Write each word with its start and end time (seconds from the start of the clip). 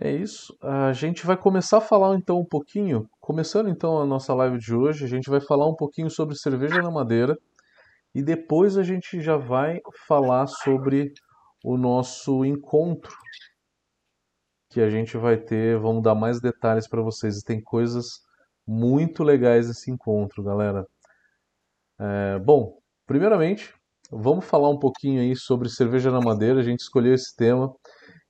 É 0.00 0.12
isso. 0.12 0.56
A 0.62 0.92
gente 0.92 1.26
vai 1.26 1.36
começar 1.36 1.78
a 1.78 1.80
falar 1.80 2.16
então 2.16 2.38
um 2.38 2.44
pouquinho, 2.44 3.08
começando 3.20 3.68
então 3.68 4.00
a 4.00 4.06
nossa 4.06 4.32
live 4.32 4.56
de 4.58 4.72
hoje, 4.72 5.04
a 5.04 5.08
gente 5.08 5.28
vai 5.28 5.40
falar 5.40 5.68
um 5.68 5.74
pouquinho 5.74 6.08
sobre 6.08 6.36
cerveja 6.36 6.80
na 6.80 6.90
madeira 6.90 7.36
e 8.14 8.22
depois 8.22 8.78
a 8.78 8.84
gente 8.84 9.20
já 9.20 9.36
vai 9.36 9.80
falar 10.06 10.46
sobre 10.46 11.12
o 11.64 11.76
nosso 11.76 12.44
encontro 12.44 13.12
que 14.70 14.80
a 14.80 14.88
gente 14.88 15.16
vai 15.16 15.36
ter, 15.36 15.78
vamos 15.78 16.02
dar 16.02 16.14
mais 16.14 16.40
detalhes 16.40 16.86
para 16.86 17.02
vocês. 17.02 17.38
E 17.38 17.44
tem 17.44 17.60
coisas 17.60 18.20
muito 18.66 19.24
legais 19.24 19.66
nesse 19.66 19.90
encontro, 19.90 20.44
galera. 20.44 20.86
É, 21.98 22.38
bom, 22.38 22.78
primeiramente, 23.04 23.74
vamos 24.12 24.44
falar 24.44 24.68
um 24.68 24.78
pouquinho 24.78 25.20
aí 25.20 25.34
sobre 25.34 25.68
cerveja 25.68 26.10
na 26.12 26.20
madeira. 26.20 26.60
A 26.60 26.62
gente 26.62 26.80
escolheu 26.80 27.14
esse 27.14 27.34
tema, 27.34 27.74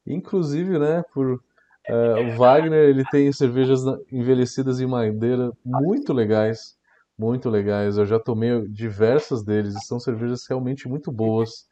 inclusive, 0.06 0.78
né, 0.78 1.02
por 1.12 1.42
o 1.90 2.36
Wagner, 2.36 2.88
ele 2.88 3.04
tem 3.04 3.32
cervejas 3.32 3.80
envelhecidas 4.12 4.80
em 4.80 4.86
madeira 4.86 5.50
muito 5.64 6.12
legais, 6.12 6.76
muito 7.18 7.48
legais. 7.48 7.96
Eu 7.96 8.06
já 8.06 8.18
tomei 8.18 8.66
diversas 8.68 9.42
deles 9.42 9.74
e 9.74 9.86
são 9.86 9.98
cervejas 9.98 10.46
realmente 10.46 10.88
muito 10.88 11.10
boas, 11.10 11.66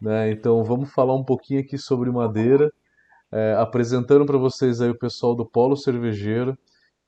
né? 0.00 0.30
Então, 0.30 0.62
vamos 0.64 0.92
falar 0.92 1.14
um 1.14 1.24
pouquinho 1.24 1.60
aqui 1.60 1.76
sobre 1.76 2.10
madeira, 2.10 2.72
é, 3.32 3.54
apresentando 3.58 4.24
para 4.24 4.38
vocês 4.38 4.80
aí 4.80 4.90
o 4.90 4.98
pessoal 4.98 5.34
do 5.34 5.44
Polo 5.44 5.76
Cervejeiro, 5.76 6.56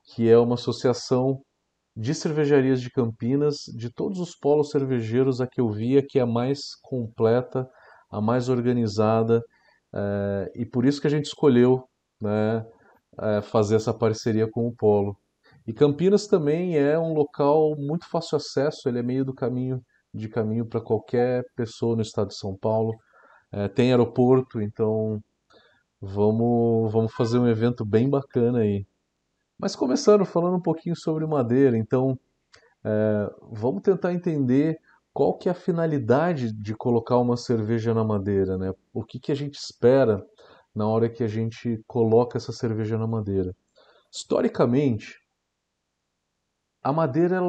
que 0.03 0.29
é 0.29 0.37
uma 0.37 0.55
associação 0.55 1.41
de 1.95 2.13
cervejarias 2.13 2.81
de 2.81 2.89
Campinas, 2.89 3.65
de 3.75 3.89
todos 3.89 4.19
os 4.19 4.35
polos 4.35 4.69
cervejeiros, 4.69 5.41
a 5.41 5.47
que 5.47 5.59
eu 5.59 5.69
via 5.69 6.05
que 6.05 6.19
é 6.19 6.21
a 6.21 6.27
mais 6.27 6.75
completa, 6.81 7.67
a 8.09 8.21
mais 8.21 8.49
organizada, 8.49 9.43
é, 9.93 10.51
e 10.55 10.65
por 10.65 10.85
isso 10.85 11.01
que 11.01 11.07
a 11.07 11.09
gente 11.09 11.25
escolheu 11.25 11.83
né, 12.21 12.65
é, 13.19 13.41
fazer 13.41 13.75
essa 13.75 13.93
parceria 13.93 14.49
com 14.49 14.67
o 14.67 14.71
Polo. 14.71 15.17
E 15.65 15.73
Campinas 15.73 16.27
também 16.27 16.77
é 16.77 16.97
um 16.97 17.13
local 17.13 17.75
muito 17.77 18.07
fácil 18.09 18.37
acesso, 18.37 18.87
ele 18.87 18.99
é 18.99 19.03
meio 19.03 19.25
do 19.25 19.33
caminho 19.33 19.83
de 20.13 20.27
caminho 20.27 20.65
para 20.65 20.81
qualquer 20.81 21.45
pessoa 21.55 21.95
no 21.95 22.01
estado 22.01 22.29
de 22.29 22.35
São 22.35 22.55
Paulo. 22.55 22.99
É, 23.51 23.67
tem 23.67 23.91
aeroporto, 23.91 24.61
então 24.61 25.21
vamos, 26.01 26.91
vamos 26.91 27.13
fazer 27.13 27.39
um 27.39 27.47
evento 27.47 27.85
bem 27.85 28.09
bacana 28.09 28.59
aí. 28.59 28.85
Mas 29.57 29.75
começando 29.75 30.25
falando 30.25 30.57
um 30.57 30.61
pouquinho 30.61 30.95
sobre 30.95 31.25
madeira, 31.25 31.77
então 31.77 32.19
é, 32.83 33.31
vamos 33.51 33.81
tentar 33.81 34.13
entender 34.13 34.79
qual 35.13 35.37
que 35.37 35.49
é 35.49 35.51
a 35.51 35.55
finalidade 35.55 36.51
de 36.51 36.73
colocar 36.73 37.17
uma 37.17 37.37
cerveja 37.37 37.93
na 37.93 38.03
madeira, 38.03 38.57
né? 38.57 38.73
O 38.93 39.03
que, 39.03 39.19
que 39.19 39.31
a 39.31 39.35
gente 39.35 39.55
espera 39.55 40.25
na 40.75 40.87
hora 40.87 41.09
que 41.09 41.23
a 41.23 41.27
gente 41.27 41.83
coloca 41.87 42.37
essa 42.37 42.51
cerveja 42.51 42.97
na 42.97 43.07
madeira. 43.07 43.55
Historicamente, 44.11 45.19
a 46.83 46.91
madeira 46.91 47.39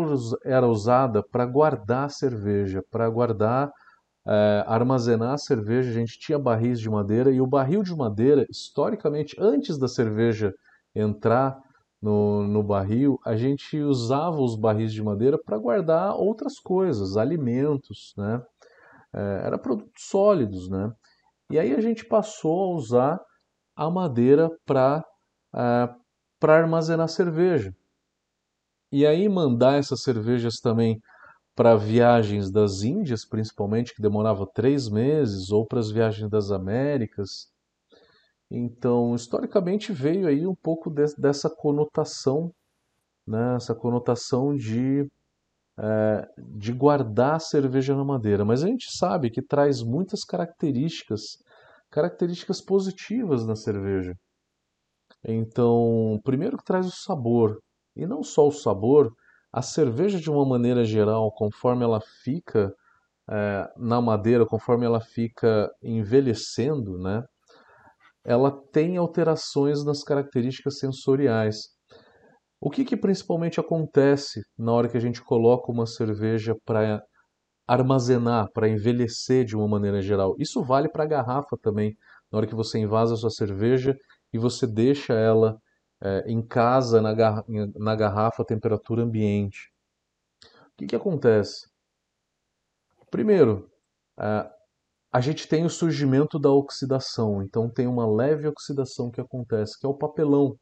era 0.45 0.69
usada 0.69 1.23
para 1.23 1.47
guardar 1.47 2.07
a 2.07 2.09
cerveja, 2.11 2.85
para 2.91 3.09
guardar, 3.09 3.73
é, 4.27 4.65
armazenar 4.67 5.33
a 5.33 5.39
cerveja. 5.39 5.91
A 5.91 5.95
gente 5.95 6.19
tinha 6.19 6.39
barris 6.39 6.79
de 6.79 6.91
madeira 6.91 7.31
e 7.31 7.41
o 7.41 7.47
barril 7.47 7.83
de 7.83 7.95
madeira, 7.97 8.47
historicamente, 8.51 9.35
antes 9.39 9.79
da 9.79 9.89
cerveja 9.89 10.55
entrar 10.95 11.59
no, 12.01 12.43
no 12.47 12.63
barril, 12.63 13.19
a 13.25 13.37
gente 13.37 13.79
usava 13.79 14.41
os 14.41 14.57
barris 14.57 14.93
de 14.93 15.03
madeira 15.03 15.39
para 15.39 15.57
guardar 15.57 16.15
outras 16.17 16.59
coisas, 16.59 17.17
alimentos, 17.17 18.13
né? 18.19 18.43
É, 19.15 19.43
era 19.47 19.57
produtos 19.59 20.09
sólidos, 20.09 20.69
né? 20.69 20.93
E 21.53 21.59
aí 21.59 21.75
a 21.75 21.81
gente 21.83 22.07
passou 22.07 22.65
a 22.65 22.75
usar 22.75 23.21
a 23.77 23.91
madeira 23.91 24.51
para 24.65 25.05
uh, 25.55 26.03
para 26.41 26.57
armazenar 26.57 27.09
cerveja. 27.09 27.73
E 28.91 29.07
aí 29.07 29.29
mandar 29.29 29.79
essas 29.79 30.03
cervejas 30.03 30.57
também 30.57 30.99
para 31.55 31.77
viagens 31.77 32.51
das 32.51 32.83
Índias, 32.83 33.27
principalmente, 33.27 33.95
que 33.95 34.01
demorava 34.01 34.47
três 34.55 34.89
meses, 34.89 35.51
ou 35.51 35.67
para 35.67 35.79
as 35.79 35.91
viagens 35.91 36.31
das 36.31 36.51
Américas. 36.51 37.53
Então, 38.51 39.15
historicamente 39.15 39.93
veio 39.93 40.27
aí 40.27 40.47
um 40.47 40.55
pouco 40.55 40.91
de, 40.91 41.05
dessa 41.19 41.51
conotação, 41.51 42.51
né, 43.27 43.57
essa 43.57 43.75
conotação 43.75 44.57
de 44.57 45.07
é, 45.79 46.29
de 46.39 46.73
guardar 46.73 47.37
a 47.37 47.41
cerveja 47.41 47.97
na 47.97 48.05
madeira, 48.05 48.45
mas 48.45 48.63
a 48.63 48.67
gente 48.67 48.87
sabe 48.97 49.31
que 49.31 49.41
traz 49.41 49.83
muitas 49.83 50.23
características, 50.23 51.42
características 51.93 52.61
positivas 52.61 53.47
na 53.47 53.55
cerveja. 53.55 54.15
Então, 55.25 56.19
primeiro 56.25 56.57
que 56.57 56.65
traz 56.65 56.87
o 56.87 56.91
sabor, 56.91 57.61
e 57.95 58.07
não 58.07 58.23
só 58.23 58.49
o 58.49 58.53
sabor, 58.53 59.13
a 59.53 59.61
cerveja 59.61 60.19
de 60.19 60.31
uma 60.31 60.45
maneira 60.47 60.85
geral, 60.85 61.31
conforme 61.33 61.85
ela 61.85 62.01
fica 62.25 62.75
é, 63.31 63.71
na 63.77 64.01
madeira, 64.01 64.47
conforme 64.47 64.87
ela 64.87 65.01
fica 65.01 65.71
envelhecendo, 65.83 66.99
né, 66.99 67.23
ela 68.25 68.51
tem 68.73 68.97
alterações 68.97 69.85
nas 69.85 70.03
características 70.03 70.79
sensoriais. 70.79 71.57
O 72.61 72.71
que, 72.71 72.85
que 72.85 72.97
principalmente 72.97 73.61
acontece 73.61 74.41
na 74.57 74.73
hora 74.73 74.89
que 74.89 74.97
a 74.97 75.01
gente 75.01 75.23
coloca 75.23 75.71
uma 75.71 75.87
cerveja 75.87 76.55
para 76.65 77.03
armazenar, 77.73 78.51
para 78.53 78.69
envelhecer 78.69 79.45
de 79.45 79.57
uma 79.57 79.69
maneira 79.69 80.01
geral? 80.03 80.35
Isso 80.39 80.63
vale 80.63 80.89
para 80.89 81.05
a 81.05 81.07
garrafa 81.07 81.57
também. 81.61 81.97
Na 82.31 82.39
hora 82.39 82.47
que 82.47 82.55
você 82.55 82.79
invasa 82.79 83.15
a 83.15 83.17
sua 83.17 83.31
cerveja 83.31 83.97
e 84.33 84.39
você 84.39 84.67
deixa 84.67 85.15
ela 85.15 85.59
é, 86.03 86.25
em 86.27 86.45
casa, 86.45 87.01
na, 87.01 87.15
garra 87.15 87.45
na 87.77 87.95
garrafa, 87.95 88.45
temperatura 88.45 89.03
ambiente. 89.03 89.71
O 90.45 90.77
que, 90.79 90.87
que 90.87 90.97
acontece? 90.97 91.71
Primeiro, 93.11 93.71
é, 94.19 94.51
a 95.13 95.21
gente 95.21 95.47
tem 95.47 95.65
o 95.65 95.71
surgimento 95.71 96.39
da 96.39 96.51
oxidação, 96.51 97.43
então 97.43 97.69
tem 97.69 97.87
uma 97.87 98.07
leve 98.07 98.49
oxidação 98.49 99.11
que 99.11 99.21
acontece, 99.21 99.79
que 99.79 99.87
é 99.87 99.89
o 99.89 99.95
papelão. 99.95 100.57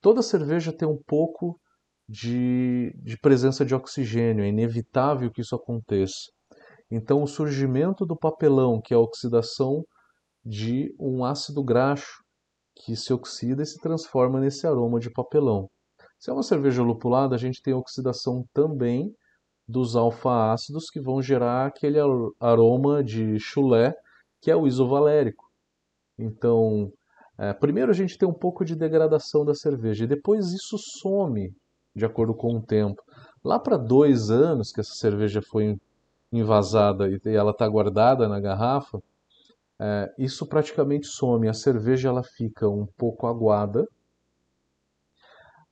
Toda 0.00 0.22
cerveja 0.22 0.72
tem 0.72 0.86
um 0.86 1.02
pouco 1.04 1.60
de, 2.08 2.92
de 3.02 3.18
presença 3.18 3.64
de 3.64 3.74
oxigênio, 3.74 4.44
é 4.44 4.48
inevitável 4.48 5.30
que 5.30 5.40
isso 5.40 5.54
aconteça. 5.54 6.30
Então, 6.90 7.22
o 7.22 7.26
surgimento 7.26 8.06
do 8.06 8.16
papelão, 8.16 8.80
que 8.80 8.94
é 8.94 8.96
a 8.96 9.00
oxidação 9.00 9.84
de 10.44 10.94
um 11.00 11.24
ácido 11.24 11.64
graxo, 11.64 12.22
que 12.76 12.94
se 12.94 13.12
oxida 13.12 13.62
e 13.62 13.66
se 13.66 13.80
transforma 13.80 14.38
nesse 14.38 14.66
aroma 14.66 15.00
de 15.00 15.10
papelão. 15.10 15.68
Se 16.18 16.30
é 16.30 16.32
uma 16.32 16.42
cerveja 16.42 16.82
lupulada, 16.82 17.34
a 17.34 17.38
gente 17.38 17.60
tem 17.60 17.74
oxidação 17.74 18.44
também 18.52 19.12
dos 19.66 19.96
alfa-ácidos 19.96 20.88
que 20.90 21.00
vão 21.00 21.20
gerar 21.20 21.66
aquele 21.66 21.98
aroma 22.38 23.02
de 23.02 23.38
chulé, 23.40 23.92
que 24.40 24.50
é 24.50 24.56
o 24.56 24.66
isovalérico. 24.66 25.44
Então, 26.18 26.92
é, 27.38 27.52
primeiro 27.52 27.90
a 27.90 27.94
gente 27.94 28.16
tem 28.16 28.28
um 28.28 28.34
pouco 28.34 28.64
de 28.64 28.76
degradação 28.76 29.44
da 29.44 29.54
cerveja 29.54 30.04
e 30.04 30.08
depois 30.08 30.52
isso 30.52 30.78
some 30.78 31.52
de 31.96 32.04
acordo 32.04 32.34
com 32.34 32.54
o 32.54 32.62
tempo. 32.62 33.02
Lá 33.42 33.58
para 33.58 33.78
dois 33.78 34.30
anos 34.30 34.70
que 34.70 34.80
essa 34.80 34.94
cerveja 34.94 35.40
foi 35.40 35.80
invasada 36.30 37.08
e 37.08 37.18
ela 37.24 37.52
está 37.52 37.66
guardada 37.66 38.28
na 38.28 38.38
garrafa, 38.38 39.02
é, 39.80 40.12
isso 40.18 40.46
praticamente 40.46 41.06
some. 41.06 41.48
A 41.48 41.54
cerveja 41.54 42.08
ela 42.10 42.22
fica 42.22 42.68
um 42.68 42.86
pouco 42.96 43.26
aguada, 43.26 43.88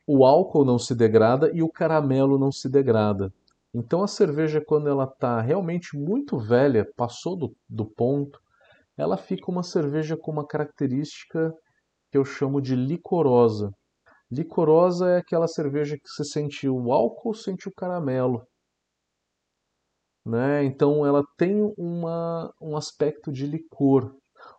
o 0.06 0.24
álcool 0.24 0.64
não 0.64 0.78
se 0.78 0.94
degrada 0.94 1.50
e 1.52 1.62
o 1.62 1.70
caramelo 1.70 2.38
não 2.38 2.50
se 2.50 2.68
degrada. 2.68 3.32
Então 3.74 4.02
a 4.02 4.08
cerveja, 4.08 4.62
quando 4.64 4.88
ela 4.88 5.04
está 5.04 5.40
realmente 5.40 5.96
muito 5.96 6.38
velha, 6.38 6.86
passou 6.96 7.36
do, 7.36 7.56
do 7.68 7.84
ponto, 7.84 8.40
ela 8.96 9.16
fica 9.16 9.50
uma 9.50 9.62
cerveja 9.62 10.16
com 10.16 10.30
uma 10.30 10.46
característica 10.46 11.52
que 12.10 12.16
eu 12.16 12.24
chamo 12.24 12.60
de 12.60 12.76
licorosa. 12.76 13.75
Licorosa 14.34 15.10
é 15.10 15.19
aquela 15.19 15.46
cerveja 15.46 15.96
que 15.96 16.08
você 16.08 16.25
sente 16.25 16.69
o 16.69 16.92
álcool, 16.92 17.34
sente 17.34 17.69
o 17.69 17.72
caramelo. 17.72 18.46
Né? 20.26 20.64
Então 20.64 21.06
ela 21.06 21.22
tem 21.36 21.72
uma, 21.76 22.52
um 22.60 22.76
aspecto 22.76 23.31
de 23.31 23.46
licor. 23.46 24.14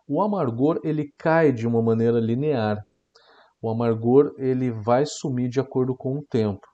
O 0.08 0.22
amargor 0.22 0.80
ele 0.82 1.12
cai 1.18 1.52
de 1.52 1.66
uma 1.66 1.82
maneira 1.82 2.18
linear. 2.18 2.78
O 3.60 3.68
amargor 3.68 4.32
ele 4.38 4.70
vai 4.70 5.04
sumir 5.04 5.48
de 5.48 5.60
acordo 5.60 5.94
com 5.96 6.18
o 6.18 6.24
tempo. 6.24 6.66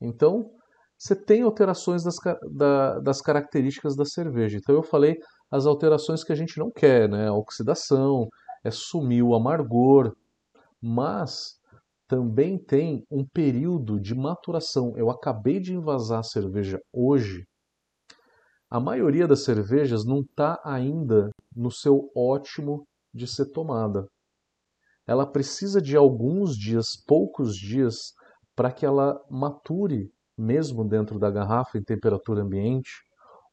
Então 0.00 0.50
você 0.98 1.16
tem 1.16 1.42
alterações 1.42 2.04
das, 2.04 2.16
da, 2.54 2.98
das 3.00 3.22
características 3.22 3.96
da 3.96 4.04
cerveja. 4.04 4.58
Então 4.58 4.74
eu 4.74 4.82
falei 4.82 5.16
as 5.50 5.66
alterações 5.66 6.22
que 6.22 6.32
a 6.32 6.36
gente 6.36 6.58
não 6.58 6.70
quer, 6.70 7.08
né? 7.08 7.28
A 7.28 7.34
oxidação, 7.34 8.28
é 8.62 8.70
sumir 8.70 9.22
o 9.22 9.34
amargor, 9.34 10.14
mas 10.80 11.59
também 12.10 12.58
tem 12.58 13.06
um 13.08 13.24
período 13.24 14.00
de 14.00 14.16
maturação. 14.16 14.92
Eu 14.96 15.10
acabei 15.10 15.60
de 15.60 15.72
envasar 15.72 16.18
a 16.18 16.24
cerveja 16.24 16.80
hoje. 16.92 17.44
A 18.68 18.80
maioria 18.80 19.28
das 19.28 19.44
cervejas 19.44 20.04
não 20.04 20.22
está 20.22 20.60
ainda 20.64 21.30
no 21.54 21.70
seu 21.70 22.10
ótimo 22.16 22.84
de 23.14 23.28
ser 23.28 23.46
tomada. 23.52 24.08
ela 25.06 25.24
precisa 25.24 25.80
de 25.80 25.96
alguns 25.96 26.56
dias, 26.56 26.96
poucos 27.06 27.56
dias, 27.56 28.12
para 28.56 28.72
que 28.72 28.84
ela 28.84 29.20
mature, 29.30 30.10
mesmo 30.36 30.84
dentro 30.84 31.16
da 31.16 31.30
garrafa 31.30 31.78
em 31.78 31.82
temperatura 31.82 32.42
ambiente, 32.42 32.90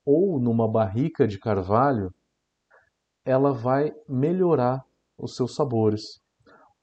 ou 0.03 0.39
numa 0.39 0.67
barrica 0.67 1.27
de 1.27 1.39
carvalho, 1.39 2.11
ela 3.23 3.51
vai 3.51 3.91
melhorar 4.07 4.83
os 5.15 5.35
seus 5.35 5.53
sabores. 5.53 6.19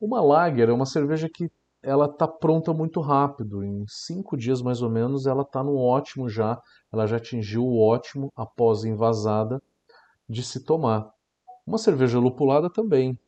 Uma 0.01 0.21
lager 0.21 0.69
é 0.69 0.73
uma 0.73 0.87
cerveja 0.87 1.29
que 1.33 1.49
ela 1.85 2.07
está 2.07 2.27
pronta 2.27 2.73
muito 2.73 3.01
rápido. 3.01 3.63
Em 3.63 3.85
cinco 3.87 4.37
dias 4.37 4.63
mais 4.63 4.83
ou 4.83 4.91
menos, 4.91 5.27
ela 5.27 5.43
está 5.43 5.63
no 5.63 5.77
ótimo 5.77 6.29
já. 6.29 6.61
Ela 6.93 7.07
já 7.07 7.17
atingiu 7.17 7.65
o 7.65 7.79
ótimo 7.79 8.33
após 8.35 8.85
envasada 8.85 9.63
de 10.29 10.43
se 10.43 10.65
tomar. 10.65 11.13
Uma 11.67 11.79
cerveja 11.79 12.19
lupulada 12.19 12.71
também. 12.71 13.19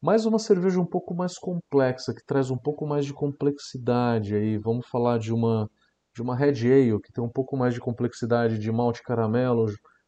Mas 0.00 0.24
uma 0.24 0.38
cerveja 0.38 0.80
um 0.80 0.86
pouco 0.86 1.14
mais 1.14 1.38
complexa, 1.38 2.14
que 2.14 2.24
traz 2.24 2.50
um 2.50 2.56
pouco 2.56 2.86
mais 2.86 3.04
de 3.04 3.12
complexidade. 3.12 4.34
Aí 4.34 4.56
vamos 4.56 4.86
falar 4.88 5.18
de 5.18 5.32
uma 5.32 5.70
de 6.12 6.22
uma 6.22 6.34
Red 6.34 6.66
Ale, 6.66 7.00
que 7.00 7.12
tem 7.12 7.22
um 7.22 7.28
pouco 7.28 7.56
mais 7.56 7.72
de 7.72 7.80
complexidade 7.80 8.58
de 8.58 8.72
malte 8.72 9.02
caramelo, 9.02 9.66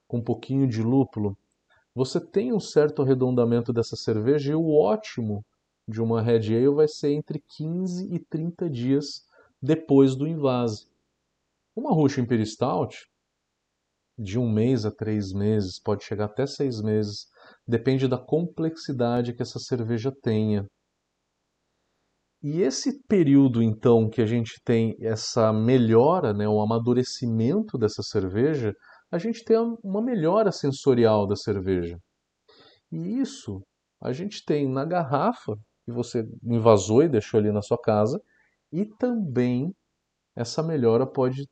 com 0.08 0.18
um 0.18 0.22
pouquinho 0.22 0.66
de 0.66 0.82
lúpulo. 0.82 1.36
Você 1.94 2.20
tem 2.20 2.52
um 2.52 2.58
certo 2.58 3.02
arredondamento 3.02 3.72
dessa 3.72 3.94
cerveja 3.94 4.52
e 4.52 4.54
o 4.54 4.74
ótimo 4.74 5.44
de 5.92 6.00
uma 6.00 6.22
Red 6.22 6.54
Ale 6.56 6.74
vai 6.74 6.88
ser 6.88 7.12
entre 7.12 7.40
15 7.56 8.12
e 8.12 8.18
30 8.18 8.68
dias 8.68 9.22
depois 9.60 10.16
do 10.16 10.26
invase. 10.26 10.86
Uma 11.76 11.92
Russian 11.92 12.24
Imperial 12.24 12.46
Stout, 12.46 13.06
de 14.18 14.38
um 14.38 14.50
mês 14.50 14.84
a 14.84 14.90
três 14.90 15.32
meses, 15.32 15.80
pode 15.80 16.04
chegar 16.04 16.24
até 16.26 16.46
seis 16.46 16.82
meses, 16.82 17.26
depende 17.66 18.08
da 18.08 18.18
complexidade 18.18 19.34
que 19.34 19.42
essa 19.42 19.58
cerveja 19.58 20.12
tenha. 20.22 20.66
E 22.42 22.60
esse 22.60 23.00
período, 23.04 23.62
então, 23.62 24.08
que 24.08 24.20
a 24.20 24.26
gente 24.26 24.60
tem 24.64 24.96
essa 25.00 25.52
melhora, 25.52 26.32
né, 26.32 26.48
o 26.48 26.60
amadurecimento 26.60 27.78
dessa 27.78 28.02
cerveja, 28.02 28.74
a 29.12 29.18
gente 29.18 29.44
tem 29.44 29.56
uma 29.84 30.02
melhora 30.02 30.50
sensorial 30.50 31.26
da 31.26 31.36
cerveja. 31.36 31.96
E 32.90 33.20
isso 33.20 33.62
a 34.02 34.12
gente 34.12 34.44
tem 34.44 34.68
na 34.68 34.84
garrafa 34.84 35.54
que 35.84 35.92
você 35.92 36.28
invasou 36.42 37.02
e 37.02 37.08
deixou 37.08 37.38
ali 37.38 37.50
na 37.50 37.62
sua 37.62 37.78
casa, 37.78 38.22
e 38.70 38.84
também 38.84 39.74
essa 40.34 40.62
melhora 40.62 41.06
pode 41.06 41.48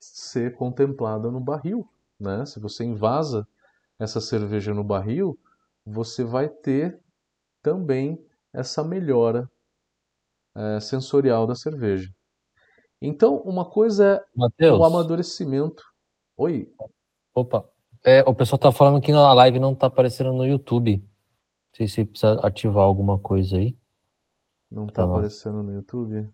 ser 0.00 0.56
contemplada 0.56 1.30
no 1.30 1.40
barril. 1.40 1.88
Né? 2.18 2.44
Se 2.46 2.58
você 2.58 2.84
invasa 2.84 3.46
essa 3.98 4.20
cerveja 4.20 4.74
no 4.74 4.82
barril, 4.82 5.38
você 5.84 6.24
vai 6.24 6.48
ter 6.48 6.98
também 7.62 8.18
essa 8.52 8.82
melhora 8.84 9.50
é, 10.56 10.80
sensorial 10.80 11.46
da 11.46 11.54
cerveja. 11.54 12.12
Então, 13.00 13.36
uma 13.38 13.64
coisa 13.64 14.14
é 14.16 14.24
Mateus. 14.34 14.78
o 14.78 14.84
amadurecimento. 14.84 15.82
Oi. 16.36 16.72
Opa. 17.34 17.68
É, 18.04 18.22
o 18.22 18.34
pessoal 18.34 18.58
tá 18.58 18.72
falando 18.72 19.00
que 19.00 19.12
na 19.12 19.32
live 19.32 19.58
não 19.58 19.74
tá 19.74 19.86
aparecendo 19.86 20.32
no 20.32 20.46
YouTube. 20.46 21.02
Não 21.74 21.78
sei 21.78 21.88
se 21.88 22.04
precisa 22.04 22.34
ativar 22.46 22.84
alguma 22.84 23.18
coisa 23.18 23.56
aí. 23.56 23.76
Não 24.70 24.86
tá, 24.86 25.02
tá 25.02 25.04
aparecendo 25.04 25.60
no 25.60 25.72
YouTube? 25.72 26.32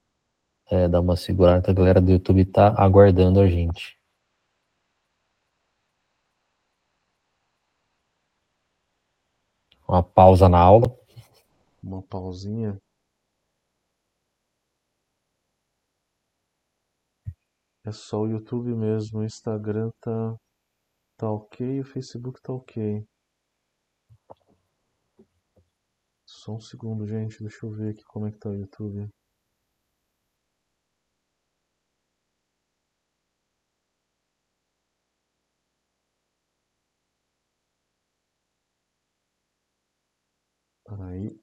É, 0.70 0.86
dá 0.86 1.00
uma 1.00 1.16
segurada, 1.16 1.70
a 1.70 1.72
galera 1.72 1.98
do 1.98 2.10
YouTube 2.10 2.44
tá 2.44 2.74
aguardando 2.76 3.40
a 3.40 3.46
gente. 3.46 3.98
Uma 9.88 10.02
pausa 10.02 10.46
na 10.46 10.58
aula. 10.58 10.94
Uma 11.82 12.02
pausinha. 12.02 12.78
É 17.86 17.92
só 17.92 18.20
o 18.20 18.28
YouTube 18.28 18.74
mesmo, 18.74 19.20
o 19.20 19.24
Instagram 19.24 19.90
tá, 20.02 20.36
tá 21.16 21.32
ok, 21.32 21.80
o 21.80 21.84
Facebook 21.84 22.42
tá 22.42 22.52
ok. 22.52 23.08
Só 26.40 26.54
um 26.54 26.60
segundo, 26.60 27.06
gente, 27.06 27.42
deixa 27.42 27.66
eu 27.66 27.70
ver 27.70 27.90
aqui 27.90 28.02
como 28.04 28.26
é 28.26 28.32
que 28.32 28.38
tá 28.38 28.48
o 28.48 28.54
YouTube. 28.54 29.10
Aí. 40.88 41.38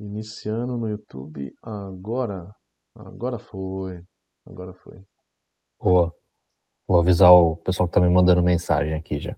Iniciando 0.00 0.76
no 0.76 0.88
YouTube 0.88 1.54
agora. 1.62 2.54
Agora 2.94 3.38
foi. 3.38 4.02
Agora 4.46 4.74
foi. 4.74 5.02
Boa. 5.80 6.14
Vou 6.88 7.00
avisar 7.00 7.32
o 7.32 7.56
pessoal 7.58 7.88
que 7.88 7.94
tá 7.94 8.00
me 8.00 8.10
mandando 8.10 8.42
mensagem 8.42 8.94
aqui 8.94 9.18
já. 9.18 9.36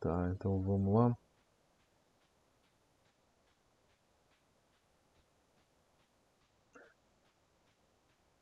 Tá, 0.00 0.30
então 0.34 0.60
vamos 0.62 0.94
lá. 0.94 1.16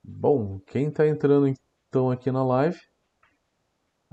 Bom, 0.02 0.58
quem 0.66 0.88
está 0.88 1.06
entrando 1.06 1.46
então 1.88 2.10
aqui 2.10 2.30
na 2.32 2.44
live, 2.44 2.78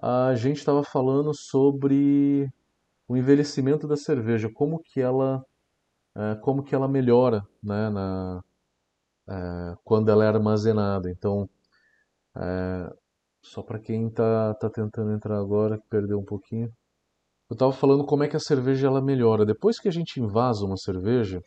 a 0.02 0.36
gente 0.36 0.58
estava 0.58 0.84
falando 0.84 1.34
sobre 1.34 2.50
o 3.08 3.18
envelhecimento 3.18 3.88
da 3.88 3.98
cerveja, 3.98 4.50
como 4.54 4.80
que 4.82 5.02
ela 5.02 5.44
é, 6.16 6.36
como 6.36 6.64
que 6.64 6.76
ela 6.76 6.88
melhora 6.88 7.44
né, 7.64 7.90
na, 7.90 8.44
é, 9.30 9.76
quando 9.84 10.10
ela 10.12 10.26
é 10.26 10.28
armazenada. 10.30 11.10
Então, 11.12 11.50
é, 12.38 12.94
só 13.42 13.64
para 13.64 13.80
quem 13.80 14.08
está 14.08 14.54
tá 14.56 14.70
tentando 14.70 15.14
entrar 15.14 15.40
agora, 15.40 15.78
que 15.80 15.88
perdeu 15.90 16.20
um 16.20 16.26
pouquinho, 16.26 16.74
eu 17.50 17.54
estava 17.54 17.72
falando 17.72 18.06
como 18.06 18.24
é 18.24 18.28
que 18.28 18.36
a 18.36 18.40
cerveja 18.40 18.88
ela 18.88 19.02
melhora. 19.02 19.46
Depois 19.46 19.80
que 19.80 19.88
a 19.88 19.92
gente 19.92 20.20
invasa 20.20 20.66
uma 20.66 20.78
cerveja, 20.78 21.40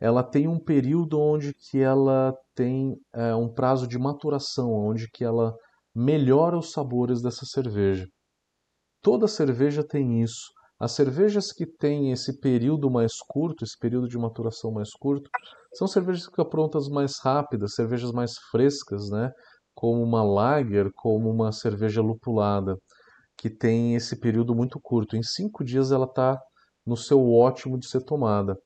ela 0.00 0.22
tem 0.22 0.48
um 0.48 0.58
período 0.58 1.20
onde 1.20 1.52
que 1.54 1.78
ela 1.78 2.34
tem 2.54 2.96
é, 3.14 3.34
um 3.34 3.52
prazo 3.52 3.86
de 3.86 3.98
maturação, 3.98 4.70
onde 4.70 5.08
que 5.12 5.24
ela 5.24 5.54
melhora 5.94 6.58
os 6.58 6.72
sabores 6.72 7.22
dessa 7.22 7.44
cerveja. 7.44 8.06
Toda 9.02 9.28
cerveja 9.28 9.84
tem 9.86 10.22
isso. 10.22 10.50
As 10.80 10.92
cervejas 10.92 11.52
que 11.52 11.66
têm 11.66 12.10
esse 12.10 12.40
período 12.40 12.90
mais 12.90 13.12
curto, 13.28 13.62
esse 13.62 13.78
período 13.78 14.08
de 14.08 14.18
maturação 14.18 14.72
mais 14.72 14.90
curto, 14.98 15.30
são 15.74 15.86
cervejas 15.86 16.24
que 16.24 16.30
ficam 16.30 16.48
prontas 16.48 16.88
mais 16.88 17.20
rápidas, 17.22 17.74
cervejas 17.74 18.10
mais 18.10 18.32
frescas, 18.50 19.08
né? 19.10 19.30
Como 19.74 20.02
uma 20.02 20.24
lager, 20.24 20.90
como 20.96 21.30
uma 21.30 21.52
cerveja 21.52 22.02
lupulada, 22.02 22.76
que 23.36 23.50
tem 23.50 23.94
esse 23.94 24.16
período 24.18 24.54
muito 24.54 24.80
curto. 24.80 25.16
Em 25.16 25.22
cinco 25.22 25.64
dias 25.64 25.92
ela 25.92 26.06
está 26.06 26.40
no 26.86 26.96
seu 26.96 27.30
ótimo 27.32 27.78
de 27.78 27.88
ser 27.88 28.02
tomada. 28.02 28.58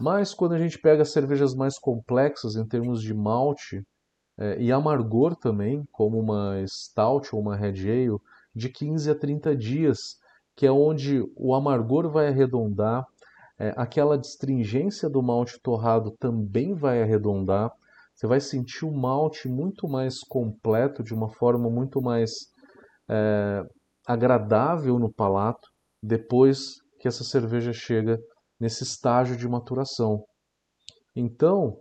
Mas 0.00 0.32
quando 0.32 0.52
a 0.52 0.58
gente 0.58 0.78
pega 0.78 1.04
cervejas 1.04 1.54
mais 1.54 1.78
complexas 1.78 2.56
em 2.56 2.66
termos 2.66 3.02
de 3.02 3.12
malte 3.12 3.82
é, 4.38 4.60
e 4.60 4.72
amargor 4.72 5.36
também, 5.36 5.84
como 5.92 6.18
uma 6.18 6.56
stout 6.66 7.34
ou 7.34 7.40
uma 7.40 7.56
red 7.56 7.90
ale, 7.90 8.18
de 8.54 8.68
15 8.68 9.10
a 9.10 9.14
30 9.14 9.56
dias 9.56 10.18
que 10.56 10.66
é 10.66 10.72
onde 10.72 11.22
o 11.36 11.54
amargor 11.54 12.10
vai 12.10 12.28
arredondar, 12.28 13.06
é, 13.58 13.72
aquela 13.76 14.18
distringência 14.18 15.08
do 15.08 15.22
malte 15.22 15.58
torrado 15.62 16.10
também 16.18 16.74
vai 16.74 17.02
arredondar. 17.02 17.70
Você 18.14 18.26
vai 18.26 18.40
sentir 18.40 18.84
o 18.84 18.92
malte 18.92 19.48
muito 19.48 19.88
mais 19.88 20.20
completo, 20.20 21.02
de 21.02 21.14
uma 21.14 21.30
forma 21.30 21.70
muito 21.70 22.02
mais 22.02 22.30
é, 23.08 23.62
agradável 24.10 24.98
no 24.98 25.12
palato, 25.12 25.68
depois 26.02 26.74
que 26.98 27.06
essa 27.06 27.22
cerveja 27.22 27.72
chega 27.72 28.18
nesse 28.58 28.82
estágio 28.82 29.36
de 29.36 29.48
maturação. 29.48 30.24
Então, 31.14 31.76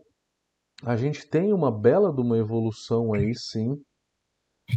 a 0.84 0.96
gente 0.96 1.28
tem 1.28 1.52
uma 1.52 1.72
bela 1.72 2.14
de 2.14 2.22
uma 2.22 2.38
evolução 2.38 3.14
aí, 3.14 3.34
sim, 3.36 3.76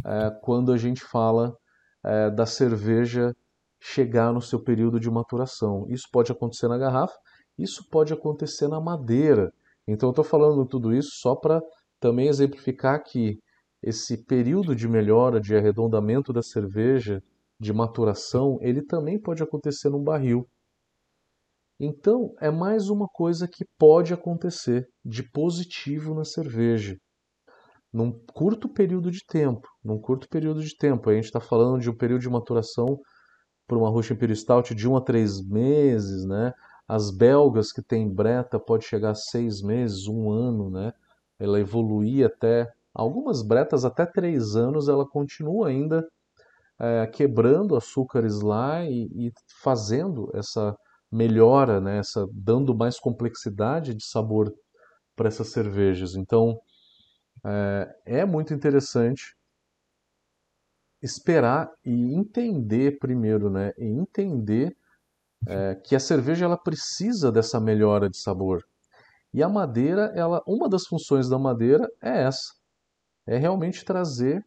é, 0.03 0.31
quando 0.41 0.71
a 0.71 0.77
gente 0.77 1.01
fala 1.03 1.55
é, 2.03 2.31
da 2.31 2.45
cerveja 2.45 3.33
chegar 3.79 4.33
no 4.33 4.41
seu 4.41 4.61
período 4.61 4.99
de 4.99 5.09
maturação. 5.11 5.85
Isso 5.89 6.07
pode 6.11 6.31
acontecer 6.31 6.67
na 6.67 6.77
garrafa, 6.77 7.13
isso 7.57 7.87
pode 7.89 8.11
acontecer 8.13 8.67
na 8.67 8.81
madeira. 8.81 9.51
Então 9.87 10.09
eu 10.09 10.11
estou 10.11 10.25
falando 10.25 10.65
tudo 10.65 10.93
isso 10.93 11.11
só 11.21 11.35
para 11.35 11.61
também 11.99 12.27
exemplificar 12.27 13.03
que 13.03 13.37
esse 13.81 14.25
período 14.25 14.75
de 14.75 14.87
melhora, 14.87 15.39
de 15.39 15.55
arredondamento 15.55 16.33
da 16.33 16.41
cerveja, 16.41 17.21
de 17.63 17.73
maturação, 17.73 18.59
ele 18.61 18.85
também 18.85 19.19
pode 19.19 19.41
acontecer 19.41 19.89
num 19.89 20.03
barril. 20.03 20.45
Então, 21.79 22.35
é 22.39 22.51
mais 22.51 22.89
uma 22.89 23.07
coisa 23.07 23.47
que 23.47 23.65
pode 23.79 24.13
acontecer 24.13 24.87
de 25.03 25.23
positivo 25.31 26.13
na 26.13 26.23
cerveja. 26.23 26.97
Num 27.91 28.11
curto 28.33 28.67
período 28.67 29.09
de 29.09 29.19
tempo, 29.25 29.67
num 29.83 29.99
curto 29.99 30.27
período 30.29 30.61
de 30.61 30.75
tempo, 30.75 31.09
a 31.09 31.13
gente 31.13 31.25
está 31.25 31.39
falando 31.39 31.81
de 31.81 31.89
um 31.89 31.95
período 31.95 32.21
de 32.21 32.29
maturação 32.29 32.99
para 33.67 33.77
uma 33.77 33.89
Russian 33.89 34.15
Imperial 34.15 34.35
Stout 34.35 34.75
de 34.75 34.87
um 34.87 34.97
a 34.97 35.01
três 35.01 35.41
meses, 35.47 36.25
né? 36.25 36.51
As 36.87 37.15
belgas 37.15 37.71
que 37.71 37.81
tem 37.81 38.13
breta 38.13 38.59
pode 38.59 38.85
chegar 38.85 39.11
a 39.11 39.15
seis 39.15 39.61
meses, 39.61 40.07
um 40.07 40.29
ano, 40.29 40.69
né? 40.69 40.91
Ela 41.39 41.59
evoluir 41.59 42.25
até 42.25 42.69
algumas 42.93 43.41
bretas 43.41 43.85
até 43.85 44.05
três 44.05 44.55
anos, 44.55 44.89
ela 44.89 45.07
continua 45.07 45.69
ainda 45.69 46.05
é, 46.83 47.07
quebrando 47.07 47.77
açúcares 47.77 48.41
lá 48.41 48.83
e, 48.83 49.07
e, 49.15 49.31
fazendo 49.61 50.29
essa 50.33 50.75
melhora, 51.09 51.79
né? 51.79 51.99
Essa 51.99 52.27
dando 52.33 52.75
mais 52.75 52.99
complexidade 52.99 53.95
de 53.95 54.05
sabor 54.05 54.53
para 55.15 55.29
essas 55.29 55.51
cervejas. 55.51 56.15
Então 56.15 56.59
é, 57.45 58.19
é 58.21 58.25
muito 58.25 58.53
interessante 58.53 59.33
esperar 61.01 61.69
e 61.85 62.15
entender 62.15 62.97
primeiro, 62.99 63.49
né? 63.49 63.71
E 63.77 63.85
entender 63.85 64.75
é, 65.47 65.75
que 65.75 65.95
a 65.95 65.99
cerveja 65.99 66.45
ela 66.45 66.57
precisa 66.57 67.31
dessa 67.31 67.61
melhora 67.61 68.09
de 68.09 68.17
sabor. 68.17 68.61
E 69.33 69.41
a 69.41 69.49
madeira, 69.49 70.11
ela, 70.15 70.41
uma 70.45 70.69
das 70.69 70.85
funções 70.85 71.29
da 71.29 71.39
madeira 71.39 71.87
é 72.01 72.23
essa, 72.23 72.53
é 73.27 73.37
realmente 73.37 73.85
trazer 73.85 74.45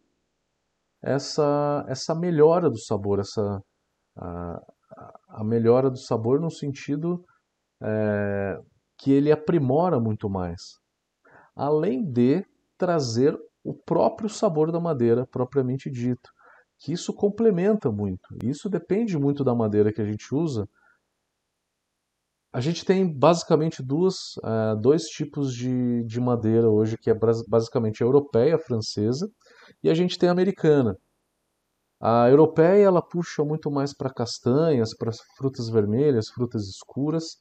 essa 1.06 1.84
essa 1.88 2.14
melhora 2.14 2.68
do 2.70 2.78
sabor, 2.78 3.20
essa 3.20 3.60
a, 4.16 4.60
a 5.28 5.44
melhora 5.44 5.90
do 5.90 5.98
sabor 5.98 6.40
no 6.40 6.50
sentido 6.50 7.24
é, 7.82 8.58
que 8.98 9.12
ele 9.12 9.30
aprimora 9.30 10.00
muito 10.00 10.28
mais, 10.28 10.60
além 11.54 12.04
de 12.04 12.44
trazer 12.78 13.36
o 13.64 13.74
próprio 13.74 14.28
sabor 14.28 14.72
da 14.72 14.80
madeira 14.80 15.26
propriamente 15.26 15.90
dito 15.90 16.30
que 16.78 16.92
isso 16.92 17.12
complementa 17.12 17.90
muito. 17.90 18.36
Isso 18.44 18.68
depende 18.68 19.18
muito 19.18 19.42
da 19.42 19.54
madeira 19.54 19.92
que 19.92 20.00
a 20.00 20.04
gente 20.04 20.34
usa. 20.34 20.68
A 22.52 22.60
gente 22.60 22.84
tem 22.84 23.06
basicamente 23.06 23.82
duas, 23.82 24.36
uh, 24.38 24.80
dois 24.80 25.04
tipos 25.04 25.52
de, 25.52 26.04
de 26.04 26.20
madeira 26.20 26.68
hoje, 26.70 26.96
que 26.96 27.10
é 27.10 27.14
basicamente 27.48 28.02
a 28.02 28.06
europeia, 28.06 28.56
a 28.56 28.58
francesa, 28.58 29.28
e 29.82 29.90
a 29.90 29.94
gente 29.94 30.18
tem 30.18 30.28
a 30.28 30.32
americana. 30.32 30.96
A 32.00 32.28
europeia 32.28 32.84
ela 32.84 33.00
puxa 33.00 33.42
muito 33.44 33.70
mais 33.70 33.94
para 33.94 34.12
castanhas, 34.12 34.94
para 34.94 35.10
frutas 35.36 35.68
vermelhas, 35.68 36.28
frutas 36.28 36.68
escuras, 36.68 37.38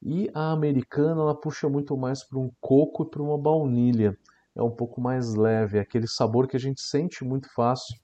e 0.00 0.30
a 0.34 0.52
americana 0.52 1.20
ela 1.20 1.34
puxa 1.34 1.68
muito 1.68 1.96
mais 1.96 2.24
para 2.24 2.38
um 2.38 2.50
coco 2.60 3.02
e 3.02 3.10
para 3.10 3.22
uma 3.22 3.36
baunilha. 3.36 4.16
É 4.54 4.62
um 4.62 4.70
pouco 4.70 5.00
mais 5.00 5.34
leve, 5.34 5.78
é 5.78 5.80
aquele 5.80 6.06
sabor 6.06 6.46
que 6.46 6.56
a 6.56 6.60
gente 6.60 6.80
sente 6.80 7.24
muito 7.24 7.52
fácil 7.52 7.96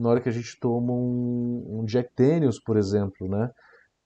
na 0.00 0.08
hora 0.08 0.20
que 0.20 0.28
a 0.28 0.32
gente 0.32 0.58
toma 0.58 0.92
um, 0.92 1.80
um 1.80 1.84
Jack 1.84 2.10
Daniels, 2.16 2.58
por 2.58 2.76
exemplo, 2.76 3.28
né? 3.28 3.50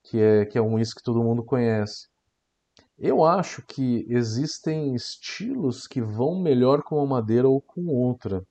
Que 0.03 0.19
é, 0.19 0.45
que 0.45 0.57
é 0.57 0.61
um 0.61 0.75
uísque 0.75 0.99
que 0.99 1.05
todo 1.05 1.23
mundo 1.23 1.43
conhece. 1.43 2.07
Eu 2.97 3.23
acho 3.23 3.65
que 3.65 4.05
existem 4.09 4.93
estilos 4.93 5.87
que 5.87 6.01
vão 6.01 6.41
melhor 6.41 6.83
com 6.83 6.97
uma 6.97 7.07
madeira 7.07 7.47
ou 7.47 7.61
com 7.61 7.87
outra. 7.87 8.43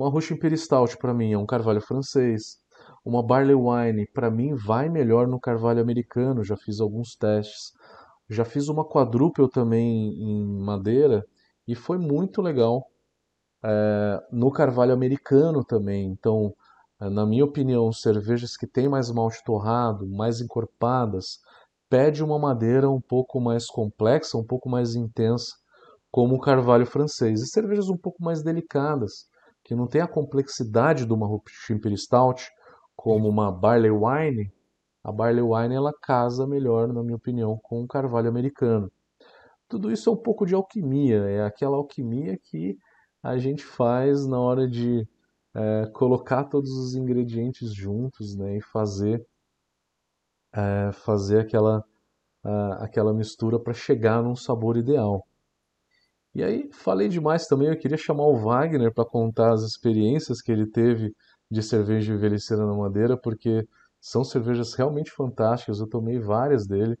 Uma 0.00 0.08
Russian 0.08 0.36
Imperial 0.36 0.56
Stout 0.56 0.96
para 0.96 1.12
mim 1.12 1.34
é 1.34 1.36
um 1.36 1.44
carvalho 1.44 1.82
francês. 1.82 2.56
Uma 3.04 3.22
Barley 3.22 3.54
Wine 3.54 4.06
para 4.06 4.30
mim 4.30 4.54
vai 4.54 4.88
melhor 4.88 5.28
no 5.28 5.38
carvalho 5.38 5.78
americano, 5.78 6.42
já 6.42 6.56
fiz 6.56 6.80
alguns 6.80 7.14
testes. 7.14 7.74
Já 8.26 8.42
fiz 8.46 8.68
uma 8.68 8.82
quadruple 8.82 9.46
também 9.50 10.14
em 10.14 10.58
madeira 10.58 11.22
e 11.68 11.74
foi 11.74 11.98
muito 11.98 12.40
legal. 12.40 12.86
É, 13.62 14.22
no 14.32 14.50
carvalho 14.50 14.94
americano 14.94 15.62
também. 15.62 16.06
Então, 16.06 16.54
na 16.98 17.26
minha 17.26 17.44
opinião, 17.44 17.92
cervejas 17.92 18.56
que 18.56 18.66
têm 18.66 18.88
mais 18.88 19.10
malte 19.10 19.44
torrado, 19.44 20.06
mais 20.08 20.40
encorpadas, 20.40 21.40
pede 21.90 22.24
uma 22.24 22.38
madeira 22.38 22.88
um 22.88 23.02
pouco 23.02 23.38
mais 23.38 23.66
complexa, 23.66 24.38
um 24.38 24.44
pouco 24.44 24.66
mais 24.66 24.94
intensa, 24.94 25.54
como 26.10 26.36
o 26.36 26.40
carvalho 26.40 26.86
francês. 26.86 27.42
E 27.42 27.46
cervejas 27.46 27.90
um 27.90 27.98
pouco 27.98 28.24
mais 28.24 28.42
delicadas, 28.42 29.28
que 29.70 29.74
não 29.76 29.86
tem 29.86 30.00
a 30.00 30.08
complexidade 30.08 31.06
de 31.06 31.12
uma 31.12 31.28
Ruppig 31.28 31.96
Stout, 31.96 32.50
como 32.96 33.28
uma 33.28 33.52
Barley 33.52 33.92
Wine, 33.92 34.52
a 35.04 35.12
Barley 35.12 35.42
Wine 35.42 35.76
ela 35.76 35.92
casa 36.02 36.44
melhor, 36.44 36.92
na 36.92 37.04
minha 37.04 37.14
opinião, 37.14 37.56
com 37.62 37.80
o 37.80 37.86
carvalho 37.86 38.28
americano. 38.28 38.90
Tudo 39.68 39.92
isso 39.92 40.10
é 40.10 40.12
um 40.12 40.16
pouco 40.16 40.44
de 40.44 40.56
alquimia, 40.56 41.18
é 41.18 41.44
aquela 41.44 41.76
alquimia 41.76 42.36
que 42.36 42.76
a 43.22 43.38
gente 43.38 43.64
faz 43.64 44.26
na 44.26 44.40
hora 44.40 44.66
de 44.66 45.06
é, 45.54 45.86
colocar 45.94 46.42
todos 46.46 46.72
os 46.72 46.96
ingredientes 46.96 47.72
juntos 47.72 48.34
né, 48.34 48.56
e 48.56 48.60
fazer, 48.60 49.24
é, 50.52 50.90
fazer 50.90 51.42
aquela, 51.42 51.84
aquela 52.80 53.14
mistura 53.14 53.56
para 53.60 53.72
chegar 53.72 54.20
num 54.20 54.34
sabor 54.34 54.76
ideal. 54.76 55.24
E 56.34 56.44
aí, 56.44 56.70
falei 56.72 57.08
demais 57.08 57.46
também, 57.46 57.68
eu 57.68 57.78
queria 57.78 57.96
chamar 57.96 58.24
o 58.24 58.36
Wagner 58.36 58.92
para 58.92 59.04
contar 59.04 59.52
as 59.52 59.62
experiências 59.62 60.40
que 60.40 60.52
ele 60.52 60.66
teve 60.66 61.14
de 61.50 61.62
cerveja 61.62 62.12
envelhecida 62.12 62.64
na 62.64 62.74
madeira, 62.74 63.16
porque 63.16 63.66
são 64.00 64.22
cervejas 64.22 64.74
realmente 64.74 65.10
fantásticas, 65.10 65.80
eu 65.80 65.88
tomei 65.88 66.18
várias 66.20 66.66
dele. 66.66 66.96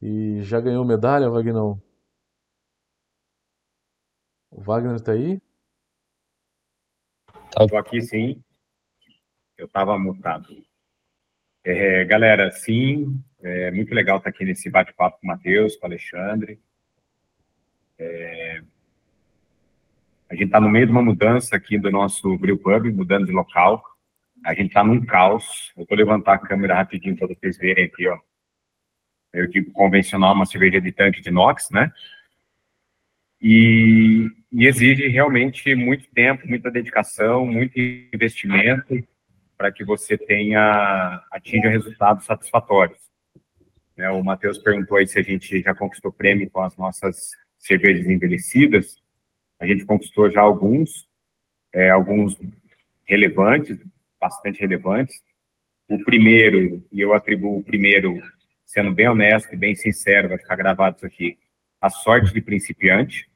E 0.00 0.40
já 0.42 0.60
ganhou 0.60 0.84
medalha, 0.84 1.30
Wagner? 1.30 1.78
O 4.50 4.60
Wagner 4.60 4.96
está 4.96 5.12
aí? 5.12 5.40
Estou 7.48 7.68
tá. 7.68 7.80
aqui 7.80 8.00
sim. 8.00 8.42
Eu 9.56 9.66
estava 9.66 9.98
mutado. 9.98 10.64
É, 11.62 12.04
galera, 12.04 12.50
sim, 12.50 13.22
é 13.40 13.70
muito 13.70 13.94
legal 13.94 14.18
estar 14.18 14.30
aqui 14.30 14.44
nesse 14.44 14.68
bate-papo 14.68 15.18
com 15.20 15.26
o 15.26 15.30
Matheus, 15.30 15.76
com 15.76 15.86
o 15.86 15.90
Alexandre. 15.90 16.60
É, 18.04 18.60
a 20.28 20.34
gente 20.34 20.46
está 20.46 20.60
no 20.60 20.68
meio 20.68 20.86
de 20.86 20.92
uma 20.92 21.02
mudança 21.02 21.56
aqui 21.56 21.78
do 21.78 21.90
nosso 21.90 22.36
Brew 22.36 22.58
Pub, 22.58 22.92
mudando 22.92 23.26
de 23.26 23.32
local. 23.32 23.82
A 24.44 24.52
gente 24.52 24.68
está 24.68 24.84
num 24.84 25.04
caos. 25.04 25.72
Eu 25.76 25.86
vou 25.88 25.96
levantar 25.96 26.34
a 26.34 26.38
câmera 26.38 26.74
rapidinho 26.74 27.16
para 27.16 27.28
vocês 27.28 27.56
verem 27.56 27.84
aqui, 27.86 28.06
ó. 28.08 28.18
Eu 29.32 29.48
digo 29.48 29.72
convencional, 29.72 30.34
uma 30.34 30.46
cerveja 30.46 30.80
de 30.80 30.92
tanque 30.92 31.20
de 31.20 31.28
inox, 31.28 31.70
né? 31.70 31.90
E, 33.40 34.30
e 34.52 34.66
exige 34.66 35.08
realmente 35.08 35.74
muito 35.74 36.08
tempo, 36.10 36.46
muita 36.46 36.70
dedicação, 36.70 37.44
muito 37.46 37.78
investimento 37.78 39.02
para 39.56 39.72
que 39.72 39.84
você 39.84 40.16
tenha 40.16 41.22
atinja 41.30 41.68
resultados 41.68 42.24
satisfatórios. 42.24 42.98
Né, 43.96 44.08
o 44.10 44.22
Matheus 44.22 44.58
perguntou 44.58 44.96
aí 44.96 45.06
se 45.06 45.18
a 45.18 45.22
gente 45.22 45.60
já 45.60 45.74
conquistou 45.74 46.12
prêmio 46.12 46.50
com 46.50 46.60
as 46.60 46.76
nossas 46.76 47.32
cervejas 47.64 48.06
envelhecidas. 48.06 49.02
A 49.58 49.66
gente 49.66 49.84
conquistou 49.84 50.30
já 50.30 50.40
alguns, 50.40 51.08
é, 51.72 51.90
alguns 51.90 52.38
relevantes, 53.04 53.78
bastante 54.20 54.60
relevantes. 54.60 55.22
O 55.88 56.02
primeiro, 56.04 56.84
e 56.92 57.00
eu 57.00 57.14
atribuo 57.14 57.58
o 57.58 57.64
primeiro, 57.64 58.20
sendo 58.64 58.92
bem 58.92 59.08
honesto 59.08 59.52
e 59.52 59.56
bem 59.56 59.74
sincero, 59.74 60.28
vai 60.28 60.38
ficar 60.38 60.56
gravado 60.56 60.96
isso 60.96 61.06
aqui, 61.06 61.38
a 61.80 61.88
sorte 61.88 62.32
de 62.32 62.40
principiante. 62.40 63.28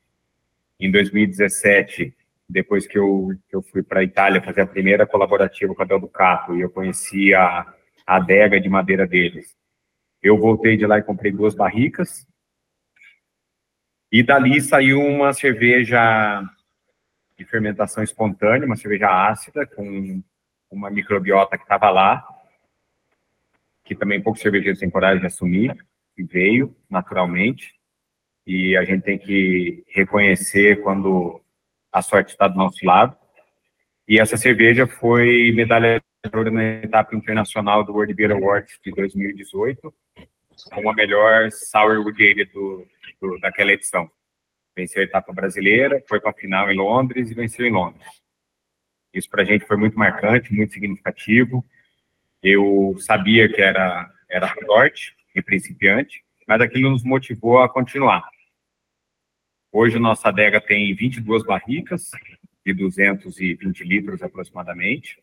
Em 0.79 0.91
2017, 0.91 2.15
depois 2.49 2.87
que 2.87 2.99
eu, 2.99 3.31
que 3.49 3.57
eu 3.57 3.63
fui 3.63 3.83
para 3.83 4.01
a 4.01 4.05
Itália 4.05 4.43
fazer 4.43 4.61
a 4.61 4.67
primeira 4.67 5.07
colaborativa 5.07 5.75
com 5.75 5.83
a 5.83 5.85
Del 5.85 6.01
Ducato 6.01 6.57
e 6.57 6.61
eu 6.61 6.71
conheci 6.71 7.35
a, 7.35 7.67
a 8.07 8.17
adega 8.17 8.61
de 8.61 8.69
madeira 8.69 9.07
deles, 9.07 9.57
eu 10.23 10.39
voltei 10.39 10.77
de 10.77 10.87
lá 10.87 10.99
e 10.99 11.03
comprei 11.03 11.33
duas 11.33 11.55
barricas. 11.55 12.27
E 14.11 14.23
dali 14.23 14.61
saiu 14.61 15.01
uma 15.01 15.33
cerveja 15.33 16.43
de 17.37 17.45
fermentação 17.45 18.03
espontânea, 18.03 18.67
uma 18.67 18.77
cerveja 18.77 19.09
ácida, 19.09 19.67
com 19.67 20.23
uma 20.71 20.91
microbiota 20.91 21.57
que 21.57 21.65
estava 21.65 21.91
lá, 21.91 22.27
que 23.85 23.95
também 23.95 24.21
poucos 24.21 24.43
cervejeiros 24.43 24.81
têm 24.81 24.91
coragem 24.91 25.21
de 25.21 25.27
assumir, 25.27 25.77
e 26.17 26.23
veio 26.23 26.75
naturalmente 26.91 27.79
e 28.49 28.75
a 28.79 28.83
gente 28.83 29.03
tem 29.03 29.19
que 29.19 29.85
reconhecer 29.89 30.81
quando 30.83 31.39
a 31.93 32.01
sorte 32.01 32.31
está 32.31 32.49
do 32.49 32.57
nosso 32.57 32.85
lado. 32.85 33.15
E 34.09 34.19
essa 34.19 34.39
cerveja 34.39 34.87
foi 34.87 35.53
medalha 35.55 36.01
de 36.25 36.35
ouro 36.35 36.51
na 36.51 36.65
etapa 36.83 37.15
internacional 37.15 37.85
do 37.85 37.93
World 37.93 38.15
Beer 38.15 38.33
Awards 38.33 38.81
de 38.83 38.91
2018, 38.91 39.95
como 40.73 40.91
a 40.91 40.95
melhor 40.95 41.53
Sour 41.53 42.01
Wood 42.01 42.45
do, 42.47 42.87
do, 43.21 43.39
daquela 43.39 43.73
edição. 43.73 44.11
Venceu 44.77 45.03
a 45.03 45.05
etapa 45.05 45.33
brasileira, 45.33 46.03
foi 46.09 46.21
para 46.21 46.31
a 46.31 46.35
final 46.35 46.71
em 46.71 46.77
Londres 46.77 47.31
e 47.31 47.35
venceu 47.35 47.67
em 47.67 47.73
Londres. 47.73 48.07
Isso 49.13 49.29
para 49.29 49.43
a 49.43 49.45
gente 49.45 49.65
foi 49.65 49.77
muito 49.77 49.99
marcante, 49.99 50.53
muito 50.53 50.73
significativo. 50.73 51.65
Eu 52.43 52.97
sabia 53.01 53.49
que 53.49 53.61
era, 53.61 54.09
era 54.29 54.55
sorte 54.65 55.17
e 55.35 55.43
principiante, 55.43 56.23
mas 56.47 56.61
aquilo 56.61 56.91
nos 56.91 57.03
motivou 57.03 57.59
a 57.59 57.69
continuar. 57.69 58.29
Hoje, 59.73 59.99
nossa 59.99 60.29
adega 60.29 60.61
tem 60.61 60.95
22 60.95 61.45
barricas, 61.45 62.11
de 62.65 62.75
220 62.75 63.85
litros 63.85 64.23
aproximadamente. 64.23 65.19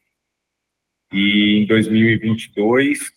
E 1.11 1.59
em 1.61 1.65
2022, 1.65 3.11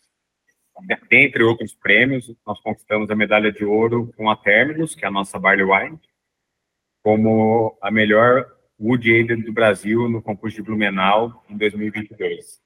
dentre 1.08 1.42
outros 1.42 1.74
prêmios, 1.74 2.32
nós 2.46 2.60
conquistamos 2.60 3.10
a 3.10 3.16
medalha 3.16 3.50
de 3.50 3.64
ouro 3.64 4.12
com 4.16 4.30
a 4.30 4.36
Terminus, 4.36 4.94
que 4.94 5.04
é 5.04 5.08
a 5.08 5.10
nossa 5.10 5.38
Barley 5.38 5.64
Wine, 5.64 6.00
como 7.02 7.76
a 7.82 7.90
melhor 7.90 8.46
Wood 8.80 9.12
Aided 9.12 9.42
do 9.42 9.52
Brasil 9.52 10.08
no 10.08 10.22
concurso 10.22 10.56
de 10.56 10.62
Blumenau 10.62 11.44
em 11.48 11.56
2022. 11.56 12.60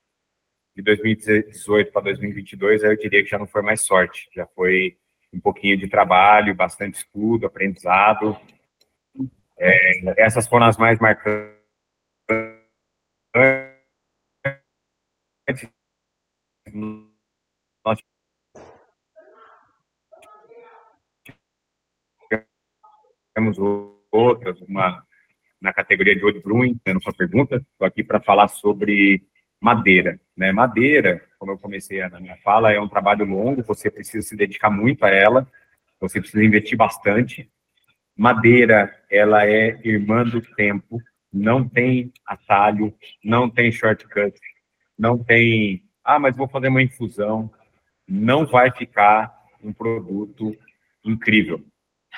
De 0.74 0.82
2018 0.82 1.92
para 1.92 2.02
2022, 2.02 2.82
eu 2.82 2.96
diria 2.96 3.22
que 3.22 3.30
já 3.30 3.38
não 3.38 3.46
foi 3.46 3.62
mais 3.62 3.82
sorte, 3.82 4.28
já 4.34 4.46
foi 4.46 4.96
um 5.32 5.40
pouquinho 5.40 5.78
de 5.78 5.88
trabalho, 5.88 6.54
bastante 6.54 6.94
estudo, 6.94 7.46
aprendizado. 7.46 8.38
É, 9.58 10.24
essas 10.24 10.46
foram 10.46 10.66
as 10.66 10.76
mais 10.76 10.98
marcantes. 10.98 11.52
Nós 17.84 17.98
temos 23.34 23.56
outras, 24.10 24.60
uma 24.62 25.04
na 25.60 25.72
categoria 25.72 26.16
de 26.16 26.24
Old 26.24 26.40
Brewing, 26.40 26.80
na 26.86 27.00
sua 27.00 27.12
pergunta, 27.12 27.56
estou 27.56 27.86
aqui 27.86 28.02
para 28.02 28.20
falar 28.20 28.48
sobre 28.48 29.24
madeira. 29.60 30.20
Né? 30.36 30.50
Madeira, 30.50 31.24
como 31.38 31.52
eu 31.52 31.58
comecei 31.58 32.06
na 32.08 32.18
minha 32.18 32.36
fala, 32.38 32.72
é 32.72 32.80
um 32.80 32.88
trabalho 32.88 33.24
longo, 33.24 33.62
você 33.62 33.90
precisa 33.90 34.26
se 34.26 34.36
dedicar 34.36 34.70
muito 34.70 35.04
a 35.04 35.08
ela, 35.08 35.48
você 36.00 36.20
precisa 36.20 36.44
investir 36.44 36.76
bastante. 36.76 37.48
Madeira, 38.16 38.92
ela 39.08 39.46
é 39.46 39.80
irmã 39.84 40.24
do 40.24 40.42
tempo, 40.42 41.00
não 41.32 41.66
tem 41.66 42.12
atalho, 42.26 42.92
não 43.24 43.48
tem 43.48 43.70
shortcut, 43.70 44.38
não 44.98 45.16
tem, 45.16 45.84
ah, 46.04 46.18
mas 46.18 46.36
vou 46.36 46.48
fazer 46.48 46.68
uma 46.68 46.82
infusão. 46.82 47.50
Não 48.08 48.46
vai 48.46 48.70
ficar 48.70 49.32
um 49.62 49.72
produto 49.72 50.56
incrível. 51.04 51.64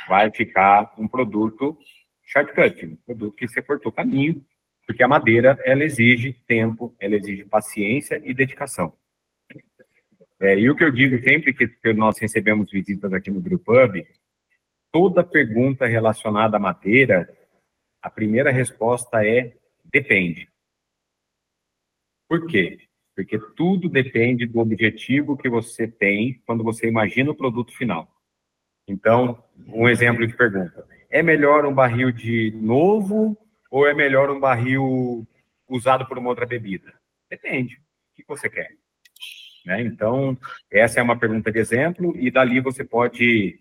Vai 0.09 0.31
ficar 0.31 0.93
um 0.99 1.07
produto 1.07 1.79
shortcut, 2.23 2.87
um 2.87 2.97
produto 2.97 3.37
que 3.37 3.47
você 3.47 3.63
cortou 3.63 3.93
caminho, 3.93 4.45
porque 4.87 5.03
a 5.03 5.09
madeira, 5.09 5.59
ela 5.65 5.85
exige 5.85 6.33
tempo, 6.47 6.95
ela 6.99 7.15
exige 7.15 7.45
paciência 7.45 8.21
e 8.25 8.35
dedicação. 8.35 8.93
É, 10.41 10.59
e 10.59 10.69
o 10.69 10.77
que 10.77 10.85
eu 10.85 10.91
digo 10.91 11.19
sempre 11.23 11.55
que, 11.55 11.93
nós 11.93 12.19
recebemos 12.19 12.71
visitas 12.71 13.13
aqui 13.13 13.31
no 13.31 13.41
Brewpub, 13.41 14.07
toda 14.93 15.25
pergunta 15.25 15.87
relacionada 15.87 16.57
à 16.57 16.61
madeira, 16.61 17.29
a 18.03 18.11
primeira 18.11 18.51
resposta 18.51 19.27
é 19.27 19.57
depende. 19.85 20.49
Por 22.29 22.47
quê? 22.47 22.79
Porque 23.15 23.39
tudo 23.57 23.89
depende 23.89 24.47
do 24.47 24.59
objetivo 24.59 25.37
que 25.37 25.49
você 25.49 25.87
tem 25.87 26.41
quando 26.47 26.65
você 26.65 26.89
imagina 26.89 27.31
o 27.31 27.37
produto 27.37 27.73
final. 27.77 28.09
Então, 28.89 29.43
um 29.69 29.89
exemplo 29.89 30.27
de 30.27 30.37
pergunta. 30.37 30.87
É 31.09 31.23
melhor 31.23 31.65
um 31.65 31.73
barril 31.73 32.11
de 32.11 32.51
novo 32.57 33.37
ou 33.71 33.87
é 33.87 33.95
melhor 33.95 34.31
um 34.31 34.41
barril 34.41 35.27
usado 35.69 36.07
por 36.07 36.19
uma 36.19 36.29
outra 36.29 36.47
bebida? 36.47 36.93
Depende. 37.31 37.77
O 37.77 38.15
que 38.17 38.25
você 38.27 38.49
quer? 38.49 38.71
Né? 39.65 39.81
Então, 39.83 40.37
essa 40.71 41.01
é 41.01 41.03
uma 41.03 41.19
pergunta 41.19 41.51
de 41.51 41.59
exemplo 41.59 42.15
e 42.17 42.31
dali 42.31 42.61
você 42.61 42.85
pode 42.85 43.61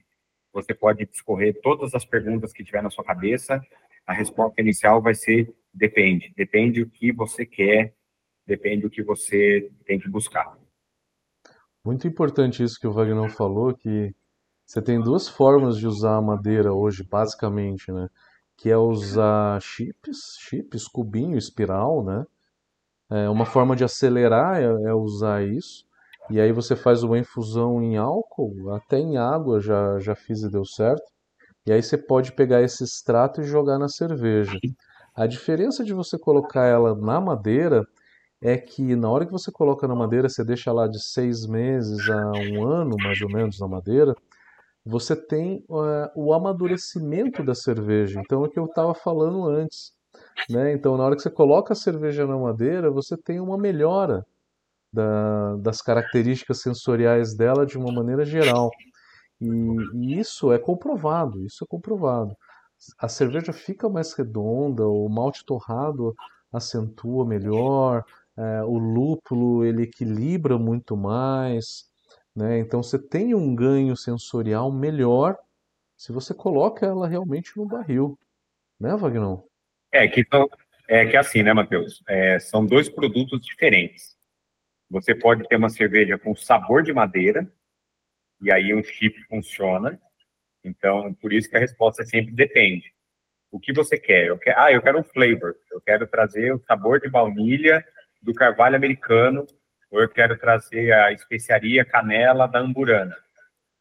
você 0.52 0.72
pode 0.72 1.06
discorrer 1.08 1.60
todas 1.64 1.96
as 1.96 2.06
perguntas 2.06 2.54
que 2.54 2.64
tiver 2.64 2.84
na 2.84 2.92
sua 2.92 3.04
cabeça. 3.04 3.60
A 4.06 4.14
resposta 4.14 4.62
inicial 4.62 5.02
vai 5.02 5.16
ser 5.16 5.52
depende. 5.74 6.32
Depende 6.38 6.84
do 6.84 6.92
que 6.92 7.12
você 7.12 7.44
quer, 7.44 7.96
depende 8.46 8.84
do 8.84 8.90
que 8.90 9.04
você 9.04 9.72
tem 9.86 10.00
que 10.00 10.10
buscar. 10.10 10.58
Muito 11.84 12.08
importante 12.08 12.64
isso 12.64 12.80
que 12.80 12.88
o 12.88 12.94
Wagner 12.94 13.30
falou, 13.30 13.74
que 13.74 14.14
você 14.66 14.82
tem 14.82 15.02
duas 15.02 15.28
formas 15.28 15.78
de 15.78 15.86
usar 15.86 16.16
a 16.16 16.22
madeira 16.22 16.74
hoje, 16.74 17.04
basicamente, 17.04 17.92
né? 17.92 18.08
Que 18.58 18.70
é 18.70 18.78
usar 18.78 19.62
chips, 19.62 20.38
chips, 20.40 20.88
cubinho, 20.88 21.38
espiral, 21.38 22.04
né? 22.04 22.26
É, 23.12 23.30
uma 23.30 23.46
forma 23.46 23.76
de 23.76 23.84
acelerar 23.84 24.62
é, 24.62 24.64
é, 24.64 24.94
usar 24.94 25.46
isso. 25.46 25.86
E 26.30 26.40
aí 26.40 26.54
você 26.54 26.76
faz 26.76 27.04
uma 27.04 27.20
infusão 27.20 27.84
em 27.84 27.98
álcool, 27.98 28.72
até 28.74 28.98
em 28.98 29.18
água 29.18 29.60
já, 29.60 30.00
já 30.00 30.16
fiz 30.16 30.42
e 30.42 30.50
deu 30.50 30.66
certo. 30.66 31.04
E 31.66 31.72
aí 31.72 31.84
você 31.84 31.98
pode 31.98 32.32
pegar 32.32 32.62
esse 32.62 32.84
extrato 32.84 33.42
e 33.42 33.44
jogar 33.44 33.78
na 33.78 33.90
cerveja. 33.90 34.58
A 35.14 35.28
diferença 35.28 35.84
de 35.84 35.94
você 35.94 36.18
colocar 36.18 36.66
ela 36.66 36.96
na 36.96 37.20
madeira 37.22 37.86
é 38.44 38.58
que 38.58 38.94
na 38.98 39.10
hora 39.10 39.26
que 39.26 39.32
você 39.32 39.50
coloca 39.50 39.88
na 39.88 39.96
madeira, 39.96 40.28
você 40.28 40.44
deixa 40.44 40.70
lá 40.74 40.86
de 40.86 41.02
seis 41.02 41.48
meses 41.48 42.10
a 42.10 42.32
um 42.52 42.68
ano, 42.68 42.98
mais 43.02 43.22
ou 43.22 43.30
menos, 43.30 43.58
na 43.58 43.70
madeira, 43.70 44.14
você 44.86 45.16
tem 45.16 45.64
uh, 45.70 46.12
o 46.14 46.34
amadurecimento 46.34 47.42
da 47.42 47.56
cerveja. 47.56 48.20
Então 48.20 48.44
é 48.44 48.48
o 48.48 48.50
que 48.50 48.60
eu 48.60 48.66
estava 48.66 48.94
falando 48.94 49.46
antes. 49.48 49.94
Né? 50.50 50.74
Então, 50.74 50.98
na 50.98 51.06
hora 51.06 51.16
que 51.16 51.22
você 51.22 51.30
coloca 51.30 51.72
a 51.72 51.76
cerveja 51.76 52.28
na 52.28 52.38
madeira, 52.38 52.92
você 52.92 53.16
tem 53.16 53.40
uma 53.40 53.58
melhora 53.58 54.26
da, 54.92 55.56
das 55.56 55.82
características 55.82 56.62
sensoriais 56.62 57.34
dela 57.34 57.66
de 57.66 57.78
uma 57.78 57.94
maneira 57.94 58.26
geral. 58.26 58.70
E, 59.40 59.48
e, 59.94 60.20
isso 60.20 60.52
é 60.52 60.60
comprovado, 60.60 61.46
isso 61.46 61.64
é 61.64 61.68
comprovado. 61.68 62.36
A 63.00 63.08
cerveja 63.08 63.54
fica 63.54 63.88
mais 63.88 64.12
redonda, 64.12 64.86
o 64.86 65.08
malte 65.08 65.46
torrado 65.46 66.14
acentua 66.52 67.26
melhor, 67.26 68.04
é, 68.38 68.64
o 68.64 68.78
lúpulo 68.78 69.64
ele 69.64 69.84
equilibra 69.84 70.58
muito 70.58 70.98
mais, 70.98 71.86
né? 72.36 72.60
Então 72.60 72.82
você 72.82 72.98
tem 72.98 73.36
um 73.36 73.56
ganho 73.56 73.96
sensorial 73.96 74.72
melhor 74.72 75.38
se 75.96 76.12
você 76.12 76.34
coloca 76.34 76.86
ela 76.86 77.08
realmente 77.08 77.56
no 77.56 77.66
barril, 77.66 78.18
né, 78.80 78.96
Vagnão? 78.96 79.46
É 79.92 80.08
que 80.08 80.26
são, 80.30 80.50
é 80.88 81.06
que 81.06 81.16
é 81.16 81.20
assim, 81.20 81.44
né, 81.44 81.54
Matheus? 81.54 82.04
É, 82.08 82.40
são 82.40 82.66
dois 82.66 82.90
produtos 82.90 83.40
diferentes. 83.42 84.18
Você 84.90 85.16
pode 85.16 85.48
ter 85.48 85.56
uma 85.56 85.70
cerveja 85.70 86.18
com 86.18 86.36
sabor 86.36 86.84
de 86.84 86.92
madeira 86.92 87.50
e 88.42 88.52
aí 88.52 88.74
um 88.74 88.84
chip 88.84 89.16
funciona. 89.28 90.00
Então, 90.64 91.14
por 91.16 91.32
isso 91.32 91.50
que 91.50 91.58
a 91.58 91.60
resposta 91.60 92.04
sempre 92.04 92.34
depende. 92.34 92.94
O 93.52 93.60
que 93.60 93.72
você 93.72 93.98
quer? 93.98 94.28
Eu 94.28 94.38
quero, 94.38 94.60
ah, 94.60 94.72
eu 94.72 94.82
quero 94.82 95.00
um 95.00 95.04
flavor. 95.04 95.56
Eu 95.72 95.80
quero 95.82 96.08
trazer 96.08 96.54
o 96.54 96.64
sabor 96.66 97.00
de 97.00 97.10
baunilha 97.10 97.86
do 98.24 98.34
carvalho 98.34 98.76
americano 98.76 99.46
ou 99.92 100.02
eu 100.02 100.10
quero 100.10 100.36
trazer 100.38 100.92
a 100.92 101.12
especiaria 101.12 101.86
canela 101.86 102.48
da 102.48 102.60
amburana. 102.60 103.16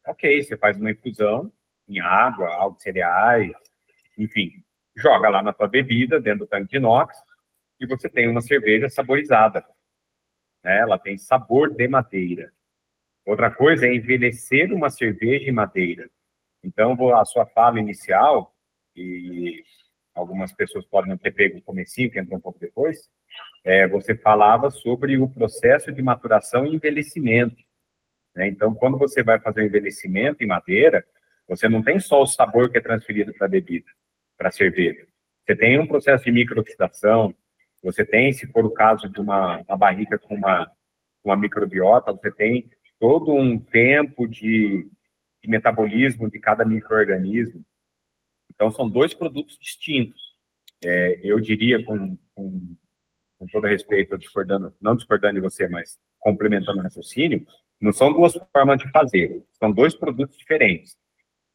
Ok, 0.05 0.43
você 0.43 0.55
faz 0.55 0.77
uma 0.77 0.91
infusão 0.91 1.51
em 1.87 1.99
água, 1.99 2.53
algo 2.53 2.79
cereais, 2.79 3.51
enfim, 4.17 4.63
joga 4.95 5.29
lá 5.29 5.41
na 5.41 5.53
sua 5.53 5.67
bebida, 5.67 6.19
dentro 6.19 6.39
do 6.39 6.47
tanque 6.47 6.71
de 6.71 6.77
inox, 6.77 7.17
e 7.79 7.87
você 7.87 8.07
tem 8.07 8.27
uma 8.27 8.41
cerveja 8.41 8.89
saborizada. 8.89 9.65
Né? 10.63 10.79
Ela 10.79 10.99
tem 10.99 11.17
sabor 11.17 11.73
de 11.73 11.87
madeira. 11.87 12.51
Outra 13.25 13.49
coisa 13.49 13.87
é 13.87 13.95
envelhecer 13.95 14.71
uma 14.71 14.89
cerveja 14.89 15.49
em 15.49 15.53
madeira. 15.53 16.09
Então, 16.63 16.95
a 17.15 17.25
sua 17.25 17.45
fala 17.45 17.79
inicial, 17.79 18.55
e 18.95 19.63
algumas 20.13 20.53
pessoas 20.53 20.85
podem 20.85 21.09
não 21.09 21.17
ter 21.17 21.31
pego 21.31 21.57
o 21.57 21.61
comecinho, 21.61 22.11
que 22.11 22.19
entrou 22.19 22.37
um 22.37 22.41
pouco 22.41 22.59
depois, 22.59 23.09
é, 23.63 23.87
você 23.87 24.15
falava 24.15 24.69
sobre 24.69 25.17
o 25.17 25.29
processo 25.29 25.91
de 25.91 26.01
maturação 26.01 26.65
e 26.65 26.75
envelhecimento. 26.75 27.55
Né? 28.35 28.47
Então, 28.47 28.73
quando 28.73 28.97
você 28.97 29.23
vai 29.23 29.39
fazer 29.39 29.61
o 29.61 29.65
envelhecimento 29.65 30.43
em 30.43 30.47
madeira, 30.47 31.05
você 31.47 31.69
não 31.69 31.81
tem 31.81 31.99
só 31.99 32.21
o 32.21 32.27
sabor 32.27 32.69
que 32.69 32.77
é 32.77 32.81
transferido 32.81 33.33
para 33.33 33.47
a 33.47 33.49
bebida, 33.49 33.89
para 34.37 34.49
a 34.49 34.51
cerveja. 34.51 35.05
Você 35.45 35.55
tem 35.55 35.79
um 35.79 35.87
processo 35.87 36.25
de 36.25 36.31
microoxidação, 36.31 37.33
você 37.81 38.05
tem, 38.05 38.31
se 38.31 38.47
for 38.47 38.65
o 38.65 38.71
caso 38.71 39.09
de 39.09 39.19
uma, 39.19 39.61
uma 39.67 39.77
barrica 39.77 40.17
com 40.17 40.35
uma, 40.35 40.71
uma 41.23 41.35
microbiota, 41.35 42.13
você 42.13 42.31
tem 42.31 42.69
todo 42.99 43.33
um 43.33 43.59
tempo 43.59 44.25
de, 44.27 44.89
de 45.41 45.49
metabolismo 45.49 46.29
de 46.29 46.39
cada 46.39 46.63
microorganismo. 46.63 47.63
Então, 48.53 48.71
são 48.71 48.89
dois 48.89 49.13
produtos 49.13 49.57
distintos. 49.57 50.21
É, 50.83 51.19
eu 51.23 51.39
diria, 51.39 51.83
com, 51.83 52.17
com 52.33 52.75
com 53.43 53.47
todo 53.47 53.67
respeito, 53.67 54.17
discordando, 54.17 54.73
não 54.81 54.95
discordando 54.95 55.35
de 55.35 55.41
você, 55.41 55.67
mas 55.67 55.99
complementando 56.19 56.79
o 56.79 56.81
raciocínio, 56.81 57.45
não 57.79 57.91
são 57.91 58.13
duas 58.13 58.33
formas 58.51 58.77
de 58.79 58.89
fazer, 58.91 59.43
são 59.59 59.71
dois 59.71 59.93
produtos 59.93 60.37
diferentes. 60.37 60.95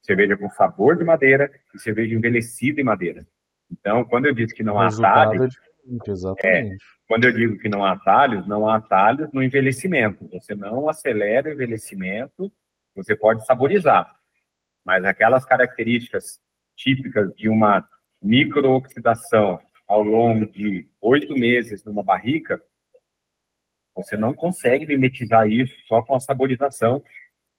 Cerveja 0.02 0.36
com 0.36 0.50
sabor 0.50 0.96
de 0.96 1.04
madeira 1.04 1.50
e 1.74 1.78
cerveja 1.78 2.14
envelhecida 2.14 2.80
em 2.80 2.84
madeira. 2.84 3.26
Então, 3.70 4.04
quando 4.04 4.26
eu 4.26 4.34
disse 4.34 4.54
que 4.54 4.62
não 4.62 4.78
há 4.78 4.88
atalhos, 4.88 5.56
é, 6.44 6.68
quando 7.06 7.24
eu 7.24 7.32
digo 7.32 7.58
que 7.58 7.68
não 7.68 7.82
há 7.84 7.92
atalhos, 7.92 8.46
não 8.46 8.68
há 8.68 8.76
atalhos 8.76 9.30
no 9.32 9.42
envelhecimento. 9.42 10.28
Você 10.30 10.54
não 10.54 10.88
acelera 10.88 11.48
o 11.48 11.52
envelhecimento, 11.52 12.52
você 12.94 13.16
pode 13.16 13.44
saborizar. 13.46 14.14
Mas 14.84 15.04
aquelas 15.04 15.44
características 15.44 16.38
típicas 16.76 17.34
de 17.34 17.48
uma 17.48 17.86
microoxidação 18.22 19.58
ao 19.88 20.02
longo 20.02 20.46
de 20.46 20.86
oito 21.00 21.34
meses 21.34 21.84
numa 21.84 22.02
barrica, 22.02 22.62
Você 23.96 24.16
não 24.16 24.32
consegue 24.32 24.86
mimetizar 24.86 25.48
isso 25.50 25.74
só 25.88 26.00
com 26.02 26.14
a 26.14 26.20
saborização, 26.20 27.02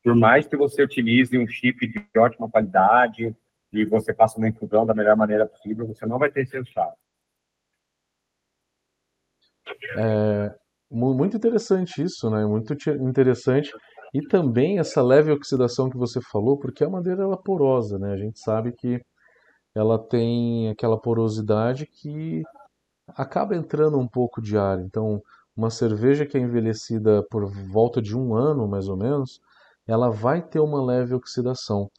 por 0.04 0.16
mais 0.16 0.48
que 0.48 0.56
você 0.56 0.82
utilize 0.84 1.38
um 1.38 1.48
chip 1.48 1.86
de 1.86 2.20
ótima 2.20 2.50
qualidade 2.50 3.36
e 3.74 3.86
você 3.86 4.14
faça 4.14 4.38
uma 4.38 4.48
infusão 4.48 4.86
da 4.86 4.94
melhor 4.94 5.18
maneira 5.18 5.46
possível, 5.46 5.86
você 5.88 6.06
não 6.06 6.18
vai 6.18 6.32
ter 6.32 6.42
esse 6.44 6.54
resultado. 6.54 6.96
É, 9.98 10.56
muito 10.90 11.38
interessante 11.38 12.02
isso, 12.02 12.30
né? 12.30 12.46
Muito 12.46 12.74
interessante. 13.02 13.72
E 14.14 14.22
também 14.28 14.80
essa 14.80 15.02
leve 15.04 15.32
oxidação 15.32 15.90
que 15.90 15.98
você 15.98 16.20
falou, 16.32 16.58
porque 16.58 16.84
a 16.84 16.90
madeira 16.90 17.24
ela 17.24 17.36
é 17.36 17.44
porosa, 17.44 18.00
né? 18.00 18.14
A 18.14 18.18
gente 18.18 18.40
sabe 18.40 18.72
que 18.74 19.00
ela 19.76 19.98
tem 20.00 20.70
aquela 20.70 21.00
porosidade 21.00 21.86
que 21.86 22.44
acaba 23.10 23.56
entrando 23.56 23.98
um 23.98 24.08
pouco 24.08 24.42
de 24.42 24.58
ar. 24.58 24.80
Então, 24.80 25.22
uma 25.56 25.70
cerveja 25.70 26.26
que 26.26 26.38
é 26.38 26.42
envelhecida 26.42 27.24
por 27.30 27.46
volta 27.48 28.02
de 28.02 28.18
um 28.18 28.34
ano, 28.34 28.68
mais 28.68 28.88
ou 28.88 28.98
menos, 28.98 29.42
ela 29.86 30.10
vai 30.10 30.42
ter 30.42 30.60
uma 30.60 30.84
leve 30.84 31.14
oxidação. 31.14 31.90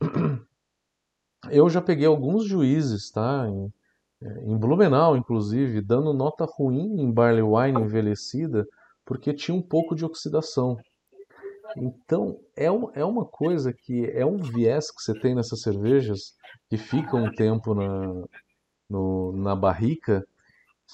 Eu 1.50 1.68
já 1.68 1.82
peguei 1.82 2.06
alguns 2.06 2.46
juízes, 2.46 3.10
tá? 3.10 3.48
Em, 3.48 3.72
em 4.44 4.56
Blumenau, 4.56 5.16
inclusive, 5.16 5.80
dando 5.82 6.12
nota 6.12 6.44
ruim 6.44 7.00
em 7.00 7.10
barley 7.12 7.42
wine 7.42 7.82
envelhecida, 7.82 8.64
porque 9.04 9.34
tinha 9.34 9.56
um 9.56 9.62
pouco 9.62 9.94
de 9.96 10.04
oxidação. 10.04 10.76
Então, 11.76 12.38
é, 12.56 12.66
é 12.66 13.04
uma 13.04 13.24
coisa 13.24 13.72
que 13.72 14.04
é 14.10 14.24
um 14.24 14.36
viés 14.36 14.90
que 14.90 15.02
você 15.02 15.18
tem 15.18 15.34
nessas 15.34 15.62
cervejas 15.62 16.34
que 16.68 16.76
ficam 16.76 17.24
um 17.24 17.34
tempo 17.34 17.74
na, 17.74 18.24
no, 18.88 19.32
na 19.32 19.56
barrica, 19.56 20.24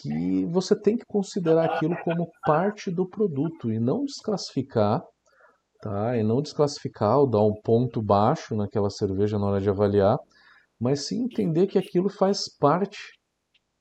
que 0.01 0.45
você 0.47 0.79
tem 0.81 0.97
que 0.97 1.05
considerar 1.07 1.65
aquilo 1.65 1.97
como 2.05 2.31
parte 2.45 2.91
do 2.91 3.09
produto 3.09 3.73
e 3.73 3.81
não 3.81 4.05
desclassificar, 4.05 5.03
tá? 5.81 6.17
E 6.17 6.23
não 6.23 6.41
desclassificar 6.41 7.19
ou 7.19 7.29
dar 7.29 7.43
um 7.43 7.61
ponto 7.63 8.01
baixo 8.01 8.55
naquela 8.55 8.91
cerveja 8.91 9.39
na 9.39 9.47
hora 9.47 9.61
de 9.61 9.69
avaliar, 9.69 10.19
mas 10.81 11.07
sim 11.07 11.25
entender 11.25 11.67
que 11.67 11.79
aquilo 11.79 12.09
faz 12.09 12.49
parte, 12.49 13.19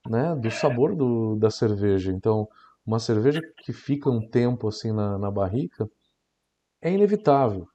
né, 0.07 0.35
do 0.35 0.49
sabor 0.49 0.95
do, 0.95 1.35
da 1.35 1.51
cerveja. 1.51 2.11
Então, 2.11 2.47
uma 2.85 2.99
cerveja 2.99 3.41
que 3.63 3.73
fica 3.73 4.09
um 4.09 4.27
tempo 4.27 4.67
assim 4.67 4.91
na, 4.91 5.17
na 5.17 5.29
barrica, 5.29 5.87
é 6.81 6.91
inevitável, 6.91 7.67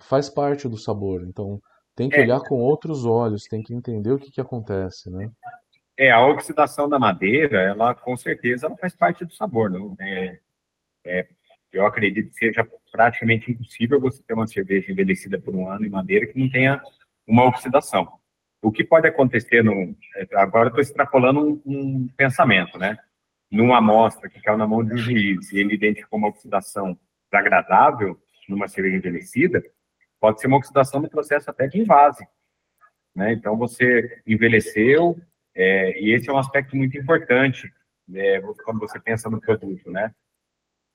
faz 0.00 0.28
parte 0.28 0.68
do 0.68 0.76
sabor. 0.76 1.22
Então 1.26 1.60
tem 1.94 2.08
que 2.08 2.16
é. 2.16 2.22
olhar 2.22 2.40
com 2.40 2.56
outros 2.56 3.04
olhos, 3.04 3.44
tem 3.44 3.62
que 3.62 3.74
entender 3.74 4.12
o 4.12 4.18
que, 4.18 4.30
que 4.30 4.40
acontece, 4.40 5.10
né? 5.10 5.30
É, 5.98 6.10
a 6.10 6.26
oxidação 6.26 6.88
da 6.88 6.98
madeira, 6.98 7.60
ela 7.60 7.94
com 7.94 8.16
certeza 8.16 8.66
ela 8.66 8.76
faz 8.76 8.94
parte 8.94 9.24
do 9.24 9.34
sabor, 9.34 9.70
não? 9.70 9.94
É, 10.00 10.38
é, 11.04 11.28
eu 11.72 11.86
acredito 11.86 12.30
que 12.30 12.34
seja 12.34 12.66
praticamente 12.90 13.50
impossível 13.50 14.00
você 14.00 14.22
ter 14.22 14.34
uma 14.34 14.46
cerveja 14.46 14.90
envelhecida 14.90 15.40
por 15.40 15.54
um 15.54 15.68
ano 15.70 15.86
em 15.86 15.90
madeira 15.90 16.26
que 16.26 16.38
não 16.38 16.48
tenha 16.50 16.80
uma 17.26 17.44
oxidação. 17.46 18.20
O 18.62 18.70
que 18.70 18.84
pode 18.84 19.06
acontecer, 19.06 19.62
no, 19.62 19.94
é, 20.16 20.26
agora 20.34 20.68
estou 20.68 20.80
extrapolando 20.80 21.40
um, 21.40 21.62
um, 21.66 22.08
pensamento, 22.16 22.78
né? 22.78 22.96
Numa 23.50 23.78
amostra 23.78 24.28
que 24.30 24.40
caiu 24.40 24.56
na 24.56 24.66
mão 24.66 24.84
de 24.84 24.94
um 24.94 24.98
juiz 24.98 25.52
e 25.52 25.58
ele 25.58 25.74
identificou 25.74 26.18
uma 26.18 26.28
oxidação 26.28 26.98
desagradável, 27.30 28.18
numa 28.52 28.68
cerveja 28.68 28.96
envelhecida, 28.96 29.62
pode 30.20 30.40
ser 30.40 30.46
uma 30.46 30.58
oxidação 30.58 31.00
no 31.00 31.10
processo 31.10 31.50
até 31.50 31.66
de 31.66 31.80
invase. 31.80 32.24
Né? 33.14 33.32
Então, 33.32 33.56
você 33.56 34.22
envelheceu, 34.26 35.18
é, 35.54 36.00
e 36.00 36.12
esse 36.12 36.30
é 36.30 36.32
um 36.32 36.38
aspecto 36.38 36.76
muito 36.76 36.96
importante 36.96 37.68
é, 38.14 38.40
quando 38.64 38.78
você 38.78 39.00
pensa 39.00 39.28
no 39.28 39.40
produto. 39.40 39.90
Né? 39.90 40.14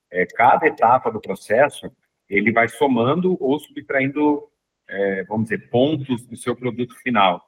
É, 0.09 0.25
cada 0.25 0.65
etapa 0.65 1.11
do 1.11 1.19
processo, 1.19 1.91
ele 2.29 2.51
vai 2.51 2.67
somando 2.67 3.37
ou 3.39 3.59
subtraindo, 3.59 4.49
é, 4.87 5.23
vamos 5.25 5.49
dizer, 5.49 5.69
pontos 5.69 6.25
do 6.25 6.37
seu 6.37 6.55
produto 6.55 6.95
final. 6.95 7.43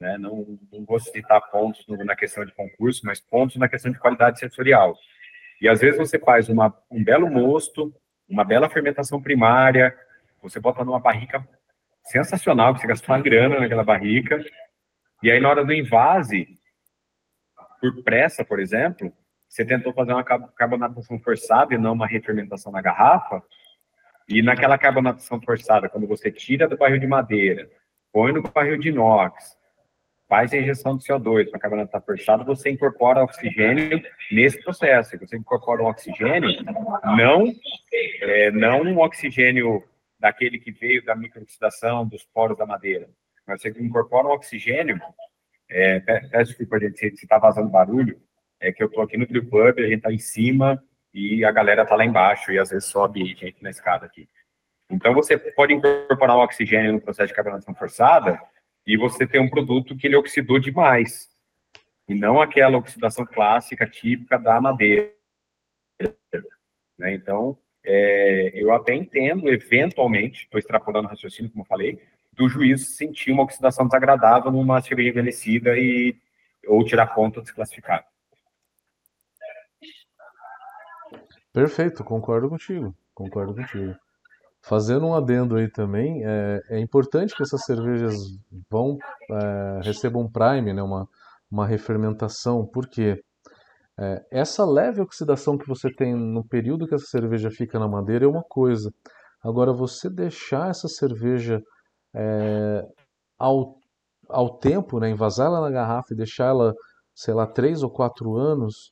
Né? 0.00 0.18
Não, 0.18 0.58
não 0.70 0.84
vou 0.84 1.00
citar 1.00 1.40
pontos 1.50 1.86
no, 1.86 1.96
na 2.04 2.14
questão 2.14 2.44
de 2.44 2.52
concurso, 2.52 3.00
mas 3.04 3.20
pontos 3.20 3.56
na 3.56 3.68
questão 3.68 3.90
de 3.90 3.98
qualidade 3.98 4.38
sensorial. 4.38 4.94
E 5.60 5.68
às 5.68 5.80
vezes 5.80 5.98
você 5.98 6.18
faz 6.18 6.48
uma, 6.48 6.76
um 6.90 7.02
belo 7.02 7.30
mosto, 7.30 7.94
uma 8.28 8.44
bela 8.44 8.68
fermentação 8.68 9.20
primária, 9.20 9.96
você 10.42 10.60
bota 10.60 10.84
numa 10.84 11.00
barrica 11.00 11.46
sensacional, 12.04 12.74
que 12.74 12.80
você 12.80 12.86
gastou 12.86 13.14
uma 13.14 13.22
grana 13.22 13.60
naquela 13.60 13.84
barrica, 13.84 14.44
e 15.22 15.30
aí 15.30 15.40
na 15.40 15.48
hora 15.48 15.64
do 15.64 15.72
invase, 15.72 16.58
por 17.80 18.02
pressa, 18.02 18.44
por 18.44 18.60
exemplo, 18.60 19.12
você 19.48 19.64
tentou 19.64 19.92
fazer 19.92 20.12
uma 20.12 20.24
carbonatação 20.24 21.18
forçada 21.20 21.74
e 21.74 21.78
não 21.78 21.92
uma 21.92 22.06
refermentação 22.06 22.72
na 22.72 22.82
garrafa, 22.82 23.42
e 24.28 24.42
naquela 24.42 24.78
carbonatação 24.78 25.40
forçada, 25.40 25.88
quando 25.88 26.06
você 26.06 26.30
tira 26.30 26.66
do 26.66 26.76
barril 26.76 26.98
de 26.98 27.06
madeira, 27.06 27.70
põe 28.12 28.32
no 28.32 28.42
barril 28.42 28.78
de 28.78 28.88
inox, 28.88 29.56
faz 30.28 30.52
a 30.52 30.56
injeção 30.56 30.96
de 30.96 31.04
CO2 31.04 31.50
para 31.50 31.60
carbonato 31.60 32.00
forçado, 32.00 32.44
você 32.44 32.70
incorpora 32.70 33.22
oxigênio 33.22 34.02
nesse 34.30 34.62
processo. 34.62 35.18
Você 35.18 35.36
incorpora 35.36 35.82
um 35.82 35.86
oxigênio, 35.86 36.50
não, 37.16 37.52
é, 38.22 38.50
não 38.50 38.82
um 38.82 38.98
oxigênio 38.98 39.82
daquele 40.18 40.58
que 40.58 40.72
veio 40.72 41.04
da 41.04 41.14
microoxidação 41.14 42.06
dos 42.06 42.24
poros 42.24 42.56
da 42.56 42.64
madeira, 42.64 43.08
mas 43.46 43.60
você 43.60 43.68
incorpora 43.78 44.28
um 44.28 44.32
oxigênio. 44.32 44.98
É, 45.68 46.00
peço 46.00 46.50
desculpa, 46.50 46.78
gente, 46.80 46.98
se 46.98 47.24
está 47.24 47.38
vazando 47.38 47.68
barulho, 47.68 48.20
é 48.60 48.72
que 48.72 48.82
eu 48.82 48.86
estou 48.86 49.02
aqui 49.02 49.16
no 49.16 49.26
Brew 49.26 49.44
Pub, 49.44 49.78
a 49.78 49.82
gente 49.82 49.96
está 49.96 50.12
em 50.12 50.18
cima 50.18 50.82
e 51.12 51.44
a 51.44 51.52
galera 51.52 51.82
está 51.82 51.94
lá 51.94 52.04
embaixo 52.04 52.50
e 52.50 52.58
às 52.58 52.70
vezes 52.70 52.88
sobe 52.88 53.24
gente 53.26 53.62
na 53.62 53.70
escada 53.70 54.06
aqui. 54.06 54.28
Então, 54.90 55.14
você 55.14 55.36
pode 55.36 55.72
incorporar 55.72 56.36
o 56.36 56.42
oxigênio 56.42 56.92
no 56.92 57.00
processo 57.00 57.28
de 57.28 57.34
carbonatação 57.34 57.74
forçada 57.74 58.40
e 58.86 58.96
você 58.96 59.26
tem 59.26 59.40
um 59.40 59.50
produto 59.50 59.96
que 59.96 60.06
ele 60.06 60.16
oxidou 60.16 60.58
demais, 60.58 61.28
e 62.08 62.14
não 62.14 62.40
aquela 62.40 62.76
oxidação 62.76 63.24
clássica, 63.24 63.86
típica 63.86 64.38
da 64.38 64.60
madeira. 64.60 65.10
Né? 66.98 67.14
Então, 67.14 67.58
é, 67.82 68.50
eu 68.54 68.72
até 68.72 68.94
entendo, 68.94 69.48
eventualmente, 69.48 70.44
estou 70.44 70.58
extrapolando 70.58 71.06
o 71.06 71.10
raciocínio, 71.10 71.50
como 71.50 71.62
eu 71.62 71.68
falei, 71.68 72.02
do 72.32 72.48
juiz 72.48 72.96
sentir 72.96 73.32
uma 73.32 73.42
oxidação 73.42 73.86
desagradável 73.86 74.50
numa 74.50 74.80
cerveja 74.80 75.10
envelhecida 75.10 75.78
e, 75.78 76.16
ou 76.66 76.84
tirar 76.84 77.06
ponto 77.08 77.40
desclassificado. 77.40 78.04
Perfeito, 81.52 82.02
concordo 82.02 82.48
contigo, 82.48 82.94
concordo 83.14 83.54
contigo. 83.54 83.96
Fazendo 84.66 85.06
um 85.06 85.14
adendo 85.14 85.56
aí 85.56 85.70
também, 85.70 86.24
é, 86.24 86.62
é 86.70 86.80
importante 86.80 87.36
que 87.36 87.42
essas 87.42 87.64
cervejas 87.66 88.14
vão 88.70 88.96
é, 89.30 89.80
recebam 89.82 90.22
um 90.22 90.30
prime, 90.30 90.72
né, 90.72 90.82
uma, 90.82 91.06
uma 91.50 91.66
refermentação, 91.66 92.66
porque 92.66 93.22
é, 94.00 94.24
essa 94.30 94.64
leve 94.64 95.02
oxidação 95.02 95.58
que 95.58 95.68
você 95.68 95.92
tem 95.92 96.14
no 96.14 96.42
período 96.42 96.88
que 96.88 96.94
essa 96.94 97.04
cerveja 97.04 97.50
fica 97.50 97.78
na 97.78 97.86
madeira 97.86 98.24
é 98.24 98.28
uma 98.28 98.42
coisa. 98.42 98.90
Agora, 99.42 99.70
você 99.70 100.08
deixar 100.08 100.70
essa 100.70 100.88
cerveja 100.88 101.62
é, 102.14 102.82
ao, 103.38 103.76
ao 104.30 104.56
tempo, 104.58 104.98
né, 104.98 105.10
envasar 105.10 105.48
ela 105.48 105.60
na 105.60 105.70
garrafa 105.70 106.14
e 106.14 106.16
deixar 106.16 106.46
ela, 106.46 106.74
sei 107.14 107.34
lá, 107.34 107.46
três 107.46 107.82
ou 107.82 107.90
quatro 107.90 108.34
anos, 108.34 108.90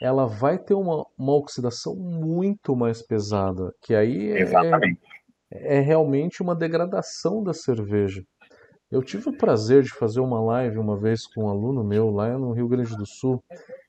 ela 0.00 0.26
vai 0.26 0.58
ter 0.58 0.74
uma, 0.74 1.04
uma 1.18 1.34
oxidação 1.34 1.94
muito 1.94 2.74
mais 2.74 3.02
pesada, 3.02 3.74
que 3.82 3.94
aí 3.94 4.32
é, 4.32 4.44
é 5.52 5.80
realmente 5.80 6.42
uma 6.42 6.54
degradação 6.54 7.42
da 7.42 7.52
cerveja. 7.52 8.22
Eu 8.90 9.02
tive 9.02 9.28
o 9.28 9.36
prazer 9.36 9.82
de 9.82 9.90
fazer 9.90 10.20
uma 10.20 10.40
live 10.40 10.78
uma 10.78 10.96
vez 10.96 11.26
com 11.26 11.44
um 11.44 11.48
aluno 11.48 11.84
meu 11.84 12.10
lá 12.10 12.36
no 12.36 12.52
Rio 12.52 12.66
Grande 12.66 12.96
do 12.96 13.06
Sul, 13.06 13.42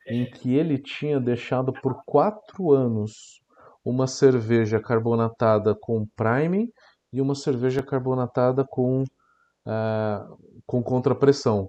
em 0.07 0.29
que 0.29 0.53
ele 0.53 0.77
tinha 0.77 1.19
deixado 1.19 1.73
por 1.73 2.03
quatro 2.05 2.71
anos 2.71 3.41
uma 3.83 4.05
cerveja 4.05 4.79
carbonatada 4.79 5.75
com 5.75 6.05
prime 6.15 6.71
e 7.11 7.19
uma 7.19 7.33
cerveja 7.33 7.81
carbonatada 7.81 8.63
com, 8.63 9.01
uh, 9.01 10.37
com 10.67 10.83
contrapressão. 10.83 11.67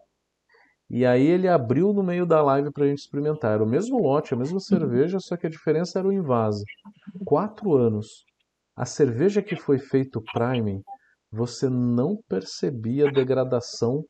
E 0.93 1.07
aí 1.07 1.27
ele 1.27 1.49
abriu 1.49 1.91
no 1.95 2.03
meio 2.03 2.27
da 2.27 2.43
live 2.43 2.71
para 2.71 2.85
a 2.85 2.87
gente 2.87 2.99
experimentar. 2.99 3.55
Era 3.55 3.65
o 3.65 3.67
mesmo 3.67 3.99
lote, 3.99 4.35
a 4.35 4.37
mesma 4.37 4.61
cerveja, 4.61 5.19
só 5.19 5.39
que 5.39 5.47
a 5.47 5.51
diferença 5.51 5.99
era 5.99 6.07
o 6.07 6.13
invase. 6.13 6.67
Quatro 7.25 7.75
anos. 7.75 8.27
A 8.77 8.85
cerveja 8.85 9.41
que 9.41 9.57
foi 9.57 9.79
feito 9.79 10.23
priming, 10.35 10.83
você 11.31 11.71
não 11.71 12.19
percebia 12.29 13.09
a 13.09 13.11
degradação 13.11 14.05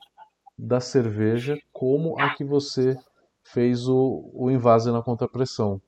da 0.58 0.80
cerveja 0.80 1.56
como 1.72 2.20
a 2.20 2.34
que 2.34 2.44
você 2.44 2.96
fez 3.44 3.86
o, 3.86 4.28
o 4.34 4.50
invase 4.50 4.90
na 4.90 5.02
contrapressão. 5.02 5.80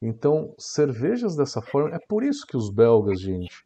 Então, 0.00 0.54
cervejas 0.58 1.34
dessa 1.34 1.60
forma, 1.60 1.96
é 1.96 1.98
por 2.08 2.22
isso 2.22 2.46
que 2.46 2.56
os 2.56 2.72
belgas, 2.72 3.20
gente, 3.20 3.64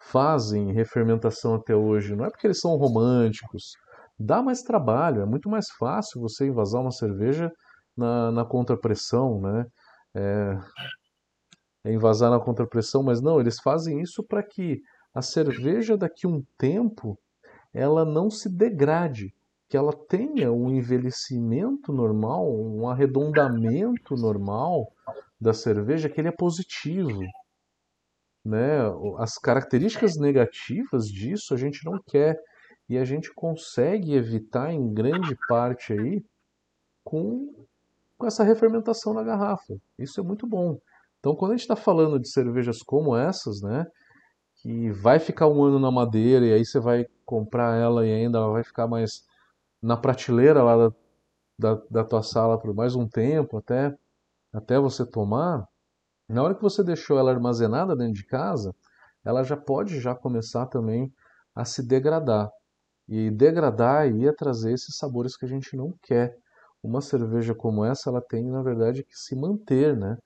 fazem 0.00 0.72
refermentação 0.72 1.56
até 1.56 1.76
hoje. 1.76 2.16
Não 2.16 2.24
é 2.24 2.30
porque 2.30 2.46
eles 2.46 2.58
são 2.58 2.74
românticos, 2.76 3.76
dá 4.18 4.42
mais 4.42 4.62
trabalho, 4.62 5.22
é 5.22 5.26
muito 5.26 5.48
mais 5.48 5.70
fácil 5.70 6.20
você 6.20 6.46
invasar 6.46 6.80
uma 6.80 6.90
cerveja 6.90 7.52
na, 7.96 8.30
na 8.32 8.44
contrapressão, 8.44 9.40
né? 9.40 9.66
É, 10.14 10.58
é 11.84 11.92
envasar 11.92 12.30
na 12.30 12.40
contrapressão, 12.40 13.02
mas 13.02 13.20
não, 13.20 13.40
eles 13.40 13.60
fazem 13.60 14.00
isso 14.00 14.22
para 14.22 14.42
que 14.42 14.82
a 15.14 15.22
cerveja 15.22 15.96
daqui 15.96 16.26
a 16.26 16.30
um 16.30 16.42
tempo 16.56 17.18
ela 17.72 18.04
não 18.04 18.30
se 18.30 18.48
degrade, 18.48 19.32
que 19.68 19.76
ela 19.76 19.92
tenha 19.92 20.50
um 20.50 20.70
envelhecimento 20.70 21.92
normal, 21.92 22.50
um 22.50 22.88
arredondamento 22.88 24.14
normal 24.16 24.90
da 25.40 25.52
cerveja, 25.52 26.08
que 26.08 26.20
ele 26.20 26.28
é 26.28 26.32
positivo. 26.32 27.20
Né? 28.44 28.78
As 29.18 29.36
características 29.36 30.16
negativas 30.16 31.06
disso 31.06 31.52
a 31.52 31.56
gente 31.56 31.84
não 31.84 32.00
quer 32.06 32.40
e 32.88 32.96
a 32.96 33.04
gente 33.04 33.32
consegue 33.34 34.14
evitar 34.14 34.72
em 34.72 34.92
grande 34.92 35.36
parte 35.48 35.92
aí 35.92 36.24
com, 37.04 37.66
com 38.16 38.26
essa 38.26 38.42
refermentação 38.42 39.12
na 39.12 39.22
garrafa. 39.22 39.76
Isso 39.98 40.20
é 40.20 40.22
muito 40.22 40.46
bom. 40.46 40.78
Então, 41.18 41.34
quando 41.34 41.52
a 41.52 41.54
gente 41.54 41.62
está 41.62 41.76
falando 41.76 42.18
de 42.18 42.30
cervejas 42.30 42.82
como 42.82 43.16
essas, 43.16 43.60
né, 43.60 43.86
que 44.56 44.90
vai 44.90 45.18
ficar 45.18 45.48
um 45.48 45.62
ano 45.62 45.78
na 45.78 45.90
madeira 45.90 46.46
e 46.46 46.52
aí 46.52 46.64
você 46.64 46.80
vai 46.80 47.06
comprar 47.24 47.76
ela 47.76 48.06
e 48.06 48.12
ainda 48.12 48.38
ela 48.38 48.52
vai 48.52 48.64
ficar 48.64 48.86
mais 48.86 49.24
na 49.82 49.96
prateleira 49.96 50.62
lá 50.62 50.76
da, 50.76 50.94
da, 51.58 51.82
da 51.90 52.04
tua 52.04 52.22
sala 52.22 52.58
por 52.58 52.74
mais 52.74 52.94
um 52.94 53.06
tempo 53.06 53.58
até, 53.58 53.94
até 54.52 54.78
você 54.78 55.04
tomar, 55.04 55.66
na 56.28 56.42
hora 56.42 56.54
que 56.54 56.62
você 56.62 56.82
deixou 56.82 57.18
ela 57.18 57.30
armazenada 57.30 57.94
dentro 57.96 58.14
de 58.14 58.26
casa, 58.26 58.74
ela 59.24 59.42
já 59.42 59.56
pode 59.56 60.00
já 60.00 60.14
começar 60.14 60.66
também 60.66 61.12
a 61.54 61.64
se 61.64 61.86
degradar. 61.86 62.50
E 63.08 63.30
degradar 63.30 64.10
ia 64.10 64.34
trazer 64.34 64.72
esses 64.72 64.96
sabores 64.96 65.36
que 65.36 65.44
a 65.46 65.48
gente 65.48 65.76
não 65.76 65.94
quer. 66.02 66.36
Uma 66.82 67.00
cerveja 67.00 67.54
como 67.54 67.84
essa, 67.84 68.10
ela 68.10 68.20
tem, 68.20 68.44
na 68.50 68.62
verdade, 68.62 69.02
que 69.04 69.16
se 69.18 69.34
manter, 69.34 69.96
né? 69.96 70.16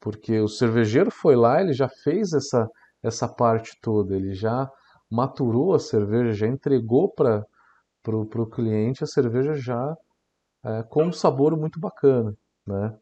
Porque 0.00 0.40
o 0.40 0.48
cervejeiro 0.48 1.10
foi 1.10 1.36
lá, 1.36 1.60
ele 1.60 1.72
já 1.72 1.88
fez 1.88 2.32
essa, 2.32 2.68
essa 3.02 3.28
parte 3.28 3.78
toda, 3.82 4.16
ele 4.16 4.34
já 4.34 4.70
maturou 5.10 5.74
a 5.74 5.78
cerveja, 5.78 6.32
já 6.32 6.46
entregou 6.46 7.12
para 7.12 7.44
o 8.08 8.46
cliente 8.46 9.04
a 9.04 9.06
cerveja 9.06 9.54
já 9.54 9.96
é, 10.64 10.82
com 10.84 11.04
um 11.04 11.12
sabor 11.12 11.56
muito 11.56 11.80
bacana, 11.80 12.34
né? 12.66 12.96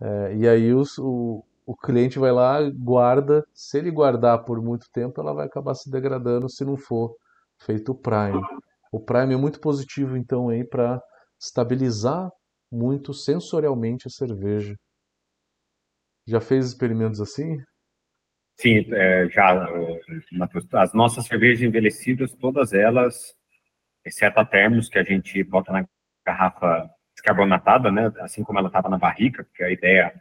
É, 0.00 0.36
e 0.36 0.48
aí 0.48 0.72
os, 0.74 0.98
o, 0.98 1.44
o 1.66 1.76
cliente 1.76 2.18
vai 2.18 2.32
lá, 2.32 2.58
guarda, 2.70 3.46
se 3.54 3.78
ele 3.78 3.90
guardar 3.90 4.44
por 4.44 4.60
muito 4.62 4.88
tempo, 4.92 5.20
ela 5.20 5.32
vai 5.34 5.46
acabar 5.46 5.74
se 5.74 5.90
degradando 5.90 6.48
se 6.48 6.64
não 6.64 6.76
for 6.76 7.16
feito 7.64 7.92
o 7.92 7.98
Prime. 7.98 8.40
O 8.92 9.00
Prime 9.00 9.34
é 9.34 9.36
muito 9.36 9.60
positivo 9.60 10.16
então 10.16 10.48
aí 10.48 10.64
para 10.64 11.00
estabilizar 11.40 12.30
muito 12.70 13.12
sensorialmente 13.12 14.06
a 14.06 14.10
cerveja. 14.10 14.74
Já 16.26 16.40
fez 16.40 16.66
experimentos 16.66 17.20
assim? 17.20 17.58
Sim, 18.56 18.84
é, 18.94 19.28
já. 19.28 19.66
As 20.74 20.92
nossas 20.92 21.26
cervejas 21.26 21.62
envelhecidas, 21.62 22.32
todas 22.34 22.72
elas, 22.72 23.34
exceto 24.04 24.40
a 24.40 24.44
Termos, 24.44 24.88
que 24.88 24.98
a 24.98 25.04
gente 25.04 25.42
bota 25.44 25.72
na 25.72 25.84
garrafa 26.24 26.88
descarbonatada, 27.14 27.90
né, 27.90 28.12
assim 28.20 28.42
como 28.42 28.58
ela 28.58 28.68
estava 28.68 28.88
na 28.88 28.98
barrica, 28.98 29.44
porque 29.44 29.62
a 29.62 29.70
ideia 29.70 30.12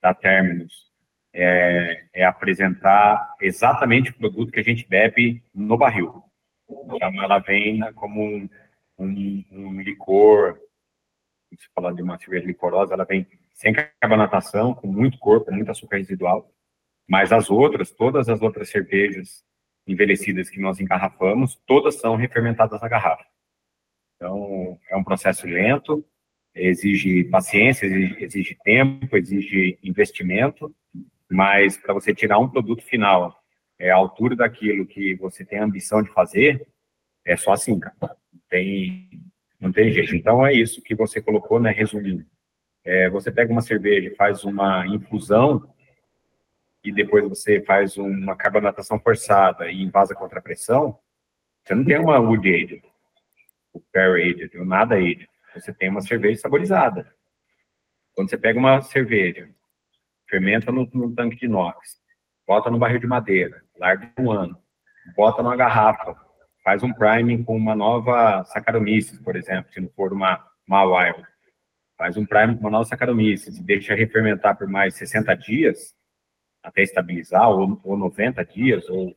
da 0.00 0.14
Terminus 0.14 0.72
é, 1.32 2.04
é, 2.12 2.24
apresentar 2.24 3.34
exatamente 3.40 4.10
o 4.10 4.14
produto 4.16 4.52
que 4.52 4.60
a 4.60 4.64
gente 4.64 4.86
bebe 4.88 5.42
no 5.54 5.76
barril. 5.76 6.27
Ela 7.00 7.38
vem 7.38 7.80
como 7.94 8.22
um, 8.22 8.48
um, 8.98 9.44
um 9.50 9.80
licor, 9.80 10.58
se 11.56 11.68
falar 11.74 11.92
de 11.92 12.02
uma 12.02 12.18
cerveja 12.18 12.46
licorosa, 12.46 12.94
ela 12.94 13.04
vem 13.04 13.26
sem 13.54 13.72
carbonatação, 13.72 14.74
com 14.74 14.86
muito 14.86 15.18
corpo, 15.18 15.50
muito 15.50 15.70
açúcar 15.70 15.96
residual, 15.96 16.52
mas 17.08 17.32
as 17.32 17.50
outras, 17.50 17.90
todas 17.90 18.28
as 18.28 18.42
outras 18.42 18.70
cervejas 18.70 19.44
envelhecidas 19.86 20.50
que 20.50 20.60
nós 20.60 20.78
engarrafamos, 20.78 21.56
todas 21.66 21.96
são 21.96 22.14
refermentadas 22.14 22.80
na 22.80 22.88
garrafa. 22.88 23.24
Então, 24.16 24.78
é 24.90 24.96
um 24.96 25.02
processo 25.02 25.46
lento, 25.46 26.04
exige 26.54 27.24
paciência, 27.24 27.86
exige, 27.86 28.24
exige 28.24 28.58
tempo, 28.62 29.16
exige 29.16 29.78
investimento, 29.82 30.74
mas 31.30 31.76
para 31.76 31.94
você 31.94 32.14
tirar 32.14 32.38
um 32.38 32.48
produto 32.48 32.82
final 32.82 33.42
é, 33.78 33.90
à 33.90 33.96
altura 33.96 34.34
daquilo 34.34 34.86
que 34.86 35.14
você 35.16 35.44
tem 35.44 35.58
a 35.58 35.64
ambição 35.64 36.02
de 36.02 36.10
fazer, 36.10 36.66
é 37.24 37.36
só 37.36 37.52
assim, 37.52 37.78
cara. 37.78 37.94
Não 38.00 38.40
tem, 38.48 39.10
não 39.60 39.72
tem 39.72 39.92
jeito. 39.92 40.16
Então, 40.16 40.46
é 40.46 40.52
isso 40.52 40.82
que 40.82 40.94
você 40.94 41.20
colocou, 41.20 41.60
né, 41.60 41.70
resumindo. 41.70 42.24
É, 42.84 43.08
você 43.10 43.30
pega 43.30 43.52
uma 43.52 43.60
cerveja, 43.60 44.14
faz 44.16 44.44
uma 44.44 44.86
infusão, 44.86 45.72
e 46.82 46.92
depois 46.92 47.28
você 47.28 47.60
faz 47.60 47.96
uma 47.96 48.36
carbonatação 48.36 48.98
forçada 48.98 49.70
e 49.70 49.82
invasa 49.82 50.14
contra 50.14 50.38
a 50.38 50.42
pressão, 50.42 50.98
você 51.62 51.74
não 51.74 51.84
tem 51.84 51.98
uma 51.98 52.18
wood 52.18 52.48
aged, 52.48 52.82
o 53.72 53.80
pair 53.92 54.14
aged, 54.14 54.56
o 54.56 54.64
nada 54.64 54.94
aged. 54.94 55.28
Você 55.54 55.72
tem 55.72 55.90
uma 55.90 56.00
cerveja 56.00 56.40
saborizada. 56.40 57.12
Quando 58.14 58.30
você 58.30 58.38
pega 58.38 58.58
uma 58.58 58.80
cerveja, 58.80 59.50
fermenta 60.28 60.72
no, 60.72 60.88
no 60.94 61.14
tanque 61.14 61.36
de 61.36 61.46
inox, 61.46 62.00
bota 62.46 62.70
no 62.70 62.78
barril 62.78 63.00
de 63.00 63.06
madeira, 63.06 63.62
larga 63.78 64.12
um 64.18 64.30
ano, 64.30 64.58
bota 65.16 65.42
numa 65.42 65.56
garrafa, 65.56 66.16
faz 66.62 66.82
um 66.82 66.92
priming 66.92 67.44
com 67.44 67.56
uma 67.56 67.74
nova 67.74 68.44
Saccharomyces, 68.44 69.18
por 69.20 69.36
exemplo, 69.36 69.72
se 69.72 69.80
não 69.80 69.88
for 69.90 70.12
uma, 70.12 70.44
uma 70.66 70.84
wild. 70.84 71.24
Faz 71.96 72.16
um 72.16 72.26
priming 72.26 72.56
com 72.56 72.60
uma 72.62 72.70
nova 72.70 72.84
Saccharomyces 72.84 73.58
e 73.58 73.62
deixa 73.62 73.94
refermentar 73.94 74.56
por 74.56 74.68
mais 74.68 74.94
60 74.94 75.34
dias, 75.36 75.94
até 76.62 76.82
estabilizar, 76.82 77.48
ou, 77.48 77.80
ou 77.84 77.96
90 77.96 78.44
dias, 78.44 78.88
ou 78.88 79.16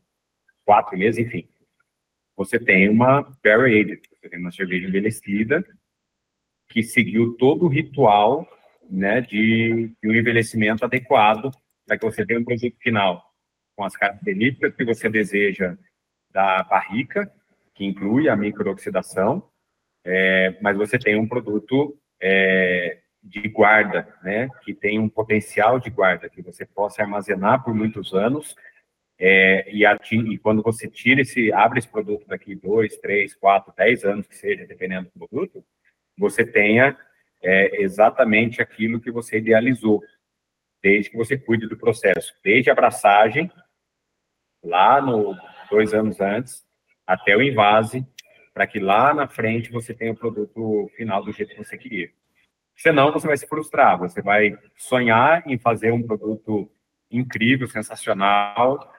4 0.66 0.98
meses, 0.98 1.26
enfim. 1.26 1.48
Você 2.38 2.60
tem 2.60 2.90
uma 2.90 3.22
barrel 3.44 3.66
aged, 3.66 4.02
você 4.20 4.30
tem 4.30 4.40
uma 4.40 4.52
cerveja 4.52 4.88
envelhecida 4.88 5.64
que 6.70 6.82
seguiu 6.82 7.36
todo 7.38 7.66
o 7.66 7.70
ritual 7.70 8.48
né, 8.90 9.22
de, 9.22 9.94
de 10.02 10.10
um 10.10 10.14
envelhecimento 10.14 10.86
adequado 10.86 11.52
para 11.86 11.98
que 11.98 12.06
você 12.06 12.26
tenha 12.26 12.40
um 12.40 12.46
produto 12.46 12.78
final 12.80 13.31
com 13.82 13.86
as 13.86 13.96
características 13.96 14.76
que 14.76 14.86
você 14.86 15.10
deseja 15.10 15.76
da 16.30 16.62
barrica, 16.62 17.34
que 17.74 17.84
inclui 17.84 18.30
a 18.30 18.36
microoxidação, 18.36 19.50
é, 20.06 20.56
mas 20.62 20.78
você 20.78 21.00
tem 21.00 21.16
um 21.16 21.28
produto 21.28 21.98
é, 22.22 23.00
de 23.24 23.48
guarda, 23.48 24.08
né, 24.22 24.50
que 24.64 24.72
tem 24.72 25.00
um 25.00 25.10
potencial 25.10 25.80
de 25.80 25.90
guarda, 25.90 26.30
que 26.30 26.44
você 26.44 26.64
possa 26.64 27.02
armazenar 27.02 27.64
por 27.64 27.74
muitos 27.74 28.14
anos, 28.14 28.56
é, 29.18 29.68
e, 29.72 29.84
e, 29.84 30.38
quando 30.38 30.62
você 30.62 30.88
tira 30.88 31.22
esse, 31.22 31.52
abre 31.52 31.80
esse 31.80 31.88
produto 31.88 32.28
daqui 32.28 32.54
dois, 32.54 32.98
três, 32.98 33.34
quatro, 33.34 33.74
dez 33.76 34.06
anos 34.06 34.28
que 34.28 34.36
seja, 34.36 34.68
dependendo 34.68 35.10
do 35.16 35.28
produto, 35.28 35.66
você 36.16 36.46
tenha 36.46 36.96
é, 37.42 37.82
exatamente 37.82 38.62
aquilo 38.62 39.02
que 39.02 39.10
você 39.10 39.40
idealizou, 39.40 40.04
desde 40.84 41.10
que 41.10 41.18
você 41.18 41.36
cuide 41.38 41.68
do 41.68 41.78
processo, 41.78 42.34
desde 42.44 42.70
a 42.70 42.74
abraçagem, 42.74 43.52
lá 44.64 45.02
no 45.02 45.36
dois 45.70 45.94
anos 45.94 46.20
antes, 46.20 46.66
até 47.06 47.36
o 47.36 47.42
invase, 47.42 48.06
para 48.54 48.68
que 48.68 48.80
lá 48.80 49.14
na 49.14 49.28
frente 49.28 49.72
você 49.72 49.94
tenha 49.94 50.12
o 50.12 50.18
produto 50.18 50.90
final 50.96 51.24
do 51.24 51.32
jeito 51.32 51.56
que 51.56 51.64
você 51.64 51.78
queria. 51.78 52.10
Senão, 52.76 53.12
você 53.12 53.28
vai 53.28 53.38
se 53.38 53.48
frustrar, 53.48 53.98
você 53.98 54.22
vai 54.22 54.58
sonhar 54.78 55.44
em 55.48 55.58
fazer 55.58 55.92
um 55.92 56.04
produto 56.04 56.70
incrível, 57.10 57.68
sensacional, 57.68 58.94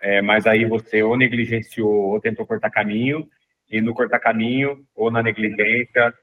é, 0.00 0.22
mas 0.22 0.46
aí 0.46 0.64
você 0.64 1.02
ou 1.02 1.16
negligenciou 1.16 2.12
ou 2.12 2.20
tentou 2.20 2.46
cortar 2.46 2.70
caminho, 2.70 3.28
e 3.70 3.80
no 3.80 3.94
cortar 3.94 4.18
caminho 4.18 4.86
ou 4.94 5.10
na 5.10 5.22
negligência, 5.22 6.14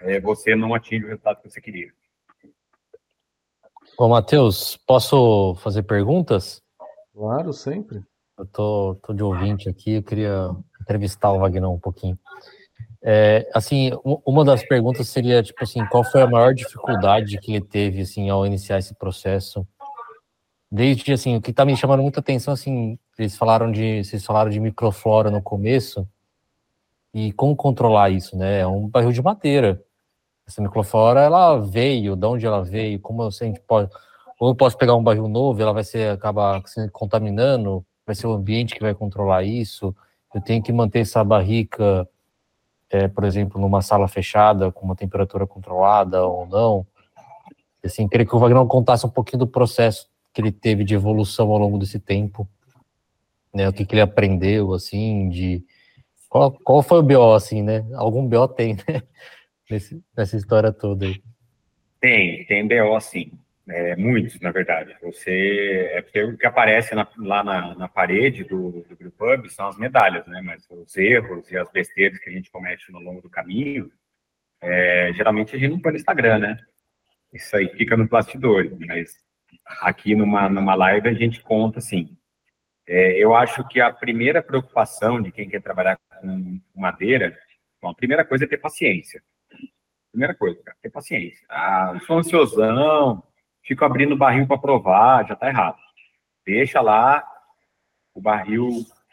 é, 0.00 0.20
você 0.20 0.54
não 0.54 0.74
atinge 0.74 1.04
o 1.04 1.08
resultado 1.08 1.42
que 1.42 1.50
você 1.50 1.60
queria. 1.60 1.92
Ô, 3.98 4.08
Matheus, 4.08 4.76
posso 4.86 5.56
fazer 5.56 5.82
perguntas? 5.82 6.61
Claro, 7.14 7.52
sempre. 7.52 8.02
Eu 8.38 8.46
tô, 8.46 8.96
tô 9.02 9.12
de 9.12 9.22
ouvinte 9.22 9.68
aqui, 9.68 9.92
eu 9.94 10.02
queria 10.02 10.50
entrevistar 10.80 11.30
o 11.32 11.38
Wagner 11.38 11.68
um 11.68 11.78
pouquinho. 11.78 12.18
É, 13.02 13.48
assim, 13.52 13.90
uma 14.24 14.44
das 14.44 14.64
perguntas 14.64 15.08
seria, 15.08 15.42
tipo 15.42 15.62
assim, 15.62 15.84
qual 15.86 16.04
foi 16.04 16.22
a 16.22 16.26
maior 16.26 16.54
dificuldade 16.54 17.38
que 17.38 17.52
ele 17.54 17.64
teve, 17.64 18.02
assim, 18.02 18.30
ao 18.30 18.46
iniciar 18.46 18.78
esse 18.78 18.94
processo? 18.94 19.66
Desde, 20.70 21.12
assim, 21.12 21.36
o 21.36 21.42
que 21.42 21.52
tá 21.52 21.64
me 21.64 21.76
chamando 21.76 22.02
muita 22.02 22.20
atenção, 22.20 22.54
assim, 22.54 22.98
eles 23.18 23.36
falaram 23.36 23.70
de, 23.70 24.02
vocês 24.04 24.24
falaram 24.24 24.50
de 24.50 24.58
microflora 24.58 25.30
no 25.30 25.42
começo, 25.42 26.08
e 27.12 27.30
como 27.32 27.54
controlar 27.54 28.08
isso, 28.10 28.36
né? 28.36 28.60
É 28.60 28.66
um 28.66 28.88
barril 28.88 29.12
de 29.12 29.20
madeira. 29.20 29.82
Essa 30.46 30.62
microflora, 30.62 31.20
ela 31.20 31.58
veio, 31.58 32.16
de 32.16 32.26
onde 32.26 32.46
ela 32.46 32.64
veio, 32.64 32.98
como 32.98 33.22
a 33.22 33.30
gente 33.30 33.60
pode... 33.60 33.90
Ou 34.42 34.48
eu 34.48 34.54
posso 34.56 34.76
pegar 34.76 34.96
um 34.96 35.04
barril 35.04 35.28
novo, 35.28 35.62
ela 35.62 35.72
vai 35.72 35.84
ser, 35.84 36.10
acabar 36.10 36.60
se 36.66 36.90
contaminando, 36.90 37.86
vai 38.04 38.12
ser 38.12 38.26
o 38.26 38.32
ambiente 38.32 38.74
que 38.74 38.80
vai 38.80 38.92
controlar 38.92 39.44
isso, 39.44 39.94
eu 40.34 40.40
tenho 40.40 40.60
que 40.60 40.72
manter 40.72 40.98
essa 40.98 41.22
barrica 41.22 42.08
é, 42.90 43.06
por 43.06 43.22
exemplo, 43.22 43.60
numa 43.60 43.82
sala 43.82 44.08
fechada, 44.08 44.72
com 44.72 44.84
uma 44.84 44.96
temperatura 44.96 45.46
controlada 45.46 46.26
ou 46.26 46.44
não. 46.48 46.84
Assim, 47.84 48.08
queria 48.08 48.26
que 48.26 48.34
o 48.34 48.38
Wagner 48.40 48.66
contasse 48.66 49.06
um 49.06 49.10
pouquinho 49.10 49.38
do 49.38 49.46
processo 49.46 50.10
que 50.34 50.40
ele 50.40 50.50
teve 50.50 50.82
de 50.82 50.96
evolução 50.96 51.48
ao 51.52 51.58
longo 51.58 51.78
desse 51.78 52.00
tempo, 52.00 52.48
né? 53.54 53.68
O 53.68 53.72
que, 53.72 53.86
que 53.86 53.94
ele 53.94 54.02
aprendeu, 54.02 54.74
assim, 54.74 55.28
de 55.28 55.64
qual, 56.28 56.50
qual 56.50 56.82
foi 56.82 56.98
o 56.98 57.02
BO, 57.04 57.32
assim, 57.32 57.62
né? 57.62 57.86
Algum 57.94 58.26
BO 58.26 58.48
tem, 58.48 58.74
né? 58.74 59.04
Nesse, 59.70 60.02
nessa 60.16 60.36
história 60.36 60.72
toda 60.72 61.06
aí. 61.06 61.22
Tem, 62.00 62.44
tem 62.46 62.66
BO, 62.66 63.00
sim. 63.00 63.30
É, 63.68 63.94
muitos, 63.96 64.40
na 64.40 64.50
verdade. 64.50 64.96
Você 65.02 65.90
é 65.92 66.02
porque 66.02 66.22
o 66.22 66.36
que 66.36 66.46
aparece 66.46 66.94
na, 66.94 67.06
lá 67.18 67.44
na, 67.44 67.74
na, 67.76 67.88
parede 67.88 68.42
do, 68.44 68.84
do 68.88 68.96
Brewpub 68.96 69.48
são 69.50 69.68
as 69.68 69.78
medalhas, 69.78 70.26
né? 70.26 70.40
Mas 70.42 70.66
os 70.68 70.96
erros 70.96 71.50
e 71.50 71.56
as 71.56 71.70
besteiras 71.70 72.18
que 72.18 72.28
a 72.28 72.32
gente 72.32 72.50
comete 72.50 72.90
no 72.90 72.98
longo 72.98 73.22
do 73.22 73.30
caminho, 73.30 73.90
é, 74.60 75.12
geralmente 75.14 75.54
a 75.54 75.58
gente 75.58 75.70
não 75.70 75.80
põe 75.80 75.92
no 75.92 75.98
Instagram, 75.98 76.38
né? 76.38 76.58
Isso 77.32 77.56
aí 77.56 77.68
fica 77.76 77.96
no 77.96 78.08
bastidor, 78.08 78.70
mas 78.80 79.14
aqui 79.80 80.14
numa, 80.14 80.48
numa 80.48 80.74
live 80.74 81.08
a 81.08 81.14
gente 81.14 81.40
conta 81.40 81.78
assim. 81.78 82.16
É, 82.86 83.16
eu 83.16 83.34
acho 83.34 83.66
que 83.68 83.80
a 83.80 83.92
primeira 83.92 84.42
preocupação 84.42 85.22
de 85.22 85.30
quem 85.30 85.48
quer 85.48 85.62
trabalhar 85.62 85.98
com 86.20 86.60
madeira, 86.74 87.38
bom, 87.80 87.90
a 87.90 87.94
primeira 87.94 88.24
coisa 88.24 88.44
é 88.44 88.48
ter 88.48 88.58
paciência. 88.58 89.22
Primeira 90.10 90.34
coisa, 90.34 90.60
ter 90.82 90.90
paciência. 90.90 91.46
Ah, 91.48 91.98
sou 92.06 92.18
ansiosão, 92.18 93.22
fico 93.62 93.84
abrindo 93.84 94.12
o 94.12 94.18
barril 94.18 94.46
para 94.46 94.58
provar, 94.58 95.26
já 95.26 95.34
está 95.34 95.48
errado. 95.48 95.78
Deixa 96.44 96.80
lá 96.80 97.24
o 98.14 98.20
barril 98.20 98.68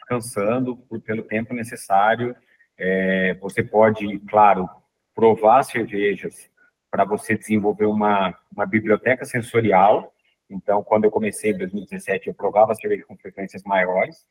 cansando 0.06 0.76
por, 0.76 1.00
pelo 1.00 1.22
tempo 1.22 1.54
necessário. 1.54 2.34
É, 2.76 3.34
você 3.34 3.62
pode, 3.62 4.18
claro, 4.20 4.68
provar 5.14 5.62
cervejas 5.62 6.50
para 6.90 7.04
você 7.04 7.36
desenvolver 7.36 7.86
uma, 7.86 8.36
uma 8.52 8.66
biblioteca 8.66 9.24
sensorial. 9.24 10.12
Então, 10.48 10.82
quando 10.82 11.04
eu 11.04 11.10
comecei 11.10 11.52
em 11.52 11.58
2017, 11.58 12.28
eu 12.28 12.34
provava 12.34 12.74
cerveja 12.74 13.04
com 13.04 13.16
frequências 13.16 13.62
maiores, 13.62 14.26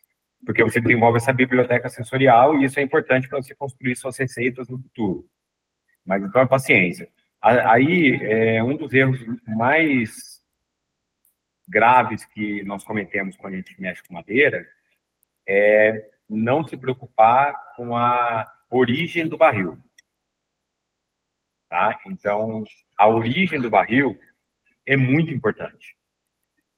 porque 0.45 0.63
você 0.63 0.81
desenvolve 0.81 1.17
essa 1.17 1.31
biblioteca 1.31 1.87
sensorial 1.87 2.55
e 2.55 2.65
isso 2.65 2.79
é 2.79 2.83
importante 2.83 3.29
para 3.29 3.41
você 3.41 3.55
construir 3.55 3.95
suas 3.95 4.17
receitas 4.17 4.67
no 4.67 4.77
futuro. 4.77 5.25
Mas 6.05 6.23
então 6.23 6.41
é 6.41 6.45
paciência. 6.45 7.07
Aí, 7.41 8.15
é, 8.21 8.63
um 8.63 8.75
dos 8.75 8.93
erros 8.93 9.19
mais 9.47 10.41
graves 11.67 12.25
que 12.25 12.63
nós 12.63 12.83
cometemos 12.83 13.37
quando 13.37 13.53
a 13.53 13.57
gente 13.57 13.79
mexe 13.79 14.03
com 14.03 14.13
madeira 14.13 14.67
é 15.47 16.09
não 16.29 16.67
se 16.67 16.75
preocupar 16.75 17.55
com 17.75 17.95
a 17.95 18.51
origem 18.69 19.27
do 19.27 19.37
barril. 19.37 19.77
Tá? 21.69 21.99
Então, 22.07 22.63
a 22.97 23.07
origem 23.07 23.61
do 23.61 23.69
barril 23.69 24.19
é 24.85 24.97
muito 24.97 25.31
importante. 25.31 25.95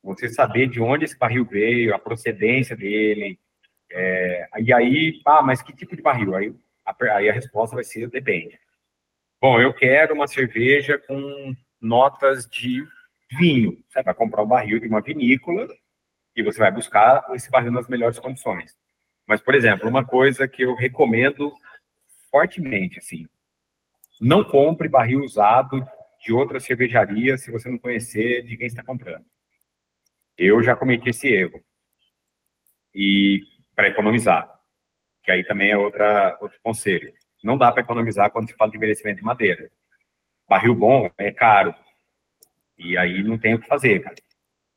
Você 0.04 0.30
saber 0.30 0.68
de 0.68 0.82
onde 0.82 1.06
esse 1.06 1.18
barril 1.18 1.46
veio, 1.46 1.96
a 1.96 2.00
procedência 2.00 2.76
dele. 2.76 3.40
É, 3.90 4.50
e 4.60 4.74
aí, 4.74 5.22
ah, 5.26 5.42
mas 5.42 5.62
que 5.62 5.76
tipo 5.76 5.96
de 5.96 6.02
barril? 6.02 6.36
Aí 6.36 6.54
aí 7.14 7.30
a 7.30 7.34
resposta 7.34 7.76
vai 7.76 7.84
ser 7.84 8.10
depende. 8.10 8.60
Bom, 9.42 9.60
eu 9.60 9.74
quero 9.74 10.14
uma 10.14 10.28
cerveja 10.28 11.00
com 11.00 11.56
notas 11.82 12.48
de 12.48 12.88
vinho. 13.32 13.84
Você 13.90 14.04
vai 14.04 14.14
comprar 14.14 14.44
um 14.44 14.48
barril 14.48 14.80
de 14.80 14.88
uma 14.88 15.02
vinícola 15.02 15.68
e 16.36 16.44
você 16.44 16.60
vai 16.60 16.72
buscar 16.72 17.26
esse 17.34 17.50
barril 17.50 17.72
nas 17.72 17.88
melhores 17.88 18.20
condições. 18.20 18.78
Mas, 19.26 19.42
por 19.42 19.56
exemplo, 19.56 19.90
uma 19.90 20.06
coisa 20.06 20.48
que 20.48 20.62
eu 20.62 20.76
recomendo 20.76 21.52
fortemente, 22.30 23.00
assim, 23.00 23.28
não 24.22 24.44
compre 24.44 24.88
barril 24.88 25.22
usado 25.22 25.84
de 26.24 26.32
outra 26.32 26.60
cervejaria 26.60 27.36
se 27.36 27.50
você 27.50 27.68
não 27.68 27.80
conhecer 27.80 28.44
de 28.44 28.56
quem 28.56 28.68
está 28.68 28.84
comprando. 28.84 29.26
Eu 30.38 30.62
já 30.62 30.76
cometi 30.76 31.10
esse 31.10 31.28
erro. 31.28 31.60
E 32.94 33.42
para 33.76 33.88
economizar, 33.88 34.48
que 35.24 35.32
aí 35.32 35.44
também 35.44 35.72
é 35.72 35.78
outra, 35.80 36.38
outro 36.40 36.60
conselho. 36.62 37.12
Não 37.44 37.58
dá 37.58 37.72
para 37.72 37.82
economizar 37.82 38.32
quando 38.32 38.50
se 38.50 38.56
fala 38.56 38.72
de 38.72 38.78
envelhecimento 38.78 39.18
de 39.18 39.24
madeira. 39.24 39.72
Barril 40.48 40.76
bom 40.76 41.10
é 41.18 41.32
caro. 41.32 41.74
E 42.78 42.98
aí 42.98 43.24
não 43.24 43.38
tem 43.38 43.54
o 43.54 43.60
que 43.60 43.68
fazer, 43.68 44.02
cara. 44.02 44.16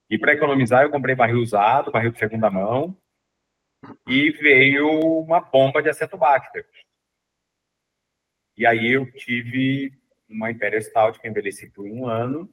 E 0.08 0.18
para 0.18 0.34
economizar, 0.34 0.82
eu 0.82 0.90
comprei 0.90 1.14
barril 1.14 1.40
usado, 1.40 1.90
barril 1.90 2.12
de 2.12 2.18
segunda 2.18 2.50
mão, 2.50 2.96
e 4.06 4.30
veio 4.30 4.88
uma 5.20 5.40
bomba 5.40 5.82
de 5.82 5.88
acetobacter. 5.88 6.66
E 8.56 8.66
aí 8.66 8.92
eu 8.92 9.10
tive 9.12 9.92
uma 10.28 10.50
Imperial 10.50 10.82
Stout 10.82 11.18
que 11.18 11.28
envelheci 11.28 11.70
por 11.70 11.86
um 11.86 12.06
ano 12.06 12.48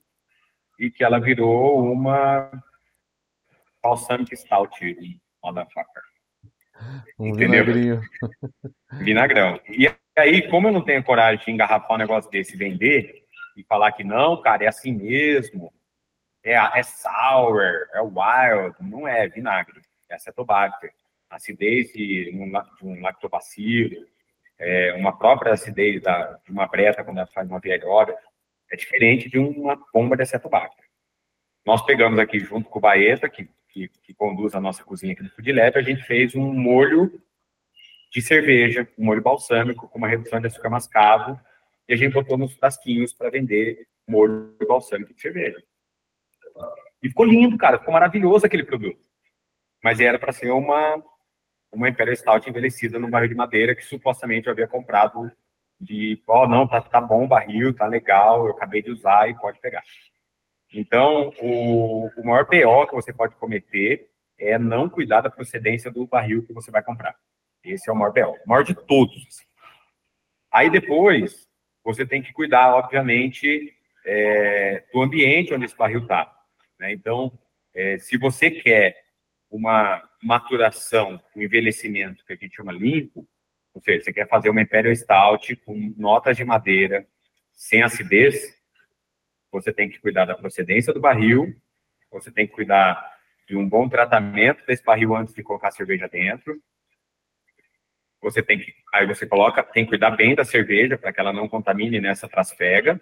e 0.80 0.90
que 0.90 1.04
ela 1.04 1.20
virou 1.20 1.92
uma 1.92 2.50
Balsamic 3.84 4.36
Stout, 4.36 5.20
motherfucker. 5.44 6.04
Um 7.20 7.28
Entendeu? 7.28 7.66
vinagrinho. 7.66 8.02
Vinagrão. 8.94 9.60
E 9.70 9.88
aí, 10.18 10.48
como 10.50 10.68
eu 10.68 10.72
não 10.72 10.84
tenho 10.84 11.04
coragem 11.04 11.44
de 11.46 11.52
engarrafar 11.52 11.94
um 11.94 12.00
negócio 12.00 12.30
desse 12.30 12.56
e 12.56 12.58
vender, 12.58 13.24
e 13.56 13.64
falar 13.64 13.92
que 13.92 14.04
não, 14.04 14.42
cara, 14.42 14.66
é 14.66 14.68
assim 14.68 14.94
mesmo, 14.94 15.74
é, 16.44 16.54
é 16.54 16.84
sour, 16.84 17.62
é 17.94 18.02
wild, 18.02 18.76
não 18.80 19.08
é 19.08 19.28
vinagre, 19.28 19.82
é 20.10 20.16
acetobacter. 20.16 20.94
Acidez 21.30 21.94
de 21.94 22.32
um, 22.34 22.52
de 22.52 22.86
um 22.86 23.02
lactobacilo, 23.02 24.06
é, 24.60 24.94
uma 24.94 25.18
própria 25.18 25.54
acidez 25.54 26.02
da, 26.02 26.40
de 26.44 26.52
uma 26.52 26.68
breta 26.68 27.04
quando 27.04 27.18
ela 27.18 27.28
faz 27.28 27.48
uma 27.48 27.60
velhora, 27.60 28.16
é 28.70 28.76
diferente 28.76 29.30
de 29.30 29.40
uma 29.40 29.78
bomba 29.94 30.16
de 30.16 30.24
acetobacter. 30.24 30.86
Nós 31.66 31.86
pegamos 31.86 32.20
aqui 32.20 32.40
junto 32.40 32.70
com 32.70 32.80
o 32.80 32.82
Baeta, 32.82 33.30
que, 33.30 33.50
que, 33.70 33.88
que 33.88 34.14
conduz 34.14 34.56
a 34.56 34.62
nossa 34.62 34.84
cozinha 34.84 35.14
aqui 35.14 35.24
do 35.24 35.30
Food 35.30 35.52
Lab, 35.52 35.78
a 35.78 35.82
gente 35.82 36.04
fez 36.04 36.36
um 36.36 36.54
molho 36.54 37.22
de 38.12 38.22
cerveja, 38.22 38.88
um 38.98 39.06
molho 39.06 39.22
balsâmico 39.22 39.88
com 39.88 39.98
uma 39.98 40.08
redução 40.08 40.40
de 40.40 40.48
açúcar 40.48 40.70
mascavo, 40.70 41.40
e 41.88 41.94
a 41.94 41.98
gente 41.98 42.14
botou 42.14 42.38
nos 42.38 42.54
frasquinhos 42.54 43.14
para 43.14 43.30
vender 43.30 43.88
molho 44.08 44.56
balsâmico 44.68 45.14
de 45.14 45.22
cerveja. 45.22 45.64
E 47.02 47.10
ficou 47.10 47.26
lindo, 47.26 47.58
cara, 47.58 47.80
ficou 47.80 47.94
maravilhoso 47.94 48.46
aquele 48.46 48.64
produto. 48.64 49.00
Mas 49.84 50.00
era 50.00 50.20
para 50.20 50.32
ser 50.32 50.52
uma 50.52 51.02
uma 51.72 51.88
Imperial 51.88 52.16
Stout 52.18 52.50
envelhecida 52.50 53.00
num 53.00 53.10
barril 53.10 53.30
de 53.30 53.36
madeira 53.36 53.74
que 53.74 53.86
supostamente 53.86 54.48
eu 54.48 54.52
havia 54.52 54.68
comprado 54.68 55.32
de, 55.80 56.22
ó, 56.28 56.44
oh, 56.44 56.48
não, 56.48 56.68
tá, 56.68 56.82
tá 56.82 57.00
bom 57.00 57.24
o 57.24 57.28
barril, 57.28 57.74
tá 57.74 57.88
legal, 57.88 58.46
eu 58.46 58.52
acabei 58.52 58.82
de 58.82 58.92
usar 58.92 59.30
e 59.30 59.40
pode 59.40 59.60
pegar. 59.60 59.82
Então, 60.74 61.34
o, 61.42 62.08
o 62.18 62.26
maior 62.26 62.46
PO 62.46 62.88
que 62.88 62.96
você 62.96 63.14
pode 63.14 63.36
cometer 63.36 64.10
é 64.38 64.60
não 64.60 64.90
cuidar 64.90 65.22
da 65.22 65.30
procedência 65.30 65.90
do 65.90 66.06
barril 66.06 66.46
que 66.46 66.54
você 66.54 66.70
vai 66.70 66.84
comprar. 66.84 67.16
Esse 67.64 67.90
é 67.90 67.94
o 67.94 67.96
maior 67.96 68.12
BO, 68.12 68.38
o 68.46 68.50
maior 68.50 68.64
de 68.64 68.74
todos. 68.74 69.46
Aí 70.52 70.70
depois, 70.70 71.48
você 71.84 72.06
tem 72.06 72.22
que 72.22 72.34
cuidar, 72.34 72.76
obviamente, 72.76 73.74
é, 74.06 74.84
do 74.92 75.02
ambiente 75.02 75.54
onde 75.54 75.66
esse 75.66 75.78
barril 75.78 76.02
está. 76.02 76.34
Né? 76.80 76.92
Então, 76.92 77.38
é, 77.74 77.98
se 77.98 78.18
você 78.18 78.50
quer 78.52 79.06
uma 79.50 80.02
maturação, 80.22 81.22
um 81.36 81.42
envelhecimento 81.42 82.26
que 82.26 82.34
a 82.34 82.36
gente 82.36 82.56
chama 82.56 82.72
limpo, 82.72 83.28
ou 83.74 83.82
seja, 83.82 84.04
você 84.04 84.14
quer 84.14 84.28
fazer 84.28 84.50
uma 84.50 84.62
Imperial 84.62 84.96
Stout 84.96 85.56
com 85.58 85.94
notas 85.98 86.36
de 86.36 86.44
madeira, 86.44 87.08
sem 87.54 87.84
acidez, 87.84 88.58
você 89.52 89.72
tem 89.72 89.90
que 89.90 90.00
cuidar 90.00 90.26
da 90.26 90.36
procedência 90.36 90.94
do 90.94 91.00
barril, 91.00 91.56
você 92.10 92.32
tem 92.32 92.48
que 92.48 92.54
cuidar 92.54 93.12
de 93.48 93.56
um 93.56 93.68
bom 93.68 93.88
tratamento 93.88 94.66
desse 94.66 94.84
barril 94.84 95.16
antes 95.16 95.34
de 95.34 95.44
colocar 95.44 95.70
a 95.70 95.72
cerveja 95.72 96.08
dentro, 96.08 96.62
você 98.22 98.44
tem 98.44 98.60
que, 98.60 98.74
aí 98.94 99.08
você 99.08 99.26
coloca, 99.26 99.64
tem 99.64 99.84
que 99.84 99.90
cuidar 99.90 100.12
bem 100.12 100.36
da 100.36 100.46
cerveja 100.46 100.98
para 100.98 101.12
que 101.12 101.20
ela 101.20 101.34
não 101.34 101.50
contamine 101.50 102.00
nessa 102.00 102.30
trasfega 102.30 103.02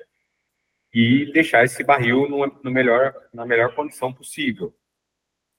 e 0.94 1.32
deixar 1.34 1.64
esse 1.64 1.84
barril 1.84 2.28
no, 2.30 2.48
no 2.64 2.72
melhor, 2.72 3.14
na 3.34 3.46
melhor 3.46 3.76
condição 3.76 4.14
possível. 4.14 4.74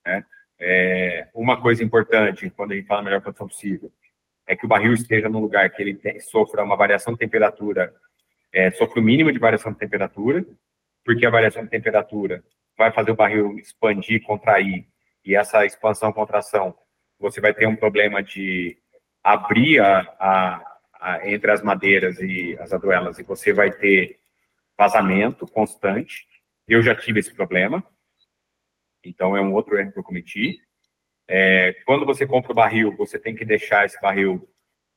Né? 0.05 0.25
É, 0.59 1.29
uma 1.35 1.61
coisa 1.61 1.85
importante 1.85 2.51
quando 2.51 2.73
a 2.73 2.77
gente 2.77 2.87
fala 2.87 3.03
melhor 3.03 3.21
condição 3.23 3.47
possível 3.47 3.93
é 4.47 4.57
que 4.57 4.65
o 4.65 4.69
barril 4.69 4.93
esteja 4.95 5.29
num 5.29 5.39
lugar 5.39 5.71
que 5.71 5.81
ele 5.81 5.95
tem, 5.95 6.19
sofra 6.19 6.65
uma 6.65 6.77
variação 6.77 7.13
de 7.13 7.21
temperatura, 7.21 7.95
é, 8.53 8.71
sofra 8.73 8.99
o 8.99 9.03
mínimo 9.03 9.31
de 9.31 9.39
variação 9.39 9.73
de 9.73 9.79
temperatura, 9.79 10.45
porque 11.05 11.25
a 11.25 11.31
variação 11.31 11.63
de 11.63 11.71
temperatura 11.71 12.43
vai 12.77 12.91
fazer 12.91 13.13
o 13.13 13.17
barril 13.17 13.57
expandir, 13.59 14.23
contrair, 14.23 14.89
e 15.25 15.37
essa 15.37 15.65
expansão, 15.65 16.13
contração, 16.13 16.75
você 17.19 17.41
vai 17.41 17.55
ter 17.55 17.69
um 17.69 17.77
problema 17.77 18.23
de 18.23 18.77
abrir 19.23 19.81
a, 19.81 20.01
a, 20.19 20.79
a, 21.01 21.31
entre 21.31 21.51
as 21.51 21.63
madeiras 21.63 22.19
e 22.21 22.57
as 22.59 22.73
aduelas 22.73 23.19
e 23.19 23.23
você 23.23 23.53
vai 23.53 23.71
ter 23.71 24.19
vazamento 24.77 25.47
constante. 25.47 26.27
Eu 26.67 26.83
já 26.83 26.95
tive 26.95 27.21
esse 27.21 27.35
problema, 27.35 27.85
então 29.05 29.37
é 29.37 29.41
um 29.41 29.53
outro 29.53 29.79
erro 29.79 29.93
que 29.93 29.99
eu 29.99 30.05
cometi. 30.05 30.61
É, 31.29 31.75
quando 31.85 32.05
você 32.05 32.27
compra 32.27 32.53
o 32.53 32.55
barril, 32.55 32.97
você 32.97 33.19
tem 33.19 33.35
que 33.35 33.45
deixar 33.45 33.85
esse 33.87 34.01
barril 34.01 34.49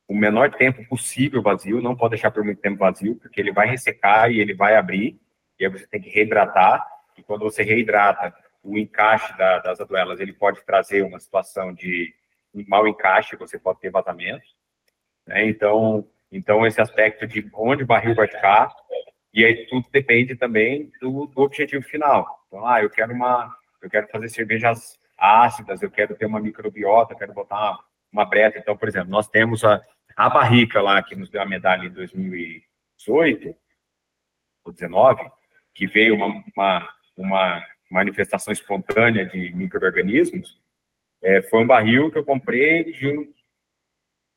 o 0.06 0.14
menor 0.14 0.50
tempo 0.52 0.86
possível 0.86 1.40
vazio, 1.42 1.80
não 1.80 1.96
pode 1.96 2.10
deixar 2.10 2.30
por 2.30 2.44
muito 2.44 2.60
tempo 2.60 2.78
vazio, 2.78 3.16
porque 3.16 3.40
ele 3.40 3.52
vai 3.52 3.66
ressecar 3.68 4.30
e 4.30 4.40
ele 4.40 4.54
vai 4.54 4.76
abrir, 4.76 5.18
e 5.58 5.64
aí 5.64 5.70
você 5.70 5.86
tem 5.86 6.00
que 6.00 6.10
reidratar, 6.10 6.86
e 7.16 7.22
quando 7.22 7.42
você 7.42 7.62
reidrata, 7.62 8.34
o 8.62 8.76
encaixe 8.78 9.36
da, 9.36 9.60
das 9.60 9.80
aduelas 9.80 10.20
ele 10.20 10.32
pode 10.32 10.64
trazer 10.64 11.02
uma 11.02 11.20
situação 11.20 11.72
de 11.72 12.14
mau 12.68 12.86
encaixe, 12.86 13.36
você 13.36 13.58
pode 13.58 13.80
ter 13.80 13.90
vazamento. 13.90 14.44
Né? 15.26 15.46
Então, 15.46 16.06
então, 16.30 16.66
esse 16.66 16.80
aspecto 16.80 17.26
de 17.26 17.48
onde 17.54 17.84
o 17.84 17.86
barril 17.86 18.14
vai 18.14 18.26
ficar, 18.26 18.68
e 19.32 19.44
aí 19.44 19.66
tudo 19.66 19.86
depende 19.92 20.34
também 20.34 20.90
do, 21.00 21.26
do 21.26 21.42
objetivo 21.42 21.84
final. 21.84 22.44
Então, 22.48 22.66
ah, 22.66 22.82
eu 22.82 22.90
quero 22.90 23.12
uma, 23.12 23.54
eu 23.80 23.88
quero 23.88 24.08
fazer 24.08 24.28
cervejas 24.28 24.98
ácidas, 25.16 25.80
eu 25.80 25.90
quero 25.90 26.16
ter 26.16 26.26
uma 26.26 26.40
microbiota, 26.40 27.14
quero 27.14 27.32
botar 27.32 27.56
uma, 27.56 27.84
uma 28.12 28.24
breta. 28.24 28.58
Então, 28.58 28.76
por 28.76 28.88
exemplo, 28.88 29.10
nós 29.10 29.28
temos 29.28 29.64
a, 29.64 29.80
a 30.16 30.28
barrica 30.28 30.82
lá 30.82 31.02
que 31.02 31.14
nos 31.14 31.30
deu 31.30 31.40
a 31.40 31.46
medalha 31.46 31.86
em 31.86 31.90
2018 31.90 33.54
ou 34.64 34.72
19, 34.72 35.30
que 35.72 35.86
veio 35.86 36.14
uma, 36.16 36.42
uma, 36.56 36.94
uma 37.16 37.66
manifestação 37.90 38.52
espontânea 38.52 39.24
de 39.26 39.54
microorganismos, 39.54 40.60
é, 41.24 41.40
foi 41.40 41.62
um 41.62 41.66
barril 41.66 42.10
que 42.10 42.18
eu 42.18 42.24
comprei 42.24 42.92
de 42.92 43.08
um, 43.08 43.32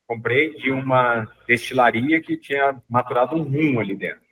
comprei 0.06 0.54
de 0.54 0.70
uma 0.70 1.30
destilaria 1.46 2.18
que 2.22 2.34
tinha 2.38 2.82
maturado 2.88 3.36
um 3.36 3.42
rum 3.42 3.78
ali 3.78 3.94
dentro. 3.94 4.22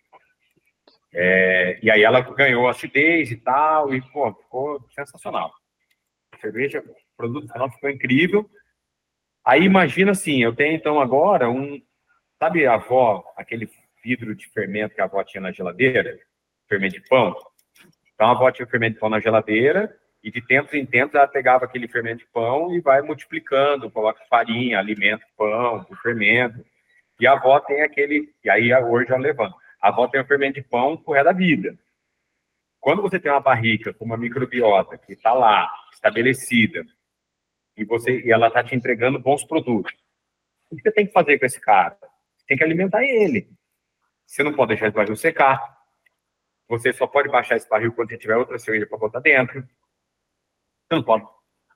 É, 1.13 1.79
e 1.83 1.91
aí 1.91 2.03
ela 2.03 2.23
ganhou 2.23 2.67
acidez 2.67 3.31
e 3.31 3.37
tal, 3.37 3.95
e 3.95 4.01
pô, 4.11 4.33
ficou 4.33 4.83
sensacional. 4.95 5.53
Cerveja, 6.41 6.83
produto 7.15 7.53
final 7.53 7.71
ficou 7.71 7.91
incrível. 7.91 8.51
Aí 9.45 9.63
imagina 9.63 10.13
assim, 10.13 10.43
eu 10.43 10.55
tenho 10.57 10.75
então 10.75 10.99
agora 10.99 11.51
um, 11.51 11.81
sabe 12.39 12.67
a 12.67 12.75
avó, 12.75 13.23
aquele 13.37 13.71
vidro 14.03 14.35
de 14.35 14.49
fermento 14.49 14.95
que 14.95 15.01
a 15.03 15.05
avó 15.05 15.23
tinha 15.23 15.43
na 15.43 15.53
geladeira, 15.53 16.19
fermento 16.67 16.95
de 16.95 17.07
pão. 17.07 17.37
Então 18.15 18.29
a 18.29 18.31
avó 18.31 18.51
tinha 18.51 18.67
fermento 18.67 18.95
de 18.95 19.01
pão 19.01 19.11
na 19.11 19.21
geladeira 19.21 19.95
e 20.27 20.31
de 20.33 20.43
tempos 20.43 20.75
em 20.75 20.85
tempos 20.85 21.15
ela 21.15 21.29
pegava 21.29 21.65
aquele 21.65 21.87
fermento 21.87 22.25
de 22.25 22.27
pão 22.33 22.75
e 22.75 22.81
vai 22.81 23.01
multiplicando, 23.01 23.89
coloca 23.89 24.25
farinha, 24.29 24.77
alimenta 24.77 25.25
pão, 25.37 25.87
fermento. 26.03 26.67
E 27.21 27.29
a 27.29 27.35
avó 27.35 27.61
tem 27.61 27.83
aquele, 27.83 28.35
e 28.43 28.51
aí 28.51 28.75
hoje 28.75 29.09
ela 29.13 29.21
levanta. 29.21 29.55
A 29.81 29.87
avó 29.87 30.09
tem 30.09 30.21
o 30.21 30.27
fermento 30.27 30.61
de 30.61 30.67
pão 30.67 30.97
por 30.97 31.13
resto 31.13 31.27
da 31.27 31.33
vida. 31.33 31.79
Quando 32.81 33.03
você 33.03 33.21
tem 33.21 33.31
uma 33.31 33.39
barrica 33.39 33.95
com 33.95 34.05
uma 34.05 34.17
microbiota 34.17 34.99
que 34.99 35.13
está 35.13 35.33
lá, 35.33 35.73
estabelecida, 35.93 36.85
e 37.77 37.85
você 37.85 38.21
e 38.23 38.33
ela 38.33 38.49
está 38.49 38.65
te 38.65 38.75
entregando 38.75 39.21
bons 39.21 39.45
produtos, 39.45 39.95
o 40.69 40.75
que 40.75 40.83
você 40.83 40.91
tem 40.91 41.07
que 41.07 41.13
fazer 41.13 41.39
com 41.39 41.47
esse 41.47 41.61
cara? 41.61 41.97
Você 42.37 42.47
tem 42.49 42.57
que 42.57 42.65
alimentar 42.65 43.05
ele. 43.05 43.49
Você 44.27 44.43
não 44.43 44.53
pode 44.53 44.71
deixar 44.71 44.89
esse 44.89 44.97
barril 44.97 45.15
secar. 45.15 45.63
Você 46.67 46.93
só 46.93 47.07
pode 47.07 47.29
baixar 47.29 47.57
esse 47.57 47.69
barril 47.69 47.93
quando 47.93 48.09
você 48.09 48.19
tiver 48.19 48.37
outra 48.37 48.59
cerveja 48.59 48.89
para 48.89 48.99
botar 48.99 49.21
dentro. 49.21 49.65
Você 50.87 50.95
não 50.97 51.03
pode. 51.03 51.27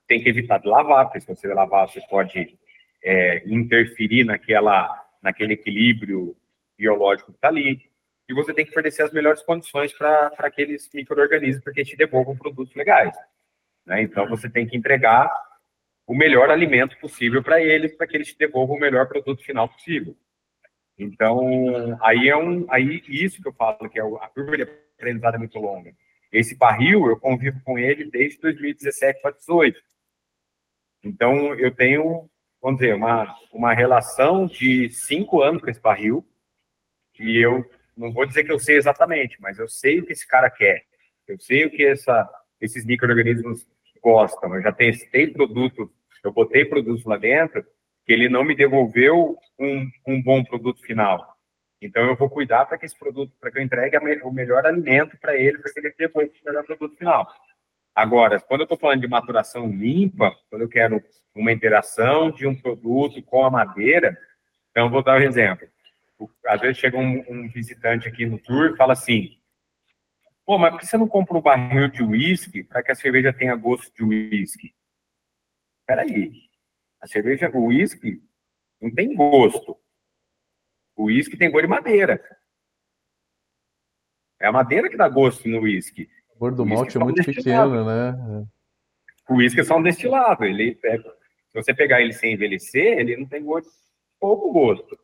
Tem 0.07 0.21
que 0.21 0.29
evitar 0.29 0.59
de 0.59 0.67
lavar, 0.67 1.05
porque 1.05 1.21
se 1.21 1.27
você 1.27 1.47
lavar, 1.53 1.87
você 1.89 2.01
pode 2.09 2.57
é, 3.03 3.43
interferir 3.45 4.23
naquela, 4.23 5.05
naquele 5.21 5.53
equilíbrio 5.53 6.35
biológico 6.77 7.31
que 7.31 7.37
está 7.37 7.49
ali. 7.49 7.89
E 8.27 8.33
você 8.33 8.53
tem 8.53 8.65
que 8.65 8.73
fornecer 8.73 9.03
as 9.03 9.11
melhores 9.11 9.41
condições 9.41 9.93
para 9.93 10.31
aqueles 10.39 10.89
micro-organismos 10.93 11.63
para 11.63 11.73
que 11.73 11.83
te 11.83 11.97
devolvam 11.97 12.37
produtos 12.37 12.73
legais. 12.75 13.15
Né? 13.85 14.01
Então, 14.01 14.27
você 14.27 14.49
tem 14.49 14.65
que 14.65 14.77
entregar 14.77 15.29
o 16.07 16.15
melhor 16.15 16.49
alimento 16.49 16.97
possível 16.99 17.43
para 17.43 17.61
eles, 17.61 17.95
para 17.95 18.07
que 18.07 18.15
eles 18.15 18.29
te 18.29 18.37
devolvam 18.37 18.77
o 18.77 18.79
melhor 18.79 19.07
produto 19.07 19.43
final 19.43 19.67
possível. 19.67 20.15
Então, 20.97 21.97
aí 22.01 22.29
é 22.29 22.37
um, 22.37 22.65
aí 22.69 23.01
isso 23.07 23.41
que 23.41 23.47
eu 23.47 23.53
falo 23.53 23.89
que 23.89 23.99
é 23.99 24.03
a 24.03 24.27
curva 24.29 24.55
de 24.55 24.63
aprendizado 24.63 25.35
é 25.35 25.37
muito 25.39 25.57
longa. 25.59 25.93
Esse 26.31 26.55
barril 26.55 27.07
eu 27.07 27.19
convivo 27.19 27.61
com 27.63 27.77
ele 27.77 28.09
desde 28.09 28.39
2017 28.39 29.21
para 29.21 29.31
2018. 29.31 29.81
Então, 31.03 31.53
eu 31.55 31.73
tenho, 31.73 32.29
vamos 32.61 32.79
dizer, 32.79 32.95
uma, 32.95 33.35
uma 33.51 33.73
relação 33.73 34.45
de 34.45 34.89
cinco 34.89 35.41
anos 35.41 35.61
com 35.61 35.69
esse 35.69 35.81
barril, 35.81 36.25
e 37.19 37.37
eu 37.37 37.69
não 37.97 38.11
vou 38.13 38.25
dizer 38.25 38.43
que 38.43 38.51
eu 38.51 38.59
sei 38.59 38.77
exatamente, 38.77 39.39
mas 39.41 39.59
eu 39.59 39.67
sei 39.67 39.99
o 39.99 40.05
que 40.05 40.13
esse 40.13 40.27
cara 40.27 40.49
quer. 40.49 40.85
Eu 41.27 41.39
sei 41.39 41.65
o 41.65 41.71
que 41.71 41.85
essa, 41.85 42.29
esses 42.59 42.85
micro-organismos 42.85 43.67
gostam. 44.01 44.55
Eu 44.55 44.61
já 44.61 44.71
testei 44.71 45.27
produto, 45.27 45.91
eu 46.23 46.31
botei 46.31 46.65
produtos 46.65 47.03
lá 47.05 47.17
dentro, 47.17 47.63
que 48.05 48.13
ele 48.13 48.29
não 48.29 48.43
me 48.43 48.55
devolveu 48.55 49.37
um, 49.59 49.89
um 50.07 50.21
bom 50.21 50.43
produto 50.43 50.81
final. 50.81 51.30
Então 51.81 52.05
eu 52.05 52.15
vou 52.15 52.29
cuidar 52.29 52.65
para 52.65 52.77
que 52.77 52.85
esse 52.85 52.97
produto, 52.97 53.33
para 53.39 53.51
que 53.51 53.57
eu 53.57 53.63
entregue 53.63 53.97
o 54.23 54.31
melhor 54.31 54.65
alimento 54.65 55.17
para 55.17 55.35
ele, 55.35 55.57
para 55.57 55.73
que 55.73 55.79
ele 55.79 55.93
devolva 55.97 56.29
o 56.29 56.45
melhor 56.45 56.63
produto 56.63 56.95
final. 56.95 57.33
Agora, 57.95 58.39
quando 58.39 58.61
eu 58.61 58.65
estou 58.65 58.77
falando 58.77 59.01
de 59.01 59.07
maturação 59.07 59.67
limpa, 59.67 60.35
quando 60.49 60.61
eu 60.61 60.69
quero 60.69 61.03
uma 61.35 61.51
interação 61.51 62.31
de 62.31 62.45
um 62.45 62.55
produto 62.55 63.21
com 63.23 63.43
a 63.43 63.49
madeira, 63.49 64.17
então 64.69 64.89
vou 64.89 65.03
dar 65.03 65.19
um 65.19 65.23
exemplo. 65.23 65.67
Às 66.45 66.61
vezes 66.61 66.77
chega 66.77 66.97
um, 66.97 67.25
um 67.27 67.49
visitante 67.49 68.07
aqui 68.07 68.25
no 68.25 68.37
tour 68.37 68.71
e 68.71 68.77
fala 68.77 68.93
assim: 68.93 69.37
Pô, 70.45 70.57
mas 70.57 70.71
por 70.71 70.79
que 70.79 70.85
você 70.85 70.97
não 70.97 71.07
compra 71.07 71.37
um 71.37 71.41
barril 71.41 71.87
de 71.87 72.03
uísque 72.03 72.63
para 72.63 72.83
que 72.83 72.91
a 72.91 72.95
cerveja 72.95 73.33
tenha 73.33 73.55
gosto 73.55 73.91
de 73.93 74.03
uísque? 74.03 74.73
Peraí, 75.85 76.31
a 77.01 77.07
cerveja, 77.07 77.49
o 77.49 77.65
uísque, 77.65 78.21
não 78.79 78.93
tem 78.93 79.15
gosto. 79.15 79.77
O 81.01 81.05
uísque 81.05 81.35
tem 81.35 81.49
gosto 81.49 81.63
de 81.63 81.67
madeira. 81.67 82.23
É 84.39 84.45
a 84.45 84.51
madeira 84.51 84.87
que 84.87 84.95
dá 84.95 85.09
gosto 85.09 85.49
no 85.49 85.61
uísque. 85.61 86.07
O 86.29 86.33
sabor 86.33 86.53
do 86.53 86.63
malte 86.63 86.95
é, 86.95 87.01
é 87.01 87.03
muito 87.03 87.23
pequeno, 87.23 87.83
né? 87.83 88.45
O 89.27 89.37
uísque 89.37 89.61
é 89.61 89.63
só 89.63 89.77
um 89.77 89.81
destilado. 89.81 90.45
Ele 90.45 90.79
é, 90.85 90.97
se 90.99 91.55
você 91.55 91.73
pegar 91.73 92.01
ele 92.01 92.13
sem 92.13 92.33
envelhecer, 92.33 92.99
ele 92.99 93.17
não 93.17 93.25
tem 93.27 93.43
gosto, 93.43 93.71
pouco 94.19 94.53
gosto. 94.53 94.95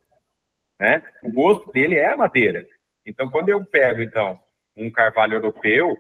Né? 0.79 1.01
O 1.23 1.31
gosto 1.31 1.71
dele 1.71 1.95
é 1.95 2.13
a 2.13 2.17
madeira. 2.17 2.67
Então, 3.03 3.31
quando 3.31 3.49
eu 3.49 3.65
pego, 3.65 4.03
então, 4.03 4.39
um 4.75 4.91
carvalho 4.91 5.33
europeu 5.33 5.97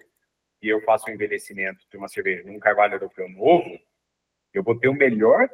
e 0.61 0.69
eu 0.69 0.79
faço 0.81 1.09
um 1.09 1.13
envelhecimento 1.13 1.79
de 1.89 1.97
uma 1.97 2.07
cerveja 2.07 2.43
num 2.43 2.59
carvalho 2.59 2.93
europeu 2.93 3.27
novo, 3.29 3.79
eu 4.53 4.61
vou 4.61 4.77
ter 4.77 4.89
o 4.89 4.93
melhor 4.93 5.49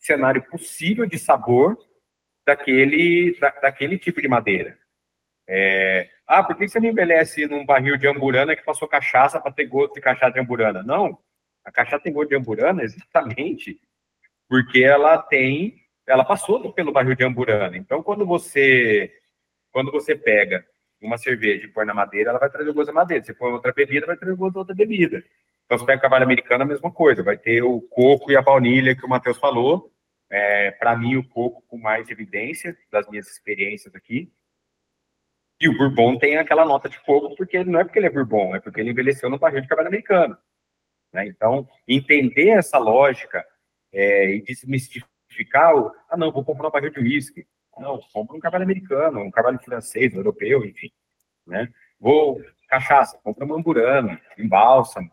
cenário 0.00 0.42
possível 0.50 1.06
de 1.06 1.16
sabor 1.16 1.78
daquele, 2.48 3.36
da, 3.38 3.50
daquele 3.50 3.98
tipo 3.98 4.22
de 4.22 4.28
madeira. 4.28 4.78
É, 5.46 6.08
ah, 6.26 6.42
por 6.42 6.56
que 6.56 6.66
você 6.66 6.80
não 6.80 6.88
envelhece 6.88 7.46
num 7.46 7.64
barril 7.64 7.98
de 7.98 8.08
amburana 8.08 8.56
que 8.56 8.64
passou 8.64 8.88
cachaça 8.88 9.38
para 9.38 9.52
ter 9.52 9.66
gosto 9.66 9.94
de 9.94 10.00
cachaça 10.00 10.32
de 10.32 10.40
amburana? 10.40 10.82
Não, 10.82 11.18
a 11.62 11.70
cachaça 11.70 12.02
tem 12.02 12.12
gosto 12.12 12.30
de 12.30 12.36
amburana 12.36 12.82
exatamente 12.82 13.78
porque 14.48 14.82
ela 14.82 15.18
tem, 15.18 15.76
ela 16.06 16.24
passou 16.24 16.72
pelo 16.72 16.90
barril 16.90 17.14
de 17.14 17.24
amburana. 17.24 17.76
Então, 17.76 18.02
quando 18.02 18.24
você, 18.24 19.12
quando 19.70 19.92
você 19.92 20.16
pega 20.16 20.64
uma 21.02 21.18
cerveja 21.18 21.66
e 21.66 21.68
põe 21.68 21.84
na 21.84 21.92
madeira, 21.92 22.30
ela 22.30 22.38
vai 22.38 22.48
trazer 22.48 22.70
o 22.70 22.74
gosto 22.74 22.88
da 22.88 22.94
madeira. 22.94 23.22
Se 23.24 23.34
põe 23.34 23.52
outra 23.52 23.72
bebida, 23.74 24.06
vai 24.06 24.16
trazer 24.16 24.32
o 24.32 24.38
gosto 24.38 24.54
da 24.54 24.60
outra 24.60 24.74
bebida. 24.74 25.22
Então, 25.66 25.78
se 25.78 25.84
pega 25.84 25.98
o 25.98 26.02
cavalo 26.02 26.24
americano, 26.24 26.64
a 26.64 26.66
mesma 26.66 26.90
coisa. 26.90 27.22
Vai 27.22 27.36
ter 27.36 27.62
o 27.62 27.82
coco 27.82 28.32
e 28.32 28.36
a 28.36 28.42
baunilha 28.42 28.96
que 28.96 29.04
o 29.04 29.08
Matheus 29.08 29.36
falou. 29.36 29.92
É, 30.30 30.70
Para 30.72 30.96
mim, 30.96 31.16
o 31.16 31.26
coco 31.28 31.62
com 31.68 31.78
mais 31.78 32.10
evidência 32.10 32.76
das 32.90 33.08
minhas 33.08 33.28
experiências 33.28 33.94
aqui. 33.94 34.32
E 35.60 35.68
o 35.68 35.76
bourbon 35.76 36.18
tem 36.18 36.36
aquela 36.36 36.64
nota 36.64 36.88
de 36.88 37.00
coco, 37.00 37.34
porque 37.34 37.64
não 37.64 37.80
é 37.80 37.84
porque 37.84 37.98
ele 37.98 38.06
é 38.06 38.10
bourbon, 38.10 38.54
é 38.54 38.60
porque 38.60 38.80
ele 38.80 38.90
envelheceu 38.90 39.28
no 39.28 39.38
barril 39.38 39.60
de 39.60 39.68
cavalo 39.68 39.88
americano. 39.88 40.38
Né? 41.12 41.26
Então, 41.26 41.68
entender 41.86 42.50
essa 42.50 42.78
lógica 42.78 43.44
é, 43.92 44.36
e 44.36 44.42
desmistificar 44.42 45.74
o... 45.74 45.92
Ah, 46.08 46.16
não, 46.16 46.30
vou 46.30 46.44
comprar 46.44 46.68
um 46.68 46.70
barril 46.70 46.90
de 46.90 47.00
uísque. 47.00 47.46
Não, 47.76 47.98
compra 48.12 48.36
um 48.36 48.40
cavalo 48.40 48.64
americano, 48.64 49.20
um 49.20 49.30
cavalo 49.30 49.58
francês, 49.58 50.14
um 50.14 50.18
europeu, 50.18 50.64
enfim. 50.64 50.90
Né? 51.46 51.72
Vou... 51.98 52.40
Cachaça, 52.68 53.18
compra 53.24 53.46
um 53.46 53.54
amburano, 53.54 54.20
em 54.36 54.46
bálsamo. 54.46 55.10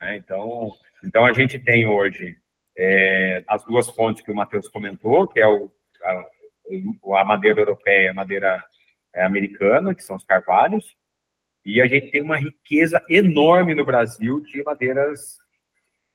Né? 0.00 0.16
Então, 0.16 0.70
então, 1.04 1.24
a 1.24 1.32
gente 1.32 1.58
tem 1.58 1.86
hoje 1.86 2.38
é, 2.76 3.44
as 3.46 3.64
duas 3.64 3.88
fontes 3.90 4.22
que 4.22 4.30
o 4.30 4.34
Matheus 4.34 4.68
comentou, 4.68 5.28
que 5.28 5.40
é 5.40 5.46
o, 5.46 5.70
a, 6.02 7.20
a 7.20 7.24
madeira 7.24 7.60
europeia 7.60 8.06
e 8.06 8.08
a 8.08 8.14
madeira 8.14 8.64
é, 9.14 9.24
americana, 9.24 9.94
que 9.94 10.02
são 10.02 10.16
os 10.16 10.24
carvalhos, 10.24 10.96
e 11.64 11.80
a 11.80 11.86
gente 11.86 12.10
tem 12.10 12.22
uma 12.22 12.36
riqueza 12.36 13.04
enorme 13.08 13.74
no 13.74 13.84
Brasil 13.84 14.40
de 14.40 14.62
madeiras 14.64 15.38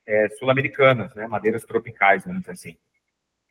é, 0.06 0.28
sul-americanas, 0.30 1.14
né, 1.14 1.26
madeiras 1.26 1.64
tropicais, 1.64 2.24
vamos 2.24 2.40
dizer 2.40 2.52
assim. 2.52 2.76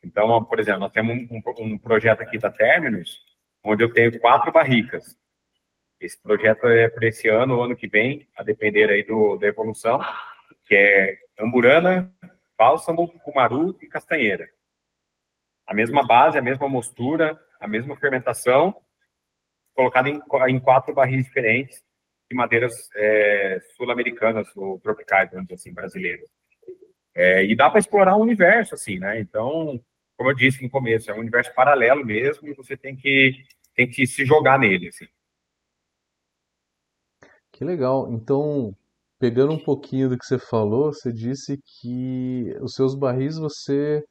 Então, 0.02 0.44
por 0.44 0.60
exemplo, 0.60 0.80
nós 0.80 0.92
temos 0.92 1.16
um, 1.30 1.36
um, 1.36 1.72
um 1.72 1.78
projeto 1.78 2.20
aqui 2.20 2.38
da 2.38 2.50
Terminus, 2.50 3.20
onde 3.64 3.82
eu 3.82 3.92
tenho 3.92 4.18
quatro 4.20 4.52
barricas. 4.52 5.16
Esse 6.00 6.20
projeto 6.20 6.66
é 6.68 6.88
para 6.88 7.08
esse 7.08 7.28
ano, 7.28 7.60
ano 7.60 7.74
que 7.74 7.88
vem, 7.88 8.28
a 8.36 8.44
depender 8.44 8.88
aí 8.90 9.02
do, 9.02 9.36
da 9.36 9.48
evolução, 9.48 10.00
que 10.66 10.74
é 10.74 11.18
Amburana, 11.40 12.12
Bálsamo, 12.58 13.08
Cumaru 13.20 13.78
e 13.80 13.86
Castanheira. 13.86 14.48
A 15.64 15.72
mesma 15.72 16.04
base, 16.04 16.36
a 16.36 16.42
mesma 16.42 16.68
mostura, 16.68 17.40
a 17.60 17.68
mesma 17.68 17.96
fermentação, 17.96 18.74
colocada 19.74 20.08
em, 20.08 20.20
em 20.48 20.58
quatro 20.58 20.92
barris 20.92 21.24
diferentes. 21.24 21.84
que 22.28 22.34
madeiras 22.34 22.74
é, 22.96 23.60
sul-americanas 23.76 24.54
ou 24.56 24.80
tropicais, 24.80 25.30
vamos 25.30 25.46
dizer 25.46 25.54
assim, 25.54 25.72
brasileiras. 25.72 26.28
É, 27.14 27.44
e 27.44 27.56
dá 27.56 27.70
para 27.70 27.78
explorar 27.78 28.16
o 28.16 28.18
um 28.18 28.22
universo, 28.22 28.74
assim, 28.74 28.98
né? 28.98 29.20
Então, 29.20 29.80
como 30.16 30.30
eu 30.30 30.34
disse 30.34 30.62
no 30.62 30.68
começo, 30.68 31.10
é 31.10 31.14
um 31.14 31.20
universo 31.20 31.54
paralelo 31.54 32.04
mesmo 32.04 32.48
e 32.48 32.54
você 32.54 32.76
tem 32.76 32.96
que, 32.96 33.44
tem 33.74 33.88
que 33.88 34.06
se 34.06 34.24
jogar 34.24 34.58
nele, 34.58 34.88
assim. 34.88 35.06
Que 37.52 37.64
legal. 37.64 38.10
Então, 38.12 38.76
pegando 39.18 39.52
um 39.52 39.62
pouquinho 39.62 40.08
do 40.08 40.18
que 40.18 40.24
você 40.24 40.38
falou, 40.38 40.92
você 40.92 41.12
disse 41.12 41.58
que 41.80 42.54
os 42.60 42.72
seus 42.74 42.94
barris 42.94 43.36
você 43.36 44.02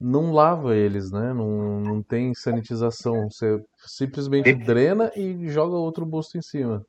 não 0.00 0.32
lava 0.32 0.76
eles, 0.76 1.10
né? 1.10 1.32
Não, 1.32 1.80
não 1.80 2.02
tem 2.02 2.34
sanitização. 2.34 3.28
Você 3.30 3.58
simplesmente 3.86 4.54
drena 4.54 5.10
e 5.16 5.48
joga 5.48 5.76
outro 5.76 6.04
busto 6.04 6.36
em 6.36 6.42
cima. 6.42 6.84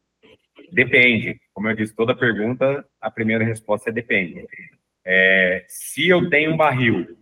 Depende. 0.71 1.39
Como 1.53 1.69
eu 1.69 1.75
disse, 1.75 1.95
toda 1.95 2.15
pergunta, 2.15 2.85
a 2.99 3.09
primeira 3.09 3.45
resposta 3.45 3.89
é 3.89 3.93
depende. 3.93 4.45
É, 5.05 5.65
se 5.67 6.07
eu 6.07 6.29
tenho 6.29 6.53
um 6.53 6.57
barril 6.57 7.17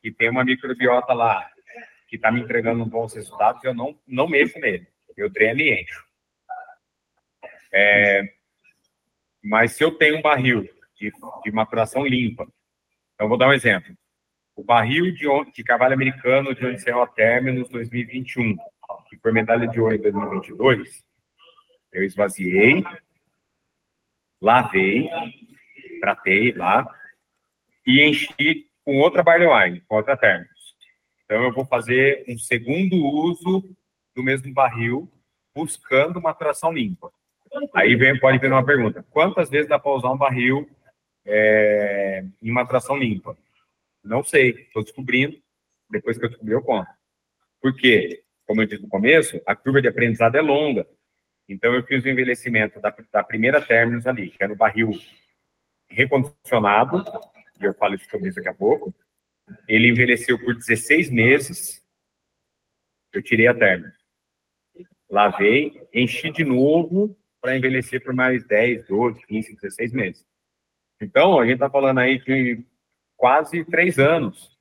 que 0.00 0.12
tem 0.12 0.30
uma 0.30 0.44
microbiota 0.44 1.12
lá, 1.12 1.50
que 2.08 2.16
está 2.16 2.30
me 2.30 2.40
entregando 2.40 2.86
bons 2.86 3.14
resultados, 3.14 3.62
eu 3.64 3.74
não, 3.74 3.98
não 4.06 4.28
mexo 4.28 4.58
nele. 4.60 4.86
Eu 5.16 5.28
dreno 5.28 5.60
e 5.60 5.82
encho. 5.82 6.04
É, 7.72 8.35
mas 9.46 9.72
se 9.72 9.84
eu 9.84 9.92
tenho 9.92 10.18
um 10.18 10.22
barril 10.22 10.68
de, 10.96 11.12
de 11.44 11.52
maturação 11.52 12.04
limpa, 12.04 12.48
então 13.14 13.28
vou 13.28 13.38
dar 13.38 13.48
um 13.48 13.52
exemplo. 13.52 13.96
O 14.56 14.64
barril 14.64 15.14
de, 15.14 15.26
de 15.52 15.62
cavalo 15.62 15.94
americano 15.94 16.52
de 16.52 16.66
onde 16.66 16.82
saiu 16.82 17.00
a 17.00 17.06
Terminus 17.06 17.68
2021, 17.68 18.56
que 19.08 19.16
foi 19.18 19.30
medalha 19.30 19.68
de 19.68 19.80
ouro 19.80 19.94
em 19.94 20.00
2022, 20.00 21.04
eu 21.92 22.02
esvaziei, 22.02 22.82
lavei, 24.42 25.08
tratei 26.00 26.50
lá 26.50 26.84
e 27.86 28.02
enchi 28.02 28.68
com 28.84 28.98
outra 28.98 29.22
barley 29.22 29.46
wine, 29.46 29.80
com 29.82 29.94
outra 29.94 30.16
Terminus. 30.16 30.74
Então 31.24 31.44
eu 31.44 31.52
vou 31.52 31.64
fazer 31.64 32.24
um 32.28 32.36
segundo 32.36 32.96
uso 32.96 33.62
do 34.12 34.24
mesmo 34.24 34.52
barril, 34.52 35.08
buscando 35.54 36.20
maturação 36.20 36.72
limpa. 36.72 37.12
Aí 37.74 37.94
vem, 37.96 38.18
pode 38.18 38.38
vir 38.38 38.50
uma 38.50 38.64
pergunta: 38.64 39.04
quantas 39.10 39.48
vezes 39.50 39.68
dá 39.68 39.78
para 39.78 39.92
usar 39.92 40.10
um 40.10 40.18
barril 40.18 40.68
é, 41.24 42.24
em 42.42 42.50
maturação 42.50 42.96
limpa? 42.96 43.36
Não 44.02 44.22
sei, 44.22 44.50
estou 44.50 44.82
descobrindo. 44.82 45.36
Depois 45.90 46.18
que 46.18 46.24
eu 46.24 46.28
descobri, 46.28 46.52
eu 46.52 46.62
conto. 46.62 46.88
Por 47.60 47.74
quê? 47.76 48.22
Como 48.46 48.62
eu 48.62 48.66
disse 48.66 48.82
no 48.82 48.88
começo, 48.88 49.40
a 49.44 49.56
curva 49.56 49.80
de 49.80 49.88
aprendizado 49.88 50.36
é 50.36 50.40
longa. 50.40 50.86
Então, 51.48 51.74
eu 51.74 51.82
fiz 51.84 52.04
o 52.04 52.08
envelhecimento 52.08 52.80
da, 52.80 52.94
da 53.12 53.22
primeira 53.22 53.60
términos 53.60 54.06
ali, 54.06 54.30
que 54.30 54.42
era 54.42 54.52
o 54.52 54.56
barril 54.56 54.90
recondicionado, 55.88 57.04
e 57.60 57.64
eu 57.64 57.74
falo 57.74 57.94
isso 57.94 58.08
sobre 58.10 58.28
isso 58.28 58.36
daqui 58.36 58.48
a 58.48 58.54
pouco. 58.54 58.94
Ele 59.68 59.88
envelheceu 59.88 60.38
por 60.38 60.54
16 60.54 61.10
meses, 61.10 61.84
eu 63.12 63.22
tirei 63.22 63.46
a 63.46 63.54
término. 63.54 63.92
Lavei, 65.08 65.88
enchi 65.94 66.30
de 66.30 66.44
novo 66.44 67.16
para 67.46 67.56
envelhecer 67.56 68.02
por 68.02 68.12
mais 68.12 68.44
10, 68.44 68.88
12, 68.88 69.24
15, 69.24 69.54
16 69.54 69.92
meses. 69.92 70.26
Então, 71.00 71.38
a 71.38 71.44
gente 71.44 71.54
está 71.54 71.70
falando 71.70 72.00
aí 72.00 72.18
de 72.18 72.66
quase 73.16 73.64
três 73.64 74.00
anos 74.00 74.58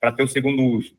para 0.00 0.12
ter 0.12 0.22
o 0.22 0.28
segundo 0.28 0.64
uso. 0.64 0.96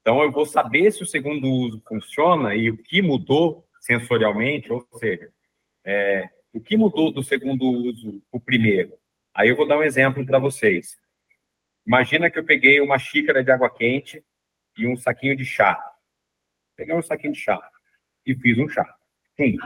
Então, 0.00 0.22
eu 0.22 0.30
vou 0.30 0.46
saber 0.46 0.92
se 0.92 1.02
o 1.02 1.06
segundo 1.06 1.50
uso 1.50 1.82
funciona 1.88 2.54
e 2.54 2.70
o 2.70 2.76
que 2.76 3.02
mudou 3.02 3.66
sensorialmente, 3.80 4.72
ou 4.72 4.86
seja, 4.92 5.32
é, 5.84 6.30
o 6.52 6.60
que 6.60 6.76
mudou 6.76 7.10
do 7.10 7.24
segundo 7.24 7.68
uso 7.68 8.22
para 8.30 8.38
o 8.38 8.40
primeiro. 8.40 8.96
Aí 9.34 9.48
eu 9.48 9.56
vou 9.56 9.66
dar 9.66 9.78
um 9.78 9.82
exemplo 9.82 10.24
para 10.24 10.38
vocês. 10.38 10.96
Imagina 11.84 12.30
que 12.30 12.38
eu 12.38 12.44
peguei 12.44 12.80
uma 12.80 12.96
xícara 12.96 13.42
de 13.42 13.50
água 13.50 13.68
quente 13.68 14.24
e 14.78 14.86
um 14.86 14.96
saquinho 14.96 15.36
de 15.36 15.44
chá. 15.44 15.76
Peguei 16.76 16.94
um 16.94 17.02
saquinho 17.02 17.32
de 17.32 17.40
chá 17.40 17.60
e 18.24 18.36
fiz 18.36 18.56
um 18.56 18.68
chá. 18.68 18.96
Sim. 19.36 19.56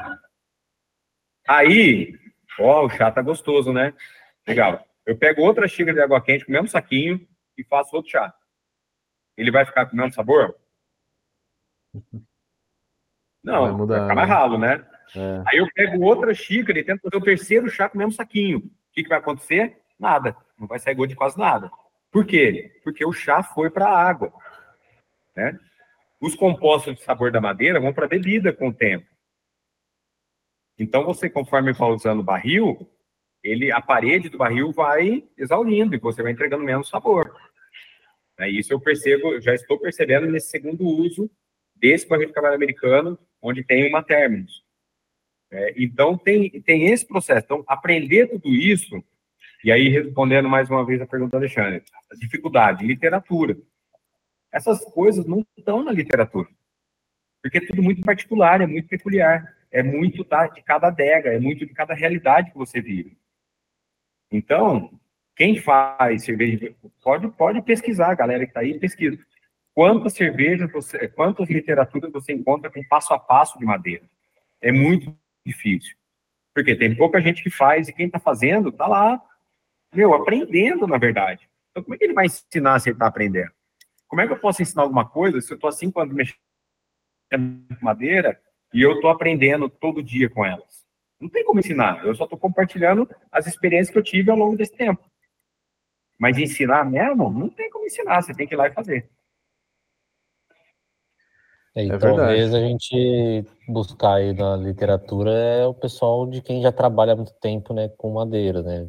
Aí, 1.46 2.14
ó, 2.60 2.86
o 2.86 2.90
chá 2.90 3.10
tá 3.10 3.22
gostoso, 3.22 3.72
né? 3.72 3.94
Legal. 4.46 4.86
Eu 5.06 5.16
pego 5.16 5.42
outra 5.42 5.66
xícara 5.68 5.94
de 5.94 6.00
água 6.00 6.20
quente 6.20 6.44
com 6.44 6.50
o 6.50 6.54
mesmo 6.54 6.68
saquinho 6.68 7.26
e 7.56 7.64
faço 7.64 7.96
outro 7.96 8.10
chá 8.10 8.34
ele 9.38 9.52
vai 9.52 9.64
ficar 9.64 9.86
com 9.86 9.94
o 9.94 9.96
mesmo 9.96 10.12
sabor? 10.12 10.56
Não, 13.42 13.62
vai, 13.62 13.72
mudar, 13.72 13.94
vai 13.94 14.02
ficar 14.02 14.14
mais 14.16 14.28
né? 14.28 14.34
ralo, 14.34 14.58
né? 14.58 14.86
É. 15.16 15.42
Aí 15.46 15.58
eu 15.58 15.68
pego 15.72 16.04
outra 16.04 16.34
xícara 16.34 16.78
e 16.78 16.84
tento 16.84 17.00
fazer 17.00 17.16
o 17.16 17.24
terceiro 17.24 17.70
chá 17.70 17.88
com 17.88 17.94
o 17.94 17.98
mesmo 17.98 18.12
saquinho. 18.12 18.58
O 18.58 18.70
que, 18.92 19.04
que 19.04 19.08
vai 19.08 19.18
acontecer? 19.18 19.78
Nada. 19.98 20.36
Não 20.58 20.66
vai 20.66 20.80
sair 20.80 20.96
gosto 20.96 21.10
de 21.10 21.14
quase 21.14 21.38
nada. 21.38 21.70
Por 22.10 22.26
quê? 22.26 22.80
Porque 22.82 23.04
o 23.06 23.12
chá 23.12 23.42
foi 23.42 23.70
para 23.70 23.86
a 23.86 24.08
água. 24.08 24.32
Né? 25.36 25.56
Os 26.20 26.34
compostos 26.34 26.96
de 26.96 27.02
sabor 27.02 27.30
da 27.30 27.40
madeira 27.40 27.78
vão 27.78 27.92
para 27.92 28.06
a 28.06 28.08
bebida 28.08 28.52
com 28.52 28.68
o 28.68 28.74
tempo. 28.74 29.06
Então, 30.78 31.04
você, 31.04 31.28
conforme 31.28 31.72
vai 31.72 31.90
usando 31.90 32.20
o 32.20 32.24
barril, 32.24 32.88
ele, 33.42 33.72
a 33.72 33.80
parede 33.80 34.28
do 34.28 34.38
barril 34.38 34.72
vai 34.72 35.24
exaurindo 35.36 35.94
e 35.94 35.98
você 35.98 36.22
vai 36.22 36.32
entregando 36.32 36.64
menos 36.64 36.88
sabor. 36.88 37.34
Né? 38.38 38.50
Isso 38.50 38.72
eu 38.72 38.80
percebo, 38.80 39.40
já 39.40 39.54
estou 39.54 39.78
percebendo 39.78 40.26
nesse 40.26 40.50
segundo 40.50 40.84
uso 40.84 41.30
desse 41.74 42.06
barril 42.08 42.28
de 42.28 42.32
cavalo 42.32 42.54
americano, 42.54 43.18
onde 43.40 43.64
tem 43.64 43.88
uma 43.88 44.02
terminus. 44.02 44.64
É, 45.50 45.74
então, 45.76 46.16
tem, 46.16 46.50
tem 46.62 46.86
esse 46.86 47.06
processo. 47.06 47.44
Então, 47.44 47.64
aprender 47.66 48.28
tudo 48.28 48.48
isso, 48.48 49.02
e 49.64 49.72
aí 49.72 49.88
respondendo 49.88 50.48
mais 50.48 50.68
uma 50.70 50.84
vez 50.84 51.00
a 51.00 51.06
pergunta 51.06 51.32
do 51.32 51.36
Alexandre, 51.38 51.82
dificuldade, 52.18 52.86
literatura. 52.86 53.56
Essas 54.52 54.84
coisas 54.84 55.26
não 55.26 55.44
estão 55.56 55.82
na 55.82 55.92
literatura, 55.92 56.48
porque 57.42 57.58
é 57.58 57.66
tudo 57.66 57.82
muito 57.82 58.02
particular, 58.02 58.60
é 58.60 58.66
muito 58.66 58.88
peculiar, 58.88 59.57
é 59.70 59.82
muito 59.82 60.24
de 60.24 60.62
cada 60.62 60.88
adega, 60.88 61.32
é 61.32 61.38
muito 61.38 61.66
de 61.66 61.74
cada 61.74 61.94
realidade 61.94 62.50
que 62.50 62.58
você 62.58 62.80
vive. 62.80 63.16
Então, 64.30 64.90
quem 65.36 65.56
faz 65.56 66.24
cerveja, 66.24 66.74
pode, 67.02 67.28
pode 67.28 67.62
pesquisar, 67.62 68.14
galera 68.14 68.44
que 68.44 68.50
está 68.50 68.60
aí, 68.60 68.78
pesquisa. 68.78 69.18
Quantas 69.74 70.14
cervejas, 70.14 70.70
você, 70.72 71.08
quantas 71.08 71.48
literaturas 71.48 72.10
você 72.10 72.32
encontra 72.32 72.70
com 72.70 72.82
passo 72.88 73.14
a 73.14 73.18
passo 73.18 73.58
de 73.58 73.64
madeira? 73.64 74.04
É 74.60 74.72
muito 74.72 75.16
difícil. 75.46 75.96
Porque 76.52 76.74
tem 76.74 76.96
pouca 76.96 77.20
gente 77.20 77.42
que 77.42 77.50
faz 77.50 77.88
e 77.88 77.92
quem 77.92 78.06
está 78.06 78.18
fazendo 78.18 78.70
está 78.70 78.86
lá, 78.86 79.22
meu, 79.94 80.12
aprendendo, 80.14 80.86
na 80.86 80.98
verdade. 80.98 81.48
Então, 81.70 81.84
como 81.84 81.94
é 81.94 81.98
que 81.98 82.04
ele 82.04 82.14
vai 82.14 82.26
ensinar 82.26 82.80
se 82.80 82.88
ele 82.88 82.96
está 82.96 83.06
aprendendo? 83.06 83.52
Como 84.08 84.20
é 84.20 84.26
que 84.26 84.32
eu 84.32 84.40
posso 84.40 84.62
ensinar 84.62 84.82
alguma 84.82 85.08
coisa 85.08 85.40
se 85.40 85.52
eu 85.52 85.54
estou 85.54 85.68
assim 85.68 85.90
quando 85.90 86.14
mexendo 86.14 86.38
com 87.30 87.84
madeira 87.84 88.40
e 88.72 88.82
eu 88.82 88.94
estou 88.94 89.10
aprendendo 89.10 89.68
todo 89.68 90.02
dia 90.02 90.28
com 90.28 90.44
elas? 90.44 90.86
Não 91.20 91.28
tem 91.28 91.44
como 91.44 91.60
ensinar, 91.60 92.04
eu 92.04 92.14
só 92.14 92.24
estou 92.24 92.38
compartilhando 92.38 93.08
as 93.30 93.46
experiências 93.46 93.90
que 93.90 93.98
eu 93.98 94.02
tive 94.02 94.30
ao 94.30 94.36
longo 94.36 94.56
desse 94.56 94.76
tempo. 94.76 95.02
Mas 96.18 96.38
ensinar 96.38 96.84
mesmo, 96.84 97.30
não 97.30 97.48
tem 97.48 97.70
como 97.70 97.86
ensinar, 97.86 98.22
você 98.22 98.34
tem 98.34 98.46
que 98.46 98.54
ir 98.54 98.56
lá 98.56 98.68
e 98.68 98.72
fazer. 98.72 99.08
É, 101.74 101.84
e 101.84 101.90
é 101.90 101.98
talvez 101.98 102.52
a 102.52 102.60
gente 102.60 103.44
buscar 103.68 104.14
aí 104.14 104.32
na 104.32 104.56
literatura 104.56 105.30
é 105.30 105.66
o 105.66 105.74
pessoal 105.74 106.26
de 106.26 106.42
quem 106.42 106.60
já 106.60 106.72
trabalha 106.72 107.12
há 107.12 107.16
muito 107.16 107.32
tempo 107.34 107.72
né, 107.72 107.88
com 107.96 108.12
madeira, 108.12 108.62
né? 108.62 108.88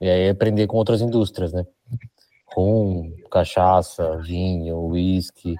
E 0.00 0.08
aí 0.08 0.28
aprender 0.28 0.66
com 0.66 0.76
outras 0.76 1.00
indústrias, 1.00 1.52
né? 1.52 1.64
Rum, 2.48 3.14
cachaça, 3.30 4.18
vinho, 4.18 4.78
uísque, 4.88 5.54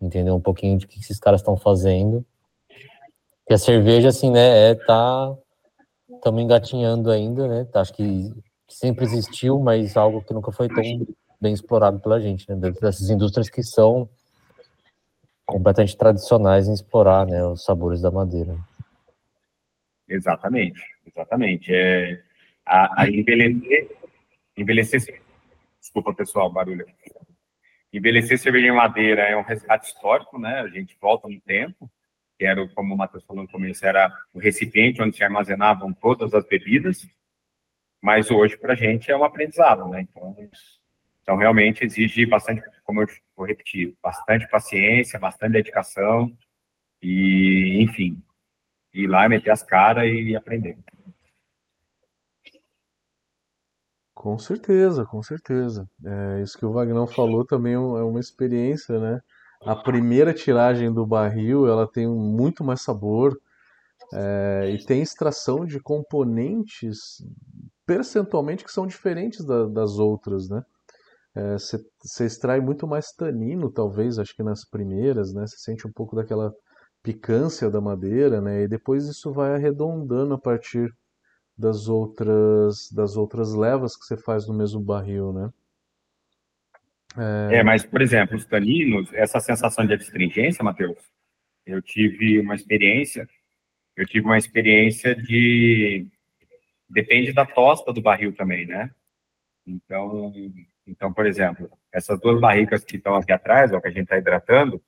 entender 0.00 0.32
um 0.32 0.40
pouquinho 0.40 0.78
de 0.78 0.86
que 0.86 0.98
esses 0.98 1.18
caras 1.18 1.40
estão 1.40 1.56
fazendo. 1.56 2.26
E 3.50 3.52
a 3.52 3.58
cerveja, 3.58 4.10
assim, 4.10 4.30
né, 4.30 4.70
é 4.70 4.74
tá 4.76 5.36
estamos 6.08 6.40
engatinhando 6.40 7.10
ainda, 7.10 7.48
né? 7.48 7.68
Acho 7.74 7.92
que 7.92 8.32
sempre 8.68 9.04
existiu, 9.04 9.58
mas 9.58 9.96
algo 9.96 10.22
que 10.22 10.32
nunca 10.32 10.52
foi 10.52 10.68
tão 10.68 10.84
bem 11.40 11.52
explorado 11.52 11.98
pela 11.98 12.20
gente, 12.20 12.48
né? 12.48 12.54
Dessas 12.80 13.10
indústrias 13.10 13.50
que 13.50 13.64
são 13.64 14.08
completamente 15.44 15.96
tradicionais 15.96 16.68
em 16.68 16.72
explorar, 16.74 17.26
né, 17.26 17.44
os 17.44 17.64
sabores 17.64 18.00
da 18.00 18.12
madeira. 18.12 18.56
Exatamente, 20.08 20.80
exatamente. 21.04 21.74
É, 21.74 22.22
a, 22.64 23.02
a 23.02 23.08
envelhecer, 23.10 23.90
envelhecer, 24.56 25.20
desculpa 25.80 26.14
pessoal, 26.14 26.52
barulho. 26.52 26.86
Envelhecer 27.92 28.38
cerveja 28.38 28.68
em 28.68 28.76
madeira 28.76 29.22
é 29.22 29.36
um 29.36 29.42
resgate 29.42 29.88
histórico, 29.88 30.38
né? 30.38 30.60
A 30.60 30.68
gente 30.68 30.96
volta 31.00 31.26
no 31.26 31.40
tempo, 31.40 31.90
que 32.40 32.46
era, 32.46 32.66
como 32.68 32.94
o 32.94 32.96
Matheus 32.96 33.22
falou 33.24 33.42
no 33.42 33.48
começo, 33.50 33.84
era 33.84 34.10
o 34.32 34.38
recipiente 34.38 35.02
onde 35.02 35.14
se 35.14 35.22
armazenavam 35.22 35.92
todas 35.92 36.32
as 36.32 36.42
bebidas, 36.46 37.06
mas 38.00 38.30
hoje 38.30 38.56
para 38.56 38.72
a 38.72 38.76
gente 38.76 39.10
é 39.10 39.16
um 39.16 39.24
aprendizado, 39.24 39.86
né? 39.88 40.00
Então, 40.00 40.34
então 41.22 41.36
realmente 41.36 41.84
exige 41.84 42.24
bastante, 42.24 42.62
como 42.82 43.02
eu 43.02 43.06
vou 43.36 43.46
repetir, 43.46 43.94
bastante 44.02 44.48
paciência, 44.48 45.18
bastante 45.18 45.52
dedicação 45.52 46.34
e, 47.02 47.78
enfim, 47.82 48.22
ir 48.94 49.06
lá, 49.06 49.28
meter 49.28 49.50
as 49.50 49.62
caras 49.62 50.10
e 50.10 50.34
aprender. 50.34 50.78
Com 54.14 54.38
certeza, 54.38 55.04
com 55.04 55.22
certeza. 55.22 55.86
É, 56.02 56.42
isso 56.42 56.56
que 56.56 56.64
o 56.64 56.72
Vagnão 56.72 57.06
falou 57.06 57.44
também 57.44 57.74
é, 57.74 57.76
é 57.76 57.78
uma 57.78 58.18
experiência, 58.18 58.98
né? 58.98 59.20
A 59.64 59.76
primeira 59.76 60.32
tiragem 60.32 60.92
do 60.92 61.06
barril, 61.06 61.66
ela 61.68 61.86
tem 61.86 62.06
muito 62.06 62.64
mais 62.64 62.80
sabor 62.80 63.38
é, 64.12 64.70
e 64.74 64.84
tem 64.84 65.02
extração 65.02 65.66
de 65.66 65.78
componentes 65.80 67.22
percentualmente 67.86 68.64
que 68.64 68.72
são 68.72 68.86
diferentes 68.86 69.44
da, 69.44 69.66
das 69.66 69.98
outras, 69.98 70.48
né? 70.48 70.62
Você 71.52 71.76
é, 71.76 72.26
extrai 72.26 72.60
muito 72.60 72.86
mais 72.86 73.12
tanino, 73.12 73.70
talvez, 73.70 74.18
acho 74.18 74.34
que 74.34 74.42
nas 74.42 74.64
primeiras, 74.64 75.32
né? 75.32 75.46
Você 75.46 75.58
sente 75.58 75.86
um 75.86 75.92
pouco 75.92 76.16
daquela 76.16 76.52
picância 77.02 77.70
da 77.70 77.80
madeira, 77.80 78.40
né? 78.40 78.62
E 78.62 78.68
depois 78.68 79.06
isso 79.06 79.32
vai 79.32 79.54
arredondando 79.54 80.34
a 80.34 80.38
partir 80.38 80.92
das 81.56 81.88
outras 81.88 82.90
das 82.92 83.16
outras 83.16 83.54
levas 83.54 83.96
que 83.96 84.04
você 84.06 84.16
faz 84.16 84.46
no 84.48 84.54
mesmo 84.54 84.80
barril, 84.80 85.32
né? 85.32 85.50
É... 87.18 87.56
é, 87.56 87.62
mas, 87.62 87.84
por 87.84 88.00
exemplo, 88.00 88.36
os 88.36 88.44
taninos, 88.44 89.12
essa 89.12 89.40
sensação 89.40 89.86
de 89.86 89.94
astringência, 89.94 90.64
Matheus, 90.64 90.98
eu 91.66 91.82
tive 91.82 92.40
uma 92.40 92.54
experiência, 92.54 93.28
eu 93.96 94.06
tive 94.06 94.26
uma 94.26 94.38
experiência 94.38 95.14
de 95.14 96.06
depende 96.88 97.32
da 97.32 97.46
tosta 97.46 97.92
do 97.92 98.02
barril 98.02 98.34
também, 98.34 98.66
né? 98.66 98.90
Então, 99.66 100.32
então, 100.86 101.12
por 101.12 101.26
exemplo, 101.26 101.70
essas 101.92 102.18
duas 102.20 102.40
barricas 102.40 102.84
que 102.84 102.96
estão 102.96 103.14
aqui 103.14 103.32
atrás, 103.32 103.72
ó, 103.72 103.80
que 103.80 103.88
a 103.88 103.90
gente 103.90 104.02
está 104.02 104.18
hidratando, 104.18 104.82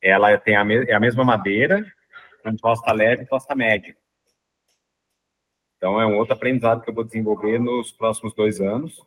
ela 0.00 0.36
tem 0.38 0.54
a, 0.56 0.64
me 0.64 0.84
é 0.84 0.94
a 0.94 1.00
mesma 1.00 1.24
madeira, 1.24 1.84
com 2.42 2.54
tosta 2.56 2.92
leve 2.92 3.24
e 3.24 3.26
tosta 3.26 3.54
média. 3.54 3.96
Então, 5.76 6.00
é 6.00 6.06
um 6.06 6.16
outro 6.16 6.34
aprendizado 6.34 6.82
que 6.82 6.88
eu 6.88 6.94
vou 6.94 7.04
desenvolver 7.04 7.58
nos 7.58 7.90
próximos 7.92 8.32
dois 8.34 8.60
anos. 8.60 9.04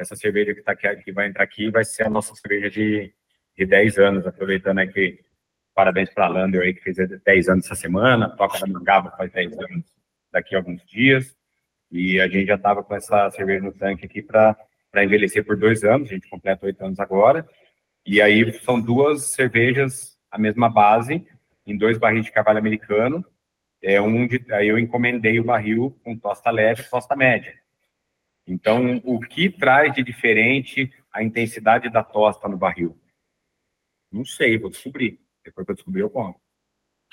Essa 0.00 0.16
cerveja 0.16 0.54
que, 0.54 0.62
tá 0.62 0.72
aqui, 0.72 0.96
que 0.96 1.12
vai 1.12 1.28
entrar 1.28 1.44
aqui 1.44 1.70
vai 1.70 1.84
ser 1.84 2.04
a 2.04 2.10
nossa 2.10 2.34
cerveja 2.34 2.70
de, 2.70 3.12
de 3.56 3.66
10 3.66 3.98
anos, 3.98 4.26
aproveitando 4.26 4.78
aqui, 4.78 5.20
parabéns 5.74 6.12
para 6.12 6.26
a 6.26 6.28
Lander 6.28 6.62
aí, 6.62 6.74
que 6.74 6.82
fez 6.82 6.96
10 6.96 7.48
anos 7.48 7.66
essa 7.66 7.74
semana, 7.74 8.28
toca 8.36 8.58
na 8.60 8.66
Mangaba 8.66 9.10
faz 9.16 9.30
10 9.32 9.58
anos 9.58 9.84
daqui 10.32 10.54
a 10.54 10.58
alguns 10.58 10.84
dias, 10.86 11.36
e 11.90 12.20
a 12.20 12.26
gente 12.28 12.46
já 12.46 12.54
estava 12.54 12.82
com 12.82 12.94
essa 12.94 13.30
cerveja 13.30 13.64
no 13.64 13.72
tanque 13.72 14.06
aqui 14.06 14.22
para 14.22 14.56
envelhecer 14.96 15.44
por 15.44 15.56
dois 15.56 15.84
anos, 15.84 16.08
a 16.08 16.14
gente 16.14 16.30
completa 16.30 16.66
oito 16.66 16.84
anos 16.84 16.98
agora, 16.98 17.46
e 18.06 18.22
aí 18.22 18.52
são 18.60 18.80
duas 18.80 19.32
cervejas 19.32 20.18
a 20.30 20.38
mesma 20.38 20.70
base, 20.70 21.26
em 21.66 21.76
dois 21.76 21.98
barris 21.98 22.24
de 22.24 22.32
cavalo 22.32 22.58
americano. 22.58 23.24
É 23.82 24.00
um 24.00 24.26
de, 24.26 24.44
aí 24.52 24.68
eu 24.68 24.78
encomendei 24.78 25.40
o 25.40 25.44
barril 25.44 25.98
com 26.04 26.16
tosta 26.16 26.50
leve 26.50 26.82
e 26.82 26.90
tosta 26.90 27.16
média. 27.16 27.54
Então, 28.50 29.00
o 29.04 29.20
que 29.20 29.48
traz 29.48 29.94
de 29.94 30.02
diferente 30.02 30.92
a 31.12 31.22
intensidade 31.22 31.88
da 31.88 32.02
tosta 32.02 32.48
no 32.48 32.56
barril? 32.56 32.98
Não 34.10 34.24
sei, 34.24 34.58
vou 34.58 34.70
descobrir. 34.70 35.20
Depois 35.44 35.64
que 35.64 35.70
eu 35.70 35.76
descobrir, 35.76 36.00
eu 36.00 36.10
como. 36.10 36.34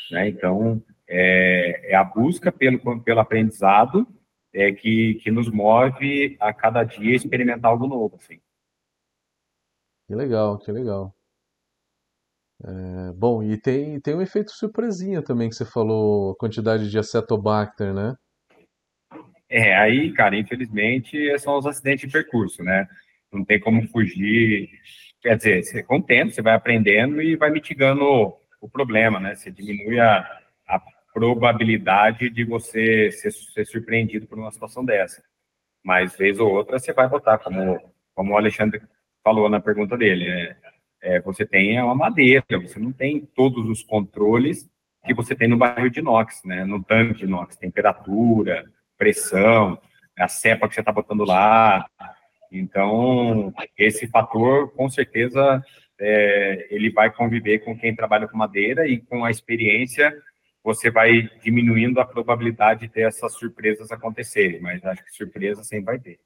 Né? 0.10 0.30
Então, 0.30 0.84
é, 1.08 1.92
é, 1.92 1.96
a 1.96 2.04
busca 2.04 2.52
pelo, 2.52 3.04
pelo 3.04 3.20
aprendizado 3.20 4.08
é, 4.52 4.72
que, 4.72 5.14
que 5.22 5.30
nos 5.30 5.48
move 5.48 6.36
a 6.40 6.52
cada 6.52 6.84
dia 6.84 7.16
experimentar 7.16 7.70
algo 7.70 7.86
novo. 7.86 8.16
Assim. 8.16 8.42
Que 10.08 10.16
legal, 10.16 10.58
que 10.58 10.72
legal. 10.72 11.16
É, 12.64 13.12
bom, 13.14 13.44
e 13.44 13.62
tem, 13.62 14.02
tem 14.02 14.16
um 14.16 14.24
efeito 14.24 14.50
surpresinha 14.50 15.22
também 15.22 15.50
que 15.50 15.56
você 15.56 15.66
falou, 15.66 16.32
a 16.32 16.36
quantidade 16.36 16.90
de 16.90 16.98
acetobacter, 16.98 17.94
né? 17.94 18.16
É, 19.50 19.76
aí, 19.76 20.12
cara, 20.14 20.36
infelizmente, 20.38 21.38
são 21.40 21.58
os 21.58 21.66
acidentes 21.66 22.08
de 22.08 22.12
percurso, 22.12 22.64
né? 22.64 22.88
Não 23.32 23.46
tem 23.46 23.60
como 23.60 23.88
fugir. 23.90 24.70
Quer 25.22 25.38
dizer, 25.38 25.64
você 25.64 25.84
com 25.84 25.98
o 25.98 26.04
tempo, 26.04 26.32
você 26.32 26.42
vai 26.42 26.54
aprendendo 26.54 27.22
e 27.22 27.36
vai 27.36 27.50
mitigando 27.50 28.04
o 28.62 28.70
problema, 28.70 29.20
né? 29.20 29.36
Você 29.36 29.52
diminui 29.52 30.00
a, 30.00 30.20
a 30.68 30.82
probabilidade 31.14 32.30
de 32.30 32.44
você 32.44 33.12
ser, 33.12 33.32
ser 33.32 33.66
surpreendido 33.66 34.28
por 34.28 34.38
uma 34.38 34.52
situação 34.52 34.84
dessa. 34.86 35.24
Mas, 35.84 36.16
vez 36.18 36.40
ou 36.40 36.52
outra, 36.52 36.80
você 36.80 36.94
vai 36.94 37.08
botar, 37.08 37.38
como, 37.40 37.80
como 38.14 38.34
o 38.34 38.38
Alexandre 38.38 38.82
falou 39.24 39.50
na 39.50 39.60
pergunta 39.60 39.98
dele, 39.98 40.28
né? 40.28 40.58
é, 41.02 41.22
você 41.22 41.46
tem 41.46 41.82
uma 41.82 41.96
madeira, 41.96 42.44
você 42.62 42.80
não 42.80 42.92
tem 42.92 43.26
todos 43.36 43.68
os 43.70 43.84
controles 43.84 44.70
que 45.06 45.14
você 45.14 45.36
tem 45.36 45.48
no 45.48 45.58
barril 45.58 45.90
de 45.90 46.00
inox, 46.00 46.42
né? 46.44 46.66
No 46.66 46.84
tanque 46.84 47.20
de 47.20 47.24
inox, 47.26 47.56
temperatura, 47.56 48.66
pressão, 48.98 49.80
a 50.18 50.28
cepa 50.28 50.68
que 50.68 50.74
você 50.74 50.82
está 50.82 50.92
botando 50.92 51.24
lá. 51.24 51.86
Então, 52.52 53.54
esse 53.78 54.08
fator, 54.08 54.72
com 54.74 54.90
certeza, 54.90 55.64
é, 56.00 56.68
ele 56.70 56.92
vai 56.92 57.12
conviver 57.12 57.60
com 57.60 57.78
quem 57.78 57.96
trabalha 57.96 58.28
com 58.28 58.38
madeira 58.38 58.88
e 58.88 59.00
com 59.00 59.24
a 59.24 59.32
experiência 59.32 60.14
você 60.64 60.92
vai 60.92 61.30
diminuindo 61.42 62.00
a 62.00 62.06
probabilidade 62.06 62.82
de 62.82 62.90
ter 62.90 63.08
essas 63.08 63.34
surpresas 63.34 63.90
acontecerem, 63.90 64.60
mas 64.60 64.84
acho 64.84 65.04
que 65.06 65.12
surpresa 65.12 65.64
sempre 65.64 65.86
vai 65.86 66.00
ter. 66.00 66.20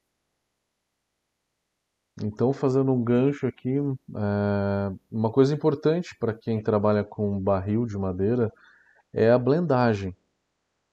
Então, 2.20 2.52
fazendo 2.52 2.92
um 2.92 3.02
gancho 3.02 3.46
aqui, 3.46 3.76
é, 3.78 4.94
uma 5.10 5.30
coisa 5.30 5.54
importante 5.54 6.14
para 6.18 6.34
quem 6.34 6.62
trabalha 6.62 7.04
com 7.04 7.38
barril 7.40 7.86
de 7.86 7.96
madeira 7.96 8.52
é 9.12 9.30
a 9.30 9.38
blendagem. 9.38 10.14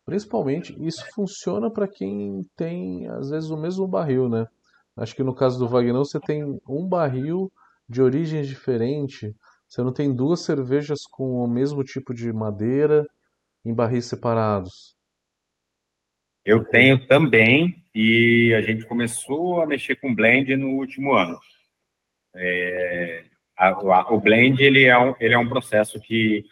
Principalmente, 0.10 0.76
isso 0.84 1.06
funciona 1.14 1.70
para 1.70 1.88
quem 1.88 2.44
tem, 2.58 3.08
às 3.10 3.30
vezes, 3.30 3.52
o 3.52 3.56
mesmo 3.56 3.88
barril, 3.88 4.28
né? 4.28 4.48
Acho 4.98 5.16
que 5.16 5.22
no 5.22 5.36
caso 5.36 5.60
do 5.60 5.68
Vagnão, 5.68 6.04
você 6.04 6.20
tem 6.20 6.44
um 6.68 6.88
barril 6.88 7.52
de 7.88 8.02
origem 8.02 8.42
diferente, 8.42 9.36
você 9.68 9.84
não 9.84 9.94
tem 9.94 10.12
duas 10.12 10.40
cervejas 10.44 11.02
com 11.04 11.44
o 11.44 11.48
mesmo 11.48 11.84
tipo 11.84 12.12
de 12.12 12.34
madeira 12.34 13.06
em 13.64 13.72
barris 13.72 14.06
separados. 14.06 14.96
Eu 16.44 16.66
tenho 16.66 17.06
também, 17.06 17.76
e 17.94 18.52
a 18.58 18.64
gente 18.64 18.88
começou 18.88 19.62
a 19.62 19.68
mexer 19.68 19.96
com 19.98 20.16
blend 20.16 20.56
no 20.56 20.70
último 20.70 21.14
ano. 21.14 21.38
É, 22.34 23.26
a, 23.56 23.68
a, 23.68 24.12
o 24.12 24.20
blend 24.20 24.60
ele 24.60 24.86
é, 24.86 24.98
um, 24.98 25.14
ele 25.20 25.36
é 25.36 25.38
um 25.38 25.48
processo 25.48 26.00
que 26.00 26.44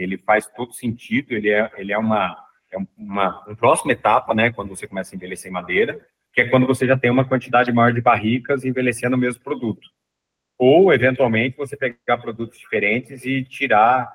ele 0.00 0.18
faz 0.18 0.46
todo 0.46 0.72
sentido, 0.72 1.32
ele 1.32 1.50
é, 1.50 1.70
ele 1.76 1.92
é, 1.92 1.98
uma, 1.98 2.36
é 2.72 2.76
uma, 2.96 3.44
próxima 3.56 3.92
etapa, 3.92 4.34
né, 4.34 4.52
quando 4.52 4.70
você 4.70 4.86
começa 4.86 5.14
a 5.14 5.16
envelhecer 5.16 5.50
em 5.50 5.54
madeira, 5.54 6.00
que 6.32 6.42
é 6.42 6.48
quando 6.48 6.66
você 6.66 6.86
já 6.86 6.96
tem 6.96 7.10
uma 7.10 7.26
quantidade 7.26 7.72
maior 7.72 7.92
de 7.92 8.00
barricas 8.00 8.64
envelhecendo 8.64 9.16
o 9.16 9.18
mesmo 9.18 9.42
produto. 9.42 9.88
Ou, 10.58 10.92
eventualmente, 10.92 11.56
você 11.56 11.76
pegar 11.76 12.18
produtos 12.18 12.58
diferentes 12.58 13.24
e 13.24 13.44
tirar 13.44 14.12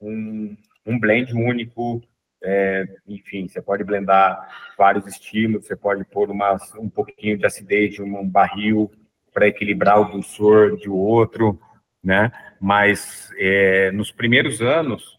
um, 0.00 0.56
um 0.84 0.98
blend 0.98 1.32
único 1.32 2.02
é, 2.42 2.86
enfim, 3.08 3.48
você 3.48 3.60
pode 3.60 3.82
blendar 3.82 4.48
vários 4.76 5.06
estilos, 5.06 5.66
você 5.66 5.74
pode 5.74 6.04
pôr 6.04 6.30
uma, 6.30 6.56
um 6.78 6.88
pouquinho 6.88 7.36
de 7.36 7.46
acidez 7.46 7.94
de 7.94 8.02
um 8.02 8.28
barril 8.28 8.90
para 9.32 9.48
equilibrar 9.48 10.00
o 10.00 10.12
dulçor 10.12 10.76
de 10.76 10.88
outro, 10.88 11.60
né? 12.02 12.30
Mas 12.60 13.30
é, 13.36 13.90
nos 13.90 14.12
primeiros 14.12 14.62
anos, 14.62 15.15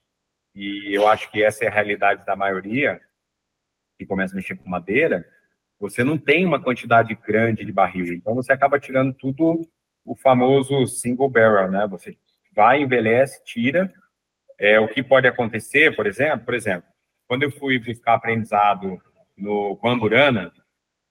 e 0.57 0.91
eu 0.91 1.07
acho 1.07 1.29
que 1.31 1.43
essa 1.43 1.63
é 1.63 1.67
a 1.67 1.71
realidade 1.71 2.25
da 2.25 2.35
maioria 2.35 2.99
que 3.97 4.05
começa 4.07 4.33
a 4.33 4.37
mexer 4.37 4.55
com 4.55 4.67
madeira, 4.67 5.23
você 5.79 6.03
não 6.03 6.17
tem 6.17 6.45
uma 6.45 6.59
quantidade 6.59 7.13
grande 7.13 7.63
de 7.63 7.71
barril, 7.71 8.11
então 8.13 8.33
você 8.33 8.51
acaba 8.51 8.79
tirando 8.79 9.13
tudo 9.13 9.61
o 10.03 10.15
famoso 10.15 10.87
single 10.87 11.29
barrel, 11.29 11.69
né? 11.69 11.85
Você 11.87 12.17
vai, 12.55 12.81
envelhece, 12.81 13.43
tira. 13.43 13.93
É, 14.57 14.79
o 14.79 14.87
que 14.87 15.03
pode 15.03 15.27
acontecer, 15.27 15.95
por 15.95 16.07
exemplo, 16.07 16.45
por 16.45 16.55
exemplo, 16.55 16.89
quando 17.27 17.43
eu 17.43 17.51
fui 17.51 17.77
buscar 17.77 18.15
aprendizado 18.15 18.97
no, 19.37 19.77
com 19.77 19.89
a 19.89 19.91
Amburana, 19.91 20.51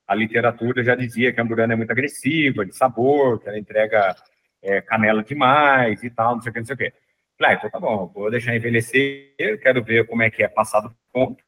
a 0.09 0.15
literatura 0.15 0.83
já 0.83 0.97
dizia 0.97 1.33
que 1.33 1.39
a 1.39 1.45
Amburana 1.45 1.75
é 1.75 1.77
muito 1.77 1.93
agressiva, 1.93 2.67
de 2.67 2.75
sabor, 2.75 3.39
que 3.39 3.49
ela 3.49 3.59
entrega 3.59 4.17
é, 4.61 4.81
canela 4.81 5.23
demais 5.23 6.03
e 6.03 6.11
tal, 6.11 6.35
não 6.35 6.43
sei 6.43 6.51
o 6.51 6.53
que, 6.53 6.59
não 6.59 6.67
sei 6.67 6.75
o 6.75 6.79
que. 6.79 6.93
Ah, 7.41 7.53
então 7.53 7.71
tá 7.71 7.79
bom, 7.79 8.07
vou 8.09 8.31
deixar 8.31 8.57
envelhecer, 8.57 9.35
quero 9.63 9.83
ver 9.85 10.07
como 10.07 10.23
é 10.23 10.31
que 10.31 10.43
é 10.43 10.49
passado 10.49 10.89
o 10.89 11.13
ponto. 11.13 11.45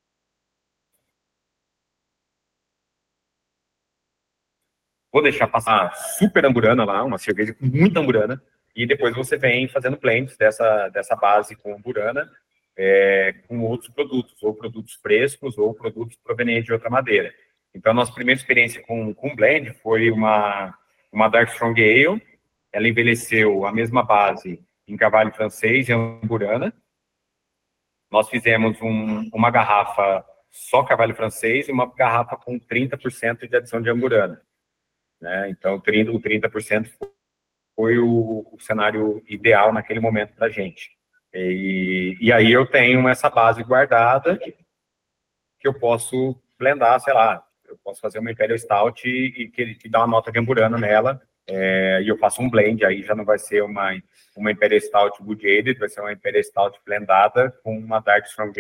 Vou 5.13 5.23
deixar 5.23 5.49
passar 5.49 5.95
super 6.19 6.45
amburana 6.45 6.85
lá, 6.85 7.03
uma 7.03 7.19
cerveja 7.19 7.55
com 7.55 7.67
muita 7.67 8.01
amburana, 8.01 8.43
e 8.77 8.87
depois 8.87 9.15
você 9.17 9.37
vem 9.37 9.67
fazendo 9.67 9.99
blends 9.99 10.37
dessa, 10.37 10.89
dessa 10.91 11.17
base 11.17 11.57
com 11.57 11.75
amburana, 11.75 12.31
é, 12.77 13.33
com 13.49 13.61
outros 13.63 13.91
produtos, 13.91 14.41
ou 14.43 14.55
produtos 14.55 14.95
frescos, 14.95 15.57
ou 15.59 15.75
produtos 15.75 16.17
provenientes 16.23 16.67
de 16.67 16.73
outra 16.73 16.91
madeira. 16.91 17.35
Então, 17.75 17.93
a 17.93 17.95
nossa 17.95 18.13
primeira 18.13 18.39
experiência 18.39 18.83
com, 18.83 19.15
com 19.15 19.35
blend 19.35 19.73
foi 19.83 20.11
uma, 20.11 20.75
uma 21.13 21.29
Dark 21.29 21.51
Strong 21.51 21.81
Ale. 21.83 22.23
Ela 22.73 22.89
envelheceu 22.89 23.67
a 23.67 23.73
mesma 23.73 24.03
base 24.03 24.63
em 24.89 24.97
cavalo 24.97 25.33
francês 25.33 25.89
e 25.89 25.93
amburana. 25.93 26.73
nós 28.11 28.29
fizemos 28.29 28.81
um, 28.81 29.29
uma 29.33 29.51
garrafa 29.51 30.25
só 30.51 30.83
carvalho 30.83 31.15
francês 31.15 31.69
e 31.69 31.73
uma 31.73 31.87
garrafa 31.95 32.37
com 32.37 32.59
30% 32.59 33.49
de 33.49 33.57
adição 33.57 33.83
de 33.83 33.91
angurana. 33.91 34.41
Né? 35.21 35.51
Então, 35.51 35.79
30, 35.81 36.11
o 36.13 36.21
30% 36.21 36.91
foi 37.77 37.99
o, 37.99 38.49
o, 38.53 38.59
cenário 38.59 39.23
ideal 39.29 39.73
naquele 39.73 40.01
momento 40.01 40.35
para 40.35 40.47
a 40.47 40.51
gente. 40.51 40.91
E, 41.33 42.17
e 42.21 42.33
aí 42.33 42.51
eu 42.51 42.67
tenho 42.67 43.07
essa 43.09 43.29
base 43.29 43.63
guardada 43.63 44.39
que 45.61 45.69
eu 45.69 45.75
posso 45.75 46.41
blendar, 46.59 46.99
sei 47.01 47.13
lá, 47.13 47.45
eu 47.67 47.79
posso 47.79 48.01
fazer 48.01 48.19
uma 48.19 48.33
Imperial 48.33 48.59
Stout 48.59 49.07
e, 49.07 49.43
e 49.43 49.49
que, 49.49 49.89
dá 49.89 50.01
uma 50.01 50.07
nota 50.07 50.33
de 50.33 50.39
amburana 50.39 50.79
nela, 50.79 51.23
é, 51.49 52.03
e 52.03 52.09
eu 52.09 52.19
faço 52.19 52.43
um 52.43 52.51
blend, 52.51 52.85
aí 52.85 53.03
já 53.03 53.15
não 53.15 53.25
vai 53.25 53.39
ser 53.39 53.63
uma, 53.63 53.91
uma 54.37 54.53
Imperial 54.53 54.81
Stout 54.81 55.23
Wood 55.23 55.75
vai 55.75 55.89
ser 55.89 56.01
uma 56.01 56.13
Imperial 56.13 56.45
Stout 56.45 56.79
blendada 56.85 57.51
com 57.63 57.79
uma 57.79 58.01
Dark 58.01 58.27
Strong 58.27 58.53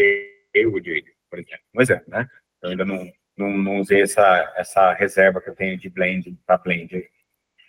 Ale 0.54 0.66
Wood 0.66 1.04
por 1.28 1.38
exemplo. 1.38 1.64
Um 1.74 1.80
exemplo, 1.80 2.04
né? 2.08 2.28
Eu 2.62 2.70
ainda 2.70 2.84
não, 2.84 3.12
não, 3.36 3.50
não 3.50 3.80
usei 3.80 4.02
essa, 4.02 4.52
essa 4.56 4.92
reserva 4.92 5.40
que 5.40 5.50
eu 5.50 5.54
tenho 5.54 5.78
de 5.78 5.88
blend 5.88 6.36
para 6.46 6.58
blend. 6.58 7.08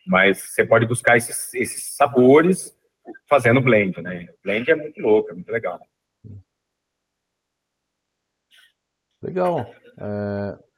Mas 0.07 0.39
você 0.39 0.65
pode 0.65 0.85
buscar 0.85 1.17
esses, 1.17 1.53
esses 1.53 1.95
sabores 1.95 2.75
fazendo 3.27 3.61
blend, 3.61 4.01
né? 4.01 4.27
Blend 4.43 4.69
é 4.71 4.75
muito 4.75 5.01
louco, 5.01 5.31
é 5.31 5.33
muito 5.33 5.51
legal. 5.51 5.79
Legal. 9.21 9.73
É, 9.97 10.68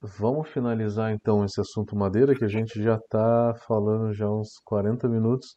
vamos 0.00 0.48
finalizar 0.48 1.12
então 1.12 1.44
esse 1.44 1.60
assunto 1.60 1.96
madeira, 1.96 2.34
que 2.34 2.44
a 2.44 2.48
gente 2.48 2.82
já 2.82 2.96
está 2.96 3.54
falando 3.66 4.12
já 4.12 4.30
uns 4.30 4.58
40 4.64 5.08
minutos 5.08 5.56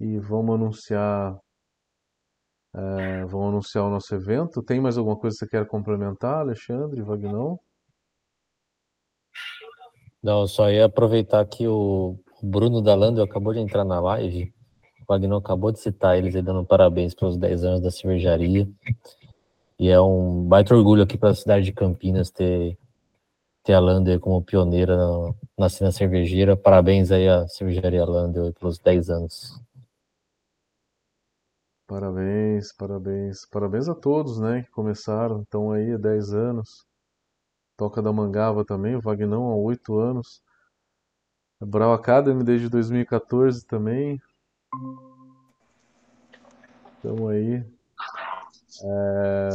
e 0.00 0.18
vamos 0.18 0.54
anunciar 0.54 1.38
é, 2.74 3.24
vamos 3.26 3.48
anunciar 3.48 3.84
o 3.84 3.90
nosso 3.90 4.12
evento. 4.14 4.60
Tem 4.62 4.80
mais 4.80 4.98
alguma 4.98 5.16
coisa 5.16 5.36
que 5.36 5.44
você 5.44 5.48
quer 5.48 5.66
complementar, 5.66 6.40
Alexandre, 6.40 7.00
Vagnão? 7.02 7.60
Não, 10.20 10.46
só 10.46 10.70
ia 10.70 10.86
aproveitar 10.86 11.44
que 11.44 11.68
o 11.68 12.18
Bruno 12.42 12.82
Dalando 12.82 13.22
acabou 13.22 13.52
de 13.52 13.60
entrar 13.60 13.84
na 13.84 14.00
live. 14.00 14.52
O 15.02 15.04
Vagnão 15.06 15.36
acabou 15.36 15.70
de 15.70 15.78
citar 15.78 16.18
eles 16.18 16.34
aí 16.34 16.42
dando 16.42 16.64
parabéns 16.64 17.14
pelos 17.14 17.36
10 17.36 17.64
anos 17.64 17.80
da 17.80 17.90
cervejaria. 17.90 18.68
E 19.78 19.88
é 19.88 20.00
um 20.00 20.42
baita 20.44 20.74
orgulho 20.74 21.02
aqui 21.02 21.16
para 21.16 21.30
a 21.30 21.34
cidade 21.34 21.66
de 21.66 21.72
Campinas 21.72 22.30
ter, 22.30 22.76
ter 23.64 23.72
a 23.72 23.80
Lander 23.80 24.20
como 24.20 24.44
pioneira 24.44 24.94
na, 24.96 25.34
na 25.58 25.68
cena 25.70 25.90
cervejeira. 25.90 26.54
Parabéns 26.56 27.10
aí 27.10 27.26
à 27.26 27.48
cervejaria 27.48 28.04
Lander 28.04 28.52
pelos 28.52 28.78
10 28.78 29.10
anos. 29.10 29.60
Parabéns, 31.86 32.72
parabéns. 32.72 33.46
Parabéns 33.46 33.88
a 33.88 33.94
todos, 33.94 34.38
né, 34.38 34.62
que 34.62 34.70
começaram, 34.70 35.42
estão 35.42 35.72
aí 35.72 35.92
há 35.92 35.96
10 35.96 36.34
anos. 36.34 36.86
Toca 37.76 38.02
da 38.02 38.12
Mangava 38.12 38.64
também, 38.64 38.94
o 38.94 39.00
Vagnão 39.00 39.50
há 39.50 39.56
8 39.56 39.98
anos. 39.98 40.42
A 41.60 41.64
Brau 41.64 41.92
Academy 41.92 42.44
desde 42.44 42.68
2014 42.68 43.66
também. 43.66 44.20
Estamos 46.96 47.30
aí. 47.30 47.64
É... 48.82 49.48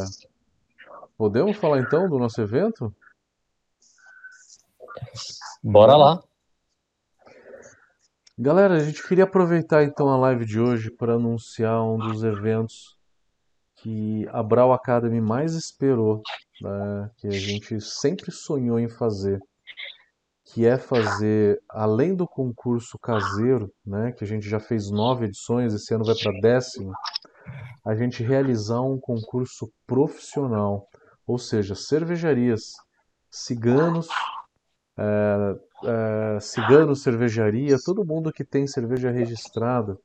Podemos 1.18 1.58
falar 1.58 1.80
então 1.80 2.10
do 2.10 2.18
nosso 2.18 2.42
evento? 2.42 2.94
Bora 5.64 5.96
lá. 5.96 6.24
Galera, 8.38 8.76
a 8.76 8.80
gente 8.80 9.06
queria 9.06 9.26
aproveitar 9.26 9.84
então 9.84 10.08
a 10.08 10.18
live 10.18 10.46
de 10.46 10.60
hoje 10.62 10.90
para 10.90 11.16
anunciar 11.16 11.84
um 11.84 11.98
dos 11.98 12.24
eventos 12.24 12.98
que 13.76 14.26
a 14.30 14.42
Brau 14.42 14.72
Academy 14.72 15.20
mais 15.20 15.54
esperou, 15.56 16.22
né, 16.62 17.12
que 17.18 17.28
a 17.28 17.32
gente 17.32 17.82
sempre 17.82 18.32
sonhou 18.32 18.80
em 18.80 18.88
fazer, 18.88 19.40
que 20.46 20.66
é 20.66 20.78
fazer, 20.78 21.62
além 21.70 22.16
do 22.16 22.26
concurso 22.28 22.98
caseiro, 22.98 23.70
né, 23.86 24.14
que 24.14 24.24
a 24.24 24.28
gente 24.28 24.48
já 24.48 24.60
fez 24.60 24.90
nove 24.90 25.26
edições, 25.26 25.74
esse 25.74 25.94
ano 25.94 26.06
vai 26.06 26.16
para 26.16 26.40
décima, 26.40 26.94
a 27.86 27.96
gente 27.96 28.24
realizar 28.24 28.82
um 28.82 28.98
concurso 29.00 29.70
profissional, 29.86 30.88
ou 31.28 31.38
seja, 31.38 31.76
cervejarias, 31.76 32.72
ciganos, 33.30 34.08
é, 35.00 36.36
é, 36.36 36.40
ciganos, 36.42 37.02
cervejaria, 37.02 37.78
todo 37.84 38.06
mundo 38.06 38.34
que 38.34 38.44
tem 38.44 38.68
cerveja 38.68 39.10
registrada 39.10 39.98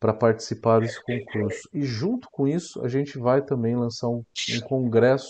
para 0.00 0.12
participar 0.12 0.80
desse 0.80 1.00
concurso. 1.04 1.68
E 1.72 1.82
junto 1.82 2.28
com 2.32 2.48
isso, 2.48 2.82
a 2.82 2.88
gente 2.88 3.18
vai 3.18 3.42
também 3.42 3.76
lançar 3.76 4.08
um, 4.08 4.24
um 4.24 4.60
congresso, 4.66 5.28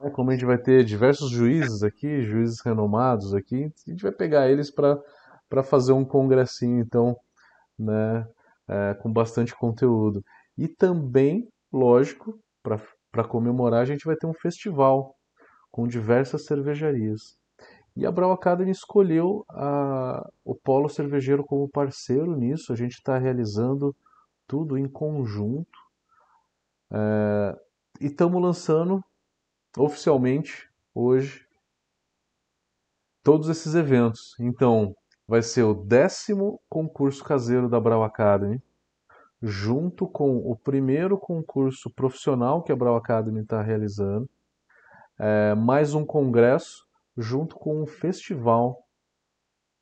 né, 0.00 0.10
como 0.10 0.30
a 0.30 0.34
gente 0.34 0.44
vai 0.44 0.58
ter 0.58 0.84
diversos 0.84 1.30
juízes 1.30 1.82
aqui, 1.82 2.22
juízes 2.22 2.60
renomados 2.60 3.34
aqui, 3.34 3.72
a 3.86 3.90
gente 3.90 4.02
vai 4.02 4.12
pegar 4.12 4.48
eles 4.48 4.70
para 4.70 5.62
fazer 5.64 5.92
um 5.92 6.04
congressinho, 6.04 6.80
então, 6.80 7.16
né, 7.76 8.24
é, 8.68 8.94
com 8.94 9.12
bastante 9.12 9.54
conteúdo. 9.56 10.22
E 10.56 10.68
também, 10.68 11.48
lógico, 11.72 12.38
para 12.62 13.24
comemorar, 13.24 13.80
a 13.80 13.86
gente 13.86 14.04
vai 14.04 14.14
ter 14.14 14.26
um 14.26 14.34
festival 14.34 15.16
com 15.72 15.88
diversas 15.88 16.44
cervejarias. 16.44 17.39
E 18.00 18.06
a 18.06 18.10
Brau 18.10 18.32
Academy 18.32 18.70
escolheu 18.70 19.44
a, 19.50 20.26
o 20.42 20.54
Polo 20.54 20.88
Cervejeiro 20.88 21.44
como 21.44 21.68
parceiro 21.68 22.34
nisso. 22.34 22.72
A 22.72 22.76
gente 22.76 22.92
está 22.92 23.18
realizando 23.18 23.94
tudo 24.46 24.78
em 24.78 24.88
conjunto. 24.88 25.78
É, 26.90 27.60
e 28.00 28.06
estamos 28.06 28.40
lançando 28.40 29.04
oficialmente 29.76 30.66
hoje 30.94 31.46
todos 33.22 33.50
esses 33.50 33.74
eventos. 33.74 34.34
Então, 34.40 34.96
vai 35.28 35.42
ser 35.42 35.64
o 35.64 35.74
décimo 35.74 36.58
concurso 36.70 37.22
caseiro 37.22 37.68
da 37.68 37.78
Brau 37.78 38.02
Academy, 38.02 38.62
junto 39.42 40.08
com 40.08 40.38
o 40.38 40.56
primeiro 40.56 41.18
concurso 41.18 41.90
profissional 41.90 42.62
que 42.62 42.72
a 42.72 42.76
Brau 42.76 42.96
Academy 42.96 43.42
está 43.42 43.60
realizando, 43.60 44.26
é, 45.18 45.54
mais 45.54 45.92
um 45.92 46.06
congresso 46.06 46.88
junto 47.20 47.56
com 47.56 47.82
um 47.82 47.86
festival 47.86 48.82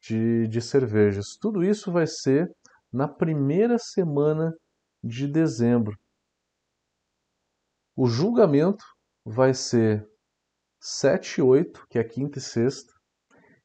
de, 0.01 0.47
de 0.49 0.61
cervejas. 0.61 1.37
Tudo 1.41 1.65
isso 1.65 1.91
vai 1.93 2.07
ser 2.07 2.51
na 2.93 3.07
primeira 3.07 3.79
semana 3.79 4.55
de 5.03 5.27
dezembro. 5.27 5.97
O 7.97 8.07
julgamento 8.07 8.85
vai 9.25 9.53
ser 9.53 10.07
7 10.81 11.39
e 11.39 11.43
8, 11.43 11.87
que 11.91 11.99
é 11.99 12.05
quinta 12.05 12.39
e 12.39 12.43
sexta. 12.43 12.93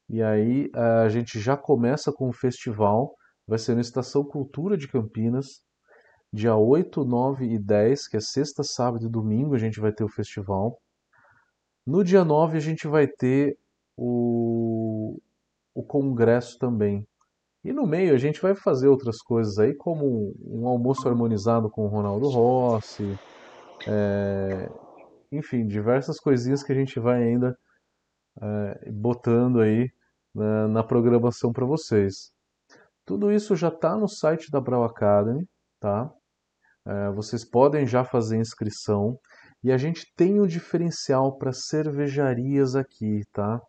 E 0.09 0.21
aí 0.21 0.69
a 0.73 1.07
gente 1.09 1.39
já 1.39 1.55
começa 1.55 2.11
com 2.11 2.29
o 2.29 2.33
festival. 2.33 3.15
Vai 3.47 3.59
ser 3.59 3.75
na 3.75 3.81
Estação 3.81 4.23
Cultura 4.23 4.77
de 4.77 4.87
Campinas. 4.87 5.61
Dia 6.31 6.55
8, 6.55 7.05
9 7.05 7.45
e 7.45 7.59
10, 7.59 8.07
que 8.07 8.17
é 8.17 8.19
sexta, 8.19 8.63
sábado 8.63 9.05
e 9.05 9.09
domingo, 9.09 9.53
a 9.53 9.59
gente 9.59 9.79
vai 9.79 9.93
ter 9.93 10.03
o 10.03 10.09
festival. 10.09 10.79
No 11.85 12.03
dia 12.03 12.25
9 12.25 12.57
a 12.57 12.61
gente 12.61 12.87
vai 12.87 13.07
ter 13.07 13.55
o, 13.97 15.19
o 15.73 15.83
congresso 15.83 16.57
também. 16.57 17.05
E 17.63 17.71
no 17.71 17.87
meio 17.87 18.13
a 18.13 18.17
gente 18.17 18.41
vai 18.41 18.55
fazer 18.55 18.87
outras 18.87 19.19
coisas 19.19 19.57
aí, 19.57 19.73
como 19.73 20.33
um 20.45 20.67
almoço 20.67 21.07
harmonizado 21.07 21.69
com 21.69 21.85
o 21.85 21.87
Ronaldo 21.87 22.27
Rossi, 22.29 23.17
é, 23.87 24.69
enfim, 25.31 25.65
diversas 25.65 26.19
coisinhas 26.19 26.61
que 26.63 26.71
a 26.71 26.75
gente 26.75 26.99
vai 26.99 27.23
ainda 27.23 27.57
é, 28.41 28.91
botando 28.91 29.61
aí 29.61 29.89
na, 30.33 30.67
na 30.67 30.83
programação 30.83 31.53
para 31.53 31.65
vocês. 31.65 32.31
Tudo 33.05 33.31
isso 33.31 33.55
já 33.55 33.67
está 33.67 33.97
no 33.97 34.07
site 34.07 34.49
da 34.51 34.61
Brau 34.61 34.83
Academy, 34.83 35.47
tá? 35.79 36.11
É, 36.85 37.11
vocês 37.11 37.45
podem 37.45 37.85
já 37.87 38.03
fazer 38.03 38.37
inscrição. 38.37 39.17
E 39.63 39.71
a 39.71 39.77
gente 39.77 40.05
tem 40.15 40.41
um 40.41 40.47
diferencial 40.47 41.37
para 41.37 41.53
cervejarias 41.53 42.75
aqui, 42.75 43.21
tá? 43.31 43.61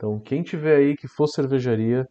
Então, 0.00 0.18
quem 0.18 0.42
tiver 0.42 0.76
aí 0.76 0.96
que 0.96 1.06
for 1.06 1.26
cervejaria, 1.26 2.08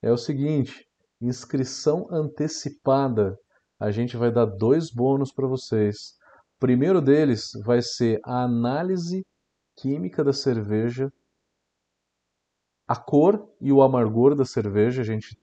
é 0.00 0.10
o 0.10 0.16
seguinte: 0.16 0.88
inscrição 1.20 2.06
antecipada. 2.10 3.38
A 3.78 3.90
gente 3.90 4.16
vai 4.16 4.32
dar 4.32 4.46
dois 4.46 4.90
bônus 4.90 5.30
para 5.30 5.46
vocês. 5.46 6.16
O 6.56 6.60
primeiro 6.60 6.98
deles 6.98 7.50
vai 7.62 7.82
ser 7.82 8.20
a 8.24 8.42
análise 8.42 9.22
química 9.76 10.24
da 10.24 10.32
cerveja, 10.32 11.12
a 12.88 12.96
cor 12.96 13.46
e 13.60 13.70
o 13.70 13.82
amargor 13.82 14.34
da 14.34 14.46
cerveja. 14.46 15.02
A 15.02 15.04
gente 15.04 15.38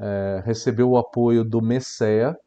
é, 0.00 0.40
recebeu 0.44 0.90
o 0.90 0.96
apoio 0.96 1.42
do 1.42 1.60
Messea. 1.60 2.38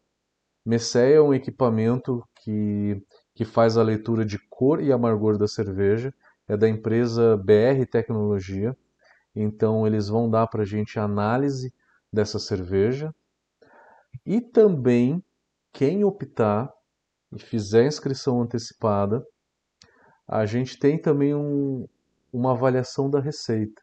Messea 0.66 1.18
é 1.18 1.22
um 1.22 1.34
equipamento 1.34 2.24
que 2.42 3.04
que 3.36 3.44
faz 3.44 3.76
a 3.76 3.84
leitura 3.84 4.24
de 4.24 4.40
cor 4.50 4.82
e 4.82 4.94
amargor 4.94 5.38
da 5.38 5.46
cerveja, 5.46 6.14
é 6.48 6.56
da 6.56 6.70
empresa 6.70 7.36
BR 7.36 7.86
Tecnologia. 7.92 8.74
Então, 9.36 9.86
eles 9.86 10.08
vão 10.08 10.30
dar 10.30 10.48
para 10.48 10.64
a 10.64 10.66
gente 10.66 11.00
a 11.00 11.04
análise 11.04 11.74
dessa 12.12 12.40
cerveja. 12.40 13.14
E 14.26 14.40
também, 14.40 15.24
quem 15.74 16.04
optar 16.04 16.72
e 17.34 17.40
fizer 17.40 17.86
inscrição 17.86 18.42
antecipada, 18.42 19.24
a 20.28 20.46
gente 20.46 20.80
tem 20.80 21.00
também 21.00 21.36
um, 21.36 21.88
uma 22.32 22.52
avaliação 22.52 23.10
da 23.10 23.20
receita. 23.20 23.82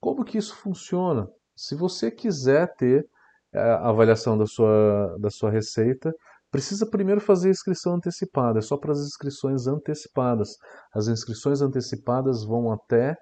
Como 0.00 0.24
que 0.24 0.38
isso 0.38 0.56
funciona? 0.56 1.28
Se 1.54 1.74
você 1.74 2.10
quiser 2.10 2.74
ter 2.74 3.06
eh, 3.52 3.58
a 3.60 3.88
avaliação 3.88 4.36
da 4.36 4.46
sua, 4.46 5.16
da 5.20 5.30
sua 5.30 5.50
receita, 5.50 6.12
precisa 6.50 6.88
primeiro 6.88 7.20
fazer 7.20 7.48
a 7.48 7.50
inscrição 7.52 7.94
antecipada, 7.94 8.58
é 8.58 8.62
só 8.62 8.76
para 8.76 8.92
as 8.92 9.00
inscrições 9.00 9.66
antecipadas. 9.66 10.56
As 10.92 11.06
inscrições 11.06 11.60
antecipadas 11.60 12.44
vão 12.44 12.72
até 12.72 13.16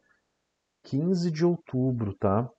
15 0.88 1.30
de 1.30 1.44
outubro, 1.44 2.14
tá? 2.14 2.50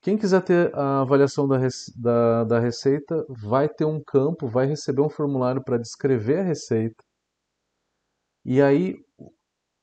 Quem 0.00 0.16
quiser 0.16 0.42
ter 0.42 0.74
a 0.74 1.00
avaliação 1.00 1.46
da, 1.46 1.56
da, 1.96 2.44
da 2.44 2.58
receita, 2.58 3.24
vai 3.28 3.68
ter 3.68 3.84
um 3.84 4.02
campo, 4.02 4.48
vai 4.48 4.66
receber 4.66 5.02
um 5.02 5.08
formulário 5.08 5.62
para 5.62 5.78
descrever 5.78 6.40
a 6.40 6.44
receita. 6.44 7.02
E 8.44 8.62
aí 8.62 8.96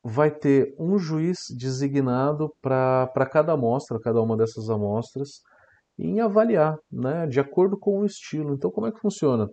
vai 0.03 0.32
ter 0.32 0.76
um 0.78 0.97
juiz 0.97 1.45
designado 1.57 2.53
para 2.61 3.30
cada 3.32 3.53
amostra, 3.53 3.99
cada 3.99 4.21
uma 4.21 4.38
dessas 4.38 4.69
amostras, 4.69 5.41
em 5.97 6.19
avaliar, 6.19 6.78
né, 6.91 7.26
de 7.28 7.39
acordo 7.39 7.78
com 7.78 7.99
o 7.99 8.05
estilo. 8.05 8.53
Então, 8.53 8.71
como 8.71 8.88
é 8.88 8.91
que 8.91 8.99
funciona? 8.99 9.49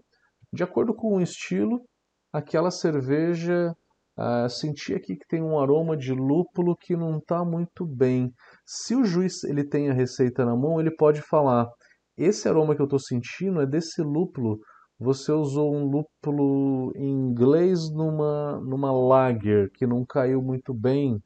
De 0.53 0.63
acordo 0.63 0.95
com 0.95 1.17
o 1.17 1.21
estilo, 1.21 1.85
aquela 2.33 2.71
cerveja 2.71 3.75
ah, 4.17 4.49
senti 4.49 4.95
aqui 4.95 5.17
que 5.17 5.27
tem 5.27 5.43
um 5.43 5.59
aroma 5.59 5.97
de 5.97 6.13
lúpulo 6.13 6.77
que 6.77 6.95
não 6.97 7.19
está 7.19 7.45
muito 7.45 7.87
bem. 7.87 8.33
Se 8.65 8.95
o 8.95 9.05
juiz 9.05 9.43
ele 9.45 9.65
tem 9.65 9.91
a 9.91 9.95
receita 9.95 10.45
na 10.45 10.55
mão, 10.55 10.79
ele 10.81 10.91
pode 10.95 11.23
falar: 11.23 11.69
esse 12.17 12.49
aroma 12.49 12.75
que 12.75 12.83
eu 12.83 12.87
estou 12.87 12.99
sentindo 12.99 13.61
é 13.61 13.67
desse 13.67 14.03
lúpulo. 14.03 14.59
Você 14.99 15.33
usou 15.33 15.75
um 15.75 15.85
lúpulo 15.85 16.93
inglês 16.97 17.91
numa, 17.93 18.61
numa 18.61 18.93
lager 18.93 19.71
que 19.73 19.87
não 19.87 20.05
caiu 20.07 20.43
muito 20.43 20.73
bem. 20.75 21.21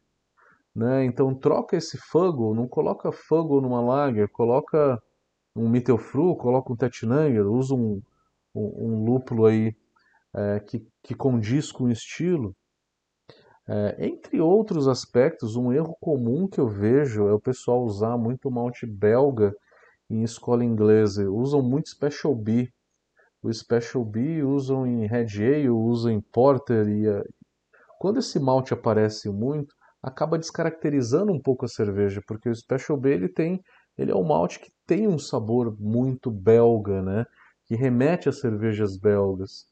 Né? 0.74 1.04
Então 1.06 1.34
troca 1.34 1.76
esse 1.76 1.98
Fuggle, 1.98 2.54
não 2.54 2.68
coloca 2.68 3.10
Fuggle 3.12 3.60
numa 3.60 3.80
lager, 3.80 4.28
coloca 4.30 4.98
um 5.56 5.68
Mittelfru, 5.68 6.36
coloca 6.36 6.72
um 6.72 6.76
Tettnanger, 6.76 7.46
usa 7.46 7.74
um, 7.74 8.00
um, 8.54 8.74
um 8.78 9.04
lúpulo 9.04 9.46
aí 9.46 9.74
é, 10.34 10.60
que, 10.60 10.86
que 11.02 11.14
condiz 11.14 11.72
com 11.72 11.84
o 11.84 11.90
estilo. 11.90 12.54
É, 13.68 14.06
entre 14.06 14.40
outros 14.40 14.86
aspectos, 14.86 15.56
um 15.56 15.72
erro 15.72 15.96
comum 16.00 16.46
que 16.46 16.60
eu 16.60 16.68
vejo 16.68 17.26
é 17.26 17.32
o 17.32 17.40
pessoal 17.40 17.82
usar 17.82 18.16
muito 18.16 18.50
malte 18.50 18.86
belga 18.86 19.52
em 20.08 20.22
escola 20.22 20.64
inglesa. 20.64 21.28
Usam 21.28 21.62
muito 21.62 21.88
Special 21.88 22.34
B. 22.34 22.68
O 23.42 23.52
Special 23.52 24.04
B 24.04 24.44
usam 24.44 24.86
em 24.86 25.06
Red 25.06 25.42
Ale, 25.42 25.70
usam 25.70 26.12
em 26.12 26.20
Porter. 26.20 26.88
E 26.88 27.08
a... 27.08 27.24
Quando 27.98 28.20
esse 28.20 28.38
malte 28.38 28.72
aparece 28.72 29.28
muito, 29.28 29.74
acaba 30.00 30.38
descaracterizando 30.38 31.32
um 31.32 31.40
pouco 31.40 31.64
a 31.64 31.68
cerveja, 31.68 32.22
porque 32.26 32.48
o 32.48 32.54
Special 32.54 32.96
B 32.98 33.12
ele 33.14 33.28
tem, 33.28 33.60
ele 33.98 34.12
é 34.12 34.14
um 34.14 34.24
malte 34.24 34.60
que 34.60 34.70
tem 34.86 35.08
um 35.08 35.18
sabor 35.18 35.76
muito 35.80 36.30
belga, 36.30 37.02
né? 37.02 37.24
Que 37.66 37.74
remete 37.74 38.28
às 38.28 38.38
cervejas 38.38 38.96
belgas 38.96 39.66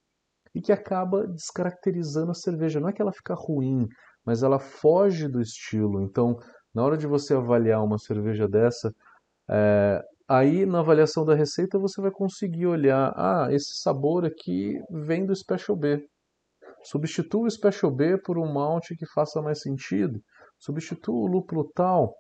e 0.55 0.61
que 0.61 0.73
acaba 0.73 1.27
descaracterizando 1.27 2.31
a 2.31 2.35
cerveja. 2.35 2.81
Não 2.81 2.89
é 2.89 2.93
que 2.93 3.03
ela 3.03 3.13
fica 3.13 3.35
ruim, 3.35 3.89
mas 4.25 4.43
ela 4.43 4.59
foge 4.59 5.29
do 5.29 5.41
estilo. 5.41 6.03
Então, 6.03 6.37
na 6.75 6.83
hora 6.85 6.97
de 6.97 7.07
você 7.07 7.35
avaliar 7.35 7.83
uma 7.83 7.99
cerveja 7.99 8.47
dessa, 8.47 8.95
é, 9.51 10.03
aí 10.29 10.65
na 10.65 10.81
avaliação 10.81 11.25
da 11.25 11.35
receita 11.35 11.79
você 11.79 12.01
vai 12.01 12.11
conseguir 12.11 12.67
olhar, 12.67 13.13
ah, 13.17 13.49
esse 13.51 13.81
sabor 13.81 14.25
aqui 14.25 14.81
vem 14.91 15.27
do 15.27 15.35
Special 15.35 15.77
B. 15.77 16.07
Substitua 16.85 17.47
o 17.47 17.51
Special 17.51 17.91
B 17.91 18.19
por 18.19 18.39
um 18.39 18.53
malte 18.53 18.97
que 18.97 19.07
faça 19.07 19.41
mais 19.43 19.61
sentido. 19.61 20.21
Substitua 20.59 21.15
o 21.15 21.27
lúpulo 21.27 21.71
tal. 21.75 22.15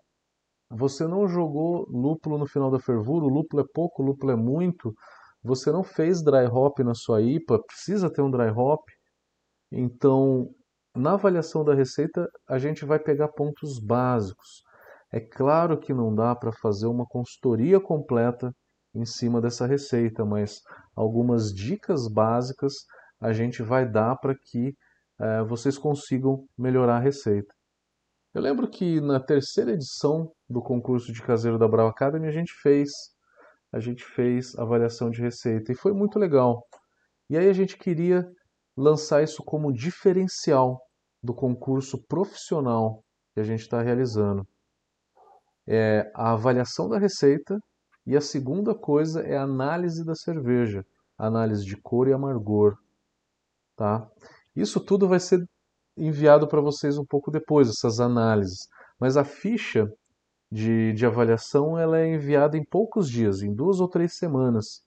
Você 0.70 1.07
não 1.07 1.28
jogou 1.28 1.87
lúpulo 1.91 2.39
no 2.39 2.47
final 2.47 2.70
da 2.70 2.80
fervura, 2.80 3.26
o 3.26 3.28
lúpulo 3.28 3.62
é 3.62 3.66
pouco, 3.72 4.03
o 4.03 4.07
lúpulo 4.07 4.32
é 4.32 4.37
muito. 4.37 4.93
Você 5.45 5.70
não 5.70 5.84
fez 5.84 6.22
dry 6.22 6.47
hop 6.47 6.78
na 6.80 6.95
sua 6.95 7.20
IPA, 7.20 7.62
precisa 7.66 8.11
ter 8.11 8.22
um 8.22 8.30
dry 8.30 8.49
hop. 8.49 8.80
Então, 9.70 10.49
na 10.97 11.12
avaliação 11.12 11.62
da 11.62 11.74
receita, 11.74 12.26
a 12.49 12.59
gente 12.59 12.84
vai 12.84 12.99
pegar 12.99 13.28
pontos 13.28 13.78
básicos. 13.78 14.62
É 15.12 15.20
claro 15.20 15.78
que 15.78 15.92
não 15.92 16.14
dá 16.14 16.34
para 16.34 16.51
fazer 16.53 16.86
uma 16.86 17.05
consultoria 17.07 17.78
completa 17.78 18.53
em 18.95 19.05
cima 19.05 19.40
dessa 19.40 19.66
receita, 19.66 20.24
mas 20.24 20.61
algumas 20.97 21.53
dicas 21.53 22.09
básicas 22.09 22.72
a 23.20 23.32
gente 23.32 23.62
vai 23.62 23.88
dar 23.88 24.16
para 24.16 24.34
que 24.34 24.74
é, 25.20 25.42
vocês 25.45 25.76
consigam 25.76 26.47
melhorar 26.57 26.97
a 26.97 27.01
receita. 27.01 27.53
Eu 28.32 28.42
lembro 28.42 28.68
que 28.68 29.01
na 29.01 29.20
terceira 29.20 29.72
edição 29.72 30.32
do 30.49 30.61
concurso 30.62 31.12
de 31.12 31.22
caseiro 31.22 31.59
da 31.59 31.68
Brava 31.68 31.90
Academy 31.90 32.26
a 32.26 32.32
gente 32.32 32.53
fez 32.62 32.90
a 33.75 33.81
gente 33.81 34.05
fez 34.05 34.57
avaliação 34.57 35.11
de 35.11 35.20
receita 35.20 35.72
e 35.72 35.75
foi 35.75 35.93
muito 35.93 36.16
legal. 36.16 36.64
E 37.29 37.37
aí 37.37 37.49
a 37.49 37.53
gente 37.53 37.77
queria 37.77 38.25
lançar 38.77 39.20
isso 39.25 39.43
como 39.43 39.72
diferencial 39.72 40.81
do 41.20 41.35
concurso 41.35 42.01
profissional 42.07 43.03
que 43.35 43.41
a 43.41 43.43
gente 43.43 43.62
está 43.62 43.83
realizando. 43.83 44.47
É 45.66 46.09
a 46.14 46.35
avaliação 46.35 46.89
da 46.89 47.01
receita 47.01 47.59
e 48.07 48.16
a 48.16 48.20
segunda 48.20 48.77
coisa 48.77 49.22
é 49.22 49.37
a 49.37 49.43
análise 49.43 50.05
da 50.05 50.14
cerveja, 50.14 50.85
análise 51.18 51.64
de 51.64 51.77
cor 51.77 52.07
e 52.07 52.12
amargor, 52.12 52.77
tá? 53.75 54.09
Isso 54.55 54.79
tudo 54.79 55.09
vai 55.09 55.18
ser 55.18 55.45
enviado 55.97 56.47
para 56.47 56.61
vocês 56.61 56.97
um 56.97 57.05
pouco 57.05 57.29
depois, 57.29 57.68
essas 57.68 57.99
análises. 57.99 58.68
Mas 59.01 59.16
a 59.16 59.25
ficha 59.25 59.93
de, 60.55 60.92
de 60.92 61.05
avaliação 61.05 61.76
ela 61.76 61.98
é 61.98 62.14
enviada 62.14 62.57
em 62.57 62.62
poucos 62.62 63.11
dias, 63.11 63.42
em 63.42 63.52
duas 63.52 63.80
ou 63.80 63.88
três 63.88 64.16
semanas. 64.16 64.84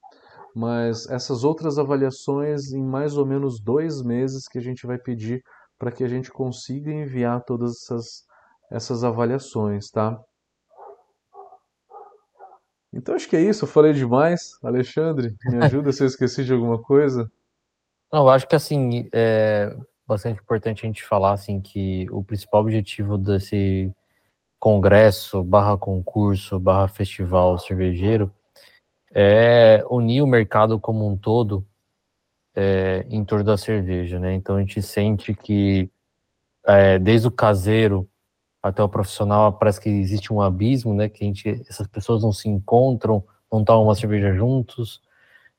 Mas 0.55 1.05
essas 1.09 1.43
outras 1.43 1.77
avaliações 1.77 2.71
em 2.71 2.81
mais 2.81 3.17
ou 3.17 3.25
menos 3.25 3.59
dois 3.59 4.01
meses 4.01 4.47
que 4.47 4.57
a 4.57 4.61
gente 4.61 4.87
vai 4.87 4.97
pedir 4.97 5.43
para 5.77 5.91
que 5.91 6.05
a 6.05 6.07
gente 6.07 6.31
consiga 6.31 6.89
enviar 6.89 7.43
todas 7.43 7.71
essas, 7.71 8.25
essas 8.71 9.03
avaliações, 9.03 9.91
tá? 9.91 10.17
Então 12.93 13.13
acho 13.13 13.27
que 13.27 13.35
é 13.35 13.41
isso, 13.41 13.65
eu 13.65 13.69
falei 13.69 13.91
demais. 13.91 14.57
Alexandre, 14.63 15.35
me 15.47 15.57
ajuda 15.65 15.91
se 15.91 16.01
eu 16.01 16.07
esqueci 16.07 16.45
de 16.45 16.53
alguma 16.53 16.81
coisa. 16.81 17.29
Não, 18.11 18.21
eu 18.21 18.29
acho 18.29 18.47
que 18.47 18.55
assim, 18.55 19.09
é 19.13 19.75
bastante 20.07 20.39
importante 20.39 20.85
a 20.85 20.87
gente 20.87 21.03
falar 21.03 21.33
assim 21.33 21.59
que 21.59 22.07
o 22.09 22.23
principal 22.23 22.61
objetivo 22.61 23.17
desse 23.17 23.93
congresso, 24.59 25.43
barra 25.43 25.77
concurso, 25.77 26.59
barra 26.59 26.87
festival 26.87 27.57
cervejeiro, 27.59 28.31
é 29.13 29.83
unir 29.89 30.21
o 30.21 30.27
mercado 30.27 30.79
como 30.79 31.07
um 31.07 31.17
todo 31.17 31.65
é, 32.55 33.05
em 33.09 33.23
torno 33.23 33.45
da 33.45 33.57
cerveja, 33.57 34.19
né? 34.19 34.33
Então 34.33 34.55
a 34.55 34.59
gente 34.59 34.81
sente 34.81 35.33
que 35.33 35.89
é, 36.65 36.99
desde 36.99 37.27
o 37.27 37.31
caseiro 37.31 38.09
até 38.61 38.83
o 38.83 38.89
profissional 38.89 39.53
parece 39.53 39.79
que 39.79 39.89
existe 39.89 40.33
um 40.33 40.41
abismo, 40.41 40.93
né? 40.93 41.07
Que 41.07 41.23
a 41.23 41.27
gente, 41.27 41.49
essas 41.69 41.87
pessoas 41.87 42.23
não 42.23 42.31
se 42.33 42.49
encontram, 42.49 43.23
não 43.51 43.63
tomam 43.63 43.83
uma 43.83 43.95
cerveja 43.95 44.33
juntos. 44.33 45.01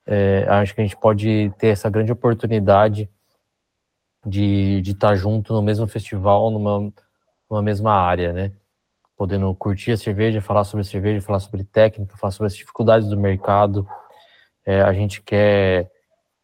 É, 0.06 0.46
acho 0.48 0.74
que 0.74 0.80
a 0.80 0.84
gente 0.84 0.96
pode 0.96 1.52
ter 1.58 1.68
essa 1.68 1.88
grande 1.88 2.12
oportunidade 2.12 3.08
de, 4.26 4.82
de 4.82 4.92
estar 4.92 5.14
junto 5.14 5.52
no 5.52 5.62
mesmo 5.62 5.86
festival, 5.86 6.50
numa, 6.50 6.92
numa 7.50 7.62
mesma 7.62 7.92
área, 7.92 8.32
né? 8.32 8.52
Podendo 9.18 9.52
curtir 9.56 9.90
a 9.90 9.96
cerveja, 9.96 10.40
falar 10.40 10.62
sobre 10.62 10.82
a 10.82 10.84
cerveja, 10.84 11.20
falar 11.20 11.40
sobre 11.40 11.64
técnica, 11.64 12.16
falar 12.16 12.30
sobre 12.30 12.46
as 12.46 12.56
dificuldades 12.56 13.08
do 13.08 13.18
mercado. 13.18 13.86
É, 14.64 14.80
a 14.80 14.92
gente 14.92 15.20
quer 15.20 15.90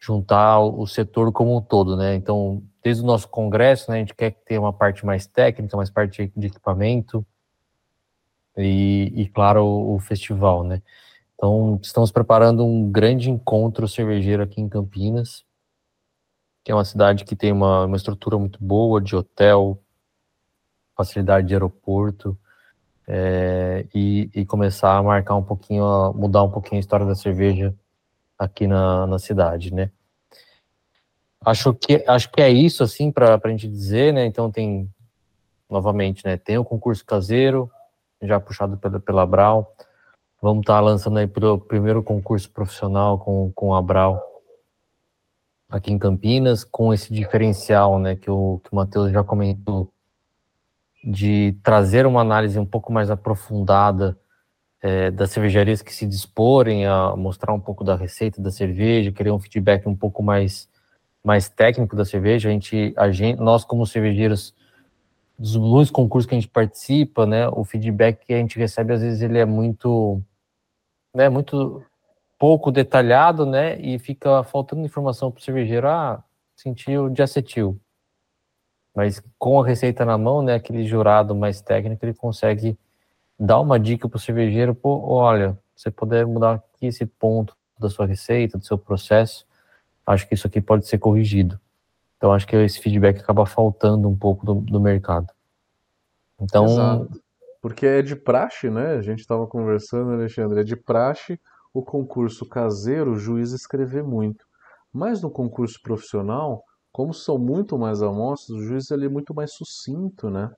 juntar 0.00 0.58
o 0.58 0.84
setor 0.84 1.30
como 1.30 1.56
um 1.56 1.60
todo, 1.60 1.96
né? 1.96 2.16
Então, 2.16 2.64
desde 2.82 3.00
o 3.00 3.06
nosso 3.06 3.28
congresso, 3.28 3.90
né, 3.90 3.98
a 3.98 4.00
gente 4.00 4.14
quer 4.14 4.32
ter 4.44 4.58
uma 4.58 4.72
parte 4.72 5.06
mais 5.06 5.24
técnica, 5.24 5.76
mais 5.76 5.88
parte 5.88 6.32
de 6.36 6.46
equipamento 6.48 7.24
e, 8.58 9.12
e 9.14 9.28
claro, 9.28 9.64
o, 9.64 9.94
o 9.94 10.00
festival, 10.00 10.64
né? 10.64 10.82
Então, 11.36 11.78
estamos 11.80 12.10
preparando 12.10 12.64
um 12.64 12.90
grande 12.90 13.30
encontro 13.30 13.86
cervejeiro 13.86 14.42
aqui 14.42 14.60
em 14.60 14.68
Campinas, 14.68 15.44
que 16.64 16.72
é 16.72 16.74
uma 16.74 16.84
cidade 16.84 17.24
que 17.24 17.36
tem 17.36 17.52
uma, 17.52 17.84
uma 17.84 17.96
estrutura 17.96 18.36
muito 18.36 18.58
boa 18.62 19.00
de 19.00 19.14
hotel, 19.14 19.80
facilidade 20.96 21.46
de 21.46 21.54
aeroporto, 21.54 22.36
é, 23.06 23.86
e, 23.94 24.30
e, 24.34 24.46
começar 24.46 24.96
a 24.96 25.02
marcar 25.02 25.36
um 25.36 25.42
pouquinho, 25.42 25.84
a 25.84 26.12
mudar 26.12 26.42
um 26.42 26.50
pouquinho 26.50 26.78
a 26.78 26.80
história 26.80 27.04
da 27.04 27.14
cerveja 27.14 27.74
aqui 28.38 28.66
na, 28.66 29.06
na 29.06 29.18
cidade, 29.18 29.72
né? 29.72 29.90
Acho 31.44 31.74
que, 31.74 32.02
acho 32.06 32.30
que 32.30 32.40
é 32.40 32.50
isso, 32.50 32.82
assim, 32.82 33.12
para 33.12 33.38
a 33.42 33.48
gente 33.48 33.68
dizer, 33.68 34.12
né? 34.12 34.24
Então 34.24 34.50
tem, 34.50 34.90
novamente, 35.68 36.24
né? 36.24 36.36
Tem 36.38 36.56
o 36.56 36.64
concurso 36.64 37.04
caseiro, 37.04 37.70
já 38.22 38.40
puxado 38.40 38.78
pela, 38.78 38.98
pela 38.98 39.26
Brau. 39.26 39.74
Vamos 40.40 40.62
estar 40.62 40.74
tá 40.74 40.80
lançando 40.80 41.18
aí 41.18 41.26
o 41.26 41.58
primeiro 41.58 42.02
concurso 42.02 42.50
profissional 42.50 43.18
com, 43.18 43.52
com 43.54 43.74
a 43.74 43.82
Brau 43.82 44.22
aqui 45.68 45.92
em 45.92 45.98
Campinas, 45.98 46.64
com 46.64 46.94
esse 46.94 47.12
diferencial, 47.12 47.98
né, 47.98 48.14
que 48.14 48.30
o, 48.30 48.60
que 48.62 48.72
o 48.72 48.76
Matheus 48.76 49.10
já 49.10 49.24
comentou, 49.24 49.92
de 51.04 51.56
trazer 51.62 52.06
uma 52.06 52.22
análise 52.22 52.58
um 52.58 52.64
pouco 52.64 52.90
mais 52.92 53.10
aprofundada 53.10 54.18
é, 54.80 55.10
das 55.10 55.30
cervejarias 55.30 55.82
que 55.82 55.92
se 55.94 56.06
disporem 56.06 56.86
a 56.86 57.14
mostrar 57.16 57.52
um 57.52 57.60
pouco 57.60 57.84
da 57.84 57.94
receita 57.94 58.40
da 58.40 58.50
cerveja, 58.50 59.12
querer 59.12 59.30
um 59.30 59.38
feedback 59.38 59.86
um 59.86 59.94
pouco 59.94 60.22
mais, 60.22 60.68
mais 61.22 61.48
técnico 61.48 61.94
da 61.94 62.04
cerveja. 62.04 62.48
A 62.48 62.52
gente, 62.52 62.94
a 62.96 63.10
gente, 63.10 63.38
nós 63.38 63.64
como 63.64 63.86
cervejeiros, 63.86 64.54
dos 65.38 65.52
dois 65.52 65.90
concursos 65.90 66.28
que 66.28 66.34
a 66.34 66.40
gente 66.40 66.50
participa, 66.50 67.26
né, 67.26 67.48
o 67.48 67.64
feedback 67.64 68.24
que 68.24 68.32
a 68.32 68.38
gente 68.38 68.58
recebe 68.58 68.92
às 68.92 69.02
vezes 69.02 69.20
ele 69.20 69.38
é 69.38 69.44
muito, 69.44 70.22
né, 71.14 71.28
muito 71.28 71.82
pouco 72.38 72.70
detalhado, 72.70 73.44
né, 73.44 73.78
e 73.80 73.98
fica 73.98 74.42
faltando 74.44 74.84
informação 74.84 75.30
para 75.30 75.40
o 75.40 75.42
cervejeiro. 75.42 75.88
Ah, 75.88 76.22
sentiu 76.56 77.08
de 77.10 77.22
acetil. 77.22 77.80
Mas 78.94 79.22
com 79.38 79.60
a 79.60 79.66
receita 79.66 80.04
na 80.04 80.16
mão, 80.16 80.40
né, 80.40 80.54
aquele 80.54 80.86
jurado 80.86 81.34
mais 81.34 81.60
técnico, 81.60 82.04
ele 82.04 82.14
consegue 82.14 82.78
dar 83.38 83.60
uma 83.60 83.78
dica 83.78 84.08
para 84.08 84.16
o 84.16 84.20
cervejeiro, 84.20 84.74
pô, 84.74 85.00
olha, 85.08 85.58
você 85.74 85.90
puder 85.90 86.24
mudar 86.26 86.54
aqui 86.54 86.86
esse 86.86 87.04
ponto 87.04 87.56
da 87.78 87.90
sua 87.90 88.06
receita, 88.06 88.56
do 88.56 88.64
seu 88.64 88.78
processo, 88.78 89.44
acho 90.06 90.28
que 90.28 90.34
isso 90.34 90.46
aqui 90.46 90.60
pode 90.60 90.86
ser 90.86 90.98
corrigido. 90.98 91.58
Então, 92.16 92.32
acho 92.32 92.46
que 92.46 92.56
esse 92.56 92.80
feedback 92.80 93.20
acaba 93.20 93.44
faltando 93.44 94.08
um 94.08 94.16
pouco 94.16 94.46
do, 94.46 94.54
do 94.54 94.80
mercado. 94.80 95.32
Então... 96.40 96.66
Exato. 96.66 97.24
Porque 97.60 97.86
é 97.86 98.02
de 98.02 98.14
praxe, 98.14 98.68
né? 98.68 98.92
A 98.92 99.00
gente 99.00 99.20
estava 99.20 99.46
conversando, 99.46 100.12
Alexandre, 100.12 100.60
é 100.60 100.62
de 100.62 100.76
praxe 100.76 101.40
o 101.72 101.82
concurso 101.82 102.46
caseiro, 102.46 103.12
o 103.12 103.18
juiz 103.18 103.52
escrever 103.52 104.04
muito. 104.04 104.44
Mas 104.92 105.22
no 105.22 105.30
concurso 105.30 105.80
profissional, 105.82 106.62
como 106.94 107.12
são 107.12 107.36
muito 107.36 107.76
mais 107.76 108.02
amostras, 108.02 108.56
o 108.56 108.62
juiz 108.62 108.88
ele 108.92 109.06
é 109.06 109.08
muito 109.08 109.34
mais 109.34 109.52
sucinto, 109.52 110.30
né? 110.30 110.48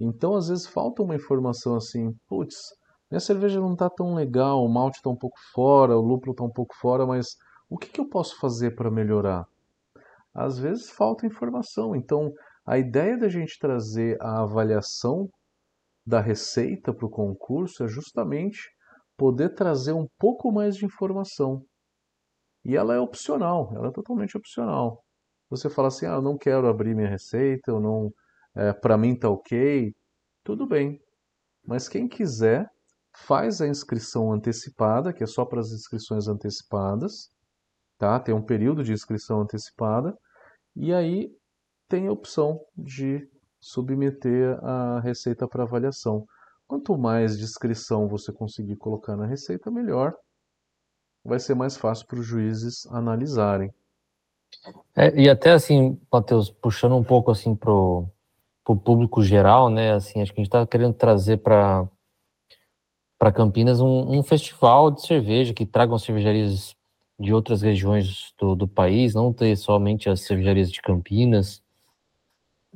Então, 0.00 0.34
às 0.34 0.48
vezes, 0.48 0.66
falta 0.66 1.02
uma 1.02 1.14
informação 1.14 1.76
assim, 1.76 2.16
putz, 2.26 2.74
minha 3.10 3.20
cerveja 3.20 3.60
não 3.60 3.74
está 3.74 3.90
tão 3.90 4.14
legal, 4.14 4.64
o 4.64 4.72
malte 4.72 4.96
está 4.96 5.10
um 5.10 5.16
pouco 5.16 5.36
fora, 5.52 5.94
o 5.94 6.00
lúpulo 6.00 6.32
está 6.32 6.42
um 6.42 6.50
pouco 6.50 6.74
fora, 6.76 7.04
mas 7.04 7.36
o 7.68 7.76
que, 7.76 7.90
que 7.90 8.00
eu 8.00 8.08
posso 8.08 8.40
fazer 8.40 8.74
para 8.74 8.90
melhorar? 8.90 9.44
Às 10.34 10.58
vezes 10.58 10.88
falta 10.88 11.26
informação. 11.26 11.94
Então, 11.94 12.32
a 12.64 12.78
ideia 12.78 13.18
da 13.18 13.28
gente 13.28 13.58
trazer 13.58 14.16
a 14.22 14.40
avaliação 14.40 15.28
da 16.06 16.18
receita 16.18 16.94
para 16.94 17.04
o 17.06 17.10
concurso 17.10 17.84
é 17.84 17.88
justamente 17.88 18.70
poder 19.18 19.50
trazer 19.50 19.92
um 19.92 20.08
pouco 20.18 20.50
mais 20.50 20.76
de 20.76 20.86
informação. 20.86 21.62
E 22.64 22.74
ela 22.74 22.94
é 22.94 22.98
opcional, 22.98 23.70
ela 23.76 23.88
é 23.88 23.92
totalmente 23.92 24.34
opcional 24.34 25.04
você 25.52 25.68
fala 25.68 25.88
assim, 25.88 26.06
ah, 26.06 26.14
eu 26.14 26.22
não 26.22 26.38
quero 26.38 26.66
abrir 26.66 26.94
minha 26.94 27.08
receita, 27.08 27.70
eu 27.70 27.78
não, 27.78 28.10
é, 28.54 28.72
para 28.72 28.96
mim 28.96 29.14
tá 29.14 29.28
ok, 29.28 29.94
tudo 30.42 30.66
bem. 30.66 30.98
Mas 31.62 31.90
quem 31.90 32.08
quiser 32.08 32.66
faz 33.14 33.60
a 33.60 33.68
inscrição 33.68 34.32
antecipada, 34.32 35.12
que 35.12 35.22
é 35.22 35.26
só 35.26 35.44
para 35.44 35.60
as 35.60 35.70
inscrições 35.70 36.26
antecipadas, 36.26 37.30
tá? 37.98 38.18
Tem 38.18 38.34
um 38.34 38.40
período 38.40 38.82
de 38.82 38.94
inscrição 38.94 39.42
antecipada 39.42 40.16
e 40.74 40.90
aí 40.90 41.30
tem 41.86 42.08
a 42.08 42.12
opção 42.12 42.58
de 42.74 43.28
submeter 43.60 44.58
a 44.64 45.00
receita 45.00 45.46
para 45.46 45.64
avaliação. 45.64 46.24
Quanto 46.66 46.96
mais 46.96 47.36
descrição 47.36 48.08
você 48.08 48.32
conseguir 48.32 48.76
colocar 48.76 49.16
na 49.16 49.26
receita, 49.26 49.70
melhor. 49.70 50.14
Vai 51.22 51.38
ser 51.38 51.54
mais 51.54 51.76
fácil 51.76 52.06
para 52.06 52.20
os 52.20 52.26
juízes 52.26 52.86
analisarem. 52.86 53.70
É, 54.94 55.20
e 55.20 55.28
até 55.28 55.52
assim, 55.52 55.98
Matheus, 56.12 56.50
puxando 56.50 56.96
um 56.96 57.04
pouco 57.04 57.30
assim 57.30 57.54
pro, 57.54 58.06
público 58.64 59.22
geral, 59.22 59.68
né? 59.70 59.92
Assim, 59.92 60.20
acho 60.20 60.32
que 60.32 60.40
a 60.40 60.44
gente 60.44 60.48
está 60.48 60.66
querendo 60.66 60.94
trazer 60.94 61.38
para 61.38 61.88
para 63.18 63.30
Campinas 63.30 63.80
um, 63.80 64.18
um, 64.18 64.22
festival 64.24 64.90
de 64.90 65.06
cerveja 65.06 65.54
que 65.54 65.64
tragam 65.64 65.96
cervejarias 65.96 66.74
de 67.20 67.32
outras 67.32 67.62
regiões 67.62 68.34
do, 68.36 68.56
do 68.56 68.66
país, 68.66 69.14
não 69.14 69.32
ter 69.32 69.54
somente 69.56 70.10
as 70.10 70.22
cervejarias 70.22 70.68
de 70.72 70.82
Campinas. 70.82 71.62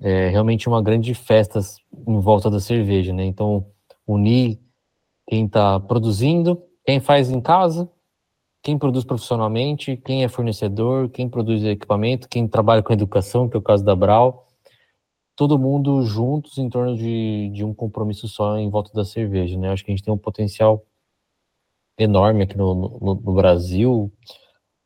É 0.01 0.29
realmente 0.29 0.69
uma 0.69 0.81
grande 0.81 1.15
festa 1.15 1.59
em 2.07 2.21
volta 2.21 2.49
da 2.49 2.61
cerveja, 2.61 3.13
né? 3.13 3.25
Então, 3.25 3.67
unir 4.07 4.61
quem 5.27 5.47
está 5.47 5.81
produzindo, 5.81 6.63
quem 6.85 7.01
faz 7.01 7.29
em 7.29 7.41
casa 7.41 7.91
quem 8.67 8.77
produz 8.77 9.05
profissionalmente, 9.05 9.97
quem 9.97 10.25
é 10.25 10.29
fornecedor, 10.29 11.09
quem 11.09 11.29
produz 11.29 11.63
equipamento, 11.63 12.29
quem 12.29 12.49
trabalha 12.49 12.83
com 12.83 12.93
educação, 12.93 13.49
que 13.49 13.57
é 13.57 13.61
o 13.61 13.63
caso 13.63 13.85
da 13.85 13.95
Brau, 13.95 14.49
todo 15.37 15.57
mundo 15.57 16.03
juntos 16.03 16.59
em 16.59 16.69
torno 16.69 16.97
de, 16.97 17.49
de 17.51 17.65
um 17.65 17.73
compromisso 17.73 18.27
só 18.27 18.59
em 18.59 18.69
volta 18.69 18.93
da 18.93 19.05
cerveja, 19.05 19.57
né? 19.57 19.71
Acho 19.71 19.85
que 19.85 19.93
a 19.93 19.95
gente 19.95 20.03
tem 20.03 20.13
um 20.13 20.19
potencial 20.19 20.85
enorme 21.97 22.43
aqui 22.43 22.59
no, 22.59 22.75
no, 22.75 23.15
no 23.15 23.35
Brasil 23.35 24.13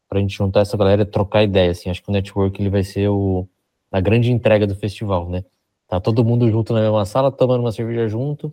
para 0.06 0.18
a 0.18 0.20
gente 0.20 0.36
juntar 0.36 0.60
essa 0.60 0.76
galera 0.76 1.00
e 1.00 1.06
trocar 1.06 1.42
ideias, 1.42 1.78
assim. 1.78 1.88
Acho 1.88 2.02
que 2.02 2.10
o 2.10 2.12
network 2.12 2.60
ele 2.60 2.68
vai 2.68 2.84
ser 2.84 3.08
o, 3.08 3.48
a 3.90 3.98
grande 3.98 4.30
entrega 4.30 4.66
do 4.66 4.74
festival, 4.74 5.26
né? 5.30 5.42
Tá 5.88 5.98
todo 5.98 6.22
mundo 6.22 6.50
junto 6.50 6.74
na 6.74 6.82
mesma 6.82 7.06
sala, 7.06 7.32
tomando 7.32 7.62
uma 7.62 7.72
cerveja 7.72 8.06
junto, 8.08 8.52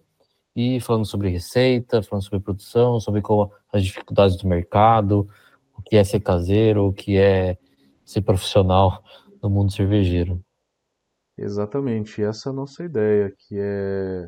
e 0.57 0.79
falando 0.79 1.05
sobre 1.05 1.29
receita, 1.29 2.01
falando 2.01 2.23
sobre 2.23 2.39
produção, 2.39 2.99
sobre 2.99 3.21
como 3.21 3.53
as 3.71 3.83
dificuldades 3.83 4.35
do 4.37 4.47
mercado, 4.47 5.29
o 5.71 5.83
que 5.83 5.95
é 5.95 6.03
ser 6.03 6.19
caseiro, 6.19 6.87
o 6.87 6.91
que 6.91 7.15
é 7.15 7.59
ser 8.03 8.23
profissional 8.23 9.03
no 9.39 9.51
mundo 9.51 9.71
cervejeiro. 9.71 10.43
Exatamente, 11.37 12.23
essa 12.23 12.49
é 12.49 12.51
a 12.51 12.55
nossa 12.55 12.83
ideia, 12.83 13.31
que 13.37 13.55
é 13.59 14.27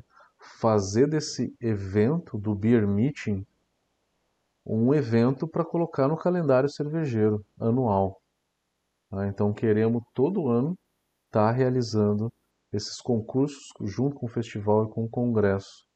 fazer 0.61 1.07
desse 1.07 1.51
evento 1.59 2.37
do 2.37 2.53
Beer 2.53 2.87
Meeting 2.87 3.43
um 4.63 4.93
evento 4.93 5.47
para 5.47 5.65
colocar 5.65 6.07
no 6.07 6.15
calendário 6.15 6.69
cervejeiro 6.69 7.43
anual. 7.59 8.21
Tá? 9.09 9.27
Então 9.27 9.51
queremos 9.51 10.03
todo 10.13 10.47
ano 10.47 10.77
estar 11.25 11.47
tá 11.47 11.51
realizando 11.51 12.31
esses 12.71 13.01
concursos 13.01 13.69
junto 13.81 14.15
com 14.15 14.27
o 14.27 14.29
festival 14.29 14.85
e 14.85 14.89
com 14.89 15.05
o 15.05 15.09
congresso. 15.09 15.88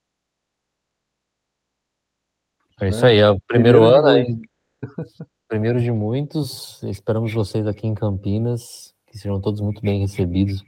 É 2.82 2.90
isso 2.90 3.06
aí, 3.06 3.18
é 3.18 3.30
o 3.30 3.40
primeiro, 3.42 3.80
primeiro 3.80 3.96
ano 3.96 4.08
aí. 4.08 4.42
primeiro 5.48 5.80
de 5.80 5.92
muitos. 5.92 6.82
Esperamos 6.84 7.34
vocês 7.34 7.68
aqui 7.68 7.88
em 7.88 7.94
Campinas, 7.94 8.94
que 9.06 9.18
sejam 9.18 9.40
todos 9.40 9.62
muito 9.62 9.82
bem 9.82 10.02
recebidos 10.02 10.64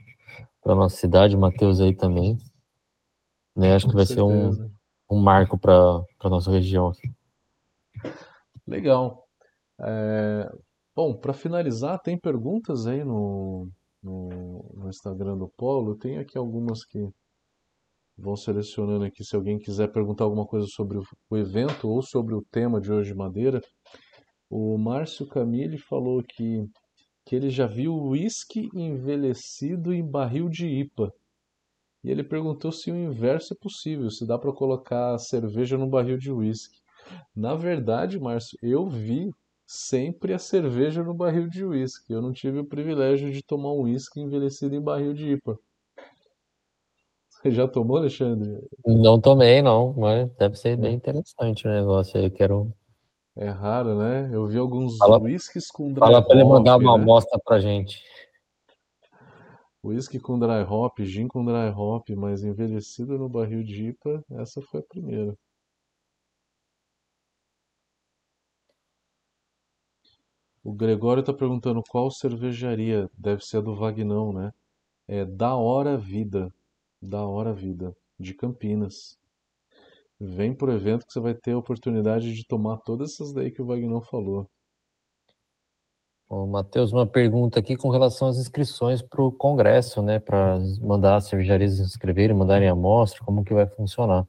para 0.62 0.74
nossa 0.74 0.96
cidade, 0.96 1.36
o 1.36 1.38
Matheus 1.38 1.80
aí 1.80 1.94
também. 1.94 2.38
Né? 3.54 3.74
Acho 3.74 3.86
Com 3.86 3.90
que 3.90 3.96
vai 3.96 4.06
certeza. 4.06 4.52
ser 4.52 4.62
um, 4.62 4.70
um 5.10 5.20
marco 5.20 5.58
para 5.58 5.74
a 6.20 6.28
nossa 6.28 6.50
região. 6.50 6.92
Legal. 8.66 9.26
É, 9.80 10.52
bom, 10.94 11.14
para 11.14 11.32
finalizar, 11.32 12.00
tem 12.00 12.18
perguntas 12.18 12.86
aí 12.86 13.04
no, 13.04 13.68
no, 14.02 14.72
no 14.74 14.88
Instagram 14.88 15.36
do 15.36 15.48
Polo. 15.48 15.96
Tem 15.96 16.18
aqui 16.18 16.38
algumas 16.38 16.84
que 16.84 17.08
Vão 18.18 18.34
selecionando 18.34 19.04
aqui 19.04 19.22
se 19.22 19.36
alguém 19.36 19.58
quiser 19.58 19.92
perguntar 19.92 20.24
alguma 20.24 20.46
coisa 20.46 20.66
sobre 20.68 20.98
o 20.98 21.36
evento 21.36 21.88
ou 21.88 22.00
sobre 22.00 22.34
o 22.34 22.42
tema 22.50 22.80
de 22.80 22.90
hoje 22.90 23.12
de 23.12 23.16
madeira. 23.16 23.60
O 24.48 24.78
Márcio 24.78 25.26
Camille 25.26 25.76
falou 25.76 26.22
que, 26.22 26.64
que 27.26 27.36
ele 27.36 27.50
já 27.50 27.66
viu 27.66 27.94
uísque 27.94 28.70
envelhecido 28.74 29.92
em 29.92 30.02
barril 30.02 30.48
de 30.48 30.66
IPA. 30.66 31.12
E 32.02 32.10
ele 32.10 32.24
perguntou 32.24 32.72
se 32.72 32.90
o 32.90 32.96
inverso 32.96 33.52
é 33.52 33.56
possível, 33.60 34.10
se 34.10 34.26
dá 34.26 34.38
para 34.38 34.52
colocar 34.52 35.18
cerveja 35.18 35.76
no 35.76 35.88
barril 35.88 36.16
de 36.16 36.32
uísque. 36.32 36.78
Na 37.34 37.54
verdade, 37.54 38.18
Márcio, 38.18 38.58
eu 38.62 38.88
vi 38.88 39.30
sempre 39.66 40.32
a 40.32 40.38
cerveja 40.38 41.02
no 41.02 41.12
barril 41.12 41.48
de 41.48 41.64
uísque. 41.64 42.12
Eu 42.12 42.22
não 42.22 42.32
tive 42.32 42.60
o 42.60 42.66
privilégio 42.66 43.30
de 43.30 43.42
tomar 43.42 43.72
um 43.72 43.82
uísque 43.82 44.20
envelhecido 44.20 44.74
em 44.74 44.80
barril 44.80 45.12
de 45.12 45.32
IPA. 45.32 45.58
Você 47.46 47.52
já 47.52 47.68
tomou, 47.68 47.98
Alexandre? 47.98 48.60
Não 48.84 49.20
tomei, 49.20 49.62
não, 49.62 49.94
mas 49.96 50.28
deve 50.32 50.56
ser 50.56 50.76
bem 50.76 50.96
interessante 50.96 51.64
o 51.64 51.70
negócio 51.70 52.18
aí. 52.18 52.28
Quero. 52.28 52.74
É 53.36 53.48
raro, 53.48 53.96
né? 53.96 54.28
Eu 54.32 54.48
vi 54.48 54.58
alguns 54.58 54.98
fala, 54.98 55.20
whiskies 55.20 55.70
com 55.70 55.92
dry 55.92 56.00
Fala 56.00 56.22
para 56.26 56.34
ele 56.34 56.44
mandar 56.44 56.76
uma 56.76 56.96
né? 56.98 57.04
amostra 57.04 57.38
pra 57.44 57.60
gente. 57.60 58.02
Whisky 59.84 60.18
com 60.18 60.36
dry 60.36 60.64
hop, 60.68 60.98
gin 60.98 61.28
com 61.28 61.44
dry 61.44 61.70
hop, 61.72 62.08
mas 62.16 62.42
envelhecido 62.42 63.16
no 63.16 63.28
barril 63.28 63.62
de 63.62 63.90
IPA, 63.90 64.24
essa 64.32 64.60
foi 64.60 64.80
a 64.80 64.82
primeira. 64.82 65.38
O 70.64 70.72
Gregório 70.72 71.20
está 71.20 71.32
perguntando 71.32 71.80
qual 71.88 72.10
cervejaria. 72.10 73.08
Deve 73.16 73.44
ser 73.44 73.58
a 73.58 73.60
do 73.60 73.76
Vagnão, 73.76 74.32
né? 74.32 74.52
É 75.06 75.24
Da 75.24 75.54
Hora 75.54 75.96
Vida. 75.96 76.52
Da 77.00 77.24
Hora 77.24 77.52
Vida, 77.52 77.96
de 78.18 78.34
Campinas. 78.34 79.18
Vem 80.18 80.54
pro 80.54 80.72
evento 80.72 81.06
que 81.06 81.12
você 81.12 81.20
vai 81.20 81.34
ter 81.34 81.52
a 81.52 81.58
oportunidade 81.58 82.34
de 82.34 82.46
tomar 82.46 82.78
todas 82.78 83.12
essas 83.12 83.32
daí 83.32 83.50
que 83.50 83.60
o 83.60 83.66
Wagner 83.66 84.00
falou. 84.02 84.48
Matheus, 86.28 86.92
uma 86.92 87.06
pergunta 87.06 87.60
aqui 87.60 87.76
com 87.76 87.88
relação 87.88 88.26
às 88.26 88.36
inscrições 88.36 89.00
para 89.00 89.22
o 89.22 89.30
Congresso, 89.30 90.02
né? 90.02 90.18
Para 90.18 90.58
mandar 90.80 91.16
as 91.16 91.26
cervejarias 91.26 91.76
se 91.76 91.82
inscreverem, 91.82 92.36
mandarem 92.36 92.68
amostra, 92.68 93.24
como 93.24 93.44
que 93.44 93.54
vai 93.54 93.66
funcionar? 93.66 94.26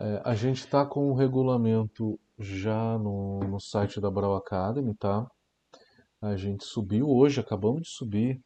É, 0.00 0.20
a 0.24 0.34
gente 0.34 0.58
está 0.58 0.84
com 0.84 1.10
o 1.10 1.14
regulamento 1.14 2.18
já 2.38 2.98
no, 2.98 3.38
no 3.40 3.60
site 3.60 4.00
da 4.00 4.10
Brau 4.10 4.34
Academy, 4.34 4.94
tá? 4.94 5.30
A 6.20 6.36
gente 6.36 6.64
subiu 6.64 7.08
hoje, 7.08 7.40
acabamos 7.40 7.82
de 7.82 7.88
subir. 7.90 8.40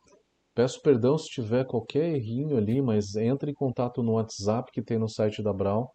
Peço 0.57 0.81
perdão 0.81 1.19
se 1.19 1.29
tiver 1.29 1.67
qualquer 1.67 2.15
errinho 2.15 2.57
ali, 2.57 2.81
mas 2.81 3.15
entre 3.15 3.51
em 3.51 3.55
contato 3.55 4.03
no 4.03 4.13
WhatsApp 4.13 4.73
que 4.73 4.81
tem 4.81 4.99
no 4.99 5.07
site 5.07 5.43
da 5.43 5.53
Brau, 5.53 5.95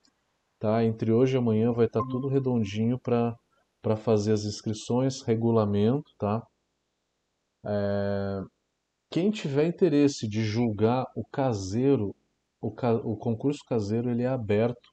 tá? 0.60 0.86
Entre 0.86 1.12
hoje 1.12 1.36
e 1.36 1.40
amanhã 1.40 1.74
vai 1.74 1.88
estar 1.88 2.02
tá 2.02 2.08
tudo 2.08 2.28
redondinho 2.28 3.00
para 3.00 3.36
para 3.82 3.96
fazer 3.96 4.34
as 4.34 4.46
inscrições, 4.46 5.24
regulamento, 5.24 6.12
tá? 6.20 6.46
É, 7.66 8.42
quem 9.10 9.32
tiver 9.32 9.66
interesse 9.66 10.28
de 10.28 10.44
julgar 10.44 11.08
o 11.16 11.26
caseiro, 11.26 12.16
o, 12.62 12.70
ca, 12.72 12.94
o 12.94 13.18
concurso 13.18 13.62
caseiro 13.68 14.12
ele 14.12 14.22
é 14.22 14.28
aberto, 14.28 14.92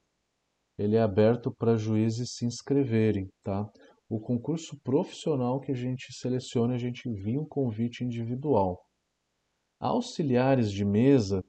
ele 0.79 0.97
é 0.97 1.03
aberto 1.03 1.55
para 1.55 1.77
juízes 1.77 2.33
se 2.37 2.47
inscreverem, 2.47 3.29
tá? 3.45 3.69
O 4.09 4.19
concurso 4.19 4.79
profissional 4.83 5.61
que 5.61 5.73
a 5.73 5.77
gente 5.77 6.11
seleciona, 6.15 6.75
a 6.75 6.79
gente 6.79 7.07
envia 7.07 7.39
um 7.39 7.47
convite 7.47 8.03
individual. 8.03 8.88
Auxiliares 9.81 10.73
de 10.73 10.85
mesa, 10.85 11.45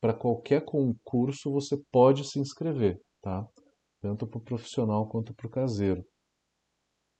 para 0.00 0.14
qualquer 0.14 0.64
concurso 0.64 1.52
você 1.52 1.76
pode 1.90 2.24
se 2.24 2.38
inscrever, 2.38 3.00
tá? 3.22 3.46
Tanto 4.00 4.26
para 4.26 4.38
o 4.38 4.42
profissional 4.42 5.06
quanto 5.08 5.34
para 5.34 5.46
o 5.46 5.50
caseiro. 5.50 6.04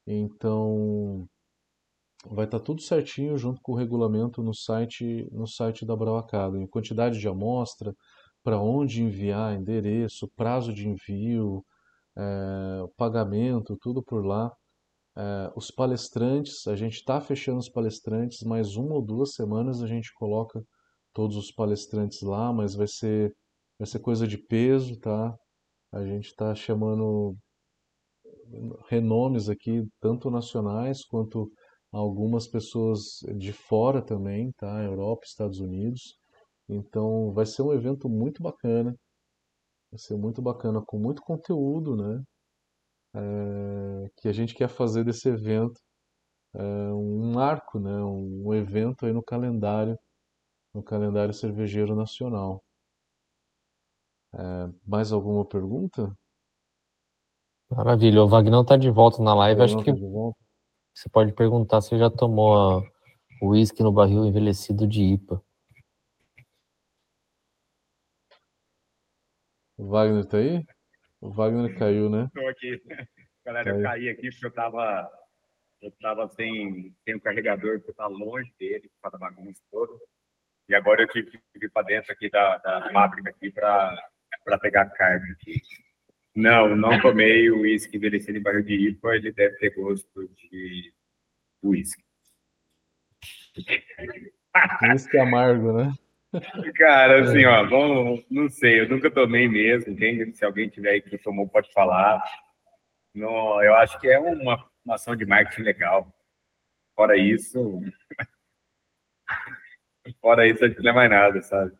Então, 0.06 1.28
vai 2.26 2.44
estar 2.44 2.58
tá 2.58 2.64
tudo 2.64 2.82
certinho 2.82 3.36
junto 3.38 3.60
com 3.62 3.72
o 3.72 3.76
regulamento 3.76 4.42
no 4.42 4.54
site, 4.54 5.28
no 5.30 5.46
site 5.46 5.84
da 5.84 5.94
Brau 5.96 6.16
Academy. 6.16 6.68
Quantidade 6.68 7.18
de 7.18 7.28
amostra, 7.28 7.94
para 8.42 8.58
onde 8.60 9.02
enviar, 9.02 9.54
endereço, 9.54 10.30
prazo 10.34 10.72
de 10.72 10.88
envio, 10.88 11.64
é, 12.16 12.86
pagamento, 12.96 13.76
tudo 13.80 14.02
por 14.02 14.24
lá. 14.24 14.52
É, 15.16 15.52
os 15.56 15.70
palestrantes, 15.70 16.66
a 16.66 16.76
gente 16.76 16.94
está 16.94 17.20
fechando 17.20 17.58
os 17.58 17.68
palestrantes, 17.68 18.42
mais 18.42 18.76
uma 18.76 18.94
ou 18.94 19.02
duas 19.02 19.34
semanas 19.34 19.82
a 19.82 19.86
gente 19.86 20.12
coloca 20.14 20.62
todos 21.12 21.36
os 21.36 21.50
palestrantes 21.50 22.22
lá, 22.22 22.52
mas 22.52 22.74
vai 22.74 22.86
ser, 22.86 23.34
vai 23.78 23.86
ser 23.86 23.98
coisa 24.00 24.26
de 24.26 24.38
peso, 24.38 24.98
tá? 24.98 25.36
A 25.92 26.04
gente 26.04 26.26
está 26.26 26.54
chamando 26.54 27.36
renomes 28.88 29.48
aqui, 29.48 29.86
tanto 30.00 30.30
nacionais 30.30 31.04
quanto 31.04 31.50
algumas 31.92 32.46
pessoas 32.46 33.20
de 33.36 33.52
fora 33.52 34.00
também, 34.02 34.52
tá? 34.52 34.82
Europa, 34.84 35.22
Estados 35.26 35.60
Unidos. 35.60 36.16
Então 36.68 37.32
vai 37.32 37.46
ser 37.46 37.62
um 37.62 37.72
evento 37.72 38.08
muito 38.08 38.42
bacana, 38.42 38.96
vai 39.90 39.98
ser 39.98 40.16
muito 40.16 40.40
bacana, 40.42 40.82
com 40.82 40.98
muito 40.98 41.22
conteúdo, 41.22 41.96
né? 41.96 42.22
É, 43.14 44.10
que 44.16 44.28
a 44.28 44.32
gente 44.32 44.54
quer 44.54 44.68
fazer 44.68 45.04
desse 45.04 45.28
evento 45.28 45.80
é, 46.54 46.62
um 46.92 47.32
marco, 47.32 47.78
né? 47.78 48.02
Um 48.02 48.52
evento 48.54 49.06
aí 49.06 49.12
no 49.12 49.22
calendário, 49.22 49.98
no 50.74 50.82
calendário 50.82 51.34
cervejeiro 51.34 51.94
nacional. 51.94 52.62
É, 54.34 54.68
mais 54.86 55.12
alguma 55.12 55.44
pergunta? 55.44 56.16
Maravilha. 57.70 58.22
O 58.22 58.28
Vagnão 58.28 58.64
tá 58.64 58.76
de 58.76 58.90
volta 58.90 59.22
na 59.22 59.34
live. 59.34 59.62
Acho 59.62 59.78
que 59.78 59.92
tá 59.92 59.98
você 60.94 61.08
pode 61.08 61.32
perguntar 61.32 61.80
se 61.80 61.96
já 61.96 62.10
tomou 62.10 62.82
o 63.40 63.48
uísque 63.48 63.82
no 63.82 63.92
barril 63.92 64.24
envelhecido 64.24 64.86
de 64.86 65.02
IPA. 65.02 65.42
O 69.78 69.88
Wagner 69.88 70.26
tá 70.26 70.36
aí? 70.36 70.62
O 71.20 71.30
Wagner 71.30 71.78
caiu, 71.78 72.08
né? 72.08 72.24
Estou 72.24 72.48
aqui. 72.48 72.82
Galera, 73.44 73.64
caiu. 73.64 73.76
eu 73.76 73.82
caí 73.82 74.08
aqui 74.08 74.30
porque 74.30 74.46
eu 74.46 74.52
tava, 74.52 75.10
eu 75.82 75.90
tava 76.00 76.28
sem, 76.28 76.94
sem 77.04 77.14
o 77.14 77.20
carregador, 77.20 77.78
porque 77.78 77.90
eu 77.90 77.94
tava 77.94 78.14
longe 78.14 78.52
dele, 78.58 78.90
para 79.02 79.16
a 79.16 79.18
bagunça 79.18 79.62
toda. 79.70 79.92
E 80.68 80.74
agora 80.74 81.02
eu 81.02 81.08
tive 81.08 81.30
que 81.30 81.58
vir 81.58 81.70
para 81.70 81.86
dentro 81.86 82.12
aqui 82.12 82.30
da, 82.30 82.58
da 82.58 82.90
fábrica 82.92 83.30
aqui 83.30 83.50
para 83.50 84.58
pegar 84.60 84.86
carga 84.90 85.32
aqui. 85.32 85.60
Não, 86.34 86.76
não 86.76 87.00
tomei 87.00 87.50
o 87.50 87.62
uísque 87.62 87.96
envelhecido 87.96 88.38
em 88.38 88.42
barril 88.42 88.62
de 88.62 88.88
IPA, 88.88 89.16
ele 89.16 89.32
deve 89.32 89.56
ter 89.56 89.74
gosto 89.74 90.28
de 90.28 90.94
uísque. 91.62 92.04
Uísque 94.82 95.18
amargo, 95.18 95.72
né? 95.72 95.92
Cara, 96.76 97.22
assim, 97.22 97.44
ó, 97.44 97.66
bom, 97.66 98.22
não 98.30 98.48
sei, 98.48 98.80
eu 98.80 98.88
nunca 98.88 99.10
tomei 99.10 99.48
mesmo, 99.48 99.92
entende? 99.92 100.32
Se 100.36 100.44
alguém 100.44 100.68
tiver 100.68 100.90
aí 100.90 101.02
que 101.02 101.18
tomou, 101.18 101.48
pode 101.48 101.72
falar. 101.72 102.22
Não, 103.14 103.62
eu 103.62 103.74
acho 103.74 103.98
que 103.98 104.08
é 104.08 104.18
uma, 104.18 104.64
uma 104.84 104.94
ação 104.94 105.16
de 105.16 105.26
marketing 105.26 105.62
legal. 105.62 106.12
Fora 106.94 107.16
isso, 107.16 107.80
fora 110.20 110.46
isso, 110.46 110.64
a 110.64 110.68
gente 110.68 110.82
não 110.82 110.90
é 110.90 110.94
mais 110.94 111.10
nada, 111.10 111.42
sabe? 111.42 111.72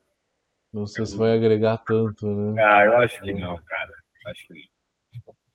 Não 0.72 0.86
sei 0.86 1.06
se 1.06 1.16
vai 1.16 1.32
agregar 1.32 1.78
tanto, 1.78 2.26
né? 2.26 2.62
Ah, 2.62 2.84
eu 2.84 2.96
acho 2.98 3.20
que 3.20 3.32
não, 3.32 3.56
cara. 3.62 3.92
Acho 4.26 4.46
que 4.48 4.70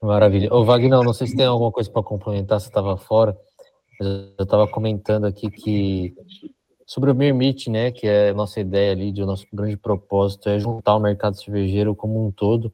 Maravilha. 0.01 0.53
Ô, 0.53 0.63
Wagner, 0.63 1.01
não 1.01 1.13
sei 1.13 1.27
se 1.27 1.35
tem 1.35 1.45
alguma 1.45 1.71
coisa 1.71 1.91
para 1.91 2.03
complementar, 2.03 2.59
você 2.59 2.67
estava 2.67 2.95
fora. 2.97 3.35
Eu 3.99 4.43
estava 4.43 4.67
comentando 4.67 5.25
aqui 5.25 5.49
que 5.49 6.13
sobre 6.85 7.11
o 7.11 7.15
Mirmit, 7.15 7.69
né, 7.69 7.91
que 7.91 8.07
é 8.07 8.29
a 8.29 8.33
nossa 8.33 8.59
ideia 8.59 8.91
ali, 8.91 9.11
de 9.11 9.23
o 9.23 9.25
nosso 9.25 9.45
grande 9.51 9.75
propósito 9.75 10.49
é 10.49 10.59
juntar 10.59 10.95
o 10.95 10.99
mercado 10.99 11.35
cervejeiro 11.35 11.95
como 11.95 12.25
um 12.25 12.31
todo. 12.31 12.71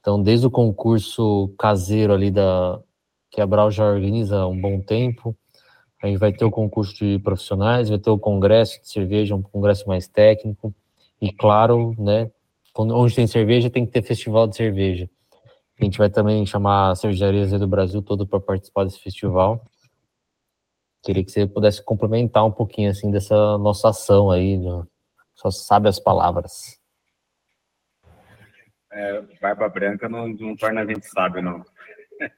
Então, 0.00 0.22
desde 0.22 0.46
o 0.46 0.50
concurso 0.50 1.52
caseiro 1.58 2.12
ali 2.12 2.30
da 2.30 2.80
que 3.30 3.40
a 3.40 3.46
Brau 3.46 3.70
já 3.70 3.86
organiza 3.86 4.40
há 4.40 4.46
um 4.46 4.60
bom 4.60 4.78
tempo, 4.80 5.34
a 6.02 6.06
gente 6.06 6.18
vai 6.18 6.32
ter 6.32 6.44
o 6.44 6.50
concurso 6.50 6.94
de 6.96 7.18
profissionais, 7.20 7.88
vai 7.88 7.98
ter 7.98 8.10
o 8.10 8.18
congresso 8.18 8.80
de 8.82 8.90
cerveja, 8.90 9.34
um 9.34 9.40
congresso 9.40 9.88
mais 9.88 10.06
técnico, 10.06 10.74
e 11.20 11.32
claro, 11.32 11.94
né, 11.98 12.30
onde 12.76 13.14
tem 13.14 13.26
cerveja, 13.26 13.70
tem 13.70 13.86
que 13.86 13.92
ter 13.92 14.02
festival 14.02 14.46
de 14.46 14.56
cerveja. 14.56 15.08
A 15.80 15.84
gente 15.84 15.96
vai 15.96 16.10
também 16.10 16.44
chamar 16.44 16.94
cervejarias 16.96 17.52
do 17.52 17.66
Brasil 17.66 18.02
todo 18.02 18.26
para 18.26 18.40
participar 18.40 18.84
desse 18.84 19.00
festival. 19.00 19.64
Queria 21.02 21.24
que 21.24 21.30
você 21.32 21.46
pudesse 21.46 21.84
complementar 21.84 22.44
um 22.44 22.52
pouquinho 22.52 22.90
assim 22.90 23.10
dessa 23.10 23.58
nossa 23.58 23.88
ação 23.88 24.30
aí, 24.30 24.58
só 25.34 25.50
sabe 25.50 25.88
as 25.88 25.98
palavras. 25.98 26.80
É, 28.92 29.20
barba 29.40 29.68
branca 29.68 30.08
não, 30.08 30.28
não 30.28 30.54
torna 30.54 30.82
a 30.82 30.86
gente 30.86 31.06
sábio, 31.06 31.42
não. 31.42 31.64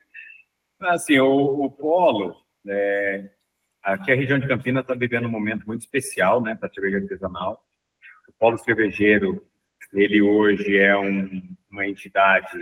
Assim, 0.81 1.19
o, 1.19 1.65
o 1.65 1.71
polo, 1.71 2.37
é, 2.69 3.29
aqui 3.83 4.13
a 4.13 4.15
região 4.15 4.39
de 4.39 4.47
Campinas 4.47 4.83
está 4.83 4.95
vivendo 4.95 5.27
um 5.27 5.31
momento 5.31 5.67
muito 5.67 5.81
especial, 5.81 6.41
né, 6.41 6.55
para 6.55 6.73
cerveja 6.73 6.99
artesanal. 6.99 7.65
O 8.29 8.33
polo 8.39 8.57
cervejeiro 8.59 9.45
ele 9.93 10.23
hoje 10.23 10.77
é 10.77 10.97
um, 10.97 11.43
uma 11.71 11.87
entidade 11.87 12.59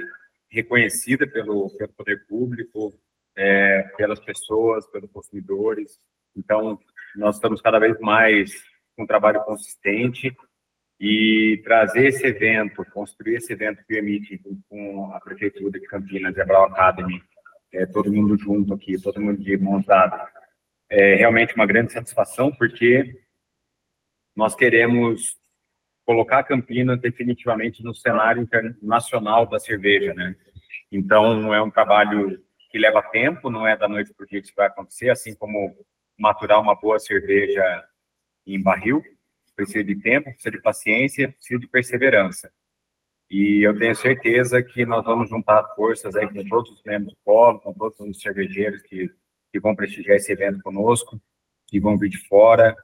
reconhecida 0.48 1.26
pelo, 1.26 1.70
pelo 1.76 1.92
poder 1.92 2.26
público, 2.26 2.92
é, 3.36 3.82
pelas 3.96 4.20
pessoas, 4.20 4.86
pelos 4.86 5.10
consumidores. 5.10 5.98
Então, 6.36 6.78
nós 7.16 7.36
estamos 7.36 7.60
cada 7.60 7.78
vez 7.78 7.98
mais 8.00 8.52
com 8.96 9.04
um 9.04 9.06
trabalho 9.06 9.42
consistente 9.44 10.34
e 11.00 11.60
trazer 11.64 12.06
esse 12.06 12.26
evento, 12.26 12.84
construir 12.92 13.36
esse 13.36 13.52
evento 13.52 13.84
permite 13.86 14.40
com 14.68 15.12
a 15.12 15.20
prefeitura 15.20 15.78
de 15.78 15.86
Campinas 15.86 16.36
e 16.36 16.40
a 16.40 16.44
Brau 16.44 16.64
Academy, 16.64 17.22
é, 17.72 17.86
todo 17.86 18.12
mundo 18.12 18.38
junto 18.38 18.74
aqui, 18.74 19.00
todo 19.00 19.20
mundo 19.20 19.42
de 19.42 19.56
mãos 19.56 19.84
dadas, 19.84 20.28
é 20.88 21.14
realmente 21.14 21.54
uma 21.54 21.66
grande 21.66 21.92
satisfação 21.92 22.52
porque 22.52 23.18
nós 24.36 24.54
queremos 24.54 25.36
colocar 26.04 26.44
Campinas 26.44 27.00
definitivamente 27.00 27.82
no 27.82 27.94
cenário 27.94 28.42
internacional 28.42 29.46
da 29.46 29.58
cerveja, 29.58 30.12
né? 30.14 30.36
Então, 30.90 31.54
é 31.54 31.62
um 31.62 31.70
trabalho 31.70 32.42
que 32.72 32.78
leva 32.78 33.02
tempo, 33.02 33.50
não 33.50 33.66
é 33.66 33.76
da 33.76 33.86
noite 33.86 34.14
para 34.14 34.24
o 34.24 34.26
dia 34.26 34.40
que 34.40 34.46
isso 34.46 34.56
vai 34.56 34.66
acontecer, 34.66 35.10
assim 35.10 35.34
como 35.34 35.76
maturar 36.18 36.58
uma 36.58 36.74
boa 36.74 36.98
cerveja 36.98 37.62
em 38.46 38.60
barril, 38.60 39.04
precisa 39.54 39.84
de 39.84 39.94
tempo, 39.96 40.30
precisa 40.30 40.50
de 40.50 40.60
paciência, 40.62 41.30
precisa 41.32 41.60
de 41.60 41.68
perseverança. 41.68 42.50
E 43.30 43.66
eu 43.66 43.78
tenho 43.78 43.94
certeza 43.94 44.62
que 44.62 44.86
nós 44.86 45.04
vamos 45.04 45.28
juntar 45.28 45.62
forças 45.76 46.16
aí 46.16 46.26
com 46.26 46.42
todos 46.48 46.70
os 46.70 46.82
membros 46.82 47.12
do 47.12 47.18
Polo, 47.22 47.60
com 47.60 47.74
todos 47.74 48.00
os 48.00 48.20
cervejeiros 48.20 48.82
que, 48.82 49.10
que 49.52 49.60
vão 49.60 49.76
prestigiar 49.76 50.16
esse 50.16 50.32
evento 50.32 50.62
conosco, 50.62 51.20
que 51.66 51.78
vão 51.78 51.98
vir 51.98 52.08
de 52.08 52.18
fora, 52.26 52.74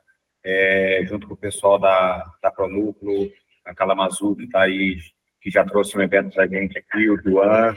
é, 0.44 1.02
junto 1.06 1.27
com 1.27 1.35
o 1.35 1.39
pessoal 1.39 1.78
da, 1.78 2.31
da 2.43 2.51
Pronúcleo, 2.51 3.32
a 3.65 3.74
Calamazu, 3.74 4.36
que 4.36 4.44
está 4.44 4.62
aí, 4.62 4.98
que 5.40 5.51
já 5.51 5.65
trouxe 5.65 5.97
um 5.97 6.02
evento 6.02 6.35
para 6.35 6.44
a 6.44 6.47
gente 6.47 6.78
aqui, 6.78 7.09
o 7.09 7.20
Duan, 7.23 7.74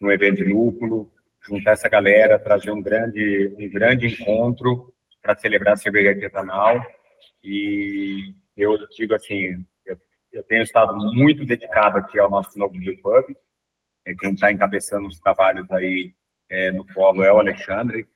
um 0.00 0.10
evento 0.10 0.36
de 0.36 0.52
núcleo, 0.52 1.10
juntar 1.48 1.72
essa 1.72 1.88
galera, 1.88 2.38
trazer 2.38 2.70
um 2.70 2.82
grande, 2.82 3.54
um 3.58 3.70
grande 3.70 4.06
encontro 4.06 4.92
para 5.22 5.36
celebrar 5.36 5.74
a 5.74 5.76
cerveja 5.76 6.10
artesanal. 6.10 6.80
E 7.42 8.34
eu 8.56 8.76
digo 8.88 9.14
assim, 9.14 9.64
eu, 9.84 9.98
eu, 10.32 10.42
tenho 10.44 10.62
estado 10.62 10.94
muito 10.96 11.44
dedicado 11.44 11.98
aqui 11.98 12.18
ao 12.18 12.30
nosso 12.30 12.58
novo 12.58 12.74
Pub, 13.02 13.36
é, 14.04 14.14
quem 14.14 14.32
está 14.32 14.52
encabeçando 14.52 15.06
os 15.06 15.18
trabalhos 15.20 15.70
aí 15.70 16.14
é, 16.48 16.70
no 16.70 16.84
polo 16.86 17.22
é 17.22 17.32
o 17.32 17.38
Alexandre, 17.38 18.06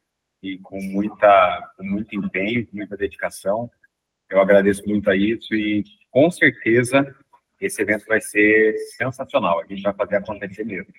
e 0.43 0.59
com 0.59 0.81
muita, 0.81 1.73
com 1.77 1.85
muito 1.85 2.15
empenho, 2.17 2.67
muita 2.73 2.97
dedicação. 2.97 3.71
Eu 4.29 4.41
agradeço 4.41 4.83
muito 4.87 5.09
a 5.09 5.17
isso 5.17 5.55
e 5.55 5.85
com 6.11 6.31
certeza 6.31 7.15
esse 7.61 7.81
evento 7.81 8.05
vai 8.07 8.21
ser 8.21 8.77
sensacional. 8.97 9.61
A 9.61 9.67
gente 9.67 9.83
vai 9.83 9.95
fazer 9.95 10.17
acontecer 10.17 10.65
mesmo. 10.65 10.93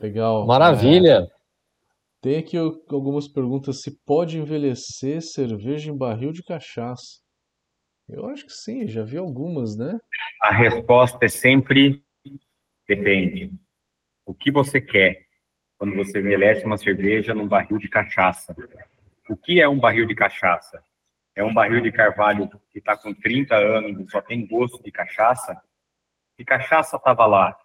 Legal. 0.00 0.46
Maravilha. 0.46 1.28
É, 1.28 1.42
tem 2.20 2.38
aqui 2.38 2.56
algumas 2.56 3.28
perguntas. 3.28 3.82
Se 3.82 3.98
pode 4.04 4.38
envelhecer 4.38 5.20
cerveja 5.22 5.90
em 5.90 5.96
barril 5.96 6.32
de 6.32 6.42
cachaça? 6.42 7.20
Eu 8.08 8.26
acho 8.28 8.44
que 8.44 8.52
sim, 8.52 8.86
já 8.86 9.02
vi 9.02 9.16
algumas, 9.16 9.76
né? 9.76 9.98
A 10.42 10.52
resposta 10.52 11.24
é 11.24 11.28
sempre 11.28 12.04
depende. 12.86 13.52
O 14.26 14.34
que 14.34 14.50
você 14.50 14.80
quer 14.80 15.26
quando 15.78 15.96
você 15.96 16.20
envelhece 16.20 16.64
uma 16.64 16.76
cerveja 16.76 17.34
num 17.34 17.48
barril 17.48 17.78
de 17.78 17.88
cachaça? 17.88 18.54
O 19.28 19.36
que 19.36 19.60
é 19.60 19.68
um 19.68 19.78
barril 19.78 20.06
de 20.06 20.14
cachaça? 20.14 20.82
É 21.34 21.42
um 21.42 21.54
barril 21.54 21.80
de 21.80 21.90
carvalho 21.90 22.48
que 22.70 22.78
está 22.78 22.96
com 22.96 23.14
30 23.14 23.56
anos 23.56 23.98
e 23.98 24.10
só 24.10 24.20
tem 24.20 24.46
gosto 24.46 24.82
de 24.82 24.92
cachaça? 24.92 25.60
Que 26.36 26.44
cachaça 26.44 26.96
estava 26.96 27.24
lá? 27.26 27.56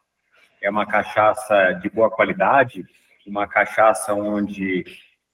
É 0.61 0.69
uma 0.69 0.85
cachaça 0.85 1.73
de 1.73 1.89
boa 1.89 2.09
qualidade? 2.09 2.85
Uma 3.25 3.47
cachaça 3.47 4.13
onde 4.13 4.85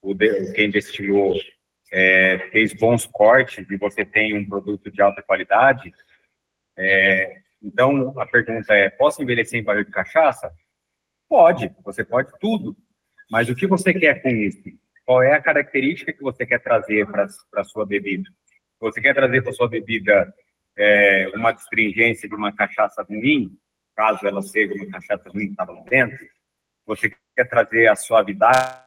o 0.02 0.16
quem 0.54 0.70
destilou 0.70 1.36
é, 1.92 2.50
fez 2.52 2.74
bons 2.74 3.06
cortes 3.06 3.70
e 3.70 3.78
você 3.78 4.04
tem 4.04 4.38
um 4.38 4.48
produto 4.48 4.92
de 4.92 5.02
alta 5.02 5.22
qualidade? 5.22 5.94
É, 6.78 7.38
então, 7.62 8.20
a 8.20 8.26
pergunta 8.26 8.74
é: 8.74 8.90
posso 8.90 9.22
envelhecer 9.22 9.60
em 9.60 9.64
barril 9.64 9.86
de 9.86 9.92
cachaça? 9.92 10.52
Pode, 11.30 11.74
você 11.84 12.04
pode 12.04 12.32
tudo. 12.40 12.76
Mas 13.32 13.50
o 13.50 13.56
que 13.56 13.66
você 13.66 13.94
quer 13.94 14.22
com 14.22 14.30
isso? 14.30 14.62
qual 15.06 15.22
é 15.22 15.34
a 15.34 15.42
característica 15.42 16.14
que 16.14 16.22
você 16.22 16.46
quer 16.46 16.60
trazer 16.60 17.06
para 17.08 17.28
a 17.56 17.64
sua 17.64 17.86
bebida. 17.86 18.30
Você 18.80 19.02
quer 19.02 19.14
trazer 19.14 19.42
para 19.42 19.54
sua 19.54 19.68
bebida 19.68 20.34
é, 20.78 21.30
uma 21.36 21.52
astringência 21.52 22.28
de 22.28 22.36
uma 22.36 22.52
cachaça 22.52 23.04
ruim, 23.04 23.58
caso 23.96 24.26
ela 24.26 24.42
seja 24.42 24.74
uma 24.74 24.92
cachaça 24.92 25.30
ruim 25.30 25.48
que 25.48 25.52
estava 25.52 25.72
lá 25.72 25.82
dentro, 25.82 26.18
você 26.86 27.16
quer 27.36 27.46
trazer 27.50 27.88
a 27.88 27.96
suavidade 27.96 28.84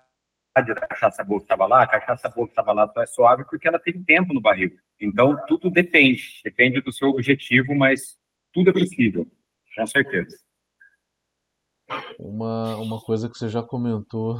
da 0.55 0.75
cachaça 0.75 1.23
boa 1.23 1.41
que 1.41 1.45
estava 1.45 1.67
lá, 1.67 1.83
a 1.83 1.87
cachaça 1.87 2.29
boa 2.29 2.47
que 2.47 2.53
estava 2.53 2.73
lá 2.73 2.91
só 2.93 3.03
é 3.03 3.07
suave 3.07 3.45
porque 3.45 3.69
ela 3.69 3.79
tem 3.79 4.03
tempo 4.03 4.33
no 4.33 4.41
barril. 4.41 4.79
Então, 5.01 5.37
tudo 5.47 5.71
depende, 5.71 6.41
depende 6.43 6.81
do 6.81 6.93
seu 6.93 7.09
objetivo, 7.11 7.75
mas 7.75 8.19
tudo 8.53 8.71
é 8.71 8.73
possível, 8.73 9.27
com 9.75 9.87
certeza. 9.87 10.39
Uma, 12.19 12.77
uma 12.79 13.01
coisa 13.01 13.29
que 13.29 13.39
você 13.39 13.49
já 13.49 13.63
comentou 13.63 14.39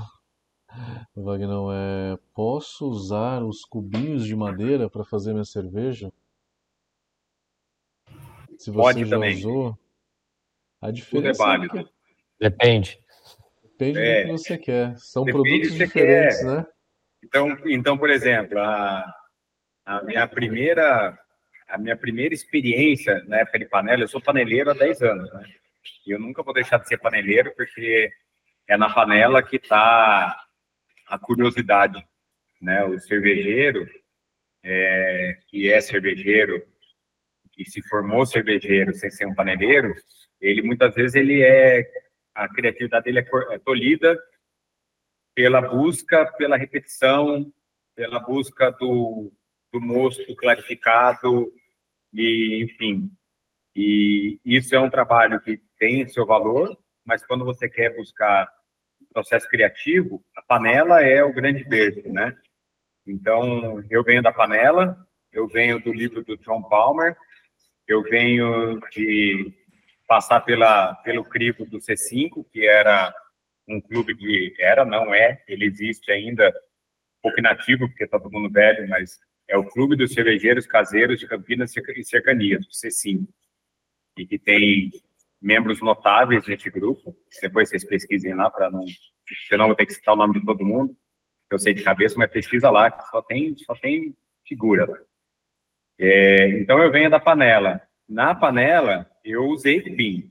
Wagner, 1.15 1.49
é, 1.73 2.19
posso 2.35 2.89
usar 2.89 3.43
os 3.43 3.65
cubinhos 3.65 4.27
de 4.27 4.37
madeira 4.37 4.91
para 4.91 5.05
fazer 5.05 5.33
minha 5.33 5.45
cerveja? 5.45 6.13
Se 8.59 8.71
você 8.71 8.73
Pode 8.73 9.05
já 9.05 9.11
também. 9.11 9.37
usou, 9.37 9.79
a 10.81 10.87
Tudo 10.87 10.97
é 10.99 11.33
diferença 11.33 11.43
é 11.43 11.47
válido. 11.47 11.85
que 11.85 11.91
Depende. 12.39 12.99
depende 13.79 13.99
É, 13.99 14.21
do 14.25 14.27
que 14.27 14.33
você 14.39 14.59
quer. 14.59 14.97
São 14.99 15.25
depende 15.25 15.43
produtos 15.49 15.75
diferentes, 15.77 16.39
quer. 16.39 16.45
né? 16.45 16.67
Então, 17.25 17.59
então 17.67 17.99
por 17.99 18.11
exemplo, 18.11 18.59
a, 18.59 19.05
a 19.85 20.03
minha 20.03 20.27
primeira 20.27 21.19
a 21.69 21.79
minha 21.79 21.97
primeira 21.97 22.33
experiência 22.33 23.25
na 23.27 23.39
época 23.41 23.59
de 23.59 23.65
panela, 23.67 24.03
eu 24.03 24.09
sou 24.09 24.21
paneleiro 24.21 24.71
há 24.71 24.75
10 24.75 25.03
anos, 25.03 25.33
né? 25.33 25.43
E 26.07 26.13
eu 26.13 26.19
nunca 26.21 26.43
vou 26.43 26.55
deixar 26.55 26.79
de 26.79 26.87
ser 26.87 26.99
paneleiro 26.99 27.53
porque 27.57 28.09
é 28.69 28.77
na 28.77 28.89
panela 28.93 29.43
que 29.43 29.57
está 29.57 30.41
a 31.09 31.19
curiosidade, 31.19 32.05
né? 32.63 32.85
O 32.85 32.99
cervejeiro, 33.01 33.85
é, 34.63 35.39
que 35.49 35.73
é 35.73 35.81
cervejeiro, 35.81 36.63
que 37.53 37.65
se 37.65 37.83
formou 37.89 38.25
cervejeiro 38.27 38.95
sem 38.95 39.11
ser 39.11 39.27
um 39.27 39.35
paneleiro, 39.35 39.93
ele 40.41 40.63
muitas 40.63 40.95
vezes 40.95 41.15
ele 41.15 41.43
é 41.43 41.89
a 42.35 42.49
criatividade 42.49 43.05
dele 43.05 43.21
é, 43.21 43.55
é 43.55 43.59
tolhida 43.59 44.19
pela 45.35 45.61
busca, 45.61 46.27
pela 46.33 46.57
repetição, 46.57 47.53
pela 47.95 48.21
busca 48.21 48.71
do, 48.71 49.33
do 49.73 49.81
mosto 49.81 50.35
clarificado 50.37 51.53
e 52.13 52.63
enfim. 52.63 53.11
E 53.75 54.41
isso 54.45 54.75
é 54.75 54.81
um 54.81 54.91
trabalho 54.91 55.41
que 55.41 55.61
tem 55.79 56.09
seu 56.09 56.25
valor, 56.25 56.77
mas 57.05 57.25
quando 57.25 57.45
você 57.45 57.69
quer 57.69 57.95
buscar 57.95 58.51
processo 59.17 59.49
criativo, 59.49 60.23
a 60.37 60.43
panela 60.43 61.03
é 61.03 61.25
o 61.25 61.33
grande 61.33 61.65
berço, 61.65 62.07
né? 62.13 62.37
Então, 63.07 63.83
eu 63.89 64.03
venho 64.03 64.23
da 64.23 64.31
panela, 64.31 65.07
eu 65.33 65.49
venho 65.49 65.81
do 65.81 65.91
livro 65.91 66.23
do 66.23 66.37
John 66.37 66.63
Palmer, 66.63 67.17
eu 67.89 68.03
venho 68.03 68.79
de 68.91 69.55
passar 70.07 70.41
pela, 70.41 70.95
pelo 70.97 71.25
crivo 71.25 71.65
do 71.65 71.79
C5, 71.79 72.47
que 72.53 72.67
era 72.67 73.15
um 73.69 73.81
clube 73.81 74.15
que 74.15 74.55
era, 74.59 74.85
não 74.85 75.13
é, 75.15 75.43
ele 75.49 75.65
existe 75.65 76.11
ainda, 76.13 76.49
um 76.49 77.23
pouco 77.23 77.41
inativo, 77.41 77.89
porque 77.89 78.05
está 78.05 78.19
todo 78.19 78.33
mundo 78.33 78.53
velho, 78.53 78.89
mas 78.89 79.19
é 79.49 79.57
o 79.57 79.65
Clube 79.65 79.97
dos 79.97 80.13
Cervejeiros 80.13 80.67
Caseiros 80.67 81.19
de 81.19 81.27
Campinas 81.27 81.73
e 81.77 82.05
Cercanias, 82.05 82.65
o 82.67 82.71
C5, 82.71 83.27
e 84.19 84.27
que 84.27 84.39
tem 84.39 84.91
membros 85.41 85.81
notáveis 85.81 86.47
nesse 86.47 86.71
grupo. 86.71 87.17
Depois 87.41 87.69
vocês 87.69 87.85
pesquisem 87.85 88.35
lá 88.35 88.51
para 88.51 88.71
não, 88.71 88.85
senão 89.49 89.67
vou 89.67 89.77
ter 89.77 89.87
que 89.87 89.95
citar 89.95 90.15
o 90.15 90.17
nome 90.17 90.41
de 90.41 90.47
todo 90.47 90.65
mundo. 90.65 90.97
Eu 91.51 91.59
sei 91.59 91.75
de 91.75 91.85
cabeça, 91.85 92.17
mas 92.19 92.31
pesquisa 92.31 92.71
lá 92.71 92.91
que 92.91 93.09
só 93.09 93.23
tem 93.23 93.57
só 93.59 93.75
tem 93.75 94.17
figura. 94.45 94.87
É, 95.99 96.49
então 96.61 96.83
eu 96.83 96.91
venho 96.91 97.09
da 97.09 97.21
panela. 97.21 97.81
Na 98.09 98.35
panela 98.35 99.11
eu 99.25 99.45
usei 99.47 99.81
cubinho 99.81 100.31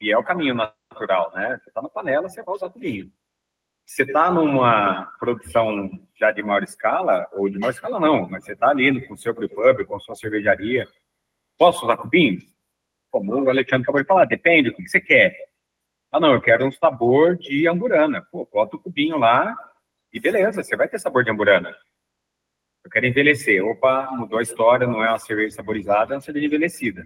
e 0.00 0.10
é 0.10 0.18
o 0.18 0.24
caminho 0.24 0.54
natural, 0.54 1.32
né? 1.34 1.58
Você 1.62 1.70
está 1.70 1.82
na 1.82 1.88
panela, 1.88 2.28
você 2.28 2.42
vai 2.42 2.54
usar 2.54 2.70
cubinho. 2.70 3.10
Você 3.84 4.02
está 4.02 4.30
numa 4.30 5.06
produção 5.18 5.90
já 6.18 6.32
de 6.32 6.42
maior 6.42 6.62
escala, 6.62 7.28
ou 7.32 7.48
de 7.48 7.58
maior 7.58 7.70
escala 7.70 8.00
não, 8.00 8.28
mas 8.28 8.44
você 8.44 8.52
está 8.52 8.70
ali 8.70 9.06
com 9.06 9.14
o 9.14 9.16
seu 9.16 9.34
pub, 9.34 9.84
com 9.86 9.96
a 9.96 10.00
sua 10.00 10.16
cervejaria, 10.16 10.88
posso 11.56 11.84
usar 11.84 11.96
cubinho? 11.96 12.40
como 13.10 13.34
o 13.34 13.48
Alexandre 13.48 13.82
acabou 13.82 14.02
de 14.02 14.06
falar, 14.06 14.26
depende, 14.26 14.68
o 14.68 14.74
que 14.74 14.86
você 14.86 15.00
quer? 15.00 15.34
Ah, 16.12 16.20
não, 16.20 16.32
eu 16.32 16.40
quero 16.40 16.66
um 16.66 16.72
sabor 16.72 17.36
de 17.36 17.66
amburana. 17.66 18.22
Pô, 18.30 18.46
bota 18.52 18.76
o 18.76 18.78
cubinho 18.78 19.16
lá 19.16 19.56
e 20.12 20.20
beleza, 20.20 20.62
você 20.62 20.76
vai 20.76 20.88
ter 20.88 20.98
sabor 20.98 21.24
de 21.24 21.30
amburana. 21.30 21.74
Eu 22.86 22.90
quero 22.90 23.06
envelhecer. 23.06 23.64
Opa, 23.64 24.08
mudou 24.12 24.38
a 24.38 24.42
história, 24.42 24.86
não 24.86 25.02
é 25.02 25.08
uma 25.08 25.18
cerveja 25.18 25.56
saborizada, 25.56 26.14
é 26.14 26.16
uma 26.16 26.20
cerveja 26.20 26.46
envelhecida. 26.46 27.04